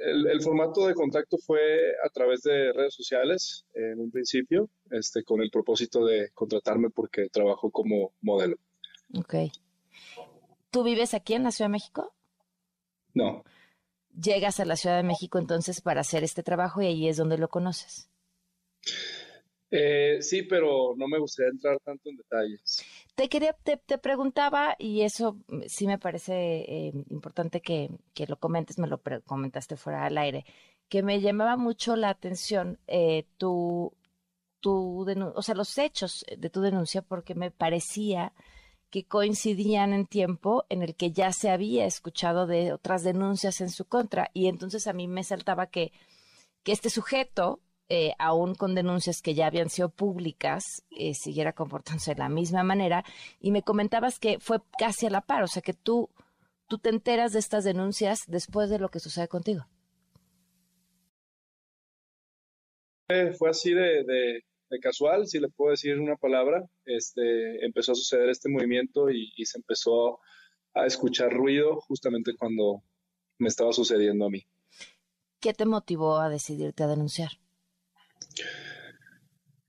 el, 0.00 0.42
formato 0.42 0.88
de 0.88 0.94
contacto 0.94 1.38
fue 1.38 1.92
a 2.04 2.08
través 2.08 2.42
de 2.42 2.72
redes 2.72 2.94
sociales 2.94 3.64
en 3.72 4.00
un 4.00 4.10
principio, 4.10 4.68
este, 4.90 5.22
con 5.22 5.40
el 5.40 5.50
propósito 5.50 6.04
de 6.04 6.30
contratarme 6.34 6.90
porque 6.90 7.28
trabajo 7.28 7.70
como 7.70 8.12
modelo. 8.20 8.56
Ok. 9.16 9.34
¿Tú 10.72 10.82
vives 10.82 11.14
aquí 11.14 11.34
en 11.34 11.44
la 11.44 11.52
Ciudad 11.52 11.68
de 11.68 11.74
México? 11.74 12.12
No. 13.14 13.44
llegas 14.20 14.58
a 14.58 14.64
la 14.64 14.74
Ciudad 14.74 14.96
de 14.96 15.04
México 15.04 15.38
entonces 15.38 15.80
para 15.80 16.00
hacer 16.00 16.24
este 16.24 16.42
trabajo 16.42 16.82
y 16.82 16.86
ahí 16.86 17.08
es 17.08 17.16
donde 17.16 17.38
lo 17.38 17.48
conoces. 17.48 18.08
Eh, 19.70 20.18
sí, 20.22 20.42
pero 20.42 20.96
no 20.96 21.06
me 21.06 21.20
gustaría 21.20 21.50
entrar 21.50 21.78
tanto 21.84 22.10
en 22.10 22.16
detalles. 22.16 22.84
Te 23.14 23.28
quería, 23.28 23.52
te, 23.52 23.98
preguntaba, 23.98 24.74
y 24.78 25.02
eso 25.02 25.38
sí 25.66 25.86
me 25.86 25.98
parece 25.98 26.32
eh, 26.88 26.92
importante 27.10 27.60
que, 27.60 27.90
lo 28.26 28.38
comentes, 28.38 28.78
me 28.78 28.88
lo 28.88 29.00
comentaste 29.24 29.76
fuera 29.76 30.04
al 30.06 30.18
aire, 30.18 30.44
que 30.88 31.02
me 31.04 31.20
llamaba 31.20 31.56
mucho 31.56 31.94
la 31.94 32.08
atención 32.10 32.80
eh, 32.88 33.26
tu, 33.38 33.92
tu 34.60 35.06
o 35.34 35.42
sea, 35.42 35.54
los 35.54 35.78
hechos 35.78 36.24
de 36.36 36.50
tu 36.50 36.60
denuncia, 36.60 37.02
porque 37.02 37.36
me 37.36 37.52
parecía 37.52 38.32
que 38.94 39.04
coincidían 39.04 39.92
en 39.92 40.06
tiempo 40.06 40.66
en 40.68 40.82
el 40.82 40.94
que 40.94 41.10
ya 41.10 41.32
se 41.32 41.50
había 41.50 41.84
escuchado 41.84 42.46
de 42.46 42.72
otras 42.72 43.02
denuncias 43.02 43.60
en 43.60 43.70
su 43.70 43.86
contra. 43.86 44.30
Y 44.32 44.46
entonces 44.46 44.86
a 44.86 44.92
mí 44.92 45.08
me 45.08 45.24
saltaba 45.24 45.66
que, 45.66 45.92
que 46.62 46.70
este 46.70 46.90
sujeto, 46.90 47.58
eh, 47.90 48.12
aún 48.19 48.55
con 48.55 48.74
denuncias 48.74 49.20
que 49.20 49.35
ya 49.35 49.47
habían 49.47 49.69
sido 49.69 49.90
públicas, 49.90 50.82
eh, 50.90 51.15
siguiera 51.15 51.52
comportándose 51.52 52.15
de 52.15 52.20
la 52.20 52.31
misma 52.31 52.62
manera. 52.62 53.05
Y 53.40 53.51
me 53.51 53.62
comentabas 53.62 54.19
que 54.19 54.39
fue 54.40 54.61
casi 54.78 55.06
a 55.06 55.11
la 55.11 55.20
par, 55.20 55.43
o 55.43 55.47
sea, 55.47 55.62
que 55.62 55.74
tú, 55.74 56.09
tú 56.66 56.78
te 56.78 56.89
enteras 56.89 57.32
de 57.32 57.40
estas 57.40 57.65
denuncias 57.65 58.24
después 58.27 58.70
de 58.70 58.78
lo 58.78 58.89
que 58.89 59.01
sucede 59.01 59.28
contigo. 59.28 59.66
fue 63.39 63.51
así 63.51 63.73
de, 63.73 64.43
casual, 64.82 65.27
si 65.28 65.39
le 65.39 65.48
puedo 65.48 65.70
decir 65.70 66.01
una 66.01 66.16
palabra, 66.16 66.65
este, 66.85 67.65
empezó 67.65 67.93
a 67.93 67.94
suceder 67.94 68.28
este 68.28 68.48
movimiento 68.48 69.11
y, 69.11 69.31
se 69.44 69.59
empezó 69.59 70.19
a 70.73 70.86
escuchar 70.86 71.32
ruido 71.32 71.81
justamente 71.82 72.32
cuando 72.36 72.82
me 73.39 73.48
estaba 73.48 73.73
sucediendo 73.73 74.27
a 74.27 74.31
mí. 74.31 74.43
¿Qué 75.39 75.52
te 75.52 75.66
motivó 75.66 76.19
a 76.19 76.28
decidirte 76.28 76.82
a 76.82 76.89
denunciar? 76.89 77.43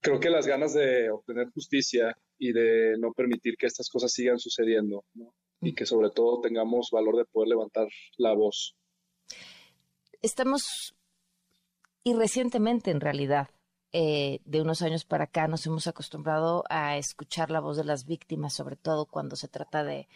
Creo 0.02 0.19
que 0.19 0.30
las 0.30 0.45
ganas 0.45 0.73
de 0.73 1.10
obtener 1.10 1.49
justicia 1.49 2.15
y 2.38 2.52
de 2.53 2.95
no 2.99 3.11
permitir 3.14 3.56
que 3.57 3.65
estas 3.65 3.90
cosas 3.90 4.11
sigan 4.11 4.40
sucediendo, 4.40 5.03
y 5.61 5.73
que 5.73 5.86
sobre 5.86 6.11
todo 6.11 6.41
tengamos 6.41 6.90
valor 6.91 7.18
de 7.18 7.26
poder 7.26 7.49
levantar 7.49 7.88
la 8.18 8.34
voz. 8.34 8.76
Estamos, 10.22 10.95
y 12.03 12.14
recientemente 12.14 12.91
en 12.91 12.99
realidad, 12.99 13.49
eh, 13.91 14.41
de 14.45 14.61
unos 14.61 14.82
años 14.82 15.06
para 15.06 15.26
acá 15.26 15.48
nos 15.48 15.65
hemos 15.65 15.88
acostumbrado 15.88 16.64
a 16.69 16.98
escuchar 16.98 17.49
la 17.49 17.61
voz 17.61 17.77
de 17.77 17.86
las 17.86 18.06
víctimas, 18.06 18.53
sobre 18.53 18.76
todo 18.76 19.06
cuando 19.06 19.36
se 19.36 19.48
trata 19.48 19.84
de, 19.84 20.07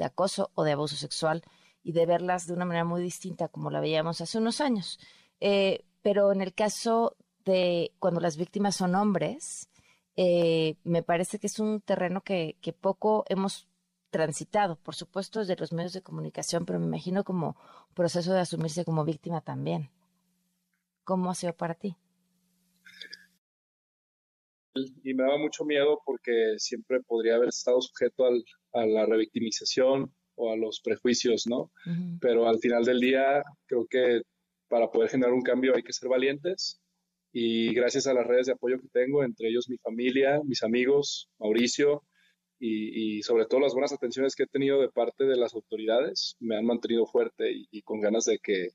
acoso 0.00 0.50
o 0.54 0.64
de 0.64 0.72
abuso 0.72 0.96
sexual, 0.96 1.42
y 1.82 1.92
de 1.92 2.06
verlas 2.06 2.46
de 2.46 2.54
una 2.54 2.64
manera 2.64 2.84
muy 2.84 3.02
distinta 3.02 3.48
como 3.48 3.70
la 3.70 3.80
veíamos 3.80 4.20
hace 4.20 4.38
unos 4.38 4.60
años. 4.60 4.98
Eh, 5.40 5.84
pero 6.00 6.32
en 6.32 6.40
el 6.40 6.54
caso 6.54 7.16
de 7.44 7.92
cuando 7.98 8.20
las 8.20 8.36
víctimas 8.36 8.76
son 8.76 8.94
hombres, 8.94 9.68
eh, 10.16 10.76
me 10.84 11.02
parece 11.02 11.38
que 11.38 11.46
es 11.46 11.58
un 11.58 11.80
terreno 11.80 12.22
que, 12.22 12.56
que 12.60 12.72
poco 12.72 13.24
hemos 13.28 13.68
transitado, 14.10 14.76
por 14.76 14.94
supuesto 14.94 15.40
desde 15.40 15.56
los 15.56 15.72
medios 15.72 15.92
de 15.92 16.02
comunicación, 16.02 16.64
pero 16.66 16.78
me 16.78 16.86
imagino 16.86 17.24
como 17.24 17.56
proceso 17.94 18.32
de 18.32 18.40
asumirse 18.40 18.84
como 18.84 19.04
víctima 19.04 19.40
también. 19.40 19.90
¿Cómo 21.04 21.30
ha 21.30 21.34
sido 21.34 21.54
para 21.54 21.74
ti? 21.74 21.96
y 24.74 25.14
me 25.14 25.22
daba 25.22 25.38
mucho 25.38 25.64
miedo 25.64 26.00
porque 26.04 26.54
siempre 26.58 27.00
podría 27.00 27.36
haber 27.36 27.48
estado 27.48 27.80
sujeto 27.80 28.26
al, 28.26 28.44
a 28.72 28.86
la 28.86 29.06
revictimización 29.06 30.12
o 30.34 30.52
a 30.52 30.56
los 30.56 30.80
prejuicios, 30.80 31.46
¿no? 31.46 31.70
Pero 32.20 32.48
al 32.48 32.58
final 32.58 32.84
del 32.84 33.00
día 33.00 33.42
creo 33.66 33.86
que 33.88 34.22
para 34.68 34.90
poder 34.90 35.10
generar 35.10 35.32
un 35.32 35.42
cambio 35.42 35.74
hay 35.76 35.82
que 35.82 35.92
ser 35.92 36.08
valientes 36.08 36.80
y 37.36 37.74
gracias 37.74 38.06
a 38.06 38.14
las 38.14 38.24
redes 38.24 38.46
de 38.46 38.52
apoyo 38.52 38.80
que 38.80 38.86
tengo, 38.92 39.24
entre 39.24 39.48
ellos 39.48 39.68
mi 39.68 39.76
familia, 39.76 40.40
mis 40.44 40.62
amigos, 40.62 41.28
Mauricio 41.40 42.04
y, 42.60 43.22
sobre 43.24 43.44
todo 43.44 43.60
las 43.60 43.72
buenas 43.72 43.92
atenciones 43.92 44.36
que 44.36 44.44
he 44.44 44.46
tenido 44.46 44.80
de 44.80 44.88
parte 44.88 45.24
de 45.24 45.36
las 45.36 45.52
autoridades, 45.52 46.36
me 46.38 46.56
han 46.56 46.64
mantenido 46.64 47.06
fuerte 47.06 47.50
y, 47.52 47.66
y 47.72 47.82
con 47.82 48.00
ganas 48.00 48.24
de 48.24 48.38
que 48.38 48.68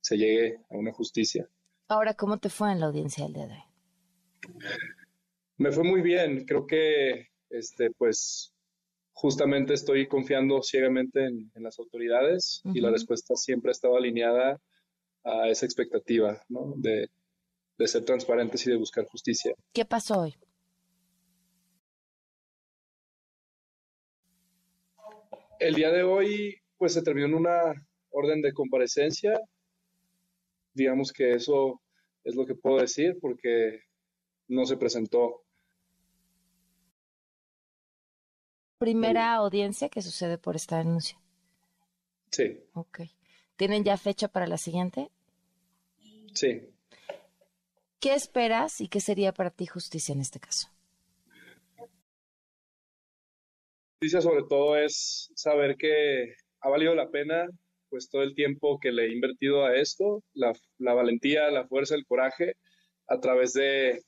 se 0.00 0.16
llegue 0.16 0.56
a 0.70 0.76
una 0.76 0.92
justicia. 0.92 1.46
Ahora, 1.88 2.14
¿cómo 2.14 2.38
te 2.38 2.48
fue 2.48 2.72
en 2.72 2.80
la 2.80 2.86
audiencia 2.86 3.24
del 3.24 3.34
día 3.34 3.46
de 3.46 3.52
hoy? 3.52 4.64
Me 5.58 5.70
fue 5.70 5.84
muy 5.84 6.00
bien, 6.00 6.46
creo 6.46 6.66
que 6.66 7.28
este, 7.50 7.90
pues 7.98 8.54
justamente 9.12 9.74
estoy 9.74 10.08
confiando 10.08 10.62
ciegamente 10.62 11.26
en, 11.26 11.50
las 11.56 11.78
autoridades 11.78 12.62
y 12.64 12.80
la 12.80 12.90
respuesta 12.90 13.36
siempre 13.36 13.70
ha 13.70 13.72
estado 13.72 13.98
alineada 13.98 14.58
a 15.22 15.48
esa 15.48 15.66
expectativa 15.66 16.42
¿no? 16.48 16.72
de, 16.76 17.10
de 17.78 17.86
ser 17.86 18.04
transparentes 18.04 18.66
y 18.66 18.70
de 18.70 18.76
buscar 18.76 19.04
justicia. 19.06 19.54
¿Qué 19.72 19.84
pasó 19.84 20.20
hoy? 20.20 20.36
El 25.58 25.74
día 25.74 25.90
de 25.90 26.02
hoy, 26.02 26.56
pues 26.76 26.92
se 26.92 27.02
terminó 27.02 27.26
en 27.26 27.34
una 27.34 27.86
orden 28.10 28.42
de 28.42 28.52
comparecencia. 28.52 29.40
Digamos 30.74 31.12
que 31.12 31.32
eso 31.34 31.80
es 32.24 32.34
lo 32.34 32.44
que 32.44 32.54
puedo 32.54 32.78
decir 32.78 33.16
porque 33.20 33.80
no 34.48 34.66
se 34.66 34.76
presentó 34.76 35.42
primera 38.78 39.34
audiencia 39.34 39.88
que 39.88 40.02
sucede 40.02 40.38
por 40.38 40.56
esta 40.56 40.78
denuncia. 40.78 41.18
Sí. 42.30 42.60
Ok. 42.74 43.00
¿Tienen 43.56 43.84
ya 43.84 43.96
fecha 43.96 44.28
para 44.28 44.46
la 44.46 44.58
siguiente? 44.58 45.10
Sí. 46.34 46.75
¿Qué 48.00 48.14
esperas 48.14 48.80
y 48.80 48.88
qué 48.88 49.00
sería 49.00 49.32
para 49.32 49.50
ti 49.50 49.66
justicia 49.66 50.12
en 50.12 50.20
este 50.20 50.38
caso? 50.38 50.68
Justicia 54.00 54.20
sobre 54.20 54.42
todo 54.48 54.76
es 54.76 55.30
saber 55.34 55.76
que 55.76 56.34
ha 56.60 56.68
valido 56.68 56.94
la 56.94 57.10
pena 57.10 57.46
pues 57.88 58.10
todo 58.10 58.22
el 58.22 58.34
tiempo 58.34 58.78
que 58.78 58.92
le 58.92 59.06
he 59.06 59.12
invertido 59.12 59.64
a 59.64 59.76
esto, 59.76 60.22
la, 60.34 60.52
valentía, 60.78 61.50
la 61.50 61.66
fuerza, 61.66 61.94
el 61.94 62.04
coraje, 62.04 62.54
a 63.06 63.20
través 63.20 63.52
de 63.52 64.02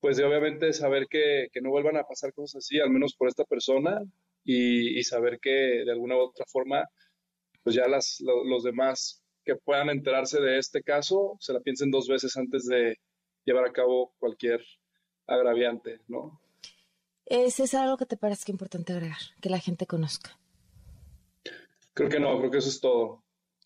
pues 0.00 0.16
de 0.16 0.24
obviamente 0.24 0.72
saber 0.72 1.06
que, 1.08 1.48
no 1.62 1.70
vuelvan 1.70 1.96
a 1.96 2.04
pasar 2.04 2.32
cosas 2.32 2.64
así, 2.64 2.80
al 2.80 2.90
menos 2.90 3.14
por 3.14 3.28
esta 3.28 3.44
persona, 3.44 4.00
y, 4.44 5.00
saber 5.04 5.38
que 5.40 5.50
de 5.84 5.92
alguna 5.92 6.16
u 6.16 6.20
otra 6.20 6.44
forma, 6.48 6.88
pues 7.62 7.76
ya 7.76 7.86
las, 7.86 8.18
los 8.20 8.64
demás 8.64 9.21
que 9.44 9.56
puedan 9.56 9.90
enterarse 9.90 10.40
de 10.40 10.58
este 10.58 10.82
caso 10.82 11.36
se 11.40 11.52
la 11.52 11.60
piensen 11.60 11.90
dos 11.90 12.08
veces 12.08 12.36
antes 12.36 12.66
de 12.66 12.98
llevar 13.44 13.66
a 13.66 13.72
cabo 13.72 14.14
cualquier 14.18 14.64
agraviante, 15.26 16.00
¿no? 16.08 16.40
¿Ese 17.26 17.64
es 17.64 17.74
algo 17.74 17.96
que 17.96 18.06
te 18.06 18.16
parece 18.16 18.44
que 18.44 18.52
es 18.52 18.54
importante 18.54 18.92
agregar, 18.92 19.18
que 19.40 19.50
la 19.50 19.58
gente 19.58 19.86
conozca? 19.86 20.38
Creo 21.94 22.08
que 22.08 22.20
no, 22.20 22.38
creo 22.38 22.50
que 22.50 22.58
eso 22.58 22.68
es 22.68 22.80
todo. 22.80 23.22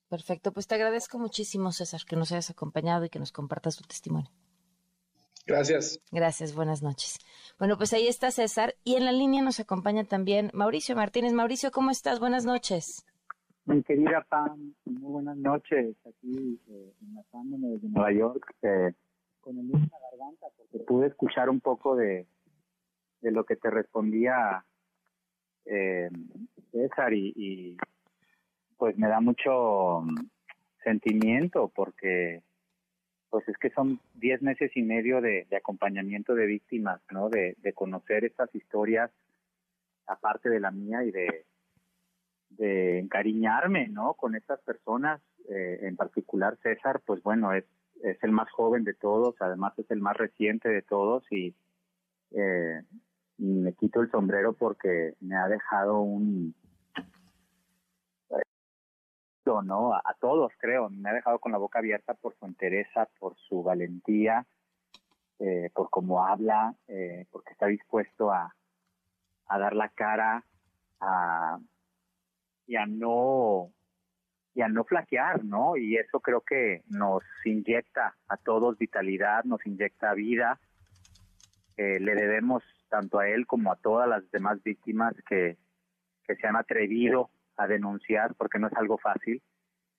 Perfecto, 0.08 0.52
pues 0.52 0.66
te 0.66 0.76
agradezco 0.76 1.18
muchísimo, 1.18 1.72
César, 1.72 2.02
que 2.06 2.16
nos 2.16 2.30
hayas 2.32 2.50
acompañado 2.50 3.04
y 3.04 3.10
que 3.10 3.18
nos 3.18 3.32
compartas 3.32 3.76
tu 3.76 3.84
testimonio. 3.84 4.30
Gracias. 5.46 6.00
Gracias, 6.10 6.54
buenas 6.54 6.82
noches. 6.82 7.18
Bueno, 7.58 7.76
pues 7.76 7.92
ahí 7.92 8.08
está 8.08 8.30
César 8.30 8.76
y 8.82 8.96
en 8.96 9.04
la 9.04 9.12
línea 9.12 9.42
nos 9.42 9.60
acompaña 9.60 10.04
también 10.04 10.50
Mauricio 10.52 10.96
Martínez. 10.96 11.32
Mauricio, 11.32 11.70
¿cómo 11.70 11.90
estás? 11.90 12.18
Buenas 12.18 12.44
noches. 12.44 13.04
Mi 13.66 13.82
querida 13.82 14.24
Pam, 14.28 14.74
muy 14.84 15.12
buenas 15.12 15.36
noches. 15.36 15.96
Aquí 16.06 16.60
eh, 16.68 16.92
enlazándome 17.02 17.68
desde 17.70 17.88
Nueva 17.88 18.12
York 18.12 18.54
eh, 18.62 18.92
con 19.40 19.58
el 19.58 19.68
la 19.68 19.98
garganta 20.12 20.46
porque 20.56 20.78
pude 20.84 21.08
escuchar 21.08 21.50
un 21.50 21.60
poco 21.60 21.96
de, 21.96 22.28
de 23.22 23.30
lo 23.32 23.44
que 23.44 23.56
te 23.56 23.68
respondía 23.68 24.64
eh, 25.64 26.08
César 26.70 27.12
y, 27.12 27.76
pues 28.76 28.96
me 28.98 29.08
da 29.08 29.20
mucho 29.20 30.04
sentimiento 30.84 31.72
porque 31.74 32.42
pues 33.30 33.48
es 33.48 33.56
que 33.58 33.70
son 33.70 33.98
diez 34.14 34.42
meses 34.42 34.70
y 34.76 34.82
medio 34.82 35.20
de, 35.20 35.44
acompañamiento 35.56 36.36
de 36.36 36.46
víctimas, 36.46 37.00
¿no? 37.10 37.28
De, 37.30 37.56
conocer 37.74 38.24
estas 38.24 38.54
historias, 38.54 39.10
aparte 40.06 40.48
de 40.50 40.60
la 40.60 40.70
mía, 40.70 41.02
y 41.02 41.10
de, 41.10 41.46
de 42.50 42.98
encariñarme, 43.00 43.88
¿no? 43.88 44.14
Con 44.14 44.34
estas 44.34 44.60
personas, 44.60 45.20
eh, 45.48 45.80
en 45.82 45.96
particular 45.96 46.56
César, 46.62 47.00
pues 47.04 47.22
bueno, 47.22 47.52
es, 47.52 47.64
es 48.02 48.22
el 48.22 48.32
más 48.32 48.50
joven 48.50 48.84
de 48.84 48.94
todos, 48.94 49.34
además 49.40 49.78
es 49.78 49.90
el 49.90 50.00
más 50.00 50.16
reciente 50.16 50.68
de 50.68 50.82
todos 50.82 51.24
y 51.30 51.54
eh, 52.32 52.82
me 53.38 53.72
quito 53.74 54.00
el 54.00 54.10
sombrero 54.10 54.52
porque 54.54 55.14
me 55.20 55.36
ha 55.36 55.48
dejado 55.48 56.00
un, 56.00 56.54
¿no? 59.64 59.94
A, 59.94 60.14
todos, 60.20 60.52
creo. 60.58 60.88
Me 60.90 61.10
ha 61.10 61.12
dejado 61.12 61.38
con 61.38 61.52
la 61.52 61.58
boca 61.58 61.78
abierta 61.78 62.14
por 62.14 62.36
su 62.36 62.46
entereza, 62.46 63.08
por 63.18 63.36
su 63.36 63.62
valentía, 63.62 64.44
eh, 65.38 65.70
por 65.74 65.90
cómo 65.90 66.24
habla, 66.24 66.74
eh, 66.88 67.26
porque 67.30 67.52
está 67.52 67.66
dispuesto 67.66 68.32
a, 68.32 68.54
a 69.46 69.58
dar 69.58 69.74
la 69.74 69.88
cara 69.90 70.44
a, 71.00 71.58
y 72.66 72.76
a 72.76 72.86
no 72.86 73.72
y 74.54 74.62
a 74.62 74.68
no 74.68 74.84
flaquear, 74.84 75.44
¿no? 75.44 75.76
Y 75.76 75.96
eso 75.96 76.20
creo 76.20 76.40
que 76.40 76.82
nos 76.88 77.22
inyecta 77.44 78.16
a 78.26 78.36
todos 78.38 78.78
vitalidad, 78.78 79.44
nos 79.44 79.64
inyecta 79.66 80.14
vida. 80.14 80.58
Eh, 81.76 82.00
le 82.00 82.14
debemos 82.14 82.62
tanto 82.88 83.18
a 83.18 83.28
él 83.28 83.46
como 83.46 83.70
a 83.70 83.76
todas 83.76 84.08
las 84.08 84.30
demás 84.30 84.62
víctimas 84.62 85.14
que, 85.28 85.58
que 86.26 86.36
se 86.36 86.46
han 86.46 86.56
atrevido 86.56 87.28
a 87.58 87.66
denunciar, 87.66 88.34
porque 88.34 88.58
no 88.58 88.68
es 88.68 88.72
algo 88.72 88.96
fácil. 88.96 89.42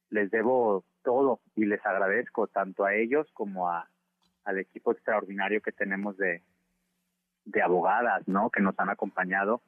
Les 0.09 0.31
debo 0.31 0.83
todo 1.03 1.39
y 1.55 1.65
les 1.65 1.85
agradezco 1.85 2.47
tanto 2.47 2.83
a 2.83 2.95
ellos 2.95 3.29
como 3.33 3.69
a, 3.69 3.87
al 4.43 4.57
equipo 4.57 4.91
extraordinario 4.91 5.61
que 5.61 5.71
tenemos 5.71 6.17
de, 6.17 6.41
de 7.45 7.61
abogadas, 7.61 8.27
¿no? 8.27 8.49
Que 8.49 8.61
nos 8.61 8.77
han 8.79 8.89
acompañado 8.89 9.61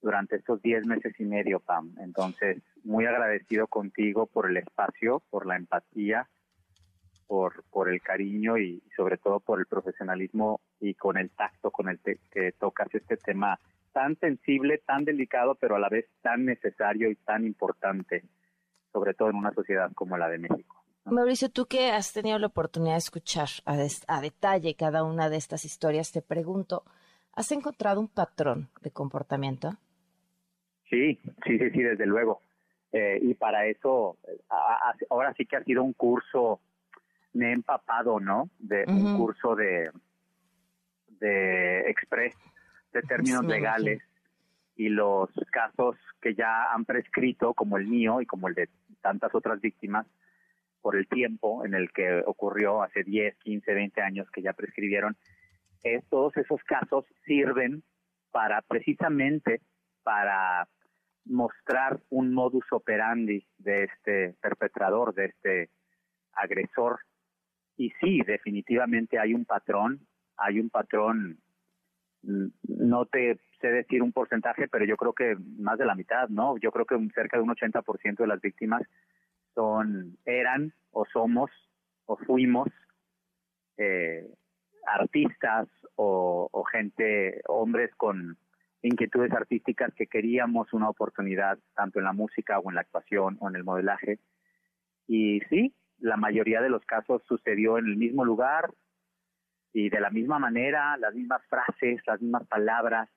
durante 0.00 0.36
estos 0.36 0.62
diez 0.62 0.84
meses 0.86 1.14
y 1.18 1.24
medio, 1.24 1.60
Pam. 1.60 1.94
Entonces, 2.00 2.62
muy 2.84 3.06
agradecido 3.06 3.66
contigo 3.66 4.26
por 4.26 4.48
el 4.48 4.56
espacio, 4.56 5.22
por 5.30 5.46
la 5.46 5.56
empatía, 5.56 6.28
por, 7.26 7.64
por 7.70 7.88
el 7.88 8.00
cariño 8.00 8.58
y, 8.58 8.82
sobre 8.96 9.18
todo 9.18 9.40
por 9.40 9.58
el 9.58 9.66
profesionalismo 9.66 10.60
y 10.80 10.94
con 10.94 11.18
el 11.18 11.30
tacto 11.30 11.70
con 11.70 11.88
el 11.88 12.00
que 12.00 12.52
tocas 12.52 12.88
este 12.94 13.16
tema 13.16 13.58
tan 13.92 14.16
sensible, 14.18 14.78
tan 14.78 15.04
delicado, 15.04 15.54
pero 15.56 15.76
a 15.76 15.78
la 15.78 15.88
vez 15.88 16.06
tan 16.22 16.44
necesario 16.44 17.10
y 17.10 17.16
tan 17.16 17.44
importante, 17.44 18.24
sobre 18.92 19.14
todo 19.14 19.30
en 19.30 19.36
una 19.36 19.52
sociedad 19.52 19.90
como 19.94 20.16
la 20.16 20.28
de 20.28 20.38
México. 20.38 20.84
Mauricio, 21.04 21.50
tú 21.50 21.66
que 21.66 21.90
has 21.90 22.12
tenido 22.12 22.38
la 22.38 22.48
oportunidad 22.48 22.94
de 22.94 22.98
escuchar 22.98 23.48
a, 23.64 23.76
a 24.06 24.20
detalle 24.20 24.74
cada 24.74 25.04
una 25.04 25.30
de 25.30 25.36
estas 25.36 25.64
historias, 25.64 26.12
te 26.12 26.22
pregunto, 26.22 26.84
¿has 27.32 27.50
encontrado 27.50 28.00
un 28.00 28.08
patrón 28.08 28.70
de 28.82 28.90
comportamiento? 28.90 29.78
Sí, 30.90 31.18
sí, 31.44 31.58
sí, 31.58 31.70
sí, 31.70 31.82
desde 31.82 32.06
luego. 32.06 32.40
Eh, 32.92 33.18
y 33.20 33.34
para 33.34 33.66
eso, 33.66 34.16
ahora 35.10 35.34
sí 35.34 35.44
que 35.44 35.56
ha 35.56 35.64
sido 35.64 35.82
un 35.82 35.92
curso, 35.92 36.60
me 37.34 37.50
he 37.50 37.52
empapado, 37.52 38.18
¿no? 38.18 38.48
De 38.58 38.84
un 38.88 39.16
curso 39.18 39.54
de, 39.54 39.90
de 41.20 41.90
express, 41.90 42.34
de 42.92 43.02
términos 43.02 43.44
legales 43.44 44.02
y 44.76 44.88
los 44.88 45.28
casos 45.50 45.96
que 46.22 46.34
ya 46.34 46.72
han 46.72 46.84
prescrito, 46.84 47.52
como 47.52 47.76
el 47.76 47.86
mío 47.86 48.20
y 48.20 48.26
como 48.26 48.48
el 48.48 48.54
de 48.54 48.68
tantas 49.02 49.34
otras 49.34 49.60
víctimas, 49.60 50.06
por 50.80 50.96
el 50.96 51.06
tiempo 51.08 51.66
en 51.66 51.74
el 51.74 51.90
que 51.92 52.22
ocurrió 52.24 52.82
hace 52.82 53.02
10, 53.02 53.36
15, 53.38 53.74
20 53.74 54.00
años 54.00 54.30
que 54.30 54.40
ya 54.40 54.52
prescribieron, 54.52 55.16
es, 55.82 56.04
todos 56.08 56.36
esos 56.36 56.62
casos 56.64 57.04
sirven 57.26 57.82
para 58.30 58.62
precisamente 58.62 59.60
para 60.02 60.68
mostrar 61.28 62.00
un 62.10 62.32
modus 62.32 62.64
operandi 62.72 63.46
de 63.58 63.84
este 63.84 64.34
perpetrador, 64.40 65.14
de 65.14 65.26
este 65.26 65.70
agresor. 66.32 67.00
Y 67.76 67.90
sí, 68.00 68.20
definitivamente 68.26 69.18
hay 69.18 69.34
un 69.34 69.44
patrón, 69.44 70.00
hay 70.36 70.60
un 70.60 70.70
patrón, 70.70 71.38
mm, 72.22 72.46
no 72.68 73.06
te 73.06 73.38
sé 73.60 73.68
decir 73.68 74.02
un 74.02 74.12
porcentaje, 74.12 74.68
pero 74.68 74.84
yo 74.84 74.96
creo 74.96 75.12
que 75.12 75.36
más 75.58 75.78
de 75.78 75.86
la 75.86 75.94
mitad, 75.94 76.28
¿no? 76.28 76.56
Yo 76.58 76.72
creo 76.72 76.86
que 76.86 76.96
cerca 77.14 77.36
de 77.36 77.42
un 77.42 77.50
80% 77.50 78.22
de 78.22 78.28
las 78.28 78.40
víctimas 78.40 78.82
son, 79.54 80.16
eran 80.24 80.72
o 80.90 81.04
somos 81.06 81.50
o 82.06 82.16
fuimos 82.16 82.68
eh, 83.76 84.26
artistas 84.86 85.68
o 85.96 86.64
gente, 86.72 87.42
hombres 87.48 87.92
con 87.96 88.38
inquietudes 88.82 89.32
artísticas 89.32 89.92
que 89.94 90.06
queríamos 90.06 90.72
una 90.72 90.88
oportunidad 90.88 91.58
tanto 91.74 91.98
en 91.98 92.04
la 92.04 92.12
música 92.12 92.58
o 92.58 92.70
en 92.70 92.76
la 92.76 92.82
actuación 92.82 93.36
o 93.40 93.48
en 93.48 93.56
el 93.56 93.64
modelaje. 93.64 94.18
Y 95.06 95.40
sí, 95.48 95.74
la 95.98 96.16
mayoría 96.16 96.60
de 96.60 96.70
los 96.70 96.84
casos 96.84 97.22
sucedió 97.26 97.78
en 97.78 97.86
el 97.86 97.96
mismo 97.96 98.24
lugar 98.24 98.70
y 99.72 99.90
de 99.90 100.00
la 100.00 100.10
misma 100.10 100.38
manera, 100.38 100.96
las 100.96 101.14
mismas 101.14 101.42
frases, 101.46 102.00
las 102.06 102.20
mismas 102.20 102.46
palabras. 102.46 103.08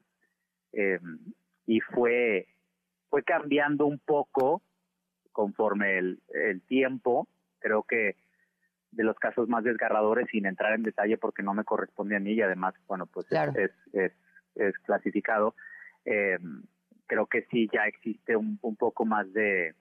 Em, 0.74 1.20
y 1.66 1.80
fue, 1.80 2.48
fue 3.10 3.24
cambiando 3.24 3.86
un 3.86 4.00
poco 4.00 4.62
conforme 5.32 5.98
el, 5.98 6.22
el 6.30 6.62
tiempo. 6.64 7.28
Creo 7.60 7.84
que 7.84 8.16
de 8.92 9.04
los 9.04 9.18
casos 9.18 9.48
más 9.48 9.64
desgarradores, 9.64 10.28
sin 10.32 10.46
entrar 10.46 10.74
en 10.74 10.84
detalle 10.84 11.18
porque 11.18 11.44
no 11.44 11.54
me 11.54 11.64
corresponde 11.64 12.18
a 12.18 12.20
mí 12.20 12.34
y 12.34 12.42
además, 12.42 12.74
bueno, 12.88 13.06
pues 13.06 13.26
es, 13.32 13.72
es 13.94 14.12
es 14.56 14.78
clasificado, 14.80 15.56
eh, 16.06 16.38
creo 17.08 17.28
que 17.28 17.46
sí 17.52 17.70
ya 17.72 17.86
existe 17.86 18.36
un, 18.36 18.58
un 18.62 18.76
poco 18.76 19.06
más 19.06 19.32
de, 19.34 19.76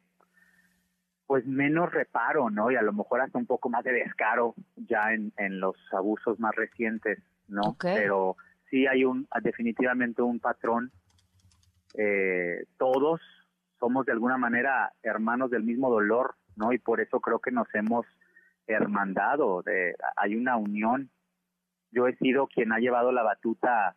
pues 1.30 1.46
menos 1.46 1.92
reparo, 1.92 2.50
¿no? 2.50 2.72
Y 2.72 2.74
a 2.74 2.82
lo 2.82 2.92
mejor 2.92 3.20
hasta 3.20 3.38
un 3.38 3.46
poco 3.46 3.70
más 3.70 3.84
de 3.84 3.92
descaro 3.92 4.56
ya 4.74 5.12
en, 5.12 5.32
en 5.36 5.60
los 5.60 5.76
abusos 5.92 6.40
más 6.40 6.56
recientes, 6.56 7.20
¿no? 7.46 7.76
Pero 7.80 8.36
sí 8.68 8.88
hay 8.88 9.04
un, 9.04 9.28
definitivamente 9.40 10.22
un 10.22 10.40
patrón. 10.40 10.90
Eh, 11.94 12.64
todos 12.78 13.20
somos 13.78 14.06
de 14.06 14.12
alguna 14.12 14.38
manera 14.38 14.92
hermanos 15.04 15.52
del 15.52 15.62
mismo 15.62 15.88
dolor, 15.88 16.34
¿no? 16.56 16.72
Y 16.72 16.78
por 16.78 17.00
eso 17.00 17.20
creo 17.20 17.38
que 17.38 17.52
nos 17.52 17.72
hemos 17.76 18.06
hermandado, 18.66 19.62
de, 19.62 19.94
hay 20.16 20.34
una 20.34 20.56
unión. 20.56 21.10
Yo 21.92 22.08
he 22.08 22.16
sido 22.16 22.48
quien 22.48 22.72
ha 22.72 22.78
llevado 22.78 23.12
la 23.12 23.22
batuta 23.22 23.94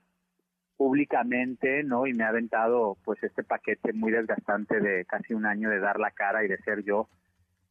públicamente, 0.78 1.84
¿no? 1.84 2.08
Y 2.08 2.14
me 2.14 2.24
ha 2.24 2.30
aventado 2.30 2.98
pues 3.04 3.22
este 3.24 3.44
paquete 3.44 3.94
muy 3.94 4.12
desgastante 4.12 4.80
de 4.80 5.06
casi 5.06 5.34
un 5.34 5.46
año 5.46 5.70
de 5.70 5.80
dar 5.80 6.00
la 6.00 6.12
cara 6.12 6.44
y 6.44 6.48
de 6.48 6.58
ser 6.58 6.84
yo 6.84 7.10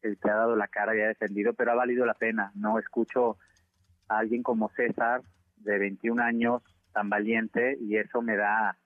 el 0.02 0.18
que 0.18 0.30
ha 0.30 0.34
dado 0.34 0.56
la 0.56 0.68
cara 0.68 0.96
y 0.96 1.00
ha 1.00 1.08
defendido, 1.08 1.54
pero 1.54 1.72
ha 1.72 1.76
valido 1.76 2.04
la 2.04 2.14
pena, 2.14 2.52
¿no? 2.54 2.78
Escucho 2.78 3.36
a 4.08 4.18
alguien 4.18 4.42
como 4.42 4.68
César, 4.70 5.22
de 5.56 5.78
21 5.78 6.22
años, 6.22 6.62
tan 6.92 7.08
valiente, 7.08 7.78
y 7.80 7.96
eso 7.96 8.20
me 8.20 8.36
da, 8.36 8.76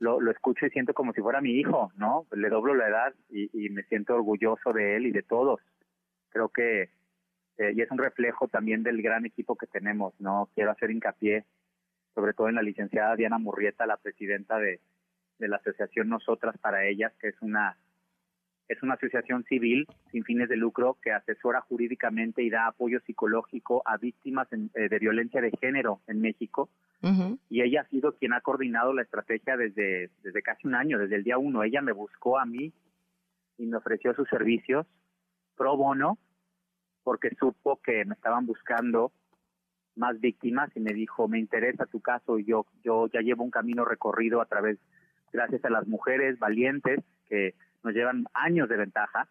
lo, 0.00 0.20
lo 0.20 0.30
escucho 0.30 0.66
y 0.66 0.70
siento 0.70 0.92
como 0.92 1.12
si 1.12 1.20
fuera 1.20 1.40
mi 1.40 1.52
hijo, 1.52 1.92
¿no? 1.96 2.26
Le 2.32 2.48
doblo 2.48 2.74
la 2.74 2.88
edad 2.88 3.14
y, 3.30 3.48
y 3.52 3.70
me 3.70 3.84
siento 3.84 4.14
orgulloso 4.14 4.72
de 4.72 4.96
él 4.96 5.06
y 5.06 5.12
de 5.12 5.22
todos. 5.22 5.60
Creo 6.30 6.48
que, 6.48 6.90
eh, 7.58 7.72
y 7.74 7.80
es 7.80 7.90
un 7.90 7.98
reflejo 7.98 8.48
también 8.48 8.82
del 8.82 9.00
gran 9.02 9.24
equipo 9.24 9.56
que 9.56 9.66
tenemos, 9.66 10.14
¿no? 10.20 10.50
Quiero 10.54 10.72
hacer 10.72 10.90
hincapié 10.90 11.44
sobre 12.16 12.32
todo 12.32 12.48
en 12.48 12.54
la 12.54 12.62
licenciada 12.62 13.14
Diana 13.14 13.38
Murrieta, 13.38 13.86
la 13.86 13.98
presidenta 13.98 14.58
de, 14.58 14.80
la 15.38 15.56
asociación 15.56 16.08
Nosotras 16.08 16.56
para 16.58 16.86
Ellas, 16.86 17.12
que 17.20 17.28
es 17.28 17.36
una 17.42 17.76
es 18.68 18.82
una 18.82 18.94
asociación 18.94 19.44
civil 19.44 19.86
sin 20.10 20.24
fines 20.24 20.48
de 20.48 20.56
lucro 20.56 20.98
que 21.00 21.12
asesora 21.12 21.60
jurídicamente 21.60 22.42
y 22.42 22.50
da 22.50 22.66
apoyo 22.66 22.98
psicológico 23.06 23.80
a 23.84 23.96
víctimas 23.96 24.48
eh, 24.52 24.88
de 24.88 24.98
violencia 24.98 25.40
de 25.40 25.52
género 25.60 26.00
en 26.08 26.20
México. 26.20 26.68
Y 27.48 27.62
ella 27.62 27.82
ha 27.82 27.88
sido 27.88 28.16
quien 28.16 28.32
ha 28.32 28.40
coordinado 28.40 28.92
la 28.92 29.02
estrategia 29.02 29.56
desde, 29.56 30.10
desde 30.24 30.42
casi 30.42 30.66
un 30.66 30.74
año, 30.74 30.98
desde 30.98 31.14
el 31.14 31.22
día 31.22 31.38
uno. 31.38 31.62
Ella 31.62 31.80
me 31.80 31.92
buscó 31.92 32.40
a 32.40 32.46
mí 32.46 32.72
y 33.58 33.66
me 33.66 33.76
ofreció 33.76 34.12
sus 34.14 34.28
servicios 34.28 34.88
pro 35.54 35.76
bono 35.76 36.18
porque 37.04 37.30
supo 37.38 37.80
que 37.80 38.04
me 38.04 38.14
estaban 38.14 38.46
buscando 38.46 39.12
más 39.96 40.20
víctimas 40.20 40.70
y 40.76 40.80
me 40.80 40.92
dijo, 40.92 41.28
me 41.28 41.38
interesa 41.38 41.86
tu 41.86 42.00
caso 42.00 42.38
yo, 42.38 42.66
yo 42.84 43.08
ya 43.08 43.20
llevo 43.20 43.44
un 43.44 43.50
camino 43.50 43.84
recorrido 43.84 44.40
a 44.40 44.46
través, 44.46 44.78
gracias 45.32 45.64
a 45.64 45.70
las 45.70 45.86
mujeres 45.86 46.38
valientes 46.38 47.00
que 47.28 47.54
nos 47.82 47.94
llevan 47.94 48.26
años 48.34 48.68
de 48.68 48.76
ventaja, 48.76 49.28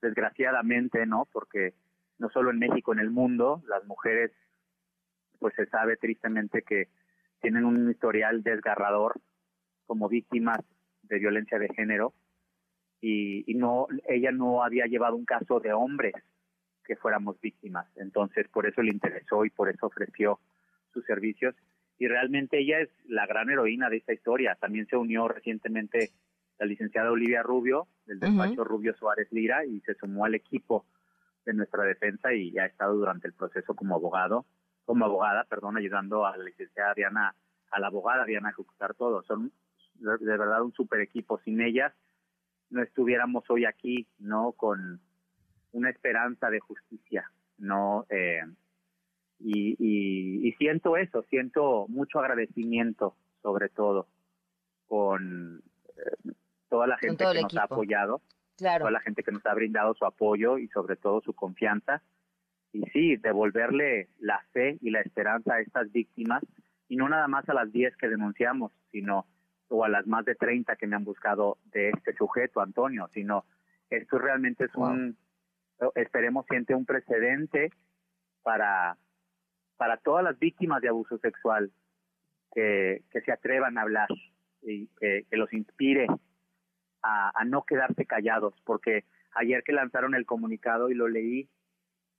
desgraciadamente, 0.00 1.06
¿no? 1.06 1.26
Porque 1.32 1.74
no 2.18 2.30
solo 2.30 2.50
en 2.50 2.58
México, 2.58 2.92
en 2.92 3.00
el 3.00 3.10
mundo, 3.10 3.62
las 3.66 3.84
mujeres, 3.86 4.32
pues 5.38 5.54
se 5.54 5.66
sabe 5.66 5.96
tristemente 5.96 6.62
que 6.62 6.88
tienen 7.40 7.64
un 7.64 7.90
historial 7.90 8.42
desgarrador 8.42 9.20
como 9.86 10.08
víctimas 10.08 10.58
de 11.02 11.18
violencia 11.18 11.58
de 11.58 11.68
género 11.68 12.14
y, 13.00 13.50
y 13.50 13.54
no, 13.54 13.86
ella 14.08 14.32
no 14.32 14.64
había 14.64 14.86
llevado 14.86 15.16
un 15.16 15.24
caso 15.24 15.60
de 15.60 15.72
hombres 15.72 16.14
que 16.86 16.96
fuéramos 16.96 17.40
víctimas. 17.40 17.86
Entonces, 17.96 18.48
por 18.48 18.66
eso 18.66 18.82
le 18.82 18.92
interesó 18.92 19.44
y 19.44 19.50
por 19.50 19.68
eso 19.68 19.86
ofreció 19.86 20.40
sus 20.92 21.04
servicios. 21.04 21.54
Y 21.98 22.08
realmente 22.08 22.58
ella 22.58 22.80
es 22.80 22.90
la 23.06 23.26
gran 23.26 23.50
heroína 23.50 23.88
de 23.90 23.98
esta 23.98 24.12
historia. 24.12 24.56
También 24.60 24.86
se 24.86 24.96
unió 24.96 25.28
recientemente 25.28 26.10
la 26.58 26.66
licenciada 26.66 27.10
Olivia 27.10 27.42
Rubio, 27.42 27.86
del 28.06 28.20
despacho 28.20 28.64
Rubio 28.64 28.94
Suárez 28.94 29.28
Lira, 29.30 29.64
y 29.64 29.80
se 29.80 29.94
sumó 29.94 30.24
al 30.24 30.34
equipo 30.34 30.86
de 31.44 31.54
nuestra 31.54 31.84
defensa 31.84 32.32
y 32.32 32.56
ha 32.58 32.66
estado 32.66 32.94
durante 32.94 33.28
el 33.28 33.34
proceso 33.34 33.74
como 33.74 33.94
abogado, 33.94 34.46
como 34.84 35.04
abogada, 35.04 35.44
perdón, 35.44 35.76
ayudando 35.76 36.26
a 36.26 36.36
la 36.36 36.44
licenciada 36.44 36.94
Diana, 36.94 37.34
a 37.70 37.80
la 37.80 37.86
abogada 37.88 38.24
Diana 38.24 38.48
a 38.48 38.50
ejecutar 38.52 38.94
todo. 38.94 39.22
Son 39.22 39.52
de 39.94 40.36
verdad 40.36 40.62
un 40.62 40.72
super 40.72 41.00
equipo. 41.00 41.38
Sin 41.44 41.60
ellas 41.60 41.92
no 42.70 42.82
estuviéramos 42.82 43.48
hoy 43.48 43.64
aquí, 43.64 44.06
¿no? 44.18 44.52
Con, 44.52 45.00
una 45.72 45.90
esperanza 45.90 46.50
de 46.50 46.60
justicia, 46.60 47.30
¿no? 47.58 48.06
Eh, 48.08 48.42
y, 49.38 50.52
siento 50.58 50.96
eso, 50.96 51.22
siento 51.24 51.86
mucho 51.88 52.18
agradecimiento, 52.18 53.14
sobre 53.42 53.68
todo, 53.68 54.06
con 54.86 55.62
eh, 55.96 56.32
toda 56.68 56.86
la 56.86 56.96
gente 56.98 57.24
que 57.32 57.42
nos 57.42 57.56
ha 57.56 57.64
apoyado, 57.64 58.22
claro. 58.56 58.84
toda 58.84 58.92
la 58.92 59.00
gente 59.00 59.22
que 59.22 59.32
nos 59.32 59.44
ha 59.44 59.54
brindado 59.54 59.94
su 59.94 60.04
apoyo 60.06 60.58
y 60.58 60.68
sobre 60.68 60.96
todo 60.96 61.20
su 61.20 61.34
confianza. 61.34 62.02
Y 62.72 62.82
sí, 62.92 63.16
devolverle 63.16 64.08
la 64.18 64.44
fe 64.52 64.78
y 64.80 64.90
la 64.90 65.00
esperanza 65.00 65.54
a 65.54 65.60
estas 65.60 65.90
víctimas, 65.92 66.42
y 66.88 66.96
no 66.96 67.08
nada 67.08 67.28
más 67.28 67.48
a 67.48 67.54
las 67.54 67.72
10 67.72 67.96
que 67.96 68.08
denunciamos, 68.08 68.72
sino 68.90 69.26
o 69.68 69.84
a 69.84 69.88
las 69.88 70.06
más 70.06 70.24
de 70.24 70.34
30 70.34 70.76
que 70.76 70.86
me 70.86 70.96
han 70.96 71.04
buscado 71.04 71.58
de 71.72 71.90
este 71.90 72.14
sujeto, 72.14 72.60
Antonio, 72.60 73.08
sino 73.12 73.44
esto 73.90 74.18
realmente 74.18 74.64
es 74.64 74.74
un, 74.74 75.16
esperemos, 75.94 76.46
siente 76.48 76.74
un 76.74 76.86
precedente 76.86 77.70
para, 78.42 78.96
para 79.76 79.96
todas 79.98 80.24
las 80.24 80.38
víctimas 80.38 80.80
de 80.82 80.88
abuso 80.88 81.18
sexual 81.18 81.70
que, 82.54 83.02
que 83.10 83.20
se 83.22 83.32
atrevan 83.32 83.78
a 83.78 83.82
hablar 83.82 84.08
y 84.62 84.88
que, 84.98 85.24
los 85.32 85.52
inspire 85.52 86.06
a, 87.02 87.32
a, 87.34 87.44
no 87.44 87.62
quedarse 87.62 88.06
callados, 88.06 88.54
porque 88.64 89.04
ayer 89.34 89.62
que 89.62 89.72
lanzaron 89.72 90.14
el 90.14 90.26
comunicado 90.26 90.90
y 90.90 90.94
lo 90.94 91.08
leí, 91.08 91.48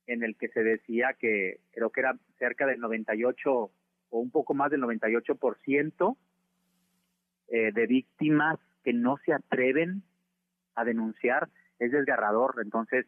en 0.06 0.22
el 0.22 0.36
que 0.36 0.48
se 0.48 0.62
decía 0.62 1.14
que 1.18 1.60
creo 1.72 1.90
que 1.90 2.00
era 2.00 2.16
cerca 2.38 2.66
del 2.66 2.80
98 2.80 3.52
o 3.52 3.72
un 4.10 4.30
poco 4.30 4.54
más 4.54 4.70
del 4.70 4.80
98% 4.82 6.16
eh, 7.48 7.72
de 7.72 7.86
víctimas 7.86 8.58
que 8.84 8.92
no 8.92 9.18
se 9.24 9.32
atreven 9.32 10.02
a 10.74 10.84
denunciar 10.84 11.48
es 11.78 11.92
desgarrador. 11.92 12.56
Entonces, 12.62 13.06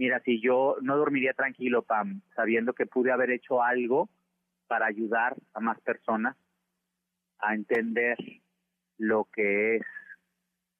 mira, 0.00 0.18
si 0.20 0.40
yo 0.40 0.76
no 0.80 0.96
dormiría 0.96 1.34
tranquilo, 1.34 1.82
Pam, 1.82 2.22
sabiendo 2.34 2.72
que 2.72 2.86
pude 2.86 3.12
haber 3.12 3.30
hecho 3.30 3.62
algo 3.62 4.08
para 4.66 4.86
ayudar 4.86 5.36
a 5.52 5.60
más 5.60 5.78
personas 5.82 6.38
a 7.38 7.54
entender 7.54 8.16
lo 8.96 9.28
que 9.30 9.76
es 9.76 9.82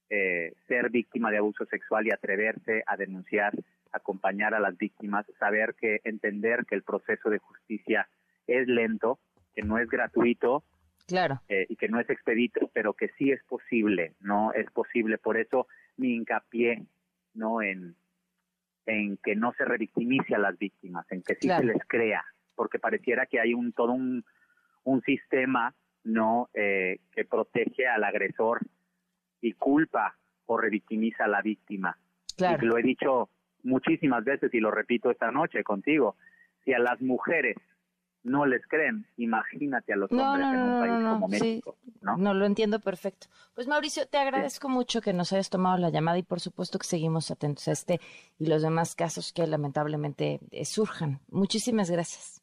eh, 0.08 0.54
ser 0.66 0.88
víctima 0.88 1.30
de 1.30 1.36
abuso 1.36 1.66
sexual 1.66 2.06
y 2.06 2.12
atreverse 2.12 2.82
a 2.86 2.96
denunciar, 2.96 3.52
acompañar 3.92 4.54
a 4.54 4.60
las 4.60 4.78
víctimas, 4.78 5.26
saber 5.38 5.74
que 5.74 6.00
entender 6.04 6.64
que 6.64 6.76
el 6.76 6.82
proceso 6.82 7.28
de 7.28 7.40
justicia 7.40 8.08
es 8.46 8.66
lento, 8.68 9.18
que 9.54 9.60
no 9.60 9.76
es 9.78 9.88
gratuito 9.90 10.64
Claro. 11.06 11.42
Eh, 11.48 11.66
y 11.68 11.74
que 11.74 11.88
no 11.88 11.98
es 11.98 12.08
expedito, 12.08 12.70
pero 12.72 12.94
que 12.94 13.08
sí 13.18 13.32
es 13.32 13.42
posible, 13.42 14.14
¿no? 14.20 14.52
Es 14.52 14.70
posible. 14.70 15.18
Por 15.18 15.36
eso 15.36 15.66
mi 15.96 16.14
hincapié, 16.14 16.86
¿no? 17.34 17.60
En, 17.60 17.96
en 18.90 19.16
que 19.18 19.36
no 19.36 19.52
se 19.52 19.64
revictimice 19.64 20.34
a 20.34 20.38
las 20.38 20.58
víctimas, 20.58 21.06
en 21.10 21.22
que 21.22 21.36
sí 21.36 21.48
se 21.48 21.64
les 21.64 21.82
crea, 21.86 22.24
porque 22.54 22.78
pareciera 22.78 23.26
que 23.26 23.40
hay 23.40 23.54
un 23.54 23.72
todo 23.72 23.92
un, 23.92 24.24
un 24.84 25.00
sistema, 25.02 25.74
¿no? 26.04 26.48
Eh, 26.54 26.98
que 27.12 27.24
protege 27.24 27.86
al 27.86 28.04
agresor 28.04 28.60
y 29.40 29.52
culpa 29.52 30.16
o 30.46 30.58
revictimiza 30.58 31.24
a 31.24 31.28
la 31.28 31.42
víctima. 31.42 31.96
Claro. 32.36 32.64
Y 32.64 32.66
lo 32.66 32.78
he 32.78 32.82
dicho 32.82 33.30
muchísimas 33.62 34.24
veces 34.24 34.52
y 34.52 34.60
lo 34.60 34.70
repito 34.70 35.10
esta 35.10 35.30
noche 35.30 35.62
contigo. 35.62 36.16
Si 36.64 36.72
a 36.72 36.78
las 36.78 37.00
mujeres 37.00 37.56
no 38.22 38.46
les 38.46 38.66
creen. 38.66 39.06
Imagínate 39.16 39.92
a 39.92 39.96
los 39.96 40.10
hombres 40.12 40.46
en 40.46 40.60
un 40.60 40.80
país 40.80 41.08
como 41.08 41.28
México. 41.28 41.76
¿no? 42.02 42.16
no, 42.16 42.34
lo 42.34 42.46
entiendo 42.46 42.80
perfecto. 42.80 43.28
Pues 43.54 43.66
Mauricio, 43.66 44.06
te 44.06 44.18
agradezco 44.18 44.68
mucho 44.68 45.00
que 45.00 45.12
nos 45.12 45.32
hayas 45.32 45.50
tomado 45.50 45.78
la 45.78 45.90
llamada 45.90 46.18
y 46.18 46.22
por 46.22 46.40
supuesto 46.40 46.78
que 46.78 46.86
seguimos 46.86 47.30
atentos 47.30 47.68
a 47.68 47.72
este 47.72 48.00
y 48.38 48.46
los 48.46 48.62
demás 48.62 48.94
casos 48.94 49.32
que 49.32 49.46
lamentablemente 49.46 50.40
eh, 50.50 50.64
surjan. 50.64 51.20
Muchísimas 51.28 51.90
gracias. 51.90 52.42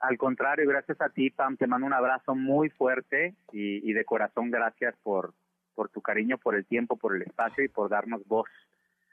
Al 0.00 0.16
contrario, 0.16 0.68
gracias 0.68 1.00
a 1.00 1.08
ti, 1.08 1.30
Pam. 1.30 1.56
Te 1.56 1.66
mando 1.66 1.86
un 1.86 1.92
abrazo 1.92 2.34
muy 2.34 2.70
fuerte 2.70 3.34
y, 3.52 3.92
de 3.92 4.04
corazón 4.04 4.50
gracias 4.50 4.94
por, 5.02 5.34
por 5.74 5.88
tu 5.88 6.00
cariño, 6.00 6.38
por 6.38 6.54
el 6.54 6.64
tiempo, 6.66 6.96
por 6.96 7.16
el 7.16 7.22
espacio 7.22 7.64
y 7.64 7.68
por 7.68 7.90
darnos 7.90 8.24
voz 8.26 8.48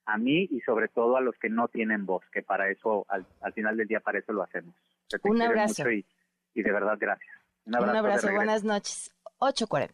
a 0.06 0.20
mí 0.20 0.48
y 0.52 0.62
sobre 0.62 0.88
todo 0.88 1.18
a 1.18 1.22
los 1.22 1.36
que 1.40 1.50
no 1.50 1.68
tienen 1.68 2.06
voz, 2.06 2.24
que 2.32 2.44
para 2.44 2.70
eso, 2.70 3.08
al, 3.10 3.26
al 3.42 3.54
final 3.54 3.76
del 3.76 3.88
día, 3.88 4.00
para 4.00 4.20
eso 4.20 4.32
lo 4.32 4.44
hacemos. 4.44 4.76
Un 5.24 5.42
abrazo. 5.42 5.84
Y, 5.90 6.64
de 6.64 6.72
verdad, 6.72 6.98
gracias. 7.00 7.36
Un 7.66 7.76
abrazo. 7.76 7.92
Un 7.92 7.98
abrazo. 7.98 8.32
Buenas 8.32 8.64
noches. 8.64 9.12
8.40. 9.40 9.90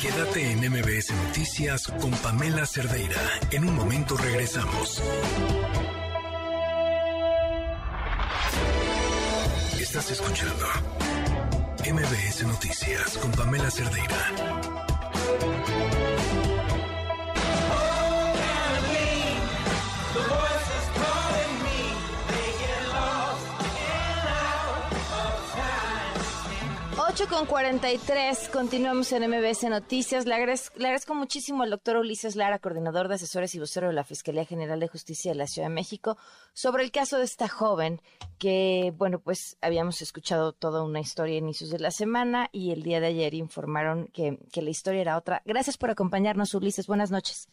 Quédate 0.00 0.52
en 0.52 0.58
MBS 0.70 1.12
Noticias 1.26 1.86
con 2.00 2.10
Pamela 2.10 2.64
Cerdeira. 2.66 3.20
En 3.50 3.68
un 3.68 3.76
momento 3.76 4.16
regresamos. 4.16 5.02
Estás 9.78 10.10
escuchando 10.10 10.66
MBS 11.84 12.46
Noticias 12.46 13.18
con 13.18 13.32
Pamela 13.32 13.70
Cerdeira. 13.70 14.69
8 27.20 27.28
con 27.28 27.46
43, 27.46 28.48
continuamos 28.50 29.12
en 29.12 29.28
MBS 29.28 29.68
Noticias. 29.68 30.24
Le 30.24 30.34
agradezco, 30.34 31.14
muchísimo 31.14 31.62
al 31.62 31.68
doctor 31.68 31.98
Ulises 31.98 32.34
Lara, 32.34 32.58
coordinador 32.58 33.08
de 33.08 33.16
asesores 33.16 33.54
y 33.54 33.58
vocero 33.58 33.88
de 33.88 33.92
la 33.92 34.04
Fiscalía 34.04 34.46
General 34.46 34.80
de 34.80 34.88
Justicia 34.88 35.32
de 35.32 35.36
la 35.36 35.46
Ciudad 35.46 35.68
de 35.68 35.74
México, 35.74 36.16
sobre 36.54 36.82
el 36.82 36.90
caso 36.90 37.18
de 37.18 37.24
esta 37.24 37.46
joven 37.46 38.00
que, 38.38 38.94
bueno, 38.96 39.18
pues 39.18 39.58
habíamos 39.60 40.00
escuchado 40.00 40.52
toda 40.52 40.82
una 40.82 41.00
historia 41.00 41.34
a 41.34 41.38
inicios 41.38 41.68
de 41.68 41.78
la 41.78 41.90
semana 41.90 42.48
y 42.52 42.70
el 42.70 42.82
día 42.82 43.00
de 43.00 43.08
ayer 43.08 43.34
informaron 43.34 44.06
que, 44.14 44.38
que 44.50 44.62
la 44.62 44.70
historia 44.70 45.02
era 45.02 45.18
otra. 45.18 45.42
Gracias 45.44 45.76
por 45.76 45.90
acompañarnos, 45.90 46.54
Ulises. 46.54 46.86
Buenas 46.86 47.10
noches. 47.10 47.50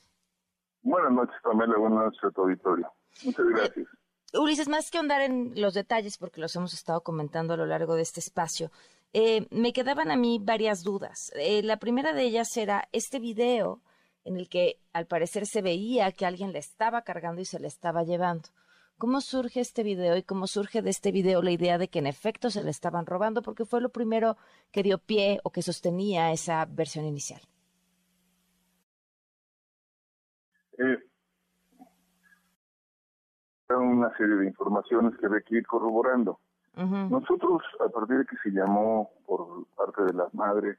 Buenas 0.81 1.11
noches, 1.11 1.35
Pamela. 1.43 1.77
Buenas 1.77 2.05
noches 2.05 2.23
a 2.23 2.31
tu 2.31 2.41
auditorio. 2.41 2.89
Muchas 3.25 3.45
gracias. 3.45 3.87
Ulises, 4.33 4.67
más 4.67 4.91
que 4.91 4.97
andar 4.97 5.21
en 5.21 5.53
los 5.55 5.73
detalles, 5.73 6.17
porque 6.17 6.41
los 6.41 6.55
hemos 6.55 6.73
estado 6.73 7.01
comentando 7.01 7.53
a 7.53 7.57
lo 7.57 7.65
largo 7.65 7.95
de 7.95 8.01
este 8.01 8.19
espacio, 8.19 8.71
eh, 9.13 9.47
me 9.51 9.73
quedaban 9.73 10.11
a 10.11 10.15
mí 10.15 10.39
varias 10.41 10.83
dudas. 10.83 11.31
Eh, 11.35 11.63
la 11.63 11.77
primera 11.77 12.13
de 12.13 12.23
ellas 12.23 12.55
era 12.57 12.87
este 12.91 13.19
video 13.19 13.81
en 14.23 14.37
el 14.37 14.49
que 14.49 14.79
al 14.93 15.07
parecer 15.07 15.45
se 15.45 15.61
veía 15.61 16.11
que 16.11 16.25
alguien 16.25 16.51
le 16.51 16.59
estaba 16.59 17.01
cargando 17.03 17.41
y 17.41 17.45
se 17.45 17.59
le 17.59 17.67
estaba 17.67 18.03
llevando. 18.03 18.49
¿Cómo 18.97 19.21
surge 19.21 19.59
este 19.59 19.83
video 19.83 20.17
y 20.17 20.23
cómo 20.23 20.47
surge 20.47 20.81
de 20.81 20.89
este 20.89 21.11
video 21.11 21.41
la 21.41 21.51
idea 21.51 21.77
de 21.77 21.87
que 21.87 21.99
en 21.99 22.07
efecto 22.07 22.49
se 22.49 22.63
le 22.63 22.71
estaban 22.71 23.05
robando? 23.05 23.41
Porque 23.41 23.63
fue 23.63 23.79
lo 23.79 23.89
primero 23.89 24.37
que 24.71 24.83
dio 24.83 24.97
pie 24.97 25.39
o 25.43 25.51
que 25.51 25.61
sostenía 25.61 26.31
esa 26.31 26.65
versión 26.65 27.05
inicial. 27.05 27.41
Eh, 30.79 30.97
una 33.69 34.15
serie 34.17 34.35
de 34.35 34.47
informaciones 34.47 35.13
que 35.19 35.27
que 35.43 35.57
ir 35.57 35.67
corroborando. 35.67 36.39
Nosotros, 36.77 37.63
a 37.79 37.89
partir 37.89 38.19
de 38.19 38.25
que 38.25 38.37
se 38.37 38.51
llamó 38.51 39.09
por 39.25 39.65
parte 39.75 40.03
de 40.03 40.13
las 40.13 40.31
madres 40.35 40.77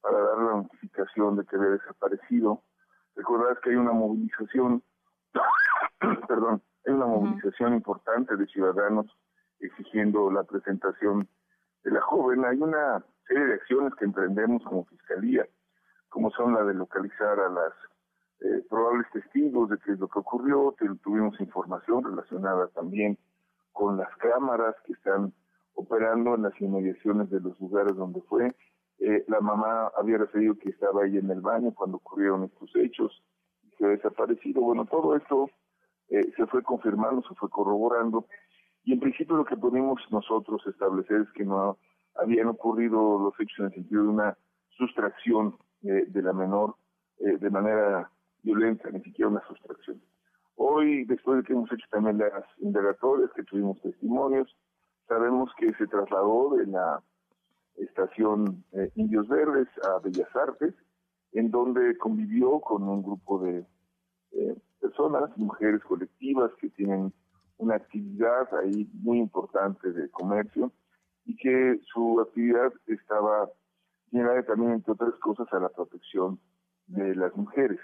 para 0.00 0.20
dar 0.20 0.38
la 0.38 0.52
notificación 0.54 1.36
de 1.36 1.44
que 1.44 1.56
había 1.56 1.70
desaparecido, 1.70 2.62
recordarás 3.16 3.58
que 3.58 3.70
hay 3.70 3.76
una 3.76 3.92
movilización, 3.92 4.84
perdón, 6.28 6.62
hay 6.86 6.94
una 6.94 7.06
movilización 7.06 7.74
importante 7.74 8.36
de 8.36 8.46
ciudadanos 8.46 9.06
exigiendo 9.58 10.30
la 10.30 10.44
presentación 10.44 11.28
de 11.82 11.90
la 11.90 12.00
joven. 12.02 12.44
Hay 12.44 12.58
una 12.58 13.04
serie 13.26 13.46
de 13.46 13.54
acciones 13.54 13.94
que 13.96 14.04
emprendemos 14.04 14.62
como 14.62 14.84
fiscalía, 14.84 15.44
como 16.08 16.30
son 16.30 16.54
la 16.54 16.62
de 16.62 16.74
localizar 16.74 17.40
a 17.40 17.48
las 17.48 17.72
eh, 18.40 18.64
probables 18.70 19.10
testigos 19.12 19.70
de 19.70 19.78
qué 19.78 19.92
es 19.92 19.98
lo 19.98 20.06
que 20.06 20.20
ocurrió, 20.20 20.74
tuvimos 21.02 21.40
información 21.40 22.04
relacionada 22.04 22.68
también 22.68 23.18
con 23.72 23.96
las 23.96 24.14
cámaras 24.16 24.76
que 24.86 24.92
están 24.92 25.32
operando 25.74 26.34
en 26.34 26.42
las 26.42 26.60
inmediaciones 26.60 27.30
de 27.30 27.40
los 27.40 27.58
lugares 27.60 27.96
donde 27.96 28.20
fue. 28.22 28.54
Eh, 28.98 29.24
la 29.28 29.40
mamá 29.40 29.90
había 29.96 30.18
referido 30.18 30.56
que 30.58 30.70
estaba 30.70 31.02
ahí 31.02 31.16
en 31.16 31.30
el 31.30 31.40
baño 31.40 31.72
cuando 31.74 31.96
ocurrieron 31.96 32.44
estos 32.44 32.70
hechos 32.76 33.22
y 33.62 33.70
se 33.76 33.84
ha 33.84 33.88
desaparecido. 33.88 34.62
Bueno, 34.62 34.84
todo 34.84 35.16
esto 35.16 35.50
eh, 36.08 36.30
se 36.36 36.46
fue 36.46 36.62
confirmando, 36.62 37.22
se 37.22 37.34
fue 37.34 37.48
corroborando 37.48 38.26
y 38.84 38.92
en 38.92 39.00
principio 39.00 39.36
lo 39.36 39.44
que 39.44 39.56
podemos 39.56 40.00
nosotros 40.10 40.62
establecer 40.66 41.22
es 41.22 41.32
que 41.32 41.44
no 41.44 41.78
habían 42.14 42.48
ocurrido 42.48 43.18
los 43.18 43.34
hechos 43.40 43.58
en 43.60 43.64
el 43.66 43.74
sentido 43.74 44.02
de 44.02 44.08
una 44.08 44.38
sustracción 44.70 45.56
eh, 45.82 46.04
de 46.06 46.22
la 46.22 46.32
menor 46.32 46.76
de 47.18 47.50
manera 47.50 48.10
violenta, 48.42 48.90
ni 48.90 49.00
siquiera 49.00 49.30
una 49.30 49.46
sustracción. 49.46 50.00
Hoy, 50.56 51.04
después 51.04 51.38
de 51.38 51.44
que 51.44 51.52
hemos 51.52 51.72
hecho 51.72 51.86
también 51.90 52.18
las 52.18 52.44
indagatorias, 52.58 53.30
que 53.34 53.42
tuvimos 53.44 53.80
testimonios, 53.80 54.54
sabemos 55.08 55.50
que 55.58 55.72
se 55.74 55.86
trasladó 55.86 56.56
de 56.56 56.66
la 56.66 57.02
estación 57.76 58.64
eh, 58.72 58.90
Indios 58.94 59.28
Verdes 59.28 59.68
a 59.84 59.98
Bellas 59.98 60.34
Artes, 60.36 60.74
en 61.32 61.50
donde 61.50 61.96
convivió 61.98 62.60
con 62.60 62.82
un 62.82 63.02
grupo 63.02 63.38
de 63.40 63.64
eh, 64.32 64.56
personas, 64.80 65.36
mujeres 65.36 65.82
colectivas 65.84 66.52
que 66.60 66.68
tienen 66.70 67.12
una 67.58 67.76
actividad 67.76 68.48
ahí 68.56 68.88
muy 68.94 69.18
importante 69.18 69.92
de 69.92 70.10
comercio 70.10 70.72
y 71.24 71.36
que 71.36 71.80
su 71.92 72.20
actividad 72.20 72.72
estaba 72.86 73.50
llegada 74.10 74.42
también, 74.42 74.72
entre 74.72 74.92
otras 74.92 75.14
cosas, 75.20 75.46
a 75.52 75.60
la 75.60 75.68
protección 75.70 76.36
de 76.36 76.52
de 76.86 77.14
las 77.14 77.34
mujeres. 77.36 77.80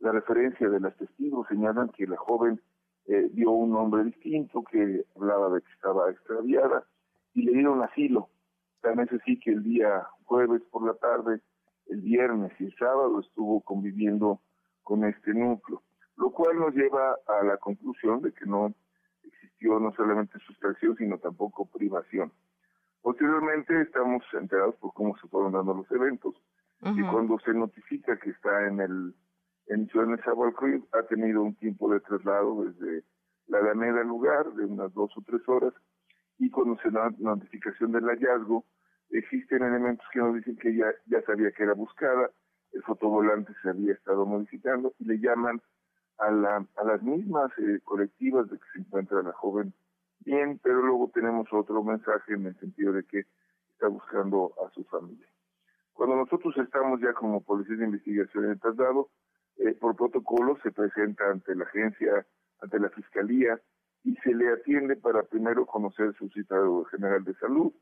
La 0.00 0.12
referencia 0.12 0.68
de 0.68 0.80
las 0.80 0.96
testigos 0.96 1.46
señalan 1.48 1.90
que 1.90 2.06
la 2.06 2.16
joven 2.16 2.60
eh, 3.06 3.28
dio 3.32 3.50
un 3.50 3.70
nombre 3.70 4.04
distinto, 4.04 4.64
que 4.64 5.04
hablaba 5.16 5.50
de 5.50 5.62
que 5.62 5.72
estaba 5.72 6.10
extraviada 6.10 6.84
y 7.34 7.42
le 7.42 7.52
dieron 7.52 7.82
asilo. 7.82 8.28
También 8.80 9.08
es 9.08 9.20
así 9.20 9.38
que 9.38 9.52
el 9.52 9.62
día 9.62 10.06
jueves 10.24 10.62
por 10.70 10.86
la 10.86 10.94
tarde, 10.94 11.40
el 11.86 12.00
viernes 12.00 12.52
y 12.58 12.64
el 12.64 12.76
sábado 12.76 13.20
estuvo 13.20 13.60
conviviendo 13.60 14.40
con 14.82 15.04
este 15.04 15.34
núcleo, 15.34 15.82
lo 16.16 16.30
cual 16.30 16.58
nos 16.58 16.74
lleva 16.74 17.18
a 17.26 17.44
la 17.44 17.58
conclusión 17.58 18.22
de 18.22 18.32
que 18.32 18.46
no 18.46 18.72
existió 19.22 19.78
no 19.78 19.92
solamente 19.92 20.38
sustracción, 20.40 20.96
sino 20.96 21.18
tampoco 21.18 21.66
privación. 21.66 22.32
Posteriormente 23.02 23.82
estamos 23.82 24.22
enterados 24.32 24.76
por 24.76 24.94
cómo 24.94 25.16
se 25.18 25.28
fueron 25.28 25.52
dando 25.52 25.74
los 25.74 25.90
eventos 25.90 26.34
y 26.82 27.02
cuando 27.02 27.38
se 27.40 27.52
notifica 27.52 28.18
que 28.18 28.30
está 28.30 28.66
en 28.66 28.80
el 28.80 29.14
en 29.70 29.86
Ciudad 29.88 30.08
de 30.08 30.82
ha 30.92 31.02
tenido 31.04 31.42
un 31.42 31.54
tiempo 31.54 31.92
de 31.92 32.00
traslado 32.00 32.64
desde 32.64 33.04
la 33.46 33.58
Alameda 33.58 34.00
al 34.00 34.08
lugar 34.08 34.52
de 34.54 34.64
unas 34.64 34.92
dos 34.94 35.16
o 35.16 35.22
tres 35.22 35.48
horas 35.48 35.72
y 36.38 36.50
cuando 36.50 36.76
se 36.82 36.90
da 36.90 37.08
notificación 37.18 37.92
del 37.92 38.04
hallazgo 38.04 38.64
existen 39.10 39.62
elementos 39.62 40.04
que 40.12 40.18
nos 40.18 40.34
dicen 40.34 40.56
que 40.56 40.70
ella 40.70 40.92
ya 41.06 41.22
sabía 41.22 41.52
que 41.52 41.62
era 41.62 41.74
buscada, 41.74 42.30
el 42.72 42.82
fotovolante 42.82 43.52
se 43.62 43.70
había 43.70 43.92
estado 43.92 44.26
modificando 44.26 44.92
y 44.98 45.04
le 45.04 45.20
llaman 45.20 45.60
a, 46.18 46.32
la, 46.32 46.66
a 46.76 46.84
las 46.84 47.02
mismas 47.02 47.52
eh, 47.58 47.78
colectivas 47.84 48.50
de 48.50 48.58
que 48.58 48.66
se 48.72 48.80
encuentra 48.80 49.22
la 49.22 49.32
joven 49.32 49.72
bien, 50.24 50.58
pero 50.64 50.82
luego 50.82 51.12
tenemos 51.14 51.46
otro 51.52 51.84
mensaje 51.84 52.34
en 52.34 52.46
el 52.46 52.58
sentido 52.58 52.92
de 52.92 53.04
que 53.04 53.24
está 53.72 53.86
buscando 53.86 54.52
a 54.66 54.70
su 54.74 54.82
familia. 54.84 55.28
Cuando 55.92 56.16
nosotros 56.16 56.56
estamos 56.58 57.00
ya 57.00 57.12
como 57.12 57.40
policía 57.40 57.76
de 57.76 57.84
investigación 57.84 58.44
en 58.46 58.50
el 58.50 58.60
traslado, 58.60 59.08
eh, 59.60 59.74
por 59.74 59.94
protocolo 59.94 60.58
se 60.62 60.72
presenta 60.72 61.30
ante 61.30 61.54
la 61.54 61.64
agencia, 61.64 62.26
ante 62.60 62.78
la 62.78 62.88
fiscalía 62.90 63.60
y 64.02 64.16
se 64.16 64.34
le 64.34 64.50
atiende 64.52 64.96
para 64.96 65.22
primero 65.22 65.66
conocer 65.66 66.14
su 66.14 66.30
citado 66.30 66.84
general 66.86 67.22
de 67.24 67.34
salud, 67.34 67.72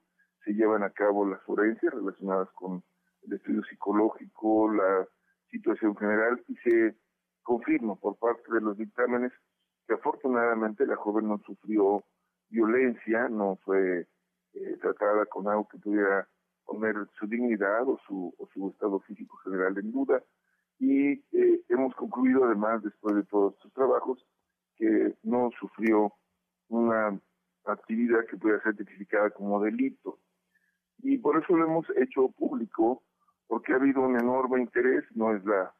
se 0.45 0.55
llevan 0.55 0.83
a 0.83 0.91
cabo 0.91 1.25
las 1.25 1.41
forencias 1.43 1.95
relacionadas 1.95 2.51
con 2.53 2.83
el 3.23 3.33
estudio 3.33 3.63
psicológico, 3.65 4.73
la 4.73 5.07
situación 5.51 5.97
general 5.97 6.43
y 6.49 6.57
se 6.57 6.97
confirma 7.43 7.95
por 7.95 8.19
parte 8.19 8.53
de 8.53 8.61
los 8.61 8.77
dictámenes 8.77 9.33
que 9.87 9.95
afortunadamente 9.95 10.85
la 10.85 10.97
joven 10.97 11.29
no 11.29 11.39
sufrió 11.47 12.05
violencia, 12.49 13.29
no 13.29 13.57
fue 13.65 14.09
eh, 14.55 14.77
tratada 14.81 15.27
con 15.27 15.47
algo 15.49 15.69
que 15.69 15.79
pudiera 15.79 16.29
poner 16.65 16.95
su 17.19 17.27
dignidad 17.27 17.89
o 17.89 17.99
su, 18.07 18.35
o 18.37 18.49
su 18.53 18.71
estado 18.71 19.01
físico 19.01 19.37
general 19.39 19.79
en 19.79 19.93
duda. 19.93 20.23
Y 20.79 21.13
eh, 21.33 21.63
hemos 21.69 21.95
concluido 21.95 22.45
además, 22.45 22.83
después 22.83 23.17
de 23.17 23.25
todos 23.25 23.55
estos 23.55 23.73
trabajos, 23.73 24.25
que 24.77 25.15
no 25.23 25.51
sufrió 25.59 26.13
una 26.69 27.19
actividad 27.65 28.25
que 28.27 28.37
pudiera 28.37 28.63
ser 28.63 28.77
tipificada 28.77 29.31
como 29.31 29.63
delito. 29.63 30.19
Y 30.99 31.19
por 31.19 31.43
eso 31.43 31.57
lo 31.57 31.65
hemos 31.65 31.87
hecho 31.97 32.29
público, 32.29 33.03
porque 33.47 33.73
ha 33.73 33.77
habido 33.77 34.03
un 34.03 34.19
enorme 34.19 34.61
interés, 34.61 35.05
no 35.15 35.35
es 35.35 35.45
la, 35.45 35.75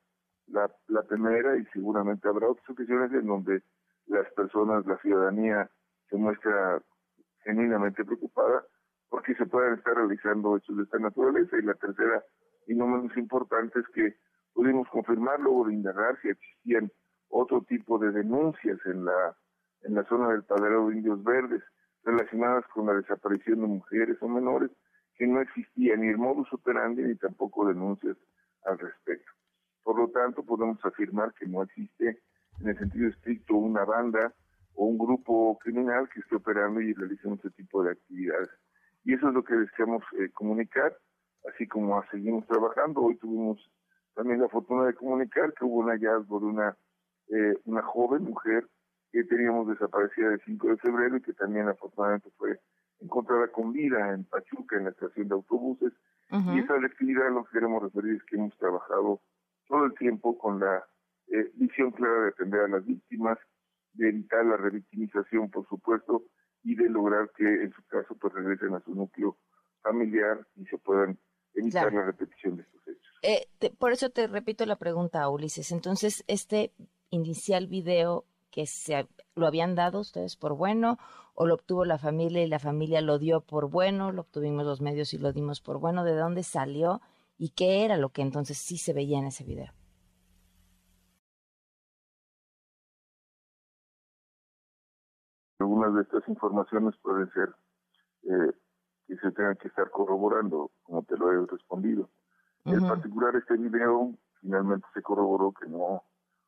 la, 0.47 0.71
la 0.89 1.03
primera 1.03 1.57
y 1.57 1.65
seguramente 1.67 2.29
habrá 2.29 2.49
otras 2.49 2.69
ocasiones 2.71 3.13
en 3.13 3.27
donde 3.27 3.63
las 4.07 4.31
personas, 4.33 4.87
la 4.87 4.99
ciudadanía, 4.99 5.71
se 6.09 6.17
muestra 6.17 6.83
genuinamente 7.45 8.05
preocupada 8.05 8.65
porque 9.09 9.35
se 9.35 9.47
puedan 9.47 9.75
estar 9.75 9.95
realizando 9.95 10.57
hechos 10.57 10.77
de 10.77 10.83
esta 10.85 10.99
naturaleza. 10.99 11.57
Y 11.57 11.63
la 11.63 11.75
tercera, 11.75 12.23
y 12.67 12.75
no 12.75 12.87
menos 12.87 13.17
importante, 13.17 13.81
es 13.81 13.89
que 13.89 14.17
pudimos 14.59 14.89
confirmar 14.89 15.39
luego 15.39 15.67
de 15.67 15.75
indagar 15.75 16.21
si 16.21 16.31
existían 16.31 16.91
otro 17.29 17.63
tipo 17.63 17.97
de 17.97 18.11
denuncias 18.11 18.77
en 18.87 19.05
la, 19.05 19.37
en 19.83 19.95
la 19.95 20.03
zona 20.07 20.31
del 20.31 20.43
padrero 20.43 20.89
de 20.89 20.97
Indios 20.97 21.23
Verdes 21.23 21.63
relacionadas 22.03 22.67
con 22.75 22.87
la 22.87 22.95
desaparición 22.95 23.61
de 23.61 23.69
mujeres 23.69 24.17
o 24.21 24.27
menores, 24.27 24.73
que 25.15 25.29
no 25.29 25.41
existía 25.41 25.95
ni 25.95 26.09
el 26.09 26.19
modus 26.19 26.53
operandi 26.53 27.05
ni 27.05 27.15
tampoco 27.15 27.69
denuncias 27.69 28.17
al 28.65 28.81
respecto. 28.81 29.31
Por 29.85 29.97
lo 29.97 30.09
tanto, 30.09 30.43
podemos 30.43 30.85
afirmar 30.85 31.33
que 31.35 31.47
no 31.47 31.63
existe 31.63 32.21
en 32.61 32.69
el 32.69 32.77
sentido 32.81 33.11
estricto 33.11 33.55
una 33.55 33.85
banda 33.85 34.35
o 34.75 34.87
un 34.87 34.99
grupo 34.99 35.57
criminal 35.61 36.09
que 36.13 36.19
esté 36.19 36.35
operando 36.35 36.81
y 36.81 36.95
realizando 36.95 37.37
este 37.37 37.51
tipo 37.51 37.85
de 37.85 37.93
actividades. 37.93 38.51
Y 39.05 39.15
eso 39.15 39.29
es 39.29 39.35
lo 39.35 39.45
que 39.45 39.55
deseamos 39.55 40.03
eh, 40.19 40.31
comunicar, 40.33 40.97
así 41.49 41.69
como 41.69 42.03
seguimos 42.11 42.45
trabajando. 42.49 43.03
Hoy 43.03 43.17
tuvimos 43.19 43.61
también 44.19 44.41
la 44.41 44.49
fortuna 44.49 44.85
de 44.87 44.95
comunicar 44.95 45.55
que 45.55 45.65
hubo 45.65 45.79
un 45.79 45.91
hallazgo 45.91 46.41
de 46.41 46.47
una, 46.47 46.77
eh, 47.29 47.55
una 47.67 47.83
joven 47.83 48.25
mujer 48.25 48.67
que 49.13 49.23
teníamos 49.23 49.69
desaparecida 49.69 50.33
el 50.33 50.41
5 50.45 50.71
de 50.71 50.77
febrero 50.79 51.17
y 51.17 51.23
que 51.23 51.35
también 51.35 51.69
afortunadamente 51.69 52.29
fue 52.37 52.59
encontrada 52.99 53.47
con 53.47 53.73
vida 53.73 54.13
en 54.13 54.25
Pachuca, 54.25 54.77
en 54.77 54.85
la 54.85 54.91
estación 54.91 55.29
de 55.29 55.35
autobuses. 55.35 55.93
Y 56.31 56.59
esa 56.59 56.75
actividad 56.75 57.29
a 57.29 57.31
lo 57.31 57.45
que 57.45 57.53
queremos 57.53 57.81
referir 57.81 58.17
es 58.17 58.25
que 58.25 58.35
hemos 58.35 58.59
trabajado 58.59 59.21
todo 59.69 59.85
el 59.85 59.95
tiempo 59.95 60.37
con 60.37 60.59
la 60.59 60.85
eh, 61.29 61.53
visión 61.55 61.93
clara 61.93 62.23
de 62.23 62.29
atender 62.31 62.61
a 62.63 62.69
las 62.69 62.85
víctimas, 62.85 63.39
de 63.93 64.09
evitar 64.09 64.45
la 64.45 64.57
revictimización, 64.57 65.49
por 65.49 65.65
supuesto, 65.69 66.25
y 66.65 66.75
de 66.75 66.91
lograr 66.91 67.31
que 67.37 67.47
en 67.47 67.73
su 67.73 67.87
caso 67.87 68.17
pues 68.17 68.35
regresen 68.35 68.75
a 68.75 68.81
su 68.81 68.97
núcleo 68.97 69.39
familiar 69.81 70.45
y 70.57 70.67
se 70.67 70.77
puedan 70.77 71.17
evitar 71.55 71.95
la 71.95 72.05
repetición 72.05 72.57
de 72.57 72.63
estos 72.63 72.89
hechos. 72.89 73.08
Eh, 73.23 73.49
por 73.79 73.93
eso 73.93 74.11
te 74.11 74.27
repito 74.27 74.65
la 74.67 74.77
pregunta, 74.77 75.29
Ulises. 75.29 75.73
Entonces, 75.73 76.25
este 76.29 76.73
inicial 77.11 77.67
video 77.67 78.25
que 78.51 78.67
se 78.67 79.09
lo 79.35 79.47
habían 79.47 79.75
dado 79.75 80.01
ustedes 80.01 80.37
por 80.37 80.55
bueno 80.55 80.99
o 81.35 81.47
lo 81.47 81.55
obtuvo 81.55 81.85
la 81.85 81.99
familia 81.99 82.43
y 82.43 82.49
la 82.49 82.59
familia 82.59 83.01
lo 83.01 83.19
dio 83.19 83.41
por 83.41 83.71
bueno, 83.71 84.13
lo 84.13 84.23
obtuvimos 84.23 84.65
los 84.65 84.81
medios 84.81 85.15
y 85.15 85.19
lo 85.19 85.33
dimos 85.33 85.61
por 85.61 85.79
bueno, 85.79 86.05
¿de 86.05 86.17
dónde 86.17 86.43
salió 86.43 87.01
y 87.37 87.51
qué 87.51 87.85
era 87.85 87.97
lo 87.97 88.09
que 88.11 88.23
entonces 88.23 88.59
sí 88.59 88.79
se 88.79 88.93
veía 88.93 89.19
en 89.19 89.27
ese 89.27 89.45
video? 89.45 89.73
algunas 95.61 95.95
de 95.95 96.03
estas 96.03 96.29
informaciones 96.29 96.95
pueden 97.03 97.31
ser 97.31 97.55
eh, 98.25 98.53
que 99.07 99.17
se 99.17 99.31
tengan 99.33 99.57
que 99.57 99.69
estar 99.69 99.91
corroborando, 99.91 100.71
como 100.83 101.03
te 101.03 101.17
lo 101.17 101.33
he 101.33 101.47
respondido. 101.47 102.09
En 102.73 102.89
particular, 102.89 103.37
este 103.37 103.57
video 103.57 104.15
finalmente 104.41 104.87
se 104.95 105.03
corroboró 105.03 105.53
que 105.53 105.69
no 105.69 106.03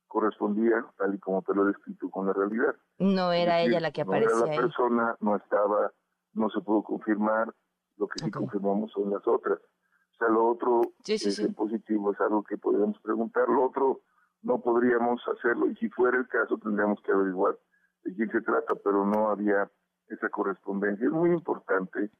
correspondía, 0.06 0.84
tal 0.98 1.14
y 1.14 1.18
como 1.18 1.42
te 1.42 1.54
lo 1.54 1.64
he 1.64 1.68
descrito, 1.68 2.10
con 2.10 2.26
la 2.26 2.32
realidad. 2.32 2.74
No 2.98 3.32
era 3.32 3.60
ella 3.60 3.80
la 3.80 3.92
que 3.92 4.02
aparecía. 4.02 4.36
No 4.36 4.46
era 4.46 4.54
la 4.54 4.60
persona, 4.62 5.16
no 5.20 5.36
estaba, 5.36 5.92
no 6.34 6.50
se 6.50 6.60
pudo 6.60 6.82
confirmar, 6.82 7.54
lo 7.96 8.08
que 8.08 8.18
sí 8.18 8.30
confirmamos 8.30 8.90
son 8.92 9.10
las 9.10 9.26
otras. 9.26 9.58
O 9.58 10.16
sea, 10.18 10.28
lo 10.28 10.48
otro 10.48 10.82
es 11.06 11.40
positivo, 11.54 12.12
es 12.12 12.20
algo 12.20 12.42
que 12.42 12.58
podríamos 12.58 12.98
preguntar, 13.00 13.48
lo 13.48 13.66
otro 13.66 14.00
no 14.42 14.60
podríamos 14.60 15.20
hacerlo 15.28 15.66
y 15.70 15.76
si 15.76 15.88
fuera 15.90 16.18
el 16.18 16.26
caso 16.28 16.58
tendríamos 16.58 17.00
que 17.02 17.12
averiguar 17.12 17.58
de 18.04 18.14
quién 18.14 18.30
se 18.30 18.40
trata, 18.40 18.74
pero 18.82 19.04
no 19.04 19.28
había 19.28 19.70
esa 20.08 20.28
correspondencia. 20.28 21.06
Es 21.06 21.12
muy 21.12 21.30
importante 21.30 22.10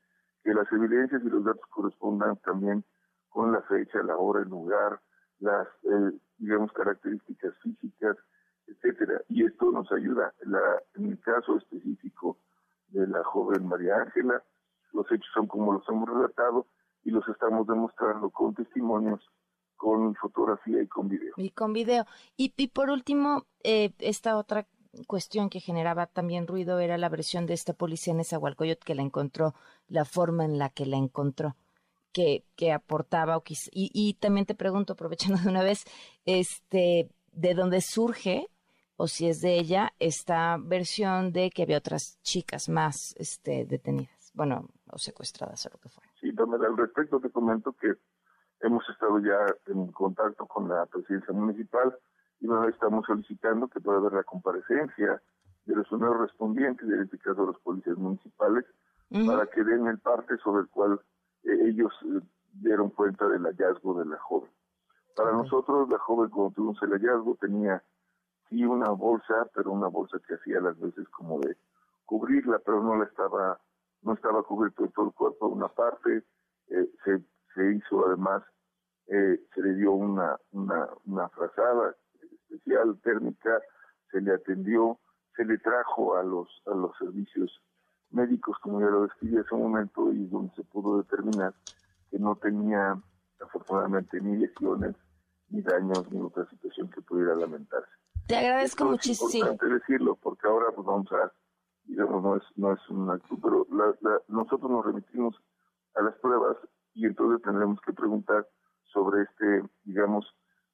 que 0.44 0.54
las 0.54 0.70
evidencias 0.72 1.22
y 1.24 1.28
los 1.28 1.44
datos 1.44 1.64
correspondan 1.70 2.36
también 2.38 2.84
con 3.30 3.52
la 3.52 3.62
fecha, 3.62 4.02
la 4.02 4.16
hora, 4.16 4.42
el 4.42 4.48
lugar, 4.48 5.00
las, 5.38 5.66
digamos, 6.38 6.72
características 6.72 7.54
físicas, 7.62 8.16
etcétera. 8.66 9.22
Y 9.28 9.44
esto 9.44 9.70
nos 9.70 9.90
ayuda. 9.92 10.34
En 10.94 11.06
el 11.06 11.20
caso 11.20 11.56
específico 11.56 12.38
de 12.88 13.06
la 13.06 13.24
joven 13.24 13.66
María 13.66 13.96
Ángela, 13.96 14.42
los 14.92 15.10
hechos 15.10 15.30
son 15.32 15.46
como 15.46 15.72
los 15.72 15.88
hemos 15.88 16.08
relatado 16.08 16.66
y 17.04 17.10
los 17.10 17.26
estamos 17.28 17.66
demostrando 17.66 18.30
con 18.30 18.54
testimonios, 18.54 19.20
con 19.76 20.14
fotografía 20.16 20.82
y 20.82 20.88
con 20.88 21.08
video. 21.08 21.32
Y 21.36 21.50
con 21.50 21.72
video. 21.72 22.04
Y, 22.36 22.52
y 22.56 22.68
por 22.68 22.90
último, 22.90 23.46
eh, 23.62 23.92
esta 23.98 24.36
otra 24.36 24.66
cuestión 25.06 25.48
que 25.48 25.60
generaba 25.60 26.06
también 26.06 26.46
ruido 26.46 26.78
era 26.80 26.98
la 26.98 27.08
versión 27.08 27.46
de 27.46 27.54
esta 27.54 27.72
policía 27.72 28.12
en 28.12 28.20
Esahualcoyot 28.20 28.82
que 28.82 28.94
la 28.94 29.02
encontró, 29.02 29.54
la 29.88 30.04
forma 30.04 30.44
en 30.44 30.58
la 30.58 30.68
que 30.68 30.86
la 30.86 30.96
encontró, 30.96 31.56
que, 32.12 32.44
que 32.56 32.72
aportaba. 32.72 33.36
O 33.36 33.42
y, 33.46 33.58
y 33.72 34.14
también 34.14 34.46
te 34.46 34.54
pregunto, 34.54 34.92
aprovechando 34.94 35.40
de 35.42 35.48
una 35.48 35.62
vez, 35.62 35.84
este, 36.24 37.10
¿de 37.32 37.54
dónde 37.54 37.80
surge 37.80 38.48
o 38.96 39.06
si 39.06 39.28
es 39.28 39.40
de 39.40 39.58
ella 39.58 39.92
esta 39.98 40.58
versión 40.60 41.32
de 41.32 41.50
que 41.50 41.62
había 41.62 41.78
otras 41.78 42.20
chicas 42.22 42.68
más 42.68 43.14
este, 43.16 43.64
detenidas, 43.64 44.30
bueno, 44.34 44.68
o 44.92 44.98
secuestradas 44.98 45.64
o 45.66 45.70
lo 45.70 45.78
que 45.78 45.88
fuera? 45.88 46.10
Sí, 46.20 46.34
también 46.34 46.62
al 46.64 46.76
respecto 46.76 47.18
te 47.18 47.30
comento 47.30 47.72
que 47.72 47.94
hemos 48.60 48.86
estado 48.90 49.18
ya 49.20 49.54
en 49.72 49.90
contacto 49.92 50.46
con 50.46 50.68
la 50.68 50.84
presidencia 50.86 51.32
municipal 51.32 51.96
y 52.40 52.46
bueno, 52.46 52.68
estamos 52.68 53.06
solicitando 53.06 53.68
que 53.68 53.80
pueda 53.80 53.98
haber 53.98 54.12
la 54.12 54.24
comparecencia 54.24 55.22
de 55.64 55.76
los 55.76 55.90
nuevos 55.92 56.20
respondientes, 56.20 56.88
en 56.88 57.18
caso 57.18 57.46
los 57.46 57.58
policías 57.60 57.96
municipales, 57.96 58.64
para 59.26 59.46
que 59.46 59.62
den 59.64 59.86
el 59.86 59.98
parte 59.98 60.36
sobre 60.38 60.62
el 60.62 60.68
cual 60.68 61.00
ellos 61.44 61.92
eh, 62.04 62.20
dieron 62.52 62.90
cuenta 62.90 63.28
del 63.28 63.42
hallazgo 63.42 63.98
de 63.98 64.06
la 64.06 64.18
joven. 64.18 64.50
Para 65.16 65.32
nosotros, 65.32 65.88
la 65.88 65.98
joven 65.98 66.30
cuando 66.30 66.54
tuvimos 66.54 66.82
el 66.82 66.90
hallazgo 66.90 67.36
tenía 67.40 67.82
sí 68.48 68.64
una 68.64 68.90
bolsa, 68.90 69.48
pero 69.54 69.72
una 69.72 69.88
bolsa 69.88 70.18
que 70.26 70.34
hacía 70.34 70.60
las 70.60 70.78
veces 70.78 71.08
como 71.10 71.40
de 71.40 71.56
cubrirla, 72.04 72.58
pero 72.58 72.82
no 72.82 72.96
la 72.96 73.04
estaba, 73.04 73.60
no 74.02 74.14
estaba 74.14 74.42
cubierto 74.42 74.88
todo 74.94 75.06
el 75.06 75.12
cuerpo, 75.12 75.48
una 75.48 75.68
parte, 75.68 76.24
eh, 76.68 76.90
se, 77.04 77.20
se 77.54 77.72
hizo 77.72 78.06
además, 78.06 78.42
eh, 79.06 79.40
se 79.54 79.62
le 79.62 79.74
dio 79.74 79.92
una, 79.92 80.38
una, 80.52 80.88
una 81.06 81.28
frazada 81.28 81.94
especial 82.20 82.98
térmica, 83.02 83.60
se 84.10 84.20
le 84.20 84.32
atendió, 84.34 84.98
se 85.36 85.44
le 85.44 85.58
trajo 85.58 86.16
a 86.16 86.22
los, 86.22 86.48
a 86.66 86.74
los 86.74 86.96
servicios 86.98 87.62
médicos, 88.12 88.56
como 88.60 88.80
ya 88.80 88.86
lo 88.86 89.02
describí 89.02 89.38
hace 89.38 89.54
un 89.54 89.62
momento, 89.62 90.12
y 90.12 90.26
donde 90.26 90.54
se 90.54 90.64
pudo 90.64 90.98
determinar 90.98 91.54
que 92.10 92.18
no 92.18 92.36
tenía 92.36 93.00
afortunadamente 93.40 94.20
ni 94.20 94.36
lesiones, 94.36 94.96
ni 95.48 95.62
daños, 95.62 96.10
ni 96.10 96.20
otra 96.20 96.48
situación 96.48 96.90
que 96.90 97.00
pudiera 97.02 97.34
lamentarse. 97.34 97.90
Te 98.26 98.36
agradezco 98.36 98.84
muchísimo. 98.84 99.28
Es 99.28 99.34
importante 99.34 99.74
decirlo, 99.74 100.16
porque 100.16 100.46
ahora 100.46 100.66
pues 100.74 100.86
vamos 100.86 101.10
a, 101.12 101.32
digamos, 101.84 102.22
no 102.22 102.36
es, 102.36 102.42
no 102.56 102.72
es 102.72 102.88
un 102.88 103.10
acto, 103.10 103.36
pero 103.42 103.66
nosotros 104.28 104.70
nos 104.70 104.86
remitimos 104.86 105.34
a 105.96 106.02
las 106.02 106.14
pruebas 106.16 106.56
y 106.94 107.06
entonces 107.06 107.42
tendremos 107.42 107.80
que 107.80 107.92
preguntar 107.92 108.46
sobre 108.92 109.22
este, 109.22 109.68
digamos, 109.84 110.26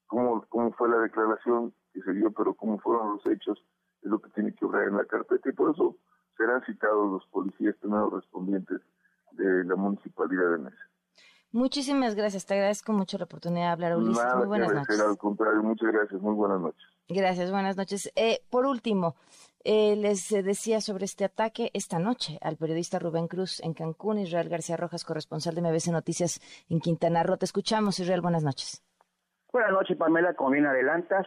cómo, 0.06 0.44
cómo 0.48 0.72
fue 0.72 0.88
la 0.88 0.98
declaración 0.98 1.72
que 1.92 2.02
se 2.02 2.12
dio, 2.12 2.30
pero 2.30 2.54
cómo 2.54 2.78
fueron 2.78 3.14
los 3.14 3.26
hechos, 3.26 3.62
es 4.02 4.10
lo 4.10 4.18
que 4.20 4.30
tiene 4.30 4.54
que 4.54 4.64
obrar 4.64 4.88
en 4.88 4.96
la 4.96 5.04
carpeta 5.04 5.48
y 5.48 5.52
por 5.52 5.70
eso 5.70 5.96
serán 6.36 6.64
citados 6.64 7.10
los 7.10 7.26
policías 7.26 7.74
primeros 7.76 8.12
respondientes 8.12 8.80
de 9.32 9.64
la 9.64 9.76
municipalidad 9.76 10.50
de 10.52 10.58
Mesa. 10.58 10.90
Muchísimas 11.52 12.14
gracias, 12.14 12.44
te 12.44 12.54
agradezco 12.54 12.92
mucho 12.92 13.16
la 13.18 13.24
oportunidad 13.24 13.66
de 13.66 13.72
hablar, 13.72 13.96
Ulises. 13.96 14.34
muy 14.36 14.46
buenas 14.46 14.74
noches. 14.74 15.00
Al 15.00 15.16
contrario, 15.16 15.62
muchas 15.62 15.90
gracias, 15.90 16.20
muy 16.20 16.34
buenas 16.34 16.60
noches. 16.60 16.82
Gracias, 17.08 17.50
buenas 17.50 17.76
noches. 17.76 18.12
Eh, 18.16 18.40
por 18.50 18.66
último, 18.66 19.14
eh, 19.64 19.96
les 19.96 20.28
decía 20.28 20.80
sobre 20.80 21.04
este 21.04 21.24
ataque 21.24 21.70
esta 21.72 21.98
noche 21.98 22.38
al 22.42 22.56
periodista 22.56 22.98
Rubén 22.98 23.28
Cruz 23.28 23.60
en 23.60 23.74
Cancún, 23.74 24.18
Israel 24.18 24.48
García 24.48 24.76
Rojas, 24.76 25.04
corresponsal 25.04 25.54
de 25.54 25.62
MBC 25.62 25.92
Noticias 25.92 26.40
en 26.68 26.80
Quintana 26.80 27.22
Roo. 27.22 27.36
Te 27.38 27.46
escuchamos, 27.46 28.00
Israel, 28.00 28.20
buenas 28.20 28.42
nochas. 28.42 28.82
Buenas 29.52 29.72
noches, 29.72 29.96
Pamela, 29.96 30.34
como 30.34 30.50
bien 30.50 30.66
adelantas, 30.66 31.26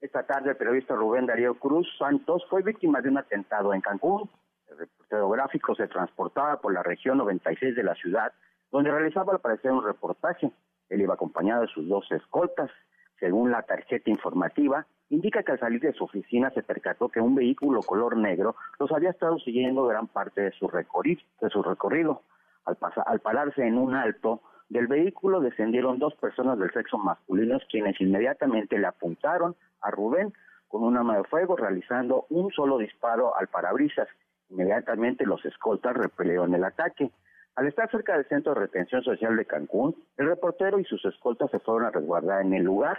esta 0.00 0.22
tarde 0.24 0.50
el 0.50 0.56
periodista 0.56 0.94
Rubén 0.94 1.26
Darío 1.26 1.58
Cruz 1.58 1.86
Santos 1.98 2.44
fue 2.48 2.62
víctima 2.62 3.00
de 3.00 3.08
un 3.08 3.18
atentado 3.18 3.74
en 3.74 3.80
Cancún. 3.80 4.30
Reportero 4.78 5.28
gráfico 5.30 5.74
se 5.74 5.88
transportaba 5.88 6.60
por 6.60 6.72
la 6.72 6.82
región 6.82 7.18
96 7.18 7.74
de 7.74 7.82
la 7.82 7.94
ciudad, 7.94 8.32
donde 8.70 8.90
realizaba 8.90 9.32
al 9.32 9.40
parecer 9.40 9.72
un 9.72 9.84
reportaje. 9.84 10.50
Él 10.88 11.00
iba 11.00 11.14
acompañado 11.14 11.62
de 11.62 11.68
sus 11.68 11.88
dos 11.88 12.10
escoltas. 12.12 12.70
Según 13.18 13.50
la 13.50 13.62
tarjeta 13.62 14.10
informativa, 14.10 14.86
indica 15.08 15.42
que 15.42 15.52
al 15.52 15.58
salir 15.58 15.80
de 15.80 15.92
su 15.92 16.04
oficina 16.04 16.50
se 16.50 16.62
percató 16.62 17.08
que 17.08 17.20
un 17.20 17.34
vehículo 17.34 17.80
color 17.80 18.16
negro 18.16 18.56
los 18.78 18.92
había 18.92 19.10
estado 19.10 19.38
siguiendo 19.38 19.86
gran 19.86 20.06
parte 20.06 20.42
de 20.42 20.52
su 20.52 20.68
recorrido. 20.68 21.22
De 21.40 21.48
su 21.48 21.62
recorrido. 21.62 22.22
Al, 22.64 22.76
al 23.06 23.20
pararse 23.20 23.66
en 23.66 23.78
un 23.78 23.94
alto, 23.94 24.42
del 24.68 24.88
vehículo 24.88 25.40
descendieron 25.40 25.98
dos 25.98 26.14
personas 26.16 26.58
del 26.58 26.72
sexo 26.72 26.98
masculino 26.98 27.58
quienes 27.70 28.00
inmediatamente 28.00 28.78
le 28.78 28.86
apuntaron 28.86 29.54
a 29.80 29.90
Rubén 29.90 30.32
con 30.68 30.82
un 30.82 30.96
arma 30.96 31.16
de 31.16 31.24
fuego 31.24 31.56
realizando 31.56 32.26
un 32.30 32.50
solo 32.50 32.78
disparo 32.78 33.36
al 33.36 33.46
parabrisas. 33.46 34.08
Inmediatamente 34.50 35.26
los 35.26 35.44
escoltas 35.44 35.94
repelieron 35.96 36.54
el 36.54 36.64
ataque. 36.64 37.10
Al 37.56 37.66
estar 37.66 37.90
cerca 37.90 38.14
del 38.14 38.28
centro 38.28 38.54
de 38.54 38.60
retención 38.60 39.02
social 39.02 39.36
de 39.36 39.46
Cancún, 39.46 39.96
el 40.18 40.28
reportero 40.28 40.78
y 40.78 40.84
sus 40.84 41.04
escoltas 41.04 41.50
se 41.50 41.58
fueron 41.58 41.86
a 41.86 41.90
resguardar 41.90 42.42
en 42.42 42.52
el 42.52 42.62
lugar. 42.62 42.98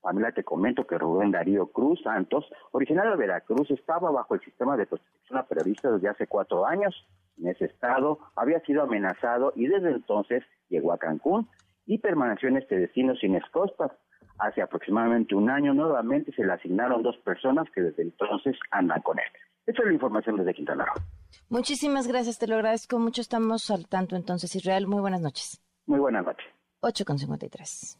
Familia, 0.00 0.30
te 0.30 0.44
comento 0.44 0.86
que 0.86 0.96
Rubén 0.96 1.32
Darío 1.32 1.66
Cruz 1.66 2.00
Santos, 2.02 2.48
originario 2.70 3.10
de 3.10 3.16
Veracruz, 3.16 3.68
estaba 3.72 4.12
bajo 4.12 4.34
el 4.34 4.40
sistema 4.40 4.76
de 4.76 4.86
protección 4.86 5.38
a 5.38 5.46
periodistas 5.46 5.94
desde 5.94 6.08
hace 6.08 6.26
cuatro 6.28 6.64
años. 6.64 6.94
En 7.38 7.48
ese 7.48 7.64
estado 7.64 8.20
había 8.36 8.60
sido 8.60 8.82
amenazado 8.82 9.52
y 9.56 9.66
desde 9.66 9.90
entonces 9.90 10.44
llegó 10.68 10.92
a 10.92 10.98
Cancún 10.98 11.48
y 11.86 11.98
permaneció 11.98 12.48
en 12.48 12.58
este 12.58 12.78
destino 12.78 13.16
sin 13.16 13.34
escoltas. 13.34 13.90
Hace 14.38 14.62
aproximadamente 14.62 15.34
un 15.34 15.50
año 15.50 15.74
nuevamente 15.74 16.32
se 16.32 16.44
le 16.44 16.52
asignaron 16.52 17.02
dos 17.02 17.16
personas 17.18 17.68
que 17.74 17.80
desde 17.80 18.02
entonces 18.02 18.56
andan 18.70 19.02
con 19.02 19.18
él. 19.18 19.24
Esa 19.66 19.82
es 19.82 19.86
la 19.86 19.92
información 19.92 20.36
desde 20.36 20.54
Quintana 20.54 20.84
Roo. 20.84 21.02
Muchísimas 21.48 22.06
gracias, 22.06 22.38
te 22.38 22.46
lo 22.46 22.54
agradezco 22.54 22.98
mucho. 22.98 23.20
Estamos 23.20 23.70
al 23.70 23.88
tanto 23.88 24.16
entonces, 24.16 24.54
Israel. 24.54 24.86
Muy 24.86 25.00
buenas 25.00 25.20
noches. 25.20 25.60
Muy 25.86 25.98
buenas 25.98 26.24
noches. 26.24 26.46
8 26.80 27.04
con 27.04 27.18
53. 27.18 27.98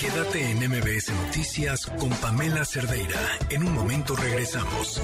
Quédate 0.00 0.50
en 0.50 0.58
MBS 0.58 1.12
Noticias 1.26 1.86
con 1.86 2.10
Pamela 2.20 2.64
Cerdeira. 2.64 3.18
En 3.50 3.66
un 3.66 3.74
momento 3.74 4.14
regresamos. 4.14 5.02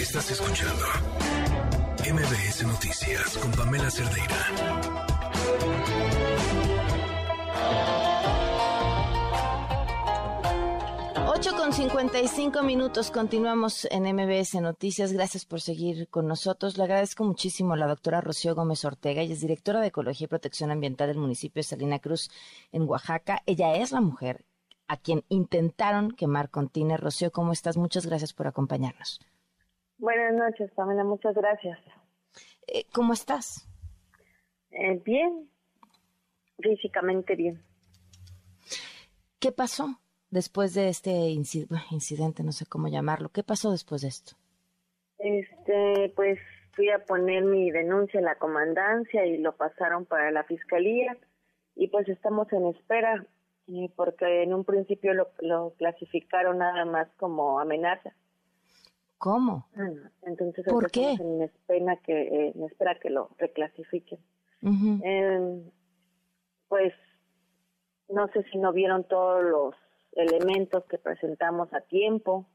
Estás 0.00 0.30
escuchando 0.30 0.84
MBS 2.10 2.66
Noticias 2.66 3.36
con 3.38 3.50
Pamela 3.52 3.90
Cerdeira. 3.90 6.21
8 11.44 11.56
con 11.56 11.72
55 11.72 12.62
minutos, 12.62 13.10
continuamos 13.10 13.88
en 13.90 14.04
MBS 14.04 14.60
Noticias. 14.60 15.12
Gracias 15.12 15.44
por 15.44 15.60
seguir 15.60 16.06
con 16.08 16.28
nosotros. 16.28 16.78
Le 16.78 16.84
agradezco 16.84 17.24
muchísimo 17.24 17.74
a 17.74 17.76
la 17.76 17.88
doctora 17.88 18.20
Rocío 18.20 18.54
Gómez 18.54 18.84
Ortega, 18.84 19.22
ella 19.22 19.32
es 19.32 19.40
directora 19.40 19.80
de 19.80 19.88
Ecología 19.88 20.26
y 20.26 20.28
Protección 20.28 20.70
Ambiental 20.70 21.08
del 21.08 21.18
municipio 21.18 21.58
de 21.58 21.64
Salina 21.64 21.98
Cruz, 21.98 22.30
en 22.70 22.88
Oaxaca. 22.88 23.42
Ella 23.44 23.74
es 23.74 23.90
la 23.90 24.00
mujer 24.00 24.44
a 24.86 24.96
quien 24.96 25.24
intentaron 25.30 26.12
quemar 26.12 26.48
con 26.48 26.68
tiner. 26.68 27.00
Rocío, 27.00 27.32
¿cómo 27.32 27.50
estás? 27.50 27.76
Muchas 27.76 28.06
gracias 28.06 28.32
por 28.32 28.46
acompañarnos. 28.46 29.18
Buenas 29.98 30.34
noches, 30.34 30.70
Pamela, 30.76 31.02
muchas 31.02 31.34
gracias. 31.34 31.76
Eh, 32.68 32.86
¿Cómo 32.94 33.14
estás? 33.14 33.68
Eh, 34.70 35.02
bien, 35.04 35.50
físicamente 36.60 37.34
bien. 37.34 37.60
¿Qué 39.40 39.50
pasó 39.50 39.98
después 40.32 40.74
de 40.74 40.88
este 40.88 41.10
incidente, 41.10 42.42
no 42.42 42.50
sé 42.50 42.66
cómo 42.66 42.88
llamarlo? 42.88 43.28
¿Qué 43.28 43.44
pasó 43.44 43.70
después 43.70 44.02
de 44.02 44.08
esto? 44.08 44.32
Este, 45.18 46.12
pues 46.16 46.40
fui 46.72 46.90
a 46.90 47.04
poner 47.04 47.44
mi 47.44 47.70
denuncia 47.70 48.18
en 48.18 48.24
la 48.24 48.34
comandancia 48.34 49.24
y 49.24 49.38
lo 49.38 49.54
pasaron 49.54 50.06
para 50.06 50.32
la 50.32 50.42
fiscalía 50.42 51.16
y 51.76 51.86
pues 51.86 52.08
estamos 52.08 52.52
en 52.52 52.66
espera 52.66 53.24
eh, 53.68 53.88
porque 53.94 54.42
en 54.42 54.52
un 54.52 54.64
principio 54.64 55.14
lo, 55.14 55.28
lo 55.40 55.74
clasificaron 55.78 56.58
nada 56.58 56.84
más 56.84 57.08
como 57.18 57.60
amenaza 57.60 58.12
¿Cómo? 59.22 59.68
Entonces, 60.22 60.64
¿Por 60.64 60.90
qué? 60.90 61.16
Me 61.22 61.44
espera 61.44 61.96
que, 61.98 62.22
eh, 62.22 62.52
me 62.56 62.66
espera 62.66 62.98
que 62.98 63.08
lo 63.08 63.30
reclasifiquen. 63.38 64.18
Em, 64.64 65.70
pues 66.66 66.92
no 68.08 68.26
sé 68.32 68.42
si 68.50 68.58
no 68.58 68.72
vieron 68.72 69.04
todos 69.04 69.44
los 69.44 69.76
elementos 70.12 70.84
que 70.86 70.98
presentamos 70.98 71.72
a 71.72 71.80
tiempo. 71.80 72.46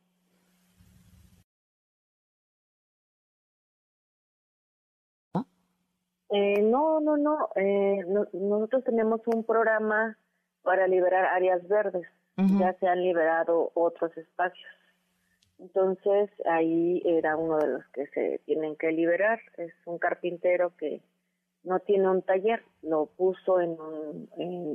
Eh, 6.29 6.61
no, 6.61 6.99
no, 6.99 7.15
no, 7.15 7.49
eh, 7.55 8.03
Nosotros 8.33 8.83
tenemos 8.83 9.21
un 9.27 9.45
programa 9.45 10.17
para 10.61 10.87
liberar 10.87 11.25
áreas 11.25 11.65
verdes. 11.67 12.07
Ya 12.59 12.73
se 12.73 12.87
han 12.87 13.01
liberado 13.01 13.71
otros 13.73 14.15
espacios. 14.15 14.69
Entonces 15.57 16.29
ahí 16.45 17.01
era 17.03 17.35
uno 17.35 17.57
de 17.57 17.67
los 17.67 17.87
que 17.87 18.05
se 18.07 18.41
tienen 18.45 18.75
que 18.75 18.91
liberar. 18.91 19.39
Es 19.57 19.73
un 19.85 19.97
carpintero 19.97 20.75
que 20.77 21.01
no 21.63 21.79
tiene 21.79 22.09
un 22.09 22.21
taller, 22.21 22.63
lo 22.81 23.07
puso 23.07 23.59
en 23.59 23.71
un, 23.71 24.29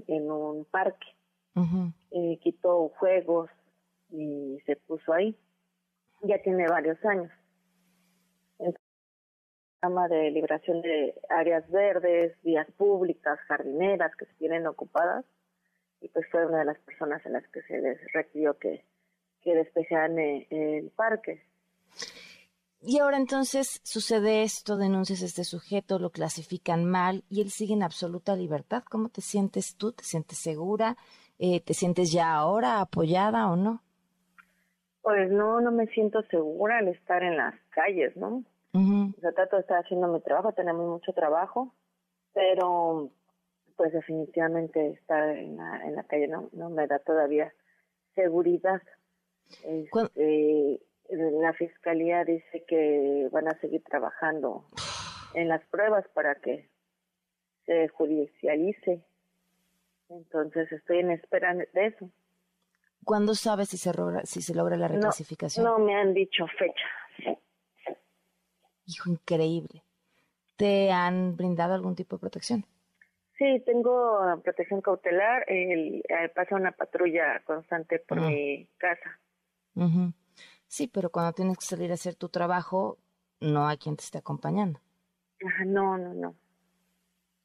en, 0.06 0.30
un 0.30 0.64
parque, 0.66 1.06
eh, 2.10 2.38
quitó 2.42 2.88
juegos 2.98 3.50
y 4.10 4.58
se 4.66 4.76
puso 4.76 5.12
ahí. 5.12 5.36
Ya 6.22 6.40
tiene 6.42 6.66
varios 6.68 7.02
años. 7.04 7.30
El 8.58 8.74
programa 9.80 10.08
de 10.08 10.30
liberación 10.30 10.82
de 10.82 11.14
áreas 11.28 11.68
verdes, 11.70 12.36
vías 12.42 12.70
públicas, 12.72 13.38
jardineras 13.48 14.14
que 14.16 14.26
se 14.26 14.34
tienen 14.34 14.66
ocupadas, 14.66 15.24
y 16.00 16.08
pues 16.08 16.26
fue 16.30 16.46
una 16.46 16.60
de 16.60 16.64
las 16.66 16.78
personas 16.80 17.24
en 17.26 17.32
las 17.34 17.46
que 17.48 17.62
se 17.62 17.80
les 17.80 17.98
requirió 18.12 18.58
que 18.58 18.84
que 19.42 19.54
despejan 19.54 20.18
eh, 20.18 20.46
el 20.50 20.90
parque. 20.90 21.42
Y 22.80 22.98
ahora 22.98 23.16
entonces 23.16 23.80
sucede 23.84 24.42
esto, 24.42 24.76
denuncias 24.76 25.22
a 25.22 25.26
este 25.26 25.44
sujeto, 25.44 25.98
lo 25.98 26.10
clasifican 26.10 26.84
mal 26.84 27.24
y 27.28 27.40
él 27.40 27.50
sigue 27.50 27.74
en 27.74 27.82
absoluta 27.82 28.34
libertad. 28.34 28.82
¿Cómo 28.90 29.08
te 29.08 29.20
sientes 29.20 29.76
tú? 29.76 29.92
¿Te 29.92 30.02
sientes 30.02 30.38
segura? 30.38 30.96
Eh, 31.44 31.60
¿Te 31.60 31.74
sientes 31.74 32.12
ya 32.12 32.34
ahora 32.34 32.80
apoyada 32.80 33.50
o 33.50 33.56
no? 33.56 33.82
Pues 35.00 35.28
no, 35.28 35.60
no 35.60 35.72
me 35.72 35.88
siento 35.88 36.22
segura 36.30 36.78
al 36.78 36.86
estar 36.86 37.24
en 37.24 37.36
las 37.36 37.56
calles, 37.70 38.16
¿no? 38.16 38.44
O 38.72 39.20
sea, 39.20 39.32
trato 39.32 39.56
de 39.56 39.62
estar 39.62 39.84
haciendo 39.84 40.06
mi 40.06 40.20
trabajo, 40.20 40.52
tenemos 40.52 40.88
mucho 40.88 41.12
trabajo, 41.12 41.74
pero 42.32 43.10
pues 43.76 43.92
definitivamente 43.92 44.90
estar 44.90 45.30
en 45.30 45.56
la, 45.56 45.84
en 45.84 45.96
la 45.96 46.04
calle 46.04 46.28
no, 46.28 46.48
no 46.52 46.70
me 46.70 46.86
da 46.86 47.00
todavía 47.00 47.52
seguridad. 48.14 48.80
Este, 49.64 50.80
la 51.08 51.52
fiscalía 51.54 52.24
dice 52.24 52.64
que 52.68 53.28
van 53.32 53.48
a 53.48 53.58
seguir 53.58 53.82
trabajando 53.82 54.66
en 55.34 55.48
las 55.48 55.66
pruebas 55.66 56.06
para 56.14 56.36
que 56.36 56.70
se 57.66 57.88
judicialice. 57.88 59.04
Entonces 60.16 60.70
estoy 60.72 60.98
en 60.98 61.10
espera 61.10 61.54
de 61.54 61.86
eso. 61.86 62.10
¿Cuándo 63.04 63.34
sabes 63.34 63.68
si 63.70 63.78
se 63.78 63.92
logra, 63.92 64.24
si 64.24 64.42
se 64.42 64.54
logra 64.54 64.76
la 64.76 64.88
reclasificación? 64.88 65.64
No, 65.64 65.78
me 65.78 65.94
han 65.94 66.14
dicho 66.14 66.46
fecha. 66.58 67.38
Hijo, 68.86 69.10
increíble. 69.10 69.82
¿Te 70.56 70.92
han 70.92 71.36
brindado 71.36 71.74
algún 71.74 71.96
tipo 71.96 72.16
de 72.16 72.20
protección? 72.20 72.64
Sí, 73.38 73.60
tengo 73.66 74.40
protección 74.44 74.80
cautelar. 74.80 75.44
El, 75.48 76.04
eh, 76.08 76.28
pasa 76.34 76.54
una 76.54 76.72
patrulla 76.72 77.42
constante 77.44 77.98
por 77.98 78.20
mi 78.20 78.68
casa. 78.78 79.18
Sí, 80.66 80.86
pero 80.86 81.10
cuando 81.10 81.32
tienes 81.32 81.58
que 81.58 81.64
salir 81.64 81.90
a 81.90 81.94
hacer 81.94 82.14
tu 82.14 82.28
trabajo, 82.28 82.98
no 83.40 83.66
hay 83.66 83.78
quien 83.78 83.96
te 83.96 84.04
esté 84.04 84.18
acompañando. 84.18 84.80
Ajá, 85.44 85.64
no, 85.64 85.98
no, 85.98 86.14
no. 86.14 86.36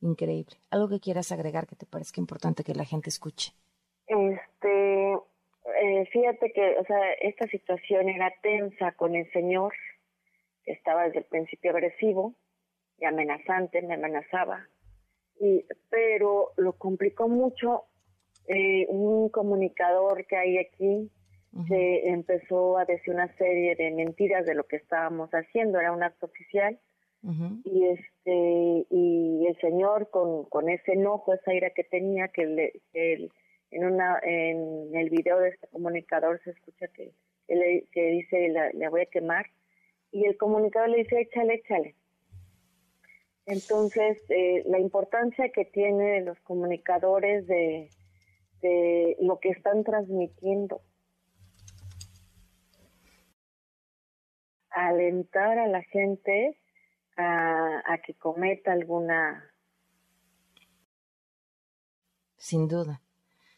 Increíble. 0.01 0.55
¿Algo 0.69 0.89
que 0.89 0.99
quieras 0.99 1.31
agregar 1.31 1.67
que 1.67 1.75
te 1.75 1.85
parezca 1.85 2.21
importante 2.21 2.63
que 2.63 2.75
la 2.75 2.85
gente 2.85 3.09
escuche? 3.09 3.53
Este, 4.05 5.13
eh, 5.13 6.05
fíjate 6.11 6.51
que, 6.51 6.77
o 6.77 6.85
sea, 6.85 7.13
esta 7.21 7.47
situación 7.47 8.09
era 8.09 8.31
tensa 8.41 8.91
con 8.93 9.15
el 9.15 9.29
señor, 9.31 9.73
que 10.63 10.73
estaba 10.73 11.05
desde 11.05 11.19
el 11.19 11.25
principio 11.25 11.71
agresivo 11.71 12.35
y 12.99 13.05
amenazante, 13.05 13.81
me 13.81 13.95
amenazaba. 13.95 14.67
Y, 15.39 15.65
pero 15.89 16.51
lo 16.57 16.73
complicó 16.73 17.27
mucho 17.27 17.85
eh, 18.47 18.85
un 18.89 19.29
comunicador 19.29 20.25
que 20.25 20.37
hay 20.37 20.57
aquí 20.57 21.11
se 21.67 22.09
empezó 22.09 22.77
a 22.77 22.85
decir 22.85 23.13
una 23.13 23.35
serie 23.37 23.75
de 23.75 23.91
mentiras 23.91 24.45
de 24.45 24.53
lo 24.53 24.65
que 24.65 24.75
estábamos 24.75 25.29
haciendo, 25.31 25.79
era 25.79 25.91
un 25.91 26.03
acto 26.03 26.27
oficial 26.27 26.79
y 27.63 27.87
este 27.87 28.16
y 28.29 29.45
el 29.47 29.57
señor 29.61 30.09
con, 30.09 30.45
con 30.45 30.69
ese 30.69 30.93
enojo, 30.93 31.33
esa 31.33 31.53
ira 31.53 31.69
que 31.69 31.83
tenía, 31.83 32.27
que, 32.27 32.45
le, 32.45 33.29
en 33.71 33.85
una 33.85 34.19
en 34.21 34.95
el 34.95 35.09
video 35.09 35.39
de 35.39 35.49
este 35.49 35.67
comunicador 35.67 36.41
se 36.43 36.51
escucha 36.51 36.87
que, 36.89 37.13
que, 37.47 38.09
dice 38.09 38.49
le 38.73 38.89
voy 38.89 39.01
a 39.01 39.05
quemar 39.05 39.45
y 40.11 40.25
el 40.25 40.37
comunicador 40.37 40.89
le 40.89 40.97
dice 40.97 41.21
échale, 41.21 41.55
échale. 41.55 41.95
Entonces, 43.45 44.21
eh, 44.29 44.63
la 44.65 44.79
importancia 44.79 45.49
que 45.49 45.63
tienen 45.63 46.25
los 46.25 46.37
comunicadores 46.41 47.47
de, 47.47 47.89
de 48.61 49.15
lo 49.21 49.39
que 49.39 49.49
están 49.49 49.85
transmitiendo. 49.85 50.81
Alentar 54.69 55.59
a 55.59 55.67
la 55.67 55.81
gente 55.83 56.57
a, 57.17 57.97
que 58.05 58.13
cometa 58.13 58.71
alguna... 58.71 59.51
Sin 62.37 62.67
duda. 62.67 63.01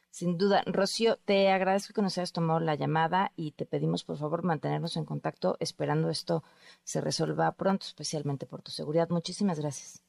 Sin 0.09 0.37
duda. 0.37 0.63
Rocío, 0.65 1.17
te 1.17 1.49
agradezco 1.49 1.93
que 1.93 2.01
nos 2.01 2.17
hayas 2.17 2.31
tomado 2.31 2.59
la 2.59 2.75
llamada 2.75 3.31
y 3.35 3.51
te 3.51 3.65
pedimos, 3.65 4.03
por 4.03 4.17
favor, 4.17 4.43
mantenernos 4.43 4.97
en 4.97 5.05
contacto 5.05 5.57
esperando 5.59 6.09
esto 6.09 6.43
se 6.83 7.01
resuelva 7.01 7.51
pronto, 7.51 7.85
especialmente 7.85 8.45
por 8.45 8.61
tu 8.61 8.71
seguridad. 8.71 9.09
Muchísimas 9.09 9.59
gracias. 9.59 10.01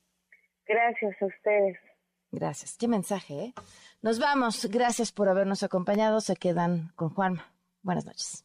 Gracias 0.66 1.20
a 1.20 1.26
ustedes. 1.26 1.78
Gracias. 2.32 2.76
Qué 2.78 2.88
mensaje, 2.88 3.34
¿eh? 3.34 3.54
Nos 4.02 4.18
vamos. 4.20 4.66
Gracias 4.70 5.12
por 5.12 5.28
habernos 5.28 5.62
acompañado. 5.62 6.20
Se 6.20 6.36
quedan 6.36 6.92
con 6.94 7.10
Juanma. 7.10 7.52
Buenas 7.82 8.06
noches 8.06 8.44